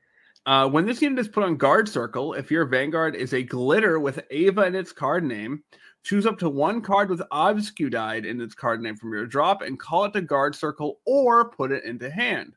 Uh, 0.45 0.67
when 0.67 0.85
this 0.85 1.01
unit 1.01 1.19
is 1.19 1.27
put 1.27 1.43
on 1.43 1.55
guard 1.55 1.87
circle, 1.87 2.33
if 2.33 2.51
your 2.51 2.65
Vanguard 2.65 3.15
is 3.15 3.33
a 3.33 3.43
glitter 3.43 3.99
with 3.99 4.19
Ava 4.31 4.63
in 4.63 4.75
its 4.75 4.91
card 4.91 5.23
name, 5.23 5.63
choose 6.03 6.25
up 6.25 6.37
to 6.39 6.49
one 6.49 6.81
card 6.81 7.09
with 7.09 7.21
Obscudide 7.31 8.25
in 8.25 8.41
its 8.41 8.53
card 8.53 8.81
name 8.81 8.97
from 8.97 9.13
your 9.13 9.25
drop 9.25 9.61
and 9.61 9.79
call 9.79 10.05
it 10.05 10.13
to 10.13 10.21
guard 10.21 10.55
circle 10.55 10.99
or 11.05 11.49
put 11.49 11.71
it 11.71 11.85
into 11.85 12.09
hand. 12.09 12.53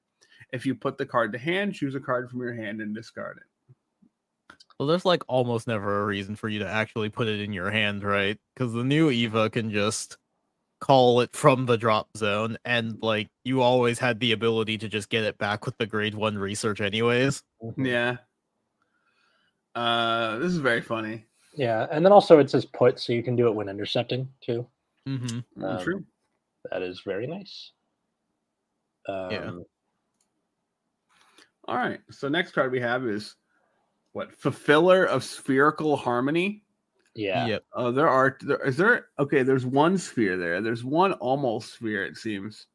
If 0.53 0.65
you 0.65 0.75
put 0.75 0.97
the 0.99 1.07
card 1.07 1.33
to 1.33 1.39
hand, 1.39 1.75
choose 1.75 1.95
a 1.95 2.01
card 2.01 2.31
from 2.31 2.41
your 2.41 2.55
hand 2.55 2.81
and 2.81 2.95
discard 2.95 3.39
it. 3.39 3.75
Well, 4.79 4.87
there's 4.87 5.05
like 5.05 5.23
almost 5.27 5.67
never 5.67 6.03
a 6.03 6.07
reason 6.07 6.37
for 6.37 6.49
you 6.49 6.59
to 6.61 6.69
actually 6.69 7.09
put 7.09 7.29
it 7.29 7.41
in 7.41 7.53
your 7.53 7.71
hand, 7.71 8.05
right? 8.05 8.39
Because 8.55 8.73
the 8.73 8.85
new 8.85 9.11
Eva 9.11 9.49
can 9.51 9.71
just 9.71 10.19
call 10.81 11.21
it 11.23 11.33
from 11.35 11.65
the 11.65 11.79
drop 11.79 12.09
zone, 12.17 12.59
and 12.65 12.99
like 13.03 13.29
you 13.45 13.63
always 13.63 13.99
had 13.99 14.21
the 14.21 14.33
ability 14.33 14.77
to 14.79 14.89
just 14.89 15.09
get 15.09 15.25
it 15.25 15.39
back 15.39 15.65
with 15.65 15.77
the 15.79 15.87
grade 15.87 16.15
one 16.15 16.37
research, 16.37 16.81
anyways. 16.83 17.43
Mhm. 17.63 17.87
Yeah. 17.87 18.17
Uh, 19.75 20.39
this 20.39 20.53
is 20.53 20.59
very 20.59 20.81
funny. 20.83 21.25
Yeah, 21.55 21.87
and 21.91 22.05
then 22.05 22.13
also 22.13 22.39
it 22.39 22.51
says 22.51 22.67
put, 22.67 23.01
so 23.01 23.13
you 23.15 23.23
can 23.23 23.35
do 23.37 23.49
it 23.49 23.55
when 23.55 23.69
intercepting 23.71 24.29
too. 24.43 24.67
Mm-hmm. 25.09 25.63
Mm, 25.63 25.79
Um, 25.79 25.83
True. 25.85 26.05
That 26.71 26.83
is 26.83 27.01
very 27.01 27.27
nice. 27.27 27.73
Um, 29.09 29.31
Yeah. 29.31 29.51
All 31.69 31.77
right. 31.77 32.01
So 32.11 32.29
next 32.29 32.53
card 32.53 32.73
we 32.73 32.81
have 32.81 33.07
is 33.07 33.35
what? 34.13 34.35
Fulfiller 34.35 35.05
of 35.05 35.25
Spherical 35.25 35.97
Harmony. 35.97 36.63
Yeah. 37.15 37.47
Yep. 37.47 37.65
Oh, 37.73 37.93
there 37.93 38.09
are. 38.09 38.37
There, 38.41 38.65
is 38.67 38.77
there? 38.77 39.07
Okay, 39.19 39.43
there's 39.43 39.67
one 39.67 39.99
sphere 39.99 40.37
there. 40.37 40.61
There's 40.61 40.85
one 40.85 41.13
almost 41.15 41.75
sphere. 41.75 42.05
It 42.05 42.17
seems. 42.17 42.67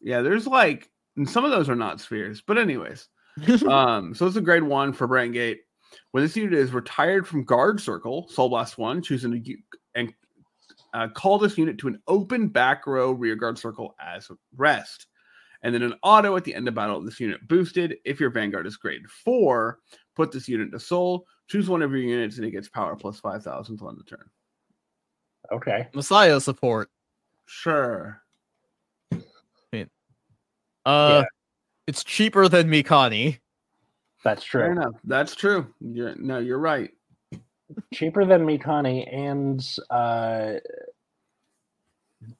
Yeah, 0.00 0.22
there's 0.22 0.46
like, 0.46 0.90
and 1.16 1.28
some 1.28 1.44
of 1.44 1.50
those 1.50 1.68
are 1.68 1.76
not 1.76 2.00
spheres. 2.00 2.42
But 2.46 2.58
anyways, 2.58 3.08
um, 3.68 4.14
so 4.14 4.26
it's 4.26 4.36
a 4.36 4.40
grade 4.40 4.62
one 4.62 4.92
for 4.92 5.06
Brandt 5.06 5.32
Gate. 5.32 5.60
When 6.10 6.22
this 6.22 6.36
unit 6.36 6.54
is 6.54 6.72
retired 6.72 7.26
from 7.26 7.44
guard 7.44 7.80
circle, 7.80 8.28
Soul 8.28 8.48
Blast 8.48 8.78
one, 8.78 9.00
choosing 9.00 9.42
to 9.42 9.56
and 9.94 10.12
uh, 10.92 11.08
call 11.08 11.38
this 11.38 11.56
unit 11.56 11.78
to 11.78 11.88
an 11.88 12.00
open 12.08 12.48
back 12.48 12.86
row 12.86 13.12
rear 13.12 13.36
guard 13.36 13.58
circle 13.58 13.94
as 14.00 14.30
rest. 14.56 15.06
And 15.66 15.74
then 15.74 15.82
an 15.82 15.94
auto 16.04 16.36
at 16.36 16.44
the 16.44 16.54
end 16.54 16.68
of 16.68 16.74
battle, 16.74 17.02
this 17.02 17.18
unit 17.18 17.40
boosted. 17.48 17.96
If 18.04 18.20
your 18.20 18.30
Vanguard 18.30 18.68
is 18.68 18.76
grade 18.76 19.02
four, 19.24 19.80
put 20.14 20.30
this 20.30 20.48
unit 20.48 20.70
to 20.70 20.78
soul. 20.78 21.26
Choose 21.48 21.68
one 21.68 21.82
of 21.82 21.90
your 21.90 22.00
units 22.00 22.36
and 22.36 22.46
it 22.46 22.52
gets 22.52 22.68
power 22.68 22.94
plus 22.94 23.18
5,000 23.18 23.82
on 23.82 23.96
the 23.96 24.04
turn. 24.04 24.30
Okay. 25.50 25.88
Messiah 25.92 26.40
support. 26.40 26.88
Sure. 27.46 28.22
Uh, 30.84 31.24
it's 31.88 32.04
cheaper 32.04 32.48
than 32.48 32.68
Mikani. 32.68 33.40
That's 34.22 34.44
Fair 34.44 34.72
true. 34.72 34.80
enough. 34.80 34.94
That's 35.02 35.34
true. 35.34 35.66
You're, 35.80 36.14
no, 36.14 36.38
you're 36.38 36.60
right. 36.60 36.92
Cheaper 37.92 38.24
than 38.24 38.46
Mikani, 38.46 39.12
and 39.12 39.60
uh, 39.90 40.60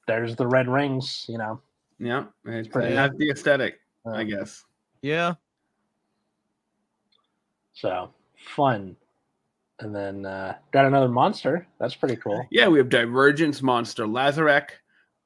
there's 0.06 0.36
the 0.36 0.46
red 0.46 0.68
rings. 0.68 1.24
You 1.28 1.38
know. 1.38 1.60
Yeah. 1.98 2.24
It's, 2.44 2.68
pretty- 2.68 2.92
it 2.92 2.96
has 2.96 3.12
the 3.16 3.30
aesthetic, 3.30 3.80
Uh, 4.06 4.10
I 4.12 4.24
guess. 4.24 4.64
Yeah. 5.02 5.34
So 7.74 8.10
fun. 8.54 8.96
And 9.78 9.94
then 9.94 10.24
uh, 10.24 10.56
got 10.72 10.86
another 10.86 11.08
monster. 11.08 11.66
That's 11.78 11.94
pretty 11.94 12.16
cool. 12.16 12.46
Yeah, 12.50 12.68
we 12.68 12.78
have 12.78 12.88
Divergence 12.88 13.60
Monster 13.62 14.06
Lazarek. 14.06 14.68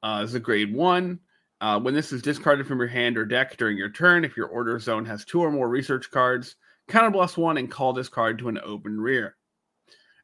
Uh, 0.03 0.21
is 0.23 0.33
a 0.33 0.39
grade 0.39 0.73
one. 0.73 1.19
Uh, 1.61 1.79
when 1.79 1.93
this 1.93 2.11
is 2.11 2.21
discarded 2.23 2.65
from 2.67 2.79
your 2.79 2.87
hand 2.87 3.17
or 3.17 3.23
deck 3.25 3.55
during 3.55 3.77
your 3.77 3.89
turn, 3.91 4.25
if 4.25 4.35
your 4.35 4.47
order 4.47 4.79
zone 4.79 5.05
has 5.05 5.23
two 5.23 5.39
or 5.41 5.51
more 5.51 5.69
research 5.69 6.09
cards, 6.09 6.55
counter 6.87 7.11
blast 7.11 7.37
one 7.37 7.57
and 7.57 7.69
call 7.69 7.93
this 7.93 8.09
card 8.09 8.39
to 8.39 8.49
an 8.49 8.59
open 8.65 8.99
rear. 8.99 9.35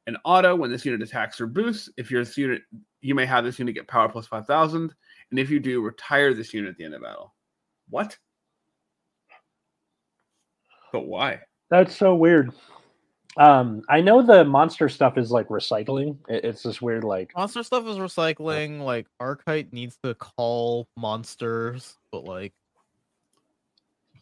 An 0.08 0.18
auto, 0.26 0.56
when 0.56 0.72
this 0.72 0.84
unit 0.84 1.02
attacks 1.08 1.40
or 1.40 1.46
boosts, 1.48 1.90
if 1.96 2.10
your 2.10 2.24
unit, 2.36 2.64
you 3.02 3.14
may 3.14 3.26
have 3.26 3.44
this 3.44 3.60
unit 3.60 3.76
get 3.76 3.88
power 3.88 4.10
plus 4.10 4.26
5,000. 4.26 4.94
And 5.32 5.40
if 5.40 5.50
you 5.50 5.60
do, 5.60 5.82
retire 5.82 6.34
this 6.34 6.54
unit 6.54 6.72
at 6.72 6.78
the 6.78 6.86
end 6.86 6.94
of 6.94 7.02
battle. 7.02 7.34
What? 7.90 8.18
But 10.94 11.06
why? 11.06 11.42
That's 11.70 11.96
so 11.96 12.16
weird. 12.16 12.52
Um, 13.38 13.84
I 13.90 14.02
know 14.02 14.24
the 14.24 14.44
monster 14.46 14.90
stuff 14.90 15.18
is 15.18 15.30
like 15.32 15.48
recycling. 15.50 16.18
It's 16.28 16.64
this 16.64 16.82
weird 16.82 17.04
like 17.04 17.32
Monster 17.36 17.62
stuff 17.62 17.86
is 17.86 17.98
recycling. 17.98 18.82
Like 18.82 19.06
Archite 19.22 19.72
needs 19.74 19.98
to 20.04 20.16
call 20.16 20.88
monsters, 20.98 21.98
but 22.12 22.24
like 22.24 22.54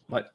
What? 0.08 0.32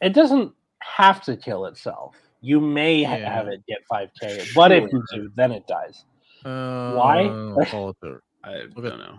it 0.00 0.10
doesn't 0.10 0.52
have 0.80 1.24
to 1.24 1.36
kill 1.36 1.64
itself. 1.66 2.14
You 2.40 2.60
may 2.60 3.02
ha- 3.02 3.16
Yeah. 3.16 3.32
have 3.34 3.48
it 3.48 3.62
get 3.66 3.78
5k, 3.90 4.54
but 4.54 4.70
if 4.70 4.92
you 4.92 5.02
do, 5.12 5.30
then 5.34 5.50
it 5.50 5.66
dies. 5.66 6.04
uh, 6.44 6.92
Why? 6.94 7.28
call 7.70 7.88
it 7.90 7.96
the 8.00 8.20
I 8.44 8.58
don't 8.76 8.98
know. 8.98 9.18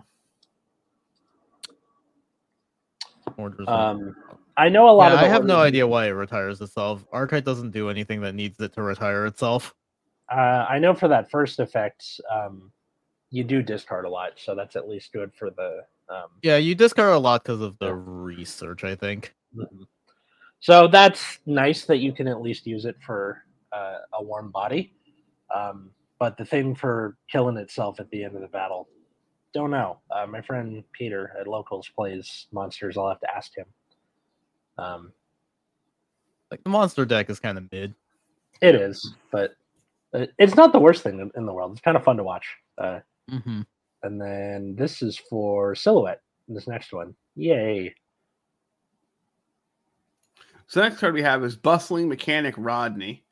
Orders. 3.36 3.66
Um, 3.68 4.14
I 4.56 4.68
know 4.68 4.88
a 4.88 4.92
lot 4.92 5.08
yeah, 5.08 5.14
of. 5.14 5.20
I 5.20 5.24
the 5.24 5.28
have 5.30 5.44
no 5.44 5.60
idea 5.60 5.86
why 5.86 6.06
it 6.06 6.10
retires 6.10 6.60
itself. 6.60 7.04
Archite 7.12 7.44
doesn't 7.44 7.72
do 7.72 7.90
anything 7.90 8.20
that 8.22 8.34
needs 8.34 8.58
it 8.60 8.72
to 8.74 8.82
retire 8.82 9.26
itself. 9.26 9.74
Uh, 10.30 10.66
I 10.68 10.78
know 10.78 10.94
for 10.94 11.08
that 11.08 11.30
first 11.30 11.60
effect, 11.60 12.20
um, 12.32 12.72
you 13.30 13.44
do 13.44 13.62
discard 13.62 14.04
a 14.04 14.08
lot, 14.08 14.32
so 14.36 14.54
that's 14.54 14.76
at 14.76 14.88
least 14.88 15.12
good 15.12 15.32
for 15.34 15.50
the. 15.50 15.82
Um, 16.08 16.28
Yeah, 16.42 16.56
you 16.56 16.74
discard 16.74 17.12
a 17.14 17.18
lot 17.18 17.44
because 17.44 17.60
of 17.60 17.78
the 17.78 17.94
research, 17.94 18.84
I 18.84 18.94
think. 18.94 19.34
mhm. 19.54 19.86
So 20.60 20.88
that's 20.88 21.38
nice 21.46 21.84
that 21.84 21.98
you 21.98 22.12
can 22.12 22.26
at 22.26 22.40
least 22.40 22.66
use 22.66 22.86
it 22.86 22.96
for 23.04 23.44
uh, 23.72 23.98
a 24.14 24.22
warm 24.22 24.50
body. 24.50 24.94
Um, 25.54 25.90
but 26.18 26.36
the 26.38 26.44
thing 26.44 26.74
for 26.74 27.16
killing 27.30 27.56
itself 27.56 28.00
at 28.00 28.10
the 28.10 28.24
end 28.24 28.34
of 28.34 28.40
the 28.40 28.48
battle, 28.48 28.88
don't 29.56 29.70
know. 29.70 29.98
Uh, 30.10 30.26
my 30.26 30.40
friend 30.42 30.84
Peter 30.92 31.32
at 31.40 31.46
Locals 31.46 31.88
plays 31.88 32.46
monsters. 32.52 32.96
I'll 32.96 33.08
have 33.08 33.20
to 33.20 33.34
ask 33.34 33.56
him. 33.56 33.66
Um, 34.78 35.12
Like 36.50 36.62
the 36.62 36.70
monster 36.70 37.04
deck 37.04 37.28
is 37.30 37.40
kind 37.40 37.58
of 37.58 37.70
mid. 37.72 37.94
it 38.60 38.74
is, 38.74 39.14
but 39.32 39.56
it's 40.38 40.54
not 40.54 40.72
the 40.72 40.78
worst 40.78 41.02
thing 41.02 41.20
in- 41.20 41.32
in 41.36 41.44
the 41.46 41.52
world. 41.52 41.72
It's 41.72 41.80
kind 41.80 41.96
of 41.96 42.04
fun 42.04 42.16
to 42.18 42.22
watch. 42.24 42.46
Uh, 42.78 43.00
Mm-hmm. 43.30 43.62
And 44.04 44.20
then 44.20 44.76
this 44.76 45.02
is 45.02 45.16
for 45.16 45.74
Silhouette. 45.74 46.22
This 46.46 46.68
next 46.68 46.92
one. 46.92 47.16
Yay. 47.34 47.92
So 50.68 50.80
next 50.80 50.98
card 50.98 51.14
we 51.14 51.22
have 51.22 51.42
is 51.44 51.56
Bustling 51.56 52.08
Mechanic 52.08 52.54
Rodney. 52.56 53.24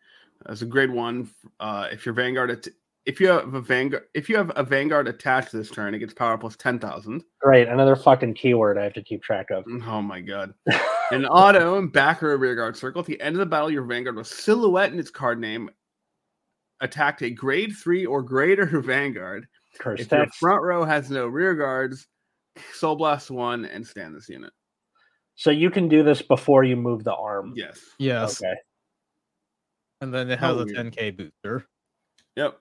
That's 0.45 0.63
a 0.63 0.67
grade 0.67 0.91
one, 0.91 1.31
uh, 1.61 1.89
if 1.93 2.05
your 2.07 2.13
Vanguard, 2.15 2.51
at- 2.51 2.69
if 3.07 3.21
you 3.21 3.29
have 3.29 3.55
a 3.55 3.61
Vanguard, 3.61 4.05
if 4.15 4.29
you 4.29 4.37
have 4.37 4.51
a 4.57 4.63
Vanguard 4.63 5.09
attached 5.09 5.53
this 5.53 5.71
turn, 5.71 5.95
it 5.95 5.99
gets 5.99 6.15
power 6.15 6.39
plus 6.39 6.57
ten 6.57 6.79
thousand. 6.79 7.23
Right, 7.45 7.69
Another 7.69 7.97
fucking 7.97 8.35
keyword 8.35 8.79
I 8.79 8.85
have 8.85 8.95
to 8.95 9.03
keep 9.03 9.23
track 9.23 9.51
of. 9.51 9.65
Mm, 9.65 9.87
oh 9.87 10.03
my 10.03 10.21
god! 10.21 10.55
An 11.11 11.27
auto 11.27 11.79
and 11.79 11.93
backer 11.93 12.33
a 12.33 12.37
rear 12.37 12.55
guard 12.55 12.77
circle. 12.77 13.01
At 13.01 13.07
the 13.07 13.21
end 13.21 13.35
of 13.37 13.41
the 13.41 13.47
battle, 13.47 13.71
your 13.71 13.85
Vanguard 13.85 14.17
with 14.17 14.27
silhouette 14.27 14.93
in 14.93 14.99
its 14.99 15.11
card 15.11 15.39
name 15.39 15.69
attacked 16.81 17.23
a 17.23 17.31
grade 17.31 17.73
three 17.77 18.07
or 18.07 18.23
greater 18.23 18.67
Vanguard. 18.81 19.47
Curse 19.79 20.01
If 20.01 20.13
your 20.13 20.27
front 20.39 20.63
row 20.63 20.85
has 20.85 21.11
no 21.11 21.27
rear 21.27 21.55
guards, 21.55 22.07
Soul 22.73 22.97
Blast 22.97 23.31
one 23.31 23.65
and 23.65 23.87
stand 23.87 24.15
this 24.15 24.29
unit. 24.29 24.53
So 25.35 25.51
you 25.51 25.69
can 25.71 25.89
do 25.89 26.03
this 26.05 26.23
before 26.23 26.63
you 26.65 26.77
move 26.77 27.03
the 27.05 27.15
arm. 27.15 27.53
Yes. 27.57 27.81
Yes, 27.99 28.41
Okay. 28.41 28.55
and 30.01 30.15
then 30.15 30.31
it 30.31 30.39
How 30.39 30.49
has 30.49 30.57
oh, 30.59 30.61
a 30.63 30.65
weird. 30.67 30.95
10k 30.95 31.17
booster. 31.17 31.67
Yep. 32.37 32.59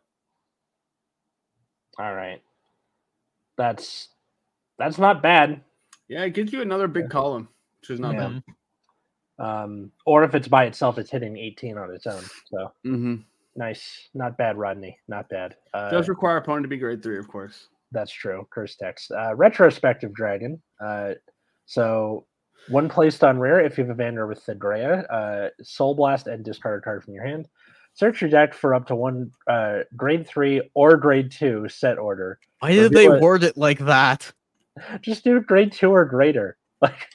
All 1.99 2.13
right. 2.13 2.41
That's 3.57 4.09
that's 4.79 4.97
not 4.97 5.21
bad. 5.21 5.61
Yeah, 6.07 6.23
it 6.23 6.33
gives 6.33 6.51
you 6.51 6.61
another 6.61 6.87
big 6.87 7.09
column, 7.09 7.47
which 7.81 7.89
is 7.91 7.99
not 7.99 8.15
Yeah. 8.15 8.39
bad. 8.39 8.43
Um, 9.39 9.91
or 10.05 10.23
if 10.23 10.35
it's 10.35 10.47
by 10.47 10.65
itself, 10.65 10.97
it's 10.97 11.09
hitting 11.11 11.37
18 11.37 11.77
on 11.77 11.93
its 11.93 12.07
own. 12.07 12.23
So 12.51 12.71
Mm-hmm. 12.85 13.15
nice. 13.55 14.09
Not 14.13 14.37
bad, 14.37 14.57
Rodney. 14.57 14.97
Not 15.07 15.29
bad. 15.29 15.55
Uh, 15.73 15.89
Does 15.91 16.09
require 16.09 16.37
opponent 16.37 16.63
to 16.63 16.67
be 16.69 16.77
grade 16.77 17.01
three, 17.03 17.17
of 17.19 17.27
course. 17.27 17.67
That's 17.91 18.11
true. 18.11 18.47
Curse 18.51 18.75
text. 18.75 19.11
Uh, 19.11 19.35
retrospective 19.35 20.13
dragon. 20.13 20.61
Uh, 20.83 21.13
so 21.65 22.25
one 22.69 22.89
placed 22.89 23.23
on 23.23 23.39
rear 23.39 23.59
if 23.59 23.77
you 23.77 23.83
have 23.83 23.91
a 23.91 23.95
Vanguard 23.95 24.29
with 24.29 24.43
Thedrea, 24.45 25.05
uh, 25.11 25.49
Soul 25.61 25.93
Blast, 25.95 26.27
and 26.27 26.43
discard 26.43 26.79
a 26.79 26.81
card 26.83 27.03
from 27.03 27.13
your 27.13 27.25
hand. 27.25 27.47
Search 27.95 28.21
your 28.21 28.29
deck 28.29 28.53
for 28.53 28.73
up 28.73 28.87
to 28.87 28.95
one 28.95 29.31
uh, 29.47 29.79
grade 29.95 30.27
three 30.27 30.69
or 30.73 30.97
grade 30.97 31.31
two 31.31 31.67
set 31.69 31.97
order. 31.99 32.39
Why 32.59 32.71
did 32.71 32.91
they 32.91 33.07
word 33.07 33.43
it 33.43 33.55
like 33.57 33.79
that? 33.79 34.31
Just 35.01 35.23
do 35.23 35.39
grade 35.41 35.71
two 35.71 35.91
or 35.91 36.03
greater. 36.05 36.57
Like, 36.81 37.07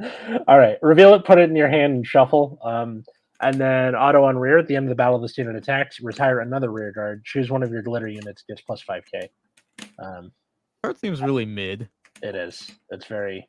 all 0.48 0.58
right, 0.58 0.78
reveal 0.82 1.14
it, 1.14 1.24
put 1.24 1.38
it 1.38 1.48
in 1.48 1.54
your 1.56 1.68
hand, 1.68 1.94
and 1.94 2.06
shuffle. 2.06 2.58
Um, 2.64 3.04
and 3.40 3.54
then 3.54 3.94
auto 3.94 4.24
on 4.24 4.36
rear 4.36 4.58
at 4.58 4.66
the 4.66 4.76
end 4.76 4.86
of 4.86 4.90
the 4.90 4.96
battle, 4.96 5.18
this 5.18 5.38
unit 5.38 5.56
attacks. 5.56 6.00
Retire 6.00 6.40
another 6.40 6.70
rear 6.70 6.92
guard. 6.92 7.24
Choose 7.24 7.50
one 7.50 7.62
of 7.62 7.70
your 7.70 7.82
glitter 7.82 8.08
units. 8.08 8.42
Gets 8.42 8.60
plus 8.62 8.82
five 8.82 9.04
k. 9.10 9.30
Um, 9.98 10.32
Card 10.82 10.98
seems 10.98 11.22
really 11.22 11.46
mid. 11.46 11.88
it 12.22 12.34
is. 12.34 12.70
It's 12.90 13.06
very 13.06 13.48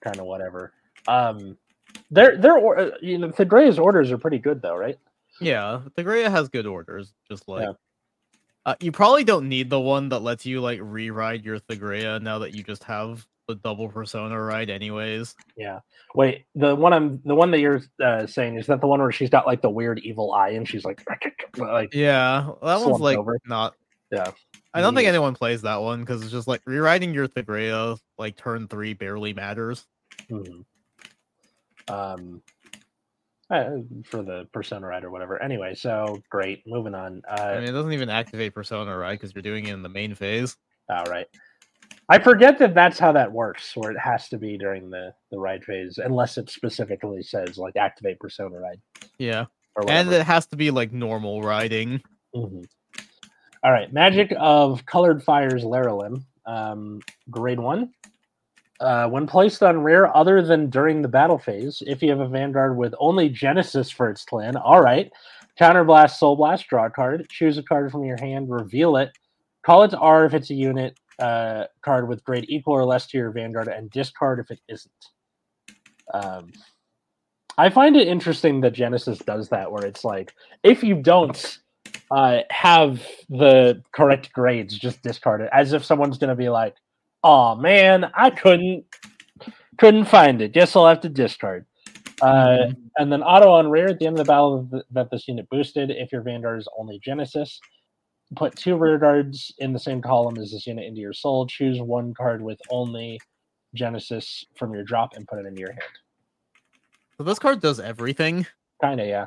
kind 0.00 0.18
of 0.18 0.26
whatever. 0.26 0.72
Um, 1.08 1.58
their 2.10 2.36
their 2.38 2.56
or- 2.56 2.78
uh, 2.78 2.90
you 3.02 3.18
know 3.18 3.30
Thegrea's 3.30 3.78
orders 3.78 4.12
are 4.12 4.18
pretty 4.18 4.38
good 4.38 4.62
though, 4.62 4.76
right? 4.76 4.98
Yeah, 5.40 5.80
the 5.96 6.04
Greya 6.04 6.30
has 6.30 6.48
good 6.48 6.66
orders. 6.66 7.14
Just 7.30 7.48
like 7.48 7.62
Yeah. 7.62 7.72
uh, 8.66 8.74
you 8.80 8.92
probably 8.92 9.24
don't 9.24 9.48
need 9.48 9.70
the 9.70 9.80
one 9.80 10.08
that 10.10 10.20
lets 10.20 10.44
you 10.46 10.60
like 10.60 10.80
re-ride 10.82 11.44
your 11.44 11.58
Thagrea 11.60 12.20
now 12.20 12.38
that 12.40 12.54
you 12.54 12.62
just 12.62 12.84
have 12.84 13.26
the 13.46 13.54
double 13.54 13.88
persona 13.88 14.38
ride 14.40 14.68
anyways. 14.68 15.34
Yeah. 15.56 15.80
Wait, 16.14 16.44
the 16.54 16.74
one 16.76 16.92
I'm 16.92 17.20
the 17.24 17.34
one 17.34 17.50
that 17.52 17.60
you're 17.60 17.80
uh, 18.02 18.26
saying 18.26 18.58
is 18.58 18.66
that 18.66 18.80
the 18.82 18.86
one 18.86 19.00
where 19.00 19.10
she's 19.12 19.30
got 19.30 19.46
like 19.46 19.62
the 19.62 19.70
weird 19.70 19.98
evil 20.00 20.34
eye 20.34 20.50
and 20.50 20.68
she's 20.68 20.84
like 20.84 21.02
like 21.56 21.94
Yeah, 21.94 22.50
that 22.62 22.80
one's 22.80 23.00
like 23.00 23.16
over. 23.16 23.38
not. 23.46 23.74
Yeah. 24.10 24.32
I 24.74 24.82
don't 24.82 24.94
think 24.94 25.08
anyone 25.08 25.34
plays 25.34 25.62
that 25.62 25.80
one 25.80 26.00
because 26.00 26.22
it's 26.22 26.30
just 26.30 26.46
like 26.46 26.60
rewriting 26.66 27.14
your 27.14 27.26
Thagrea 27.26 27.98
like 28.18 28.36
turn 28.36 28.68
three 28.68 28.92
barely 28.92 29.32
matters. 29.32 29.86
Mhm. 30.30 30.64
um 31.88 32.42
uh, 33.50 33.70
for 34.04 34.22
the 34.22 34.46
persona 34.52 34.86
ride 34.86 35.04
or 35.04 35.10
whatever. 35.10 35.42
Anyway, 35.42 35.74
so 35.74 36.20
great. 36.30 36.62
Moving 36.66 36.94
on. 36.94 37.22
Uh, 37.28 37.42
I 37.42 37.54
mean, 37.60 37.68
it 37.68 37.72
doesn't 37.72 37.92
even 37.92 38.10
activate 38.10 38.54
persona, 38.54 38.96
right? 38.96 39.18
Because 39.18 39.34
you're 39.34 39.42
doing 39.42 39.66
it 39.66 39.72
in 39.72 39.82
the 39.82 39.88
main 39.88 40.14
phase. 40.14 40.56
All 40.90 41.04
right. 41.04 41.26
I 42.10 42.18
forget 42.18 42.58
that 42.58 42.74
that's 42.74 42.98
how 42.98 43.12
that 43.12 43.30
works, 43.32 43.76
where 43.76 43.90
it 43.90 43.98
has 43.98 44.28
to 44.30 44.38
be 44.38 44.56
during 44.56 44.88
the 44.88 45.12
the 45.30 45.38
ride 45.38 45.64
phase, 45.64 45.98
unless 45.98 46.38
it 46.38 46.48
specifically 46.48 47.22
says 47.22 47.58
like 47.58 47.76
activate 47.76 48.18
persona 48.18 48.58
ride 48.58 48.80
Yeah, 49.18 49.46
and 49.88 50.10
it 50.10 50.22
has 50.22 50.46
to 50.46 50.56
be 50.56 50.70
like 50.70 50.92
normal 50.92 51.42
riding. 51.42 52.02
Mhm. 52.34 52.64
All 53.62 53.72
right, 53.72 53.92
Magic 53.92 54.32
of 54.38 54.86
Colored 54.86 55.22
Fire's 55.22 55.64
Laralim, 55.64 56.24
um, 56.46 57.00
grade 57.30 57.60
one. 57.60 57.92
Uh, 58.80 59.08
when 59.08 59.26
placed 59.26 59.62
on 59.62 59.82
rare 59.82 60.14
other 60.16 60.40
than 60.40 60.70
during 60.70 61.02
the 61.02 61.08
battle 61.08 61.38
phase, 61.38 61.82
if 61.86 62.00
you 62.00 62.10
have 62.10 62.20
a 62.20 62.28
Vanguard 62.28 62.76
with 62.76 62.94
only 63.00 63.28
Genesis 63.28 63.90
for 63.90 64.08
its 64.08 64.24
clan, 64.24 64.56
all 64.56 64.80
right. 64.80 65.10
Counterblast, 65.58 66.18
Soul 66.18 66.36
Blast, 66.36 66.68
draw 66.68 66.86
a 66.86 66.90
card, 66.90 67.26
choose 67.28 67.58
a 67.58 67.62
card 67.64 67.90
from 67.90 68.04
your 68.04 68.16
hand, 68.20 68.48
reveal 68.48 68.96
it, 68.96 69.10
call 69.64 69.82
it 69.82 69.88
to 69.90 69.98
R 69.98 70.24
if 70.24 70.32
it's 70.32 70.50
a 70.50 70.54
unit 70.54 70.96
uh, 71.18 71.64
card 71.82 72.08
with 72.08 72.22
grade 72.22 72.46
equal 72.48 72.74
or 72.74 72.84
less 72.84 73.08
to 73.08 73.18
your 73.18 73.32
Vanguard, 73.32 73.66
and 73.66 73.90
discard 73.90 74.38
if 74.38 74.52
it 74.52 74.60
isn't. 74.68 75.08
Um, 76.14 76.52
I 77.56 77.70
find 77.70 77.96
it 77.96 78.06
interesting 78.06 78.60
that 78.60 78.72
Genesis 78.72 79.18
does 79.18 79.48
that, 79.48 79.72
where 79.72 79.84
it's 79.84 80.04
like, 80.04 80.32
if 80.62 80.84
you 80.84 80.94
don't 81.02 81.58
uh, 82.12 82.42
have 82.50 83.04
the 83.28 83.82
correct 83.90 84.32
grades, 84.32 84.78
just 84.78 85.02
discard 85.02 85.40
it, 85.40 85.50
as 85.52 85.72
if 85.72 85.84
someone's 85.84 86.18
going 86.18 86.28
to 86.28 86.36
be 86.36 86.48
like, 86.48 86.76
"Oh 87.22 87.54
man, 87.56 88.10
I 88.14 88.30
couldn't 88.30 88.84
couldn't 89.78 90.06
find 90.06 90.40
it. 90.42 90.52
Guess 90.52 90.74
I'll 90.76 90.86
have 90.88 91.00
to 91.02 91.08
discard." 91.08 91.64
Uh, 92.20 92.26
Mhm. 92.66 92.76
and 92.98 93.12
then 93.12 93.22
auto 93.22 93.50
on 93.52 93.68
rear 93.70 93.86
at 93.88 93.98
the 94.00 94.06
end 94.06 94.18
of 94.18 94.26
the 94.26 94.30
battle 94.30 94.66
th- 94.70 94.82
that 94.90 95.08
this 95.10 95.28
unit 95.28 95.48
boosted. 95.50 95.90
If 95.90 96.10
your 96.10 96.22
Vanguard 96.22 96.58
is 96.58 96.68
only 96.76 96.98
Genesis, 96.98 97.60
put 98.34 98.56
two 98.56 98.76
rear 98.76 98.98
guards 98.98 99.52
in 99.58 99.72
the 99.72 99.78
same 99.78 100.02
column 100.02 100.36
as 100.38 100.50
this 100.50 100.66
unit 100.66 100.84
into 100.84 101.00
your 101.00 101.12
soul. 101.12 101.46
Choose 101.46 101.80
one 101.80 102.12
card 102.14 102.42
with 102.42 102.60
only 102.70 103.20
Genesis 103.74 104.44
from 104.56 104.74
your 104.74 104.82
drop 104.82 105.14
and 105.14 105.28
put 105.28 105.38
it 105.38 105.46
into 105.46 105.60
your 105.60 105.70
hand. 105.70 105.82
So 107.18 107.22
this 107.24 107.38
card 107.38 107.60
does 107.60 107.78
everything. 107.78 108.46
Kind 108.80 109.00
of, 109.00 109.06
yeah. 109.06 109.26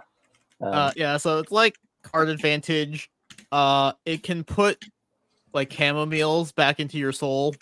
Um, 0.61 0.73
Uh, 0.73 0.91
yeah, 0.97 1.15
so 1.17 1.39
it's 1.39 1.51
like 1.51 1.77
card 2.03 2.27
advantage. 2.29 3.09
Uh, 3.53 3.93
it 4.05 4.21
can 4.23 4.43
put 4.43 4.83
like 5.53 5.69
chamomiles 5.69 6.53
back 6.55 6.79
into 6.79 6.97
your 6.97 7.11
soul, 7.11 7.55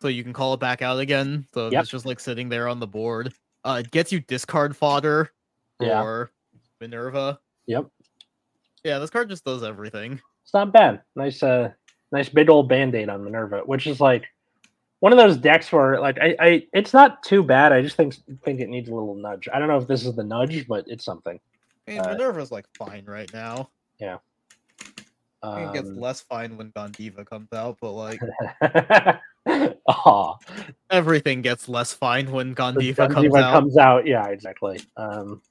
so 0.00 0.08
you 0.08 0.22
can 0.22 0.32
call 0.32 0.54
it 0.54 0.60
back 0.60 0.82
out 0.82 0.98
again. 0.98 1.46
So 1.54 1.70
Yep. 1.70 1.82
it's 1.82 1.90
just 1.90 2.06
like 2.06 2.20
sitting 2.20 2.48
there 2.48 2.68
on 2.68 2.80
the 2.80 2.86
board. 2.86 3.32
Uh, 3.64 3.82
it 3.84 3.90
gets 3.90 4.10
you 4.12 4.20
discard 4.20 4.76
fodder 4.76 5.30
Yeah. 5.80 6.02
for 6.02 6.30
Minerva. 6.80 7.38
Yep. 7.66 7.86
Yeah, 8.84 8.98
this 8.98 9.10
card 9.10 9.28
just 9.28 9.44
does 9.44 9.62
everything. 9.62 10.20
it's 10.42 10.52
not 10.54 10.72
bad. 10.72 11.02
Nice, 11.14 11.42
uh, 11.42 11.72
nice 12.10 12.28
big 12.28 12.50
old 12.50 12.68
band 12.68 12.94
aid 12.96 13.08
on 13.08 13.22
Minerva, 13.24 13.60
which 13.60 13.86
is 13.86 14.00
like 14.00 14.24
one 14.98 15.12
of 15.12 15.18
those 15.18 15.36
decks 15.36 15.70
where, 15.72 16.00
like, 16.00 16.18
I, 16.20 16.36
I, 16.40 16.66
it's 16.72 16.92
not 16.92 17.22
too 17.22 17.42
bad. 17.42 17.72
I 17.72 17.82
just 17.82 17.96
think 17.96 18.14
think 18.44 18.60
it 18.60 18.68
needs 18.68 18.88
a 18.88 18.94
little 18.94 19.14
nudge. 19.14 19.48
I 19.52 19.58
don't 19.58 19.68
know 19.68 19.78
if 19.78 19.86
this 19.86 20.04
is 20.04 20.14
the 20.16 20.24
nudge, 20.24 20.66
but 20.66 20.84
it's 20.88 21.04
something. 21.04 21.38
I 21.86 21.90
mean, 21.90 22.00
Uh, 22.00 22.08
Minerva's 22.10 22.50
like 22.52 22.66
fine 22.76 23.04
right 23.06 23.32
now. 23.32 23.70
I 25.42 25.56
think 25.56 25.70
it 25.70 25.74
gets 25.78 25.88
Um, 25.90 25.98
less 26.00 26.20
fine 26.20 26.56
when 26.56 26.70
Gondiva 26.72 27.26
comes 27.26 27.52
out, 27.52 27.78
but 27.80 27.92
like 27.92 28.20
everything 30.90 31.42
gets 31.42 31.68
less 31.68 31.92
fine 31.92 32.30
when 32.30 32.54
Gondiva 32.54 33.10
comes 33.12 33.34
out. 33.34 33.52
comes 33.52 33.76
out. 33.76 34.06
Yeah, 34.06 34.26
exactly. 34.28 34.80
Um, 34.96 35.42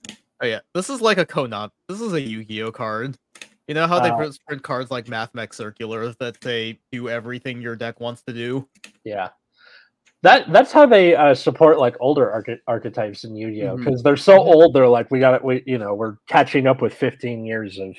Oh 0.44 0.48
yeah, 0.48 0.60
this 0.74 0.90
is 0.90 1.02
like 1.02 1.20
a 1.20 1.26
Konami. 1.26 1.70
This 1.88 2.02
is 2.02 2.14
a 2.14 2.22
Yu-Gi-Oh 2.22 2.72
card. 2.72 3.16
You 3.68 3.76
know 3.76 3.86
how 3.86 4.00
they 4.00 4.10
Uh, 4.10 4.32
print 4.48 4.64
cards 4.64 4.90
like 4.90 5.06
Mathmech 5.06 5.54
Circular 5.54 6.14
that 6.20 6.42
they 6.42 6.80
do 6.92 7.10
everything 7.10 7.62
your 7.62 7.76
deck 7.76 8.00
wants 8.00 8.24
to 8.24 8.34
do. 8.34 8.68
yeah, 9.04 9.30
that 10.24 10.52
that's 10.52 10.72
how 10.72 10.88
they 10.88 11.16
uh, 11.16 11.36
support 11.36 11.78
like 11.78 11.96
older 12.00 12.26
arche- 12.36 12.60
archetypes 12.68 13.24
in 13.24 13.36
Yu-Gi-Oh 13.36 13.78
because 13.78 14.02
they're 14.02 14.18
so 14.18 14.40
old. 14.40 14.74
They're 14.74 14.88
like, 14.88 15.12
we 15.12 15.20
got 15.20 15.36
it. 15.36 15.44
We 15.44 15.62
you 15.68 15.78
know 15.78 15.94
we're 15.94 16.16
catching 16.28 16.66
up 16.66 16.82
with 16.82 16.96
15 16.96 17.46
years 17.46 17.78
of 17.78 17.90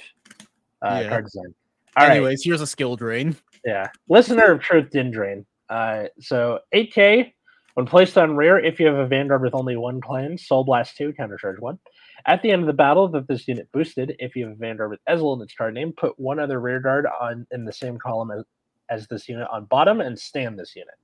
uh, 0.82 0.98
Yeah. 1.02 1.09
card 1.10 1.24
design. 1.27 1.55
All 1.97 2.06
right. 2.06 2.16
Anyways, 2.16 2.44
here's 2.44 2.60
a 2.60 2.66
skill 2.66 2.97
drain. 2.97 3.36
Yeah. 3.64 3.89
Listener 4.09 4.52
of 4.52 4.60
Truth 4.60 4.90
Dindrain. 4.90 5.44
Uh, 5.69 6.05
so 6.20 6.60
8K, 6.74 7.32
when 7.74 7.86
placed 7.86 8.19
on 8.19 8.36
rear, 8.36 8.59
if 8.59 8.81
you 8.81 8.86
have 8.86 8.97
a 8.97 9.06
Vanguard 9.06 9.43
with 9.43 9.55
only 9.55 9.77
one 9.77 10.01
clan, 10.01 10.36
Soul 10.36 10.64
Blast 10.64 10.97
2, 10.97 11.12
Countercharge 11.19 11.59
1. 11.59 11.78
At 12.27 12.43
the 12.43 12.51
end 12.51 12.62
of 12.62 12.66
the 12.66 12.73
battle 12.73 13.09
that 13.09 13.27
this 13.28 13.48
unit 13.48 13.69
boosted, 13.73 14.14
if 14.19 14.36
you 14.36 14.44
have 14.44 14.55
a 14.55 14.56
Vanguard 14.56 14.90
with 14.90 15.01
Ezel 15.09 15.36
in 15.36 15.43
its 15.43 15.55
card 15.55 15.74
name, 15.74 15.93
put 15.97 16.19
one 16.19 16.39
other 16.39 16.60
rear 16.60 16.81
guard 16.81 17.06
on 17.20 17.47
in 17.51 17.64
the 17.64 17.73
same 17.73 17.98
column 17.98 18.31
as, 18.31 18.44
as 18.90 19.09
this 19.09 19.28
unit 19.28 19.48
on 19.51 19.64
bottom 19.66 20.01
and 20.01 20.19
stand 20.19 20.59
this 20.59 20.77
unit. 20.77 20.94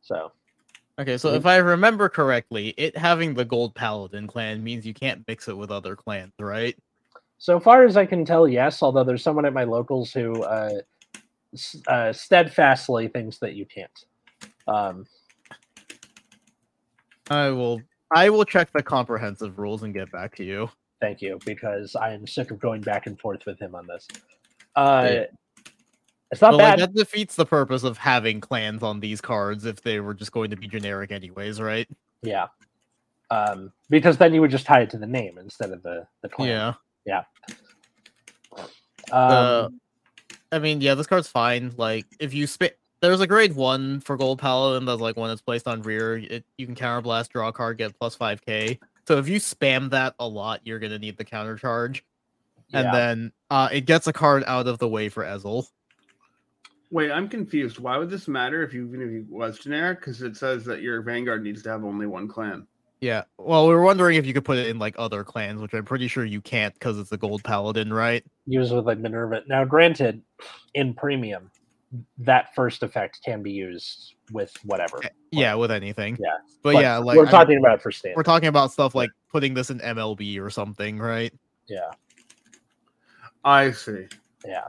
So 0.00 0.32
Okay, 1.00 1.16
so 1.16 1.32
if 1.32 1.46
I 1.46 1.56
remember 1.56 2.10
correctly, 2.10 2.74
it 2.76 2.94
having 2.94 3.32
the 3.32 3.44
Gold 3.44 3.74
Paladin 3.74 4.26
clan 4.26 4.62
means 4.62 4.84
you 4.84 4.92
can't 4.92 5.24
mix 5.26 5.48
it 5.48 5.56
with 5.56 5.70
other 5.70 5.96
clans, 5.96 6.32
right? 6.38 6.76
So 7.40 7.58
far 7.58 7.84
as 7.84 7.96
I 7.96 8.06
can 8.06 8.24
tell, 8.24 8.46
yes, 8.46 8.82
although 8.82 9.02
there's 9.02 9.22
someone 9.24 9.44
at 9.46 9.52
my 9.52 9.64
locals 9.64 10.12
who 10.12 10.42
uh, 10.44 10.80
s- 11.54 11.76
uh, 11.88 12.12
steadfastly 12.12 13.08
thinks 13.08 13.38
that 13.38 13.54
you 13.54 13.64
can't. 13.66 14.04
Um, 14.68 15.06
I 17.30 17.48
will. 17.50 17.80
I 18.12 18.28
will 18.28 18.44
check 18.44 18.70
the 18.72 18.82
comprehensive 18.82 19.58
rules 19.58 19.82
and 19.84 19.94
get 19.94 20.10
back 20.12 20.34
to 20.36 20.44
you. 20.44 20.68
Thank 21.00 21.22
you, 21.22 21.38
because 21.46 21.96
I 21.96 22.12
am 22.12 22.26
sick 22.26 22.50
of 22.50 22.58
going 22.60 22.82
back 22.82 23.06
and 23.06 23.18
forth 23.18 23.46
with 23.46 23.58
him 23.58 23.74
on 23.74 23.86
this. 23.86 24.06
Uh, 24.76 25.08
Yeah. 25.10 25.24
It's 26.32 26.40
not 26.40 26.52
But 26.52 26.56
like 26.58 26.76
bad. 26.76 26.78
that 26.80 26.94
defeats 26.94 27.34
the 27.34 27.44
purpose 27.46 27.82
of 27.82 27.98
having 27.98 28.40
clans 28.40 28.84
on 28.84 29.00
these 29.00 29.20
cards 29.20 29.64
if 29.64 29.82
they 29.82 29.98
were 29.98 30.14
just 30.14 30.30
going 30.30 30.50
to 30.50 30.56
be 30.56 30.68
generic 30.68 31.10
anyways, 31.10 31.60
right? 31.60 31.88
Yeah. 32.22 32.46
Um, 33.32 33.72
because 33.88 34.16
then 34.16 34.32
you 34.32 34.40
would 34.40 34.52
just 34.52 34.64
tie 34.64 34.82
it 34.82 34.90
to 34.90 34.98
the 34.98 35.08
name 35.08 35.38
instead 35.38 35.70
of 35.72 35.82
the 35.82 36.06
the 36.22 36.28
clan. 36.28 36.48
Yeah. 36.48 36.74
Um, 39.12 39.20
Uh, 39.20 39.68
I 40.52 40.58
mean, 40.58 40.80
yeah, 40.80 40.94
this 40.94 41.06
card's 41.06 41.28
fine. 41.28 41.72
Like, 41.76 42.06
if 42.18 42.34
you 42.34 42.46
spit, 42.46 42.78
there's 43.00 43.20
a 43.20 43.26
grade 43.26 43.54
one 43.54 44.00
for 44.00 44.16
Gold 44.16 44.38
Paladin 44.38 44.84
that's 44.84 45.00
like 45.00 45.16
when 45.16 45.30
it's 45.30 45.40
placed 45.40 45.66
on 45.66 45.82
rear, 45.82 46.18
it, 46.18 46.44
you 46.58 46.66
can 46.66 46.74
counterblast, 46.74 47.30
draw 47.30 47.48
a 47.48 47.52
card, 47.52 47.78
get 47.78 47.98
plus 47.98 48.14
five 48.14 48.40
k. 48.44 48.78
So 49.06 49.18
if 49.18 49.28
you 49.28 49.38
spam 49.38 49.90
that 49.90 50.14
a 50.18 50.26
lot, 50.26 50.60
you're 50.64 50.78
gonna 50.78 50.98
need 50.98 51.16
the 51.16 51.24
counter 51.24 51.56
charge, 51.56 52.04
and 52.72 52.94
then 52.94 53.32
uh, 53.50 53.68
it 53.72 53.86
gets 53.86 54.06
a 54.06 54.12
card 54.12 54.44
out 54.46 54.66
of 54.66 54.78
the 54.78 54.88
way 54.88 55.08
for 55.08 55.24
Ezel. 55.24 55.68
Wait, 56.92 57.10
I'm 57.10 57.28
confused. 57.28 57.78
Why 57.78 57.96
would 57.96 58.10
this 58.10 58.28
matter 58.28 58.62
if 58.62 58.74
you 58.74 58.86
even 58.86 59.02
if 59.02 59.08
it 59.10 59.28
was 59.28 59.58
generic? 59.58 60.00
Because 60.00 60.22
it 60.22 60.36
says 60.36 60.64
that 60.64 60.82
your 60.82 61.02
Vanguard 61.02 61.42
needs 61.42 61.62
to 61.62 61.70
have 61.70 61.84
only 61.84 62.06
one 62.06 62.28
clan. 62.28 62.66
Yeah. 63.00 63.22
Well, 63.38 63.66
we 63.66 63.74
were 63.74 63.82
wondering 63.82 64.16
if 64.16 64.26
you 64.26 64.34
could 64.34 64.44
put 64.44 64.58
it 64.58 64.66
in 64.68 64.78
like 64.78 64.94
other 64.98 65.24
clans, 65.24 65.60
which 65.60 65.72
I'm 65.72 65.84
pretty 65.84 66.06
sure 66.06 66.24
you 66.24 66.40
can't 66.40 66.74
because 66.74 66.98
it's 66.98 67.12
a 67.12 67.16
Gold 67.16 67.42
Paladin, 67.42 67.92
right? 67.92 68.24
used 68.46 68.74
with 68.74 68.84
like 68.86 68.98
Minerva. 68.98 69.42
Now, 69.48 69.64
granted, 69.64 70.20
in 70.74 70.92
premium, 70.92 71.50
that 72.18 72.54
first 72.54 72.82
effect 72.82 73.20
can 73.24 73.42
be 73.42 73.52
used 73.52 74.14
with 74.32 74.52
whatever. 74.64 75.00
Yeah, 75.30 75.54
with 75.54 75.70
anything. 75.70 76.18
Yeah, 76.20 76.36
But, 76.62 76.76
yeah, 76.80 76.98
like 76.98 77.16
we're 77.16 77.26
I- 77.26 77.30
talking 77.30 77.58
about 77.58 77.80
for 77.80 77.90
standard. 77.90 78.16
we're 78.16 78.22
talking 78.22 78.48
about 78.48 78.70
stuff 78.72 78.94
like 78.94 79.10
putting 79.30 79.54
this 79.54 79.70
in 79.70 79.78
MLB 79.80 80.38
or 80.40 80.50
something, 80.50 80.98
right? 80.98 81.32
yeah, 81.68 81.90
I 83.44 83.70
see. 83.70 84.06
yeah. 84.44 84.66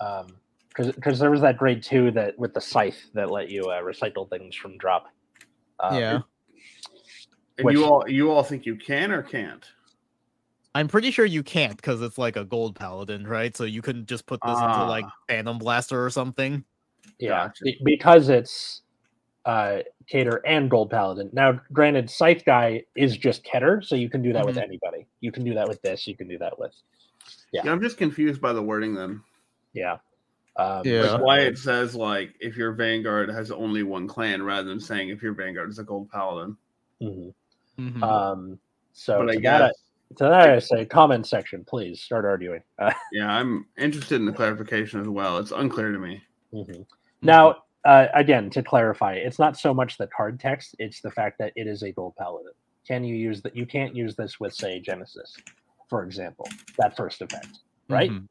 Um, 0.00 0.28
because 0.76 1.18
there 1.18 1.30
was 1.30 1.40
that 1.40 1.56
grade 1.56 1.82
two 1.82 2.12
that 2.12 2.38
with 2.38 2.54
the 2.54 2.60
scythe 2.60 3.10
that 3.14 3.30
let 3.32 3.50
you 3.50 3.64
uh, 3.64 3.82
recycle 3.82 4.30
things 4.30 4.54
from 4.54 4.78
drop. 4.78 5.06
Um, 5.80 5.98
yeah. 5.98 6.20
And 7.58 7.64
Which- 7.64 7.76
you 7.76 7.84
all 7.84 8.08
you 8.08 8.30
all 8.30 8.42
think 8.42 8.64
you 8.66 8.76
can 8.76 9.12
or 9.12 9.22
can't? 9.22 9.64
I'm 10.74 10.86
pretty 10.86 11.10
sure 11.10 11.24
you 11.24 11.42
can't 11.42 11.76
because 11.76 12.02
it's 12.02 12.18
like 12.18 12.36
a 12.36 12.44
gold 12.44 12.76
paladin, 12.76 13.26
right? 13.26 13.56
So 13.56 13.64
you 13.64 13.82
couldn't 13.82 14.06
just 14.06 14.26
put 14.26 14.40
this 14.42 14.54
into 14.56 14.84
like 14.84 15.04
Ah. 15.06 15.12
Phantom 15.28 15.58
Blaster 15.58 16.04
or 16.04 16.10
something. 16.10 16.64
Yeah, 17.18 17.46
Gotcha. 17.48 17.64
be- 17.64 17.80
because 17.84 18.28
it's 18.28 18.82
uh 19.44 19.78
Keter 20.12 20.40
and 20.46 20.70
Gold 20.70 20.90
Paladin. 20.90 21.30
Now, 21.32 21.60
granted, 21.72 22.08
Scythe 22.10 22.44
guy 22.44 22.84
is 22.94 23.16
just 23.16 23.44
Keter, 23.44 23.84
so 23.84 23.94
you 23.96 24.08
can 24.08 24.22
do 24.22 24.32
that 24.34 24.44
with 24.46 24.56
Mhm. 24.56 24.62
anybody. 24.64 25.06
You 25.20 25.32
can 25.32 25.42
do 25.44 25.54
that 25.54 25.66
with 25.68 25.80
this. 25.82 26.06
You 26.06 26.16
can 26.16 26.28
do 26.28 26.38
that 26.38 26.58
with 26.58 26.72
Yeah. 27.52 27.62
Yeah, 27.64 27.72
I'm 27.72 27.80
just 27.82 27.96
confused 27.98 28.40
by 28.40 28.52
the 28.52 28.62
wording 28.62 28.94
then. 28.94 29.22
yeah. 29.72 29.98
Um, 30.56 30.82
Yeah. 30.84 31.12
Like 31.12 31.22
why 31.22 31.38
it 31.40 31.56
says 31.56 31.94
like 31.94 32.34
if 32.40 32.56
your 32.56 32.72
Vanguard 32.72 33.30
has 33.30 33.50
only 33.50 33.82
one 33.84 34.06
clan 34.08 34.42
rather 34.42 34.68
than 34.68 34.80
saying 34.80 35.08
if 35.08 35.22
your 35.22 35.32
Vanguard 35.32 35.70
is 35.70 35.78
a 35.78 35.84
gold 35.84 36.10
paladin. 36.10 36.56
mhm. 37.00 37.32
Mhm. 37.78 38.02
Um. 38.02 38.58
So 38.92 39.18
But 39.18 39.30
I 39.30 39.34
to 39.36 39.40
that, 39.42 39.62
I- 39.62 40.14
to 40.16 40.24
that 40.24 40.50
I 40.50 40.58
say, 40.58 40.84
comment 40.84 41.26
section, 41.26 41.64
please 41.64 42.00
start 42.00 42.24
arguing. 42.24 42.62
Uh, 42.78 42.92
yeah, 43.12 43.30
I'm 43.30 43.66
interested 43.76 44.16
in 44.16 44.26
the 44.26 44.32
clarification 44.32 45.00
as 45.00 45.08
well. 45.08 45.38
It's 45.38 45.52
unclear 45.52 45.92
to 45.92 45.98
me. 45.98 46.22
mhm. 46.52 46.86
Now, 47.22 47.62
uh, 47.84 48.06
again, 48.14 48.50
to 48.50 48.62
clarify, 48.62 49.14
it's 49.14 49.38
not 49.38 49.56
so 49.56 49.72
much 49.74 49.98
the 49.98 50.06
card 50.08 50.40
text; 50.40 50.74
it's 50.78 51.00
the 51.00 51.10
fact 51.10 51.38
that 51.38 51.52
it 51.56 51.66
is 51.66 51.82
a 51.82 51.92
gold 51.92 52.14
paladin. 52.16 52.52
Can 52.86 53.04
you 53.04 53.14
use 53.14 53.42
that? 53.42 53.54
You 53.54 53.66
can't 53.66 53.94
use 53.94 54.16
this 54.16 54.40
with, 54.40 54.54
say, 54.54 54.80
Genesis, 54.80 55.36
for 55.88 56.02
example. 56.04 56.48
That 56.78 56.96
first 56.96 57.20
effect, 57.22 57.58
right? 57.88 58.10
Mhm. 58.10 58.26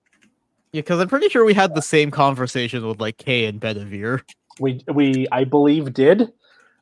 Yeah, 0.73 0.81
because 0.81 0.99
I'm 0.99 1.07
pretty 1.07 1.29
sure 1.29 1.45
we 1.45 1.53
had 1.53 1.73
the 1.75 1.81
same 1.81 2.11
conversation 2.11 2.85
with 2.85 2.99
like 2.99 3.17
Kay 3.17 3.45
and 3.45 3.59
Bedivere. 3.61 4.21
We 4.59 4.83
we 4.93 5.27
I 5.31 5.43
believe 5.43 5.93
did. 5.93 6.33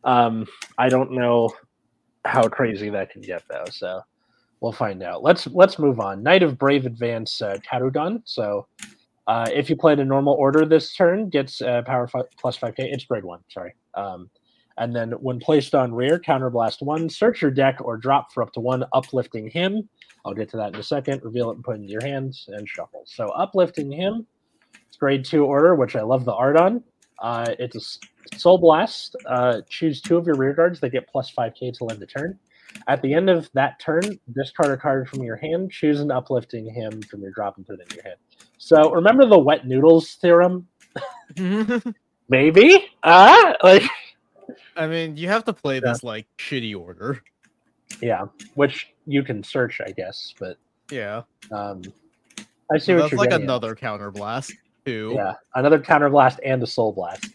Um, 0.03 0.47
I 0.77 0.89
don't 0.89 1.11
know 1.11 1.51
how 2.25 2.47
crazy 2.47 2.89
that 2.89 3.11
can 3.11 3.21
get 3.21 3.43
though, 3.49 3.65
so 3.71 4.01
we'll 4.59 4.71
find 4.71 5.03
out. 5.03 5.23
Let's 5.23 5.47
let's 5.47 5.79
move 5.79 5.99
on. 5.99 6.23
Knight 6.23 6.43
of 6.43 6.57
Brave 6.57 6.85
Advance 6.85 7.41
uh, 7.41 7.57
Tarudan. 7.69 8.21
So 8.25 8.67
uh, 9.27 9.49
if 9.53 9.69
you 9.69 9.75
play 9.75 9.95
played 9.95 9.99
a 9.99 10.05
normal 10.05 10.33
order 10.33 10.65
this 10.65 10.95
turn, 10.95 11.29
gets 11.29 11.61
uh, 11.61 11.81
power 11.83 12.09
plus 12.37 12.57
five 12.57 12.75
k. 12.75 12.89
It's 12.91 13.05
grade 13.05 13.23
one. 13.23 13.39
Sorry. 13.49 13.73
Um, 13.93 14.29
and 14.77 14.93
then 14.93 15.11
when 15.13 15.39
placed 15.39 15.73
on 15.73 15.93
rear, 15.93 16.19
counterblast 16.19 16.81
one, 16.81 17.09
search 17.09 17.41
your 17.41 17.51
deck 17.51 17.77
or 17.79 17.95
drop 17.95 18.33
for 18.33 18.43
up 18.43 18.51
to 18.53 18.59
one, 18.59 18.83
uplifting 18.91 19.49
him. 19.49 19.87
I'll 20.25 20.33
get 20.33 20.49
to 20.49 20.57
that 20.57 20.73
in 20.73 20.79
a 20.79 20.83
second. 20.83 21.21
Reveal 21.23 21.51
it 21.51 21.55
and 21.55 21.63
put 21.63 21.77
it 21.77 21.81
in 21.81 21.87
your 21.87 22.03
hands 22.03 22.49
and 22.49 22.67
shuffle. 22.67 23.03
So 23.05 23.29
uplifting 23.29 23.91
him. 23.91 24.25
It's 24.87 24.97
grade 24.97 25.23
two 25.23 25.45
order, 25.45 25.75
which 25.75 25.95
I 25.95 26.01
love 26.01 26.25
the 26.25 26.33
art 26.33 26.57
on. 26.57 26.83
Uh, 27.19 27.53
it's 27.57 27.75
a 27.75 28.07
soul 28.35 28.57
blast. 28.57 29.15
Uh, 29.25 29.61
choose 29.69 30.01
two 30.01 30.17
of 30.17 30.25
your 30.25 30.35
rear 30.35 30.53
guards. 30.53 30.79
They 30.79 30.89
get 30.89 31.07
plus 31.07 31.29
five 31.29 31.53
k 31.53 31.71
to 31.71 31.87
end 31.87 31.99
the 31.99 32.05
turn. 32.07 32.37
At 32.87 33.01
the 33.01 33.13
end 33.13 33.29
of 33.29 33.49
that 33.53 33.79
turn, 33.79 34.01
discard 34.33 34.71
a 34.71 34.77
card 34.77 35.07
from 35.07 35.23
your 35.23 35.37
hand. 35.37 35.71
Choose 35.71 36.01
an 36.01 36.11
uplifting 36.11 36.69
him 36.69 37.01
from 37.03 37.21
your 37.21 37.31
drop 37.31 37.55
and 37.57 37.65
put 37.65 37.79
it 37.79 37.87
in 37.91 37.95
your 37.95 38.03
hand. 38.03 38.17
So 38.57 38.91
remember 38.91 39.25
the 39.25 39.37
wet 39.39 39.65
noodles 39.65 40.15
theorem? 40.15 40.67
Maybe. 42.29 42.85
Ah, 43.03 43.53
like 43.63 43.83
I 44.75 44.87
mean, 44.87 45.15
you 45.15 45.27
have 45.29 45.45
to 45.45 45.53
play 45.53 45.79
this 45.79 46.03
like 46.03 46.25
shitty 46.37 46.77
order. 46.77 47.21
yeah, 48.01 48.25
which 48.55 48.93
you 49.05 49.23
can 49.23 49.43
search, 49.43 49.79
I 49.85 49.91
guess. 49.91 50.33
But 50.39 50.57
Yeah, 50.91 51.21
um, 51.51 51.81
I 52.71 52.77
see 52.77 52.93
what 52.93 53.01
that's 53.01 53.11
you're 53.11 53.19
like 53.19 53.29
getting 53.29 53.43
at. 53.43 53.49
another 53.49 53.75
counterblast 53.75 54.51
too. 54.85 55.13
Yeah, 55.15 55.33
another 55.55 55.79
counter 55.79 56.09
blast 56.09 56.39
and 56.43 56.61
a 56.63 56.67
soul 56.67 56.91
blast. 56.93 57.27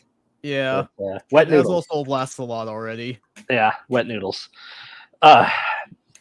Yeah. 0.43 0.87
But, 0.99 1.05
uh, 1.05 1.19
wet 1.31 1.49
It 1.49 1.53
noodles. 1.53 1.89
also 1.91 2.05
blasts 2.05 2.39
a 2.39 2.45
lot 2.45 2.69
already. 2.69 3.19
Yeah, 3.49 3.73
wet 3.89 4.07
noodles. 4.07 4.49
Uh, 5.23 5.49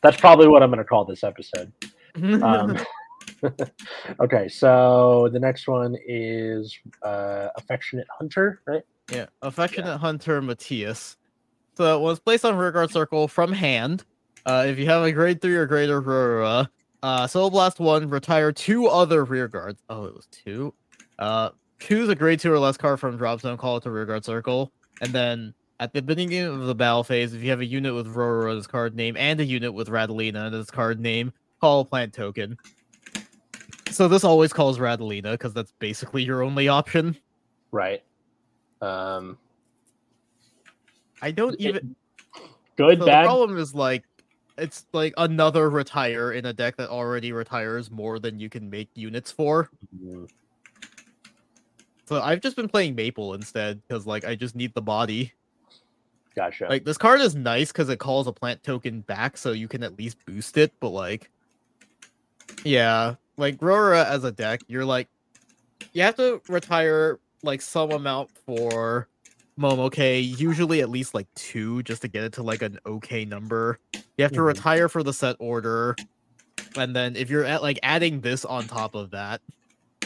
that's 0.02 0.18
probably 0.18 0.48
what 0.48 0.64
I'm 0.64 0.70
going 0.70 0.80
to 0.80 0.84
call 0.86 1.06
this 1.06 1.24
episode. 1.24 1.72
Um, 2.16 2.78
okay, 4.20 4.48
so 4.48 5.30
the 5.32 5.40
next 5.40 5.68
one 5.68 5.96
is 6.06 6.78
uh, 7.04 7.48
affectionate 7.58 8.08
hunter, 8.18 8.62
right? 8.66 8.84
Yeah, 9.12 9.28
affectionate 9.42 9.98
hunter 9.98 10.42
Matthias. 10.42 11.18
So 11.76 12.02
when 12.02 12.12
it's 12.12 12.20
placed 12.20 12.46
on 12.46 12.56
rearguard 12.58 12.92
circle 12.92 13.28
from 13.28 13.54
hand, 13.54 14.04
uh, 14.46 14.66
if 14.68 14.78
you 14.78 14.86
have 14.88 15.04
a 15.04 15.12
grade 15.12 15.42
three 15.42 15.56
or 15.56 15.66
greater 15.66 15.98
Aurora, 16.00 16.70
uh, 17.04 17.28
Soul 17.28 17.50
Blast 17.50 17.80
one, 17.80 18.10
retire 18.10 18.52
two 18.52 18.88
other 18.88 19.26
rearguards. 19.26 19.82
Oh, 19.90 20.06
it 20.06 20.14
was 20.14 20.28
two. 20.28 20.74
Uh, 21.18 21.50
choose 21.80 22.10
a 22.10 22.16
grade 22.16 22.40
two 22.40 22.52
or 22.52 22.60
less 22.60 22.78
card 22.78 23.00
from 23.00 23.18
drop 23.18 23.42
zone, 23.42 23.58
call 23.58 23.78
it 23.78 23.84
to 23.84 23.92
rearguard 23.92 24.26
circle, 24.26 24.72
and 25.02 25.12
then 25.12 25.54
at 25.80 25.94
the 25.94 26.02
beginning 26.02 26.40
of 26.44 26.66
the 26.66 26.76
battle 26.76 27.04
phase, 27.04 27.34
if 27.34 27.42
you 27.42 27.50
have 27.50 27.62
a 27.62 27.66
unit 27.66 27.96
with 27.96 28.08
Aurora's 28.08 28.68
card 28.68 28.96
name 28.96 29.16
and 29.16 29.40
a 29.40 29.46
unit 29.46 29.74
with 29.74 29.88
Radalina 29.88 30.54
its 30.54 30.70
card 30.70 31.00
name, 31.00 31.32
call 31.62 31.82
a 31.82 31.86
plant 31.86 32.14
token. 32.14 32.58
So 33.90 34.08
this 34.08 34.24
always 34.24 34.52
calls 34.54 34.78
Radalina 34.78 35.32
because 35.32 35.54
that's 35.54 35.72
basically 35.80 36.24
your 36.24 36.44
only 36.44 36.68
option. 36.68 37.16
Right. 37.72 38.04
Um, 38.82 39.38
I 41.22 41.32
don't 41.32 41.54
It- 41.56 41.62
even. 41.62 41.96
good, 42.76 43.00
So 43.00 43.06
bad. 43.06 43.24
the 43.24 43.28
problem 43.28 43.58
is 43.58 43.74
like 43.74 44.04
it's 44.58 44.86
like 44.92 45.14
another 45.18 45.70
retire 45.70 46.34
in 46.34 46.46
a 46.46 46.52
deck 46.54 46.76
that 46.76 46.90
already 46.90 47.32
retires 47.32 47.90
more 47.90 48.20
than 48.20 48.40
you 48.42 48.50
can 48.50 48.70
make 48.70 48.90
units 48.94 49.32
for. 49.32 49.70
Mm, 50.04 50.30
So 52.10 52.20
I've 52.20 52.42
just 52.42 52.56
been 52.56 52.68
playing 52.68 52.96
Maple 52.96 53.36
instead 53.36 53.84
because 53.88 54.08
like 54.08 54.26
I 54.26 54.34
just 54.34 54.56
need 54.56 54.74
the 54.74 54.82
body. 54.82 55.32
Gotcha. 56.36 56.66
Like 56.68 56.84
this 56.84 56.98
card 56.98 57.22
is 57.22 57.36
nice 57.36 57.72
because 57.72 57.88
it 57.90 58.00
calls 58.00 58.26
a 58.26 58.32
plant 58.34 58.64
token 58.64 59.02
back, 59.02 59.38
so 59.38 59.52
you 59.52 59.68
can 59.68 59.84
at 59.84 59.96
least 59.96 60.18
boost 60.26 60.58
it. 60.58 60.74
But 60.80 60.90
like, 60.90 61.30
yeah, 62.64 63.14
like 63.38 63.62
Rora 63.62 64.06
as 64.06 64.24
a 64.24 64.32
deck, 64.32 64.62
you're 64.68 64.86
like, 64.86 65.08
you 65.94 66.02
have 66.02 66.16
to 66.16 66.42
retire 66.50 67.20
like 67.44 67.62
some 67.62 67.92
amount 67.92 68.32
for 68.44 69.08
Momoke, 69.60 70.40
usually 70.40 70.82
at 70.82 70.90
least 70.90 71.14
like 71.14 71.28
two, 71.36 71.84
just 71.84 72.02
to 72.02 72.08
get 72.08 72.24
it 72.24 72.34
to 72.34 72.42
like 72.42 72.64
an 72.64 72.80
okay 72.88 73.24
number. 73.24 73.78
You 74.18 74.24
have 74.24 74.32
to 74.32 74.40
Mhm. 74.40 74.46
retire 74.46 74.90
for 74.90 75.04
the 75.04 75.14
set 75.14 75.36
order, 75.38 75.96
and 76.76 76.96
then 76.96 77.16
if 77.16 77.30
you're 77.30 77.46
at 77.46 77.62
like 77.62 77.78
adding 77.84 78.22
this 78.22 78.46
on 78.46 78.66
top 78.66 78.96
of 78.96 79.12
that, 79.12 79.42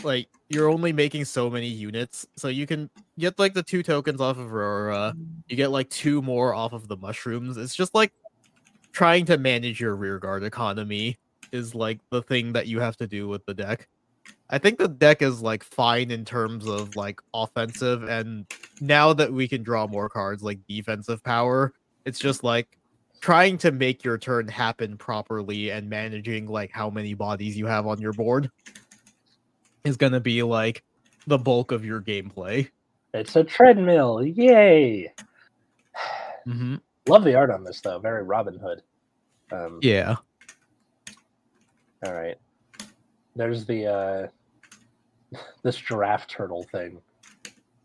like 0.03 0.29
you're 0.49 0.69
only 0.69 0.93
making 0.93 1.25
so 1.25 1.49
many 1.49 1.67
units, 1.67 2.27
so 2.35 2.47
you 2.47 2.67
can 2.67 2.89
get 3.17 3.39
like 3.39 3.53
the 3.53 3.63
two 3.63 3.83
tokens 3.83 4.21
off 4.21 4.37
of 4.37 4.53
Aurora. 4.53 5.15
You 5.47 5.55
get 5.55 5.71
like 5.71 5.89
two 5.89 6.21
more 6.21 6.53
off 6.53 6.73
of 6.73 6.87
the 6.87 6.97
mushrooms. 6.97 7.57
It's 7.57 7.75
just 7.75 7.93
like 7.95 8.11
trying 8.91 9.25
to 9.25 9.37
manage 9.37 9.79
your 9.79 9.95
rear 9.95 10.19
guard 10.19 10.43
economy 10.43 11.17
is 11.51 11.75
like 11.75 11.99
the 12.09 12.21
thing 12.21 12.53
that 12.53 12.67
you 12.67 12.79
have 12.79 12.97
to 12.97 13.07
do 13.07 13.27
with 13.27 13.45
the 13.45 13.53
deck. 13.53 13.87
I 14.49 14.57
think 14.57 14.77
the 14.77 14.87
deck 14.87 15.21
is 15.21 15.41
like 15.41 15.63
fine 15.63 16.11
in 16.11 16.25
terms 16.25 16.67
of 16.67 16.95
like 16.95 17.19
offensive, 17.33 18.03
and 18.03 18.45
now 18.81 19.13
that 19.13 19.31
we 19.31 19.47
can 19.47 19.63
draw 19.63 19.87
more 19.87 20.09
cards 20.09 20.43
like 20.43 20.59
defensive 20.67 21.23
power, 21.23 21.73
it's 22.05 22.19
just 22.19 22.43
like 22.43 22.77
trying 23.19 23.57
to 23.57 23.71
make 23.71 24.03
your 24.03 24.17
turn 24.17 24.47
happen 24.49 24.97
properly 24.97 25.71
and 25.71 25.89
managing 25.89 26.45
like 26.45 26.69
how 26.71 26.89
many 26.89 27.13
bodies 27.13 27.57
you 27.57 27.65
have 27.65 27.87
on 27.87 28.01
your 28.01 28.11
board 28.11 28.51
is 29.83 29.97
gonna 29.97 30.19
be 30.19 30.43
like 30.43 30.83
the 31.27 31.37
bulk 31.37 31.71
of 31.71 31.85
your 31.85 32.01
gameplay. 32.01 32.69
it's 33.13 33.35
a 33.35 33.43
treadmill. 33.43 34.23
Yay! 34.23 35.13
Mm-hmm. 36.47 36.75
Love 37.07 37.23
the 37.23 37.35
art 37.35 37.51
on 37.51 37.63
this 37.63 37.81
though. 37.81 37.99
Very 37.99 38.23
Robin 38.23 38.57
Hood. 38.57 38.81
Um, 39.51 39.79
Yeah. 39.81 40.15
All 42.05 42.13
right. 42.13 42.37
There's 43.35 43.65
the 43.65 43.87
uh, 43.87 45.37
this 45.63 45.77
giraffe 45.77 46.27
turtle 46.27 46.63
thing. 46.71 47.01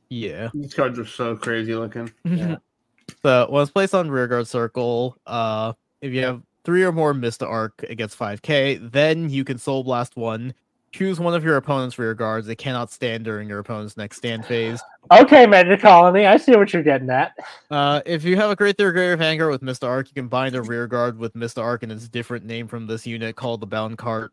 Yeah. 0.09 0.51
These 0.55 0.75
cards 0.75 0.99
are 0.99 1.07
so 1.07 1.37
crazy 1.37 1.75
looking. 1.75 2.11
Yeah. 2.25 2.57
so 3.23 3.47
when 3.51 3.62
it's 3.62 3.70
placed 3.70 3.95
on 3.95 4.11
rearguard 4.11 4.49
circle, 4.49 5.16
uh, 5.27 5.75
if 6.01 6.12
you 6.12 6.23
have 6.25 6.43
three 6.65 6.83
or 6.83 6.93
more 6.93 7.15
Mista 7.15 7.47
Arc, 7.47 7.85
it 7.89 7.97
gets 7.97 8.16
5k. 8.16 8.91
Then 8.91 9.31
you 9.31 9.45
can 9.45 9.59
Soul 9.59 9.85
Blast 9.85 10.16
one. 10.16 10.55
Choose 10.90 11.20
one 11.20 11.35
of 11.35 11.44
your 11.44 11.56
opponent's 11.56 11.98
rear 11.98 12.15
guards. 12.15 12.47
They 12.47 12.56
cannot 12.56 12.90
stand 12.90 13.24
during 13.24 13.47
your 13.48 13.59
opponent's 13.59 13.97
next 13.98 14.16
stand 14.16 14.47
phase. 14.47 14.81
Okay, 15.12 15.47
Magic 15.47 15.81
Colony. 15.81 16.27
I 16.27 16.39
see 16.39 16.56
what 16.56 16.73
you're 16.73 16.82
getting 16.82 17.10
at. 17.10 17.32
Uh, 17.70 18.01
if 18.06 18.24
you 18.24 18.36
have 18.36 18.51
a 18.51 18.56
Great 18.56 18.78
Third 18.78 18.93
Greater 18.94 19.16
Vanguard 19.16 19.51
with 19.51 19.60
Mr. 19.62 19.86
Arc, 19.86 20.09
you 20.09 20.15
can 20.15 20.28
bind 20.28 20.55
a 20.55 20.62
rear 20.62 20.86
guard 20.86 21.19
with 21.19 21.35
Mr. 21.35 21.62
Arc 21.62 21.82
and 21.82 21.93
its 21.93 22.09
different 22.09 22.47
name 22.47 22.66
from 22.69 22.86
this 22.86 23.06
unit 23.06 23.36
called 23.36 23.60
the 23.60 23.66
Bound 23.66 23.98
Cart. 23.98 24.32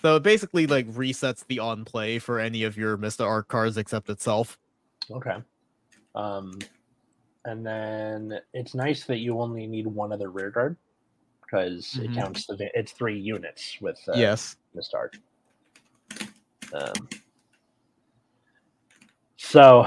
So 0.00 0.16
it 0.16 0.22
basically 0.22 0.66
like 0.66 0.86
resets 0.92 1.44
the 1.46 1.58
on 1.58 1.84
play 1.84 2.18
for 2.20 2.38
any 2.38 2.62
of 2.62 2.76
your 2.76 2.96
Mr. 2.96 3.26
Arc 3.26 3.48
cards 3.48 3.76
except 3.78 4.08
itself. 4.08 4.56
Okay. 5.10 5.36
Um, 6.14 6.58
and 7.44 7.66
then 7.66 8.38
it's 8.54 8.74
nice 8.74 9.04
that 9.06 9.18
you 9.18 9.40
only 9.40 9.66
need 9.66 9.86
one 9.88 10.12
other 10.12 10.30
rear 10.30 10.50
guard 10.50 10.76
because 11.42 11.94
Mhm. 11.94 12.04
it 12.04 12.14
counts 12.14 12.46
the. 12.46 12.70
It's 12.74 12.92
three 12.92 13.18
units 13.18 13.78
with 13.80 13.98
uh, 14.08 14.12
yes. 14.14 14.56
Start. 14.80 15.16
Um, 16.72 17.08
so, 19.36 19.86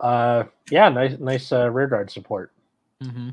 uh, 0.00 0.44
yeah, 0.70 0.88
nice, 0.88 1.18
nice 1.18 1.52
uh, 1.52 1.70
rear 1.70 1.86
guard 1.86 2.10
support. 2.10 2.52
hmm 3.00 3.30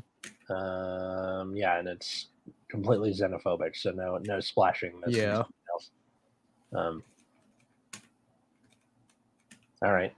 Um, 0.48 1.54
yeah, 1.56 1.78
and 1.78 1.88
it's 1.88 2.28
completely 2.68 3.12
xenophobic, 3.12 3.76
so 3.76 3.90
no, 3.90 4.18
no 4.24 4.40
splashing. 4.40 5.00
No 5.00 5.08
Yeah. 5.08 5.42
else. 5.72 5.90
Um. 6.74 7.02
All 9.82 9.92
right. 9.92 10.14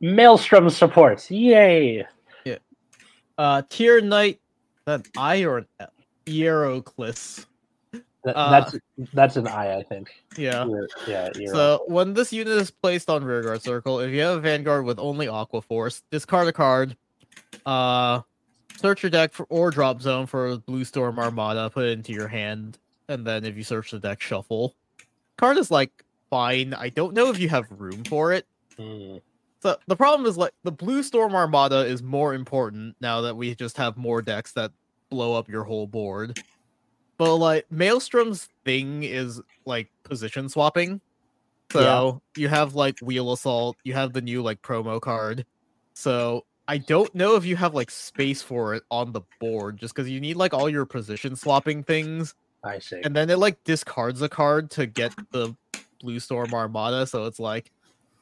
Maelstrom 0.00 0.68
supports. 0.70 1.30
Yay! 1.30 2.04
Yeah. 2.44 2.58
Uh, 3.38 3.62
Tier 3.68 4.00
Knight, 4.00 4.40
an 4.86 5.02
I 5.16 5.44
or 5.44 5.66
an 8.24 8.34
L? 8.34 8.34
Hieroclys. 8.34 8.34
That, 8.34 8.36
Uh, 8.36 8.50
that's 8.50 8.76
that's 9.14 9.36
an 9.36 9.48
eye, 9.48 9.76
I 9.76 9.82
think. 9.82 10.10
Yeah. 10.36 10.66
Ear- 10.66 10.88
yeah. 11.06 11.30
ear- 11.36 11.52
So 11.52 11.84
when 11.88 12.14
this 12.14 12.32
unit 12.32 12.56
is 12.58 12.70
placed 12.70 13.08
on 13.10 13.24
rearguard 13.24 13.62
circle, 13.62 14.00
if 14.00 14.12
you 14.12 14.20
have 14.20 14.38
a 14.38 14.40
vanguard 14.40 14.84
with 14.84 14.98
only 14.98 15.28
Aqua 15.28 15.62
Force, 15.62 16.02
discard 16.10 16.48
a 16.48 16.52
card. 16.52 16.96
Uh, 17.66 18.20
search 18.76 19.02
your 19.02 19.10
deck 19.10 19.32
for 19.32 19.46
or 19.48 19.70
drop 19.70 20.00
zone 20.02 20.26
for 20.26 20.56
Blue 20.58 20.84
Storm 20.84 21.18
Armada. 21.18 21.70
Put 21.70 21.84
it 21.86 21.92
into 21.92 22.12
your 22.12 22.28
hand, 22.28 22.78
and 23.08 23.26
then 23.26 23.44
if 23.44 23.56
you 23.56 23.64
search 23.64 23.90
the 23.90 23.98
deck, 23.98 24.20
shuffle. 24.20 24.74
Card 25.36 25.58
is 25.58 25.70
like 25.70 25.90
fine. 26.30 26.74
I 26.74 26.88
don't 26.88 27.14
know 27.14 27.28
if 27.30 27.38
you 27.38 27.48
have 27.48 27.66
room 27.70 28.04
for 28.04 28.32
it. 28.32 28.46
Mm, 28.78 29.20
So 29.60 29.76
the 29.86 29.96
problem 29.96 30.28
is 30.28 30.36
like 30.38 30.52
the 30.64 30.72
Blue 30.72 31.02
Storm 31.02 31.34
Armada 31.34 31.84
is 31.84 32.02
more 32.02 32.34
important 32.34 32.96
now 33.00 33.20
that 33.22 33.36
we 33.36 33.54
just 33.54 33.76
have 33.76 33.96
more 33.96 34.22
decks 34.22 34.52
that 34.52 34.72
blow 35.10 35.34
up 35.34 35.48
your 35.48 35.64
whole 35.64 35.86
board. 35.86 36.40
But 37.18 37.36
like 37.36 37.66
Maelstrom's 37.72 38.48
thing 38.64 39.02
is 39.04 39.40
like 39.64 39.90
position 40.04 40.48
swapping. 40.48 41.00
So 41.72 42.20
you 42.36 42.48
have 42.48 42.74
like 42.74 42.98
Wheel 43.00 43.32
Assault, 43.32 43.76
you 43.84 43.94
have 43.94 44.12
the 44.12 44.20
new 44.20 44.42
like 44.42 44.60
promo 44.62 45.00
card. 45.00 45.46
So 45.94 46.44
I 46.68 46.78
don't 46.78 47.14
know 47.14 47.36
if 47.36 47.44
you 47.44 47.56
have 47.56 47.74
like 47.74 47.90
space 47.90 48.42
for 48.42 48.74
it 48.74 48.82
on 48.90 49.12
the 49.12 49.22
board 49.40 49.78
just 49.78 49.94
because 49.94 50.08
you 50.08 50.20
need 50.20 50.36
like 50.36 50.54
all 50.54 50.68
your 50.68 50.86
position 50.86 51.36
swapping 51.36 51.82
things 51.82 52.34
I 52.64 52.78
see. 52.78 53.00
and 53.02 53.14
then 53.14 53.28
it 53.30 53.38
like 53.38 53.62
discards 53.64 54.22
a 54.22 54.28
card 54.28 54.70
to 54.72 54.86
get 54.86 55.12
the 55.32 55.54
blue 56.00 56.20
storm 56.20 56.54
armada 56.54 57.06
so 57.06 57.26
it's 57.26 57.40
like 57.40 57.70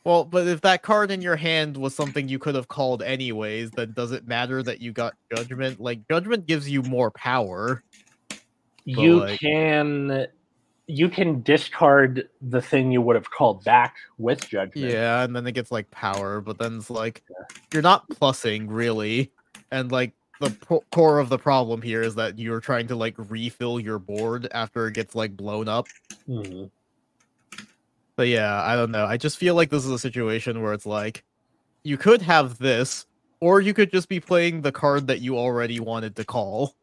well 0.05 0.25
but 0.25 0.47
if 0.47 0.63
that 0.63 0.83
card 0.83 1.11
in 1.11 1.21
your 1.23 1.37
hand 1.37 1.77
was 1.77 1.95
something 1.95 2.29
you 2.29 2.39
could 2.39 2.55
have 2.55 2.69
called 2.69 3.03
anyways 3.03 3.71
then 3.73 3.93
does 3.93 4.13
it 4.13 4.27
matter 4.27 4.63
that 4.63 4.81
you 4.81 4.93
got 4.93 5.15
judgment 5.35 5.79
like 5.81 6.01
judgment 6.09 6.47
gives 6.47 6.69
you 6.69 6.83
more 6.83 7.11
power 7.11 7.83
you 8.85 9.21
like- 9.21 9.41
can 9.41 10.27
you 10.87 11.09
can 11.09 11.41
discard 11.43 12.29
the 12.43 12.61
thing 12.61 12.91
you 12.91 13.01
would 13.01 13.15
have 13.15 13.31
called 13.31 13.63
back 13.63 13.95
with 14.19 14.49
judgment. 14.49 14.93
yeah 14.93 15.23
and 15.23 15.37
then 15.37 15.47
it 15.47 15.53
gets 15.53 15.71
like 15.71 15.89
power 15.93 16.41
but 16.41 16.59
then 16.59 16.79
it's 16.79 16.91
like 16.91 17.23
you're 17.73 17.81
not 17.83 18.09
plussing 18.09 18.67
really 18.69 19.31
and 19.71 19.93
like 19.93 20.13
the 20.41 20.51
po- 20.51 20.83
core 20.91 21.21
of 21.21 21.29
the 21.29 21.39
problem 21.39 21.81
here 21.81 22.03
is 22.03 22.17
that 22.17 22.39
you're 22.41 22.59
trying 22.61 22.89
to 22.89 22.97
like 22.97 23.15
refill 23.17 23.79
your 23.79 24.01
board 24.01 24.49
after 24.53 24.89
it 24.89 24.95
gets 24.95 25.15
like 25.15 25.37
blown 25.37 25.69
up 25.69 25.87
Mhm. 26.29 26.71
But 28.17 28.29
yeah, 28.29 28.63
I 28.63 28.77
don't 28.77 28.91
know. 28.91 29.07
I 29.07 29.17
just 29.17 29.39
feel 29.39 29.55
like 29.55 29.71
this 29.71 29.85
is 29.87 29.91
a 29.91 29.99
situation 29.99 30.61
where 30.61 30.75
it's 30.75 30.85
like 30.85 31.25
you 31.85 31.97
could 31.97 32.21
have 32.21 32.59
this, 32.59 33.07
or 33.41 33.63
you 33.63 33.73
could 33.73 33.91
just 33.91 34.11
be 34.11 34.21
playing 34.21 34.61
the 34.61 34.73
card 34.73 35.07
that 35.07 35.23
you 35.23 35.39
already 35.39 35.81
wanted 35.81 36.17
to 36.17 36.25
call. 36.27 36.75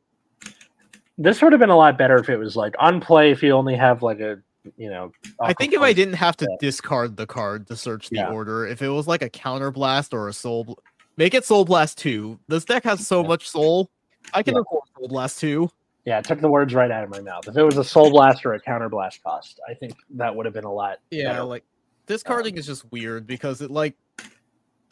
This 1.18 1.42
would 1.42 1.52
have 1.52 1.60
been 1.60 1.70
a 1.70 1.78
lot 1.78 1.98
better 1.98 2.18
if 2.18 2.30
it 2.30 2.38
was 2.38 2.56
like 2.56 2.76
on 2.80 3.00
play. 3.02 3.32
If 3.32 3.42
you 3.42 3.52
only 3.52 3.76
have 3.76 4.04
like 4.04 4.20
a 4.20 4.38
you 4.76 4.90
know. 4.90 5.12
I 5.40 5.54
think 5.54 5.74
if 5.74 5.82
I 5.82 5.94
didn't 5.94 6.16
have 6.16 6.36
to 6.38 6.48
Yeah. 6.50 6.58
discard 6.60 7.16
the 7.16 7.26
card 7.26 7.68
to 7.68 7.76
search 7.78 8.10
the 8.10 8.18
Yeah. 8.18 8.32
order, 8.32 8.68
if 8.68 8.82
it 8.82 8.90
was 8.90 9.08
like 9.08 9.22
a 9.22 9.30
counter 9.30 9.72
blast 9.72 10.14
or 10.14 10.28
a 10.28 10.34
soul, 10.34 10.66
Bl- 10.66 10.74
make 11.16 11.34
it 11.34 11.46
soul 11.46 11.64
blast 11.64 11.98
two. 11.98 12.38
This 12.50 12.66
deck 12.66 12.84
has 12.84 13.08
so 13.08 13.22
Yeah. 13.22 13.28
much 13.30 13.50
soul. 13.50 13.90
I 14.34 14.44
can 14.44 14.56
Yeah. 14.56 14.62
afford 14.62 14.84
soul 14.98 15.08
blast 15.08 15.40
two. 15.40 15.70
Yeah, 16.04 16.20
it 16.20 16.26
took 16.26 16.42
the 16.42 16.50
words 16.50 16.74
right 16.74 16.92
out 16.92 17.04
of 17.04 17.10
my 17.10 17.22
mouth. 17.22 17.48
If 17.48 17.56
it 17.58 17.64
was 17.64 17.78
a 17.78 17.84
soul 17.84 18.12
blast 18.12 18.46
or 18.46 18.54
a 18.54 18.60
counter 18.60 18.90
blast 18.90 19.24
cost, 19.24 19.60
I 19.70 19.74
think 19.74 19.94
that 20.12 20.36
would 20.36 20.46
have 20.46 20.54
been 20.54 20.64
a 20.66 20.72
lot. 20.74 20.98
Yeah, 21.12 21.32
better. 21.34 21.44
like 21.46 21.64
discarding 22.06 22.58
is 22.58 22.66
just 22.66 22.90
weird 22.92 23.26
because 23.26 23.62
it 23.62 23.72
like 23.72 23.96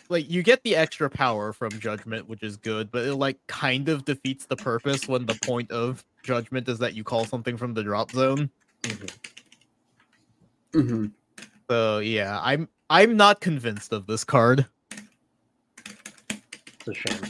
like 0.10 0.30
you 0.30 0.44
get 0.44 0.64
the 0.64 0.76
extra 0.76 1.10
power 1.10 1.53
from 1.53 1.72
judgment, 1.80 2.27
which 2.27 2.44
is 2.44 2.57
good, 2.57 2.91
but 2.91 3.06
it 3.06 3.15
like 3.15 3.38
kind 3.48 3.90
of 3.90 4.06
defeats 4.06 4.45
the 4.45 4.56
purpose 4.56 5.07
when 5.07 5.26
the 5.26 5.36
point 5.36 5.72
of 5.72 6.03
judgment 6.23 6.68
is 6.69 6.80
that 6.80 6.94
you 6.94 7.03
call 7.03 7.26
something 7.26 7.57
from 7.57 7.73
the 7.73 7.84
drop 7.84 8.11
zone. 8.11 8.49
Mhm. 8.84 9.11
hmm 10.73 11.06
So 11.69 11.99
yeah, 11.99 12.40
I'm 12.41 12.68
I'm 12.90 13.18
not 13.18 13.41
convinced 13.41 13.94
of 13.94 14.06
this 14.06 14.23
card. 14.23 14.65
It's 15.77 16.88
a 16.88 16.94
shame. 16.94 17.22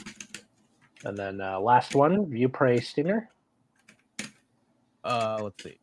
And 1.05 1.17
then 1.17 1.39
uh, 1.39 1.59
last 1.59 1.95
one, 1.95 2.29
View 2.29 2.49
Prey 2.49 2.79
Stinger. 2.79 3.29
Uh, 5.03 5.39
let's 5.43 5.63
see. 5.63 5.77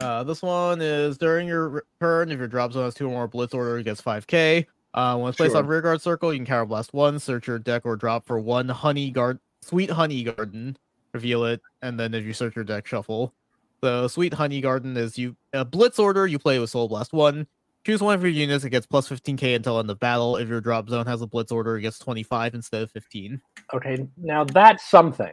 Uh, 0.00 0.22
this 0.22 0.42
one 0.42 0.80
is 0.80 1.18
during 1.18 1.48
your 1.48 1.82
turn. 2.00 2.30
If 2.30 2.38
your 2.38 2.46
drop 2.46 2.72
zone 2.72 2.84
has 2.84 2.94
two 2.94 3.06
or 3.06 3.10
more 3.10 3.26
blitz 3.26 3.54
order, 3.54 3.78
it 3.78 3.84
gets 3.84 4.00
5k. 4.02 4.66
Uh, 4.94 5.16
when 5.18 5.28
it's 5.28 5.36
placed 5.36 5.54
on 5.54 5.64
Sure. 5.64 5.70
rear 5.70 5.80
guard 5.82 6.00
circle, 6.00 6.32
you 6.32 6.38
can 6.38 6.46
counter 6.46 6.64
blast 6.66 6.92
one, 6.94 7.18
search 7.18 7.46
your 7.46 7.58
deck 7.58 7.82
or 7.84 7.96
drop 7.96 8.26
for 8.26 8.40
one 8.40 8.68
honey 8.68 9.10
guard, 9.10 9.38
sweet 9.62 9.90
honey 9.90 10.24
garden, 10.24 10.76
reveal 11.12 11.44
it, 11.44 11.60
and 11.82 11.98
then 12.00 12.14
if 12.14 12.24
you 12.24 12.32
search 12.32 12.56
your 12.56 12.64
deck, 12.64 12.86
shuffle. 12.86 13.34
So 13.82 14.08
sweet 14.08 14.34
honey 14.34 14.60
garden 14.60 14.96
is 14.96 15.16
you 15.18 15.36
a 15.52 15.64
blitz 15.64 15.98
order. 15.98 16.26
You 16.26 16.38
play 16.38 16.58
with 16.58 16.70
soul 16.70 16.88
blast 16.88 17.12
one. 17.12 17.46
Choose 17.86 18.02
one 18.02 18.14
of 18.14 18.22
your 18.22 18.32
units. 18.32 18.64
It 18.64 18.70
gets 18.70 18.86
plus 18.86 19.08
15k 19.08 19.54
until 19.54 19.78
end 19.78 19.88
of 19.88 20.00
battle. 20.00 20.36
If 20.36 20.48
your 20.48 20.60
drop 20.60 20.88
zone 20.88 21.06
has 21.06 21.22
a 21.22 21.26
blitz 21.26 21.52
order, 21.52 21.76
it 21.78 21.82
gets 21.82 21.98
25 21.98 22.54
instead 22.54 22.82
of 22.82 22.90
15. 22.90 23.40
Okay, 23.74 24.06
now 24.16 24.44
that's 24.44 24.88
something. 24.90 25.32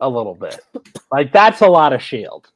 A 0.00 0.08
little 0.08 0.34
bit, 0.34 0.60
like 1.10 1.32
that's 1.32 1.62
a 1.62 1.66
lot 1.66 1.94
of 1.94 2.02
shield. 2.02 2.50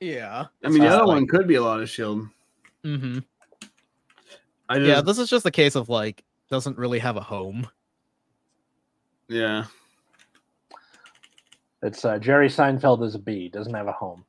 Yeah. 0.00 0.44
I 0.62 0.68
mean, 0.68 0.80
the 0.82 0.88
Uh, 0.88 0.96
other 0.96 1.06
like- 1.06 1.14
one 1.16 1.26
could 1.28 1.48
be 1.48 1.54
a 1.54 1.62
lot 1.62 1.80
of 1.80 1.88
shield. 1.88 2.28
Mm-hmm. 2.84 3.20
I 4.68 4.78
just, 4.78 4.88
Yeah, 4.88 5.00
this 5.00 5.18
is 5.18 5.28
just 5.28 5.46
a 5.46 5.50
case 5.50 5.74
of 5.74 5.88
like 5.88 6.24
doesn't 6.50 6.78
really 6.78 6.98
have 6.98 7.16
a 7.16 7.20
home. 7.20 7.68
yeah. 9.28 9.64
It's 11.82 12.04
uh, 12.04 12.18
Jerry 12.18 12.48
Seinfeld 12.48 13.04
is 13.04 13.14
a 13.14 13.18
bee, 13.18 13.50
doesn't 13.50 13.74
have 13.74 13.88
a 13.88 13.92
home. 13.92 14.24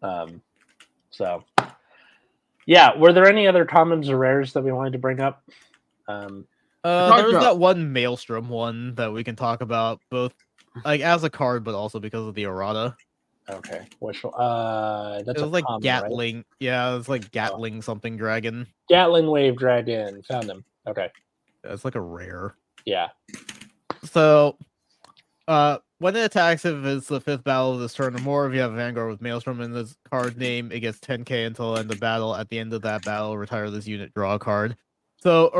Um, 0.00 0.40
so 1.10 1.42
yeah, 2.66 2.96
were 2.96 3.12
there 3.12 3.26
any 3.26 3.48
other 3.48 3.64
commons 3.64 4.08
or 4.08 4.16
rares 4.16 4.52
that 4.52 4.62
we 4.62 4.70
wanted 4.72 4.92
to 4.92 4.98
bring 4.98 5.20
up? 5.20 5.42
Um, 6.06 6.46
Uh, 6.84 7.08
talked 7.08 7.22
there's 7.22 7.42
that 7.42 7.58
one 7.58 7.92
Maelstrom 7.92 8.48
one 8.48 8.94
that 8.94 9.12
we 9.12 9.24
can 9.24 9.34
talk 9.34 9.60
about, 9.60 10.00
both 10.08 10.32
like 10.84 11.00
as 11.00 11.24
a 11.24 11.30
card, 11.30 11.64
but 11.64 11.74
also 11.74 11.98
because 11.98 12.26
of 12.28 12.34
the 12.34 12.44
errata. 12.44 12.96
Okay, 13.50 13.86
which 14.00 14.24
uh, 14.24 15.22
that's 15.22 15.38
it 15.40 15.42
was 15.42 15.52
like 15.52 15.64
common, 15.64 15.76
right? 15.76 15.82
Gatling. 16.02 16.44
Yeah, 16.60 16.92
it 16.92 16.96
was 16.96 17.08
like 17.08 17.30
Gatling 17.30 17.82
something 17.82 18.16
dragon. 18.16 18.66
Gatling 18.88 19.26
Wave 19.30 19.56
Dragon. 19.56 20.22
Found 20.24 20.48
them. 20.48 20.64
Okay, 20.86 21.10
It's 21.64 21.84
like 21.84 21.94
a 21.96 22.00
rare. 22.00 22.54
yeah. 22.84 23.08
So, 24.04 24.56
uh, 25.48 25.78
when 25.98 26.14
it 26.14 26.24
attacks, 26.24 26.64
if 26.64 26.84
it's 26.84 27.08
the 27.08 27.20
fifth 27.20 27.42
battle 27.42 27.74
of 27.74 27.80
this 27.80 27.94
turn 27.94 28.14
or 28.14 28.20
more, 28.20 28.46
if 28.46 28.54
you 28.54 28.60
have 28.60 28.72
Vanguard 28.74 29.10
with 29.10 29.20
Maelstrom 29.22 29.60
in 29.60 29.72
this 29.72 29.96
card 30.10 30.36
name, 30.36 30.70
it 30.70 30.80
gets 30.80 30.98
10k 31.00 31.46
until 31.46 31.76
end 31.76 31.90
of 31.90 31.98
battle. 31.98 32.36
At 32.36 32.48
the 32.48 32.58
end 32.58 32.72
of 32.72 32.82
that 32.82 33.04
battle, 33.04 33.36
retire 33.36 33.70
this 33.70 33.86
unit, 33.86 34.12
draw 34.14 34.34
a 34.34 34.38
card. 34.38 34.76
So 35.22 35.50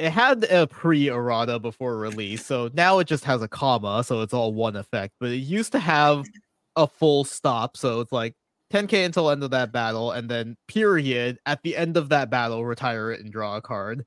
it 0.00 0.10
had 0.10 0.44
a 0.44 0.66
pre-errata 0.66 1.58
before 1.60 1.96
release, 1.98 2.44
so 2.44 2.70
now 2.72 2.98
it 2.98 3.04
just 3.06 3.24
has 3.24 3.42
a 3.42 3.46
comma, 3.46 4.02
so 4.02 4.22
it's 4.22 4.34
all 4.34 4.52
one 4.52 4.74
effect. 4.74 5.14
But 5.20 5.30
it 5.30 5.36
used 5.36 5.70
to 5.72 5.78
have 5.78 6.24
a 6.76 6.86
full 6.86 7.24
stop, 7.24 7.76
so 7.76 8.00
it's 8.00 8.12
like 8.12 8.34
10k 8.72 9.04
until 9.04 9.30
end 9.30 9.44
of 9.44 9.50
that 9.50 9.72
battle, 9.72 10.12
and 10.12 10.28
then 10.28 10.56
period 10.68 11.38
at 11.46 11.62
the 11.62 11.76
end 11.76 11.96
of 11.96 12.08
that 12.08 12.30
battle, 12.30 12.64
retire 12.64 13.10
it 13.10 13.20
and 13.20 13.30
draw 13.32 13.56
a 13.56 13.60
card. 13.60 14.04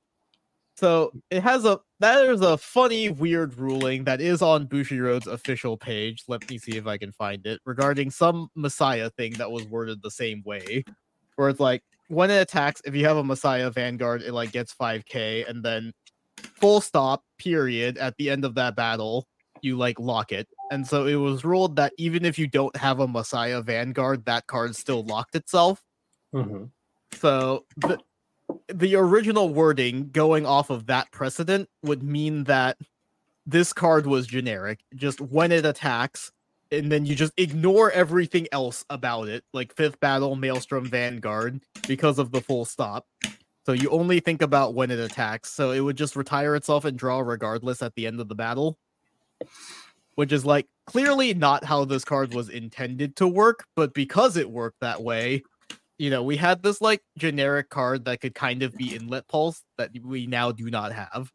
So 0.76 1.12
it 1.30 1.42
has 1.42 1.64
a 1.64 1.80
that 2.00 2.26
is 2.26 2.42
a 2.42 2.58
funny, 2.58 3.08
weird 3.08 3.56
ruling 3.56 4.04
that 4.04 4.20
is 4.20 4.42
on 4.42 4.66
Bushiroad's 4.66 5.26
official 5.26 5.76
page. 5.76 6.24
Let 6.28 6.48
me 6.50 6.58
see 6.58 6.76
if 6.76 6.86
I 6.86 6.98
can 6.98 7.12
find 7.12 7.46
it 7.46 7.60
regarding 7.64 8.10
some 8.10 8.50
Messiah 8.54 9.08
thing 9.08 9.32
that 9.34 9.50
was 9.50 9.64
worded 9.64 10.02
the 10.02 10.10
same 10.10 10.42
way, 10.44 10.84
where 11.36 11.48
it's 11.48 11.60
like 11.60 11.82
when 12.08 12.30
it 12.30 12.40
attacks, 12.40 12.82
if 12.84 12.94
you 12.94 13.06
have 13.06 13.16
a 13.16 13.24
Messiah 13.24 13.70
Vanguard, 13.70 14.22
it 14.22 14.32
like 14.32 14.52
gets 14.52 14.74
5k, 14.74 15.48
and 15.48 15.64
then 15.64 15.92
full 16.42 16.80
stop, 16.80 17.24
period, 17.38 17.96
at 17.96 18.16
the 18.18 18.28
end 18.28 18.44
of 18.44 18.54
that 18.56 18.76
battle, 18.76 19.26
you 19.62 19.78
like 19.78 19.98
lock 19.98 20.32
it. 20.32 20.46
And 20.70 20.86
so 20.86 21.06
it 21.06 21.14
was 21.16 21.44
ruled 21.44 21.76
that 21.76 21.92
even 21.96 22.24
if 22.24 22.38
you 22.38 22.46
don't 22.46 22.76
have 22.76 23.00
a 23.00 23.06
Messiah 23.06 23.62
Vanguard, 23.62 24.24
that 24.24 24.46
card 24.46 24.74
still 24.76 25.04
locked 25.04 25.34
itself. 25.34 25.82
hmm 26.32 26.64
So 27.12 27.64
the 27.76 27.98
the 28.72 28.94
original 28.94 29.48
wording 29.48 30.10
going 30.10 30.46
off 30.46 30.70
of 30.70 30.86
that 30.86 31.10
precedent 31.10 31.68
would 31.82 32.02
mean 32.02 32.44
that 32.44 32.78
this 33.44 33.72
card 33.72 34.06
was 34.06 34.26
generic, 34.26 34.80
just 34.94 35.20
when 35.20 35.52
it 35.52 35.64
attacks, 35.64 36.32
and 36.70 36.90
then 36.90 37.06
you 37.06 37.14
just 37.14 37.32
ignore 37.36 37.90
everything 37.92 38.46
else 38.52 38.84
about 38.90 39.28
it, 39.28 39.44
like 39.52 39.74
fifth 39.74 40.00
battle, 40.00 40.36
Maelstrom 40.36 40.86
Vanguard, 40.86 41.60
because 41.86 42.18
of 42.18 42.32
the 42.32 42.40
full 42.40 42.64
stop. 42.64 43.06
So 43.64 43.72
you 43.72 43.88
only 43.90 44.20
think 44.20 44.42
about 44.42 44.74
when 44.74 44.90
it 44.90 44.98
attacks. 44.98 45.52
So 45.52 45.70
it 45.70 45.80
would 45.80 45.96
just 45.96 46.16
retire 46.16 46.54
itself 46.54 46.84
and 46.84 46.98
draw 46.98 47.20
regardless 47.20 47.82
at 47.82 47.94
the 47.94 48.06
end 48.06 48.20
of 48.20 48.28
the 48.28 48.34
battle. 48.34 48.78
Which 50.16 50.32
is 50.32 50.44
like 50.44 50.66
clearly 50.86 51.32
not 51.34 51.64
how 51.64 51.84
this 51.84 52.04
card 52.04 52.34
was 52.34 52.48
intended 52.48 53.16
to 53.16 53.28
work, 53.28 53.64
but 53.76 53.94
because 53.94 54.36
it 54.36 54.50
worked 54.50 54.80
that 54.80 55.02
way, 55.02 55.42
you 55.98 56.10
know, 56.10 56.22
we 56.22 56.36
had 56.36 56.62
this 56.62 56.80
like 56.80 57.02
generic 57.16 57.70
card 57.70 58.04
that 58.06 58.20
could 58.20 58.34
kind 58.34 58.62
of 58.62 58.74
be 58.76 58.96
inlet 58.96 59.28
pulse 59.28 59.62
that 59.78 59.90
we 60.02 60.26
now 60.26 60.52
do 60.52 60.70
not 60.70 60.92
have. 60.92 61.30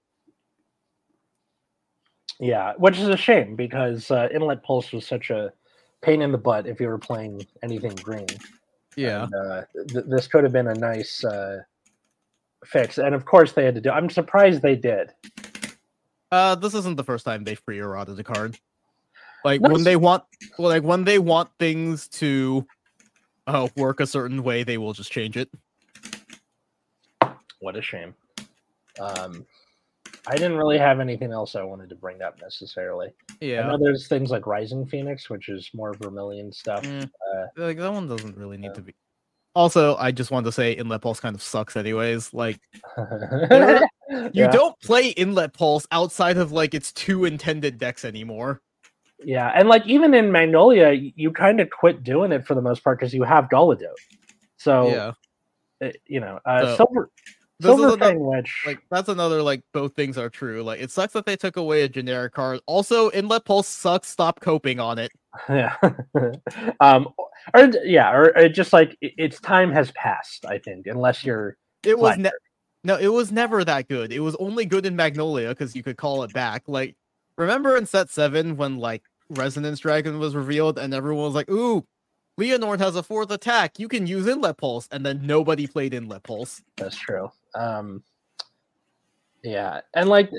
Yeah, 2.41 2.73
which 2.77 2.97
is 2.97 3.07
a 3.07 3.15
shame 3.15 3.55
because 3.55 4.09
uh, 4.09 4.27
Inlet 4.33 4.63
Pulse 4.63 4.91
was 4.91 5.05
such 5.05 5.29
a 5.29 5.53
pain 6.01 6.23
in 6.23 6.31
the 6.31 6.39
butt 6.39 6.65
if 6.65 6.81
you 6.81 6.87
were 6.87 6.97
playing 6.97 7.45
anything 7.61 7.93
green. 7.93 8.25
Yeah. 8.97 9.25
And, 9.25 9.35
uh, 9.35 9.61
th- 9.89 10.05
this 10.07 10.25
could 10.25 10.43
have 10.43 10.51
been 10.51 10.67
a 10.67 10.73
nice 10.73 11.23
uh, 11.23 11.59
fix, 12.65 12.97
and 12.97 13.13
of 13.13 13.25
course 13.25 13.51
they 13.51 13.63
had 13.63 13.75
to 13.75 13.81
do. 13.81 13.91
I'm 13.91 14.09
surprised 14.09 14.63
they 14.63 14.75
did. 14.75 15.11
Uh, 16.31 16.55
this 16.55 16.73
isn't 16.73 16.97
the 16.97 17.03
first 17.03 17.25
time 17.25 17.43
they've 17.43 17.63
pre-eroded 17.63 18.19
a 18.19 18.23
card. 18.23 18.57
Like 19.43 19.61
No, 19.61 19.69
when 19.71 19.83
they 19.83 19.95
want, 19.95 20.23
well, 20.57 20.69
like 20.69 20.83
when 20.83 21.03
they 21.03 21.19
want 21.19 21.49
things 21.59 22.07
to 22.09 22.65
uh, 23.47 23.67
work 23.75 23.99
a 23.99 24.07
certain 24.07 24.43
way, 24.43 24.63
they 24.63 24.77
will 24.77 24.93
just 24.93 25.11
change 25.11 25.37
it. 25.37 25.49
What 27.59 27.75
a 27.75 27.81
shame. 27.81 28.13
Um, 28.99 29.45
I 30.27 30.35
didn't 30.35 30.57
really 30.57 30.77
have 30.77 30.99
anything 30.99 31.31
else 31.31 31.55
I 31.55 31.63
wanted 31.63 31.89
to 31.89 31.95
bring 31.95 32.21
up 32.21 32.39
necessarily. 32.41 33.07
I 33.31 33.35
Yeah, 33.45 33.67
know 33.67 33.77
there's 33.77 34.07
things 34.07 34.29
like 34.29 34.45
Rising 34.45 34.85
Phoenix, 34.85 35.29
which 35.29 35.49
is 35.49 35.69
more 35.73 35.93
Vermilion 35.93 36.51
stuff. 36.51 36.83
Mm. 36.83 37.03
Uh, 37.05 37.45
like 37.57 37.77
that 37.77 37.91
one 37.91 38.07
doesn't 38.07 38.37
really 38.37 38.57
need 38.57 38.67
Yeah. 38.67 38.73
to 38.73 38.81
be. 38.81 38.95
Also, 39.53 39.97
I 39.97 40.11
just 40.11 40.31
wanted 40.31 40.45
to 40.45 40.51
say 40.53 40.71
Inlet 40.73 41.01
Pulse 41.01 41.19
kind 41.19 41.35
of 41.35 41.41
sucks, 41.41 41.75
anyways. 41.75 42.33
Like 42.33 42.59
you 42.97 43.81
yeah. 44.33 44.47
don't 44.51 44.79
play 44.81 45.09
Inlet 45.09 45.53
Pulse 45.53 45.85
outside 45.91 46.37
of 46.37 46.51
like 46.51 46.73
its 46.73 46.91
two 46.93 47.25
intended 47.25 47.77
decks 47.77 48.05
anymore. 48.05 48.61
Yeah, 49.23 49.51
and 49.55 49.67
like 49.69 49.85
even 49.85 50.13
in 50.13 50.31
Magnolia, 50.31 50.91
you 50.91 51.31
kind 51.31 51.59
of 51.59 51.69
quit 51.69 52.03
doing 52.03 52.31
it 52.31 52.45
for 52.45 52.55
the 52.55 52.61
most 52.61 52.83
part 52.83 52.99
because 52.99 53.13
you 53.13 53.23
have 53.23 53.49
Galadote. 53.49 53.93
So 54.57 54.87
yeah, 54.87 55.87
uh, 55.87 55.91
you 56.07 56.19
know, 56.19 56.39
uh, 56.45 56.61
So, 56.61 56.75
Silver 56.77 57.09
Silver 57.61 57.93
another- 57.93 58.43
like 58.65 58.79
that's 58.89 59.09
another 59.09 59.43
like 59.43 59.61
both 59.73 59.93
things 59.95 60.17
are 60.17 60.29
true. 60.29 60.63
Like 60.63 60.81
it 60.81 60.89
sucks 60.91 61.13
that 61.13 61.25
they 61.25 61.35
took 61.35 61.57
away 61.57 61.83
a 61.83 61.89
generic 61.89 62.33
card. 62.33 62.59
Also, 62.65 63.11
Inlet 63.11 63.45
Pulse 63.45 63.67
sucks. 63.67 64.07
Stop 64.07 64.39
coping 64.39 64.79
on 64.79 64.97
it. 64.97 65.11
yeah, 65.49 65.75
um, 66.79 67.07
or 67.53 67.69
yeah, 67.83 68.11
or, 68.11 68.35
or 68.37 68.49
just 68.49 68.73
like 68.73 68.97
i- 69.03 69.13
its 69.17 69.39
time 69.39 69.71
has 69.71 69.91
passed. 69.91 70.45
I 70.45 70.57
think 70.57 70.87
unless 70.87 71.23
you're 71.23 71.57
It 71.83 71.97
was 71.97 72.17
ne- 72.17 72.31
no, 72.83 72.97
it 72.97 73.07
was 73.07 73.31
never 73.31 73.63
that 73.63 73.87
good. 73.87 74.11
It 74.11 74.19
was 74.19 74.35
only 74.37 74.65
good 74.65 74.85
in 74.85 74.95
Magnolia 74.95 75.49
because 75.49 75.75
you 75.75 75.83
could 75.83 75.97
call 75.97 76.23
it 76.23 76.33
back. 76.33 76.63
Like, 76.67 76.95
remember 77.37 77.77
in 77.77 77.85
set 77.85 78.09
seven 78.09 78.57
when 78.57 78.77
like 78.77 79.03
Resonance 79.31 79.79
Dragon 79.79 80.19
was 80.19 80.35
revealed 80.35 80.77
and 80.77 80.93
everyone 80.93 81.25
was 81.25 81.35
like, 81.35 81.49
"Ooh, 81.49 81.85
Leonord 82.39 82.79
has 82.79 82.95
a 82.95 83.03
fourth 83.03 83.31
attack. 83.31 83.79
You 83.79 83.87
can 83.87 84.07
use 84.07 84.27
Inlet 84.27 84.57
Pulse," 84.57 84.87
and 84.91 85.05
then 85.05 85.25
nobody 85.25 85.67
played 85.67 85.93
Inlet 85.93 86.23
Pulse. 86.23 86.61
That's 86.77 86.97
true. 86.97 87.31
Um, 87.55 88.03
yeah, 89.43 89.81
and 89.95 90.09
like 90.09 90.29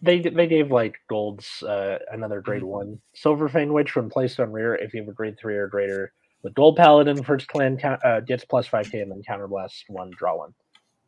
they 0.00 0.20
they 0.20 0.46
gave 0.46 0.70
like 0.70 0.96
golds 1.08 1.62
uh, 1.62 1.98
another 2.12 2.40
Mm-hmm. 2.40 2.44
grade 2.44 2.62
one 2.62 3.00
silver 3.14 3.48
fang 3.48 3.72
witch 3.72 3.96
when 3.96 4.08
placed 4.08 4.38
on 4.40 4.52
rear 4.52 4.74
if 4.76 4.94
you 4.94 5.00
have 5.00 5.08
a 5.08 5.12
grade 5.12 5.38
three 5.38 5.56
or 5.56 5.66
greater 5.66 6.12
with 6.42 6.54
gold 6.54 6.76
paladin 6.76 7.22
first 7.22 7.48
clan 7.48 7.76
count, 7.76 8.04
uh, 8.04 8.20
gets 8.20 8.44
plus 8.44 8.66
five 8.66 8.90
k 8.90 9.00
and 9.00 9.10
then 9.10 9.22
counterblast 9.28 9.82
one 9.88 10.10
draw 10.16 10.36
one. 10.36 10.54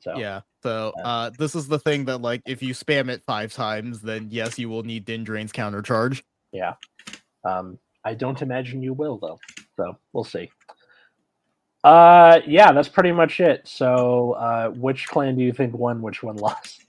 So 0.00 0.14
Yeah. 0.18 0.40
So 0.62 0.92
uh, 1.02 1.30
this 1.38 1.54
is 1.54 1.68
the 1.68 1.78
thing 1.78 2.06
that 2.06 2.18
like 2.18 2.42
if 2.46 2.62
you 2.62 2.74
spam 2.74 3.08
it 3.08 3.22
five 3.24 3.52
times, 3.52 4.00
then 4.00 4.28
yes, 4.30 4.58
you 4.58 4.68
will 4.68 4.82
need 4.82 5.06
Dindrain's 5.06 5.52
counter 5.52 5.82
charge. 5.82 6.24
yeah, 6.52 6.74
um, 7.44 7.78
I 8.04 8.14
don't 8.14 8.40
imagine 8.42 8.82
you 8.82 8.92
will 8.92 9.18
though. 9.18 9.38
So 9.76 9.96
we'll 10.12 10.24
see. 10.24 10.50
Uh, 11.82 12.40
yeah, 12.46 12.72
that's 12.72 12.88
pretty 12.88 13.12
much 13.12 13.40
it. 13.40 13.60
So, 13.68 14.32
uh, 14.32 14.70
which 14.70 15.06
clan 15.06 15.36
do 15.36 15.44
you 15.44 15.52
think 15.52 15.74
won? 15.74 16.00
Which 16.00 16.22
one 16.22 16.36
lost? 16.38 16.82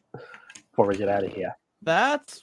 Before 0.72 0.88
we 0.88 0.96
get 0.96 1.10
out 1.10 1.24
of 1.24 1.34
here. 1.34 1.56
That's. 1.82 2.42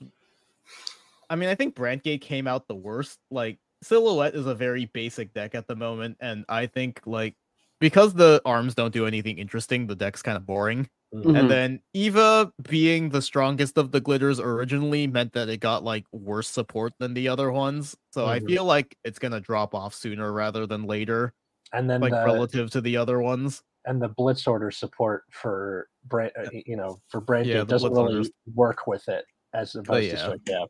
I 1.29 1.37
mean, 1.37 1.49
I 1.49 1.55
think 1.55 1.75
Brandt 1.75 2.03
Gate 2.03 2.21
came 2.21 2.47
out 2.47 2.69
the 2.69 2.75
worst. 2.75 3.19
Like 3.31 3.59
Silhouette 3.83 4.35
is 4.35 4.47
a 4.47 4.55
very 4.55 4.87
basic 4.87 5.33
deck 5.33 5.55
at 5.55 5.67
the 5.67 5.77
moment, 5.77 6.19
and 6.21 6.45
I 6.49 6.67
think 6.67 7.01
like 7.07 7.35
because 7.81 8.15
the 8.15 8.41
arms 8.45 8.75
don't 8.75 8.93
do 8.93 9.07
anything 9.07 9.39
interesting, 9.39 9.87
the 9.87 9.97
deck's 9.97 10.23
kind 10.23 10.37
of 10.37 10.47
boring. 10.47 10.89
Mhm. 11.15 11.39
And 11.39 11.51
then 11.51 11.81
Eva 11.93 12.53
being 12.69 13.11
the 13.11 13.21
strongest 13.21 13.77
of 13.77 13.93
the 13.93 14.01
glitters 14.01 14.41
originally 14.41 15.07
meant 15.07 15.35
that 15.35 15.49
it 15.51 15.59
got 15.61 15.85
like 15.85 16.07
worse 16.13 16.49
support 16.49 16.95
than 16.99 17.13
the 17.13 17.29
other 17.29 17.53
ones. 17.53 17.97
So 18.13 18.27
I 18.27 18.41
Mhm. 18.41 18.47
feel 18.47 18.65
like 18.65 18.97
it's 19.05 19.19
gonna 19.19 19.41
drop 19.41 19.75
off 19.75 19.95
sooner 19.95 20.33
rather 20.33 20.67
than 20.67 20.85
later, 20.85 21.35
And 21.73 21.89
then 21.91 22.01
like 22.01 22.13
the, 22.13 22.25
relative 22.25 22.71
to 22.71 22.81
the 22.81 22.97
other 22.97 23.21
ones. 23.21 23.63
and 23.85 24.01
the 24.01 24.09
blitz 24.09 24.47
order 24.47 24.71
support 24.71 25.25
for 25.33 25.89
Bra- 26.05 26.29
uh, 26.39 26.49
you 26.53 26.77
know 26.77 27.01
for 27.09 27.21
Brand 27.21 27.47
Yeah, 27.47 27.65
doesn't 27.65 27.91
blitz 27.91 28.03
really 28.05 28.15
orders. 28.19 28.31
work 28.55 28.87
with 28.87 29.07
it 29.09 29.27
as 29.55 29.75
opposed 29.75 30.09
to 30.11 30.17
yeah. 30.17 30.23
Stoic 30.23 30.41
yeah. 30.49 30.65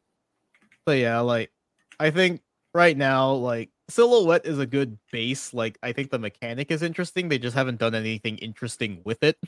But 0.86 0.98
yeah, 0.98 1.20
like 1.20 1.52
I 2.00 2.10
think 2.10 2.42
right 2.74 2.96
now, 2.96 3.32
like 3.34 3.70
silhouette 3.88 4.44
is 4.46 4.58
a 4.58 4.66
good 4.66 4.98
base. 5.12 5.54
Like 5.54 5.78
I 5.84 5.92
think 5.92 6.10
the 6.10 6.18
mechanic 6.18 6.70
is 6.72 6.82
interesting. 6.82 7.28
They 7.28 7.38
just 7.38 7.54
haven't 7.54 7.78
done 7.78 7.94
anything 7.94 8.38
interesting 8.38 9.02
with 9.04 9.22
it. 9.22 9.38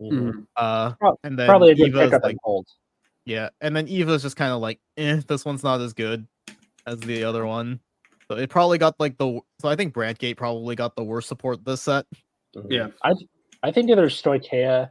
Mhm. 0.00 0.46
Uh, 0.56 0.92
and 1.24 1.38
then 1.38 1.46
Probably 1.48 1.72
a 1.72 1.74
good 1.74 1.88
Eva's 1.88 2.12
like 2.22 2.36
in 2.46 2.62
yeah, 3.24 3.50
and 3.60 3.74
then 3.76 3.86
Eva's 3.86 4.22
just 4.22 4.36
kind 4.36 4.52
of 4.52 4.60
like, 4.60 4.80
eh, 4.96 5.20
this 5.28 5.44
one's 5.44 5.62
not 5.62 5.80
as 5.80 5.92
good 5.92 6.26
as 6.86 6.98
the 7.00 7.22
other 7.24 7.46
one. 7.46 7.78
So 8.28 8.36
it 8.36 8.50
probably 8.50 8.78
got 8.78 8.98
like 8.98 9.16
the 9.18 9.40
so 9.60 9.68
I 9.68 9.76
think 9.76 9.92
Brandt 9.94 10.18
Gate 10.18 10.36
probably 10.36 10.74
got 10.74 10.96
the 10.96 11.04
worst 11.04 11.28
support 11.28 11.64
this 11.64 11.82
set. 11.82 12.06
Mhm. 12.56 12.66
Yeah. 12.70 12.88
I 13.04 13.14
I 13.62 13.70
think 13.70 13.90
either 13.90 14.08
Stoicheia 14.08 14.90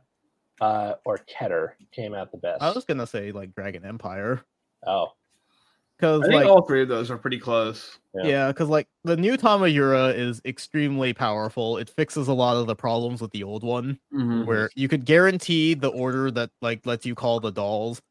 uh, 0.62 0.94
or 1.06 1.20
Keter 1.20 1.72
came 1.92 2.14
out 2.14 2.32
the 2.32 2.38
best. 2.38 2.62
I 2.62 2.72
was 2.72 2.86
gonna 2.86 3.08
say 3.08 3.32
like 3.32 3.54
Dragon 3.56 3.84
Empire 3.84 4.46
Oh, 4.88 5.10
because 6.02 6.22
I 6.24 6.26
think 6.26 6.36
like 6.36 6.48
all 6.48 6.64
three 6.64 6.82
of 6.82 6.88
those 6.90 7.12
are 7.12 7.18
pretty 7.18 7.38
close. 7.38 8.00
Yeah. 8.16 8.24
Yeah, 8.28 8.48
because 8.48 8.70
like 8.70 8.88
the 9.04 9.16
new 9.16 9.38
Tamayura 9.38 10.14
is 10.18 10.42
extremely 10.46 11.14
powerful. 11.14 11.78
It 11.78 11.90
fixes 11.92 12.28
a 12.28 12.34
lot 12.34 12.58
of 12.58 12.66
the 12.66 12.76
problems 12.76 13.22
with 13.22 13.30
the 13.32 13.44
old 13.44 13.64
one, 13.64 14.00
Mhm. 14.12 14.46
where 14.48 14.72
you 14.76 14.88
could 14.88 15.06
guarantee 15.06 15.76
the 15.76 15.90
order 15.90 16.32
that 16.32 16.50
like 16.62 16.86
lets 16.88 17.06
you 17.06 17.14
call 17.14 17.40
the 17.40 17.52
dolls. 17.52 18.02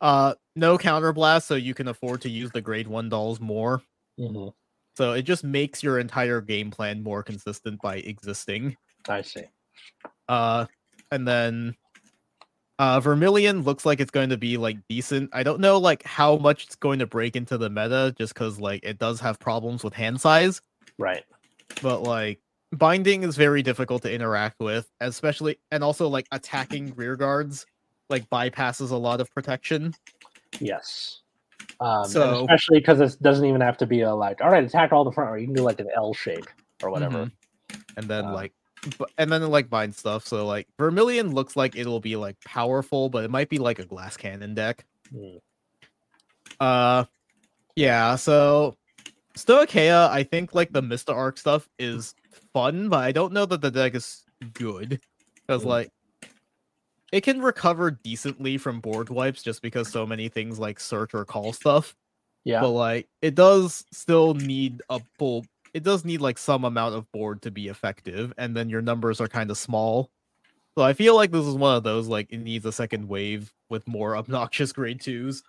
Uh, 0.00 0.34
no 0.56 0.78
counterblast, 0.78 1.44
so 1.44 1.54
you 1.54 1.74
can 1.74 1.88
afford 1.88 2.22
to 2.22 2.30
use 2.30 2.50
the 2.52 2.60
grade 2.62 2.88
one 2.88 3.08
dolls 3.10 3.38
more. 3.38 3.82
mhm. 4.18 4.52
So 4.96 5.12
it 5.12 5.22
just 5.22 5.44
makes 5.44 5.82
your 5.82 5.98
entire 5.98 6.40
game 6.40 6.70
plan 6.70 7.02
more 7.02 7.22
consistent 7.22 7.82
by 7.82 7.96
existing. 7.96 8.78
I 9.06 9.20
see. 9.20 9.44
Uh, 10.26 10.64
and 11.12 11.28
then 11.28 11.76
uh 12.78 13.00
Vermilion 13.00 13.62
looks 13.62 13.86
like 13.86 14.00
it's 14.00 14.10
going 14.10 14.28
to 14.30 14.36
be 14.36 14.56
like 14.56 14.76
decent. 14.88 15.30
I 15.32 15.42
don't 15.42 15.60
know 15.60 15.78
like 15.78 16.02
how 16.04 16.36
much 16.36 16.64
it's 16.64 16.76
going 16.76 16.98
to 16.98 17.06
break 17.06 17.36
into 17.36 17.56
the 17.58 17.70
meta, 17.70 18.14
just 18.18 18.34
because 18.34 18.58
like 18.60 18.80
it 18.84 18.98
does 18.98 19.20
have 19.20 19.38
problems 19.38 19.82
with 19.84 19.94
hand 19.94 20.20
size. 20.20 20.60
Right. 20.98 21.24
but 21.82 22.02
like 22.02 22.40
binding 22.72 23.22
is 23.22 23.36
very 23.36 23.62
difficult 23.62 24.02
to 24.02 24.12
interact 24.12 24.60
with 24.60 24.90
especially 25.00 25.58
and 25.70 25.82
also 25.84 26.08
like 26.08 26.26
attacking 26.32 26.94
rear 26.96 27.16
guards 27.16 27.66
like 28.08 28.28
bypasses 28.30 28.90
a 28.92 28.96
lot 28.96 29.20
of 29.20 29.32
protection 29.34 29.94
Yes. 30.60 31.20
Um, 31.80 32.04
So- 32.06 32.40
especially 32.44 32.78
because 32.80 33.00
it 33.00 33.20
doesn't 33.22 33.44
even 33.44 33.60
have 33.60 33.76
to 33.78 33.86
be 33.86 34.00
a 34.02 34.14
like, 34.14 34.40
all 34.40 34.48
right, 34.50 34.64
attack 34.64 34.92
all 34.92 35.04
the 35.04 35.12
front, 35.12 35.30
or 35.30 35.38
you 35.38 35.46
can 35.46 35.54
do 35.54 35.62
like 35.62 35.80
an 35.80 35.88
L 35.94 36.14
shape 36.14 36.46
or 36.82 36.90
whatever. 36.90 37.26
Mhm. 37.26 37.32
and 37.96 38.06
then 38.08 38.24
Uh, 38.26 38.32
like 38.32 38.52
and 39.18 39.30
then 39.32 39.42
like 39.50 39.68
bind 39.70 39.94
stuff 39.94 40.26
so 40.26 40.46
like 40.46 40.66
vermilion 40.78 41.32
looks 41.34 41.56
like 41.56 41.76
it'll 41.76 42.00
be 42.00 42.16
like 42.16 42.36
powerful 42.44 43.08
but 43.08 43.24
it 43.24 43.30
might 43.30 43.48
be 43.48 43.58
like 43.58 43.78
a 43.78 43.84
glass 43.84 44.16
cannon 44.16 44.54
deck 44.54 44.84
Mm. 45.14 45.40
uh 46.60 47.04
yeah 47.76 48.16
so 48.16 48.76
stoicheia 49.36 50.08
i 50.10 50.22
think 50.22 50.54
like 50.54 50.72
the 50.72 50.82
mista 50.82 51.12
arc 51.12 51.38
stuff 51.38 51.68
is 51.78 52.14
fun 52.52 52.88
but 52.88 52.98
i 52.98 53.12
don't 53.12 53.32
know 53.32 53.46
that 53.46 53.60
the 53.60 53.70
deck 53.70 53.94
is 53.94 54.24
good 54.52 55.00
because 55.46 55.62
Mm. 55.62 55.66
like 55.66 55.90
it 57.12 57.20
can 57.20 57.40
recover 57.40 57.92
decently 57.92 58.58
from 58.58 58.80
board 58.80 59.10
wipes 59.10 59.42
just 59.42 59.62
because 59.62 59.88
so 59.88 60.04
many 60.06 60.28
things 60.28 60.58
like 60.58 60.80
search 60.80 61.14
or 61.14 61.24
call 61.24 61.52
stuff 61.52 61.94
Yeah. 62.44 62.60
but 62.60 62.70
like 62.70 63.08
it 63.22 63.34
does 63.36 63.84
still 63.92 64.34
need 64.34 64.82
a 64.90 65.00
full 65.18 65.44
it 65.76 65.82
does 65.82 66.06
need 66.06 66.22
like 66.22 66.38
some 66.38 66.64
amount 66.64 66.94
of 66.94 67.12
board 67.12 67.42
to 67.42 67.50
be 67.50 67.68
effective 67.68 68.32
and 68.38 68.56
then 68.56 68.70
your 68.70 68.80
numbers 68.80 69.20
are 69.20 69.28
kind 69.28 69.50
of 69.50 69.58
small. 69.58 70.10
So 70.74 70.82
i 70.82 70.94
feel 70.94 71.14
like 71.14 71.30
this 71.30 71.44
is 71.44 71.54
one 71.54 71.76
of 71.76 71.82
those 71.82 72.08
like 72.08 72.28
it 72.30 72.38
needs 72.38 72.64
a 72.64 72.72
second 72.72 73.06
wave 73.06 73.52
with 73.68 73.86
more 73.86 74.16
obnoxious 74.20 74.72
grade 74.72 75.02
twos. 75.02 75.42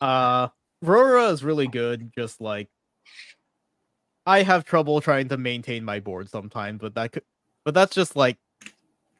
Uh 0.00 0.48
Rora 0.80 1.28
is 1.28 1.44
really 1.44 1.66
good 1.66 2.12
just 2.16 2.40
like 2.40 2.68
i 4.26 4.42
have 4.42 4.64
trouble 4.64 5.00
trying 5.02 5.28
to 5.28 5.36
maintain 5.36 5.84
my 5.84 6.00
board 6.00 6.28
sometimes 6.30 6.80
but 6.80 6.94
that 6.94 7.12
could 7.12 7.22
but 7.64 7.74
that's 7.74 7.94
just 7.94 8.16
like 8.16 8.38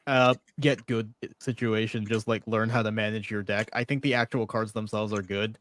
uh 0.07 0.33
get 0.59 0.85
good 0.87 1.13
situation 1.39 2.05
just 2.05 2.27
like 2.27 2.41
learn 2.47 2.69
how 2.69 2.81
to 2.81 2.91
manage 2.91 3.29
your 3.29 3.43
deck. 3.43 3.69
I 3.73 3.83
think 3.83 4.01
the 4.01 4.15
actual 4.15 4.47
cards 4.47 4.71
themselves 4.71 5.13
are 5.13 5.21
good. 5.21 5.59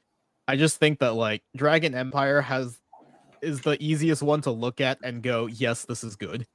I 0.49 0.57
just 0.57 0.79
think 0.79 0.99
that 0.99 1.15
like 1.15 1.43
dragon 1.57 1.95
empire 1.95 2.41
has 2.41 2.79
is 3.45 3.61
the 3.61 3.77
easiest 3.83 4.23
one 4.23 4.41
to 4.43 4.51
look 4.51 4.81
at 4.81 4.99
and 5.05 5.23
go, 5.23 5.47
yes, 5.47 5.85
this 5.85 6.03
is 6.03 6.17
good. 6.17 6.47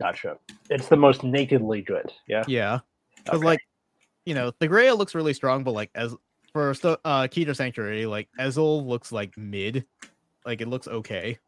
Gotcha. 0.00 0.38
It's 0.68 0.88
the 0.88 0.96
most 0.96 1.24
nakedly 1.24 1.82
good. 1.82 2.12
Yeah. 2.26 2.44
Yeah, 2.46 2.80
because 3.24 3.40
Okay. 3.40 3.46
like, 3.46 3.60
you 4.26 4.34
know, 4.34 4.52
the 4.58 4.68
Grea 4.68 4.96
looks 4.96 5.14
really 5.14 5.32
strong, 5.32 5.64
but 5.64 5.72
like 5.72 5.90
as 5.94 6.14
for 6.52 6.70
uh 6.70 7.22
Keter 7.28 7.56
Sanctuary, 7.56 8.06
like 8.06 8.28
Ezel 8.38 8.86
looks 8.86 9.12
like 9.12 9.36
mid, 9.36 9.86
like 10.44 10.60
it 10.60 10.68
looks 10.68 10.88
okay. 10.88 11.38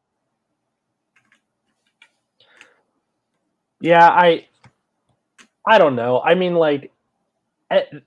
Yeah, 3.80 4.08
I 4.08 4.46
I 5.66 5.78
don't 5.78 5.96
know. 5.96 6.20
I 6.20 6.34
mean 6.34 6.54
like 6.54 6.92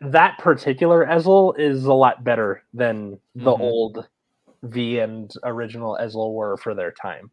that 0.01 0.37
particular 0.39 1.05
Ezel 1.05 1.57
is 1.57 1.85
a 1.85 1.93
lot 1.93 2.23
better 2.23 2.63
than 2.73 3.19
the 3.35 3.51
Mhm. 3.51 3.59
old 3.59 4.07
V 4.63 4.99
and 4.99 5.31
original 5.43 5.97
Ezel 6.01 6.33
were 6.33 6.57
for 6.57 6.73
their 6.73 6.91
time. 6.91 7.29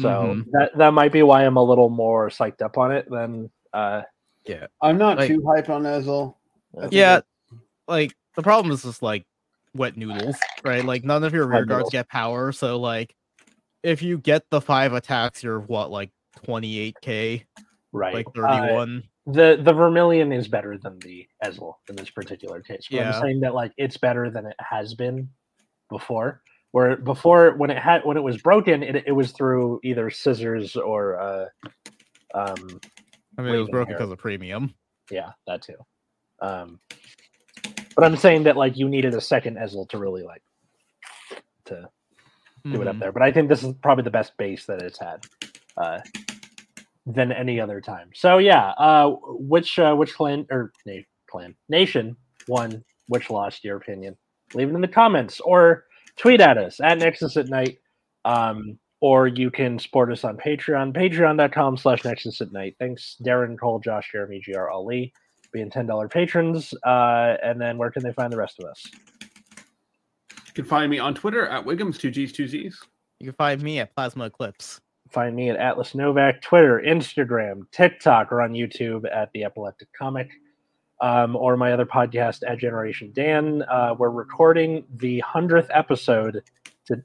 So 0.00 0.08
Mhm. 0.08 0.50
that 0.52 0.76
that 0.76 0.92
might 0.94 1.12
be 1.12 1.22
why 1.22 1.44
I'm 1.44 1.56
a 1.56 1.62
little 1.62 1.88
more 1.90 2.28
psyched 2.28 2.62
up 2.62 2.76
on 2.78 2.90
it 2.92 3.08
than 3.08 3.50
uh 3.72 4.02
yeah. 4.46 4.66
I'm 4.82 4.98
not 4.98 5.18
Like- 5.18 5.28
too 5.28 5.40
hyped 5.40 5.70
on 5.70 5.82
Ezel. 5.84 6.34
I 6.76 6.80
think 6.82 6.92
Yeah, 6.94 7.20
like 7.86 8.14
the 8.34 8.42
problem 8.42 8.72
is 8.72 8.82
just 8.82 9.02
like 9.02 9.24
wet 9.74 9.96
noodles, 9.96 10.36
right? 10.64 10.84
Like 10.84 11.04
none 11.04 11.22
of 11.24 11.32
your 11.32 11.46
rear 11.46 11.64
guards 11.64 11.90
get 11.90 12.08
power, 12.08 12.50
so 12.52 12.78
like 12.80 13.14
if 13.82 14.02
you 14.02 14.18
get 14.18 14.48
the 14.50 14.60
five 14.60 14.92
attacks, 14.94 15.42
you're 15.44 15.60
what 15.60 15.90
like 15.90 16.10
28k, 16.44 17.44
right. 17.92 18.14
like 18.14 18.26
Uh, 18.28 18.32
31. 18.32 19.02
the 19.26 19.58
the 19.62 19.72
Vermilion 19.72 20.32
is 20.32 20.48
better 20.48 20.76
than 20.78 20.98
the 21.00 21.26
Ezel 21.44 21.74
in 21.88 21.96
this 21.96 22.10
particular 22.10 22.60
case. 22.60 22.86
But 22.90 22.96
Yeah. 22.96 23.12
I'm 23.16 23.22
saying 23.22 23.40
that 23.40 23.54
like 23.54 23.72
it's 23.76 23.96
better 23.96 24.30
than 24.30 24.46
it 24.46 24.56
has 24.58 24.94
been 24.94 25.28
before. 25.90 26.42
Where 26.74 26.96
before 26.96 27.54
when 27.56 27.70
it 27.70 27.78
had 27.78 28.04
when 28.04 28.16
it 28.16 28.20
was 28.24 28.42
broken, 28.42 28.82
it, 28.82 29.04
it 29.06 29.12
was 29.12 29.30
through 29.30 29.78
either 29.84 30.10
scissors 30.10 30.74
or 30.74 31.20
uh 31.20 31.46
um 32.34 32.80
I 33.38 33.42
mean, 33.42 33.54
it 33.54 33.58
was 33.58 33.68
broken 33.68 33.92
hair. 33.92 33.98
because 33.98 34.10
of 34.10 34.18
premium. 34.18 34.74
yeah, 35.08 35.30
that 35.46 35.62
too. 35.62 35.76
Um 36.42 36.80
but 37.94 38.02
I'm 38.04 38.16
saying 38.16 38.42
that 38.42 38.56
like 38.56 38.76
you 38.76 38.88
needed 38.88 39.14
a 39.14 39.20
second 39.20 39.56
Ezel 39.56 39.88
to 39.90 39.98
really 39.98 40.24
like 40.24 40.42
to 41.66 41.88
do 42.64 42.82
it 42.82 42.88
up 42.88 42.96
Mhm. 42.96 43.00
there. 43.00 43.12
But 43.12 43.22
I 43.22 43.30
think 43.30 43.48
this 43.48 43.62
is 43.62 43.72
probably 43.80 44.02
the 44.02 44.10
best 44.10 44.36
base 44.36 44.66
that 44.66 44.82
it's 44.82 44.98
had 44.98 45.24
uh, 45.76 46.00
than 47.06 47.30
any 47.30 47.60
other 47.60 47.80
time. 47.80 48.10
So 48.16 48.38
yeah, 48.38 48.70
uh, 48.78 49.10
which 49.52 49.78
uh, 49.78 49.94
which 49.94 50.12
clan 50.14 50.44
or 50.50 50.72
na- 50.86 51.02
clan 51.30 51.54
nation 51.68 52.16
won? 52.48 52.82
Which 53.06 53.30
lost? 53.30 53.62
Your 53.62 53.76
opinion? 53.76 54.16
Leave 54.54 54.70
it 54.70 54.74
in 54.74 54.80
the 54.80 54.88
comments 54.88 55.38
or 55.38 55.84
tweet 56.16 56.40
at 56.40 56.58
us 56.58 56.80
at 56.80 56.98
Nexus 56.98 57.36
at 57.36 57.48
Night. 57.48 57.78
Um, 58.24 58.78
or 59.04 59.26
you 59.28 59.50
can 59.50 59.78
support 59.78 60.10
us 60.10 60.24
on 60.24 60.38
Patreon, 60.38 60.94
patreon.com 60.96 61.76
slash 61.76 62.04
Nexus 62.04 62.40
at 62.40 62.52
Night. 62.52 62.74
Thanks, 62.78 63.16
Darren, 63.22 63.58
Cole, 63.58 63.78
Josh, 63.78 64.10
Jeremy, 64.10 64.40
GR, 64.40 64.70
Ali, 64.70 65.12
being 65.52 65.68
$10 65.68 66.10
patrons. 66.10 66.72
Uh, 66.86 67.36
and 67.42 67.60
then 67.60 67.76
where 67.76 67.90
can 67.90 68.02
they 68.02 68.14
find 68.14 68.32
the 68.32 68.38
rest 68.38 68.58
of 68.60 68.70
us? 68.70 68.82
You 70.30 70.54
can 70.54 70.64
find 70.64 70.90
me 70.90 70.98
on 70.98 71.14
Twitter 71.14 71.46
at 71.46 71.66
Wiggums, 71.66 71.98
two 71.98 72.10
G's, 72.10 72.32
two 72.32 72.48
Z's. 72.48 72.80
You 73.20 73.26
can 73.26 73.34
find 73.34 73.62
me 73.62 73.78
at 73.80 73.94
Plasma 73.94 74.24
Eclipse. 74.24 74.80
Find 75.10 75.36
me 75.36 75.50
at 75.50 75.56
Atlas 75.56 75.94
Novak, 75.94 76.40
Twitter, 76.40 76.82
Instagram, 76.86 77.70
TikTok, 77.72 78.32
or 78.32 78.40
on 78.40 78.52
YouTube 78.52 79.04
at 79.14 79.30
The 79.34 79.44
Epileptic 79.44 79.88
Comic, 79.92 80.30
um, 81.04 81.36
or 81.36 81.54
my 81.56 81.70
other 81.72 81.84
podcast 81.84 82.42
at 82.48 82.58
Generation 82.58 83.10
Dan. 83.12 83.62
Uh, 83.62 83.94
we're 83.98 84.08
recording 84.08 84.84
the 84.96 85.20
hundredth 85.20 85.68
episode. 85.70 86.42
To 86.86 87.02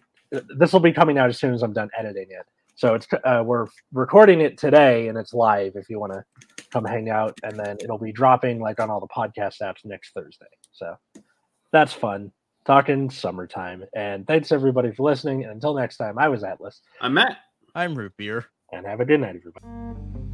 this 0.56 0.72
will 0.72 0.80
be 0.80 0.94
coming 0.94 1.18
out 1.18 1.28
as 1.28 1.38
soon 1.38 1.54
as 1.54 1.62
I'm 1.64 1.74
done 1.74 1.90
editing 1.98 2.28
it. 2.30 2.46
So 2.76 2.96
it's 2.96 3.08
uh, 3.26 3.44
we're 3.46 3.68
recording 3.92 4.40
it 4.40 4.58
today, 4.58 5.10
and 5.10 5.18
it's 5.18 5.34
live. 5.34 5.74
If 5.76 5.90
you 5.90 6.00
want 6.00 6.14
to 6.14 6.24
come 6.72 6.86
hang 6.86 7.10
out, 7.10 7.38
and 7.44 7.60
then 7.60 7.76
it'll 7.82 7.98
be 7.98 8.14
dropping 8.14 8.62
like 8.62 8.80
on 8.80 8.90
all 8.90 9.02
the 9.02 9.08
podcast 9.08 9.62
apps 9.62 9.84
next 9.84 10.14
Thursday. 10.14 10.46
So 10.72 10.96
that's 11.74 11.92
fun. 11.92 12.32
Talking 12.66 13.10
summertime, 13.10 13.84
and 13.94 14.26
thanks 14.26 14.54
everybody 14.54 14.94
for 14.94 15.04
listening. 15.04 15.44
And 15.44 15.52
until 15.52 15.74
next 15.74 15.98
time, 15.98 16.18
I 16.18 16.30
was 16.30 16.46
Atlas 16.46 16.82
I'm 17.02 17.16
Matt. 17.16 17.38
I'm 17.76 17.96
Root 17.96 18.14
Beer. 18.18 18.46
and 18.72 18.86
have 18.86 19.02
a 19.02 19.06
good 19.06 19.20
night, 19.20 19.36
everybody. 19.36 20.29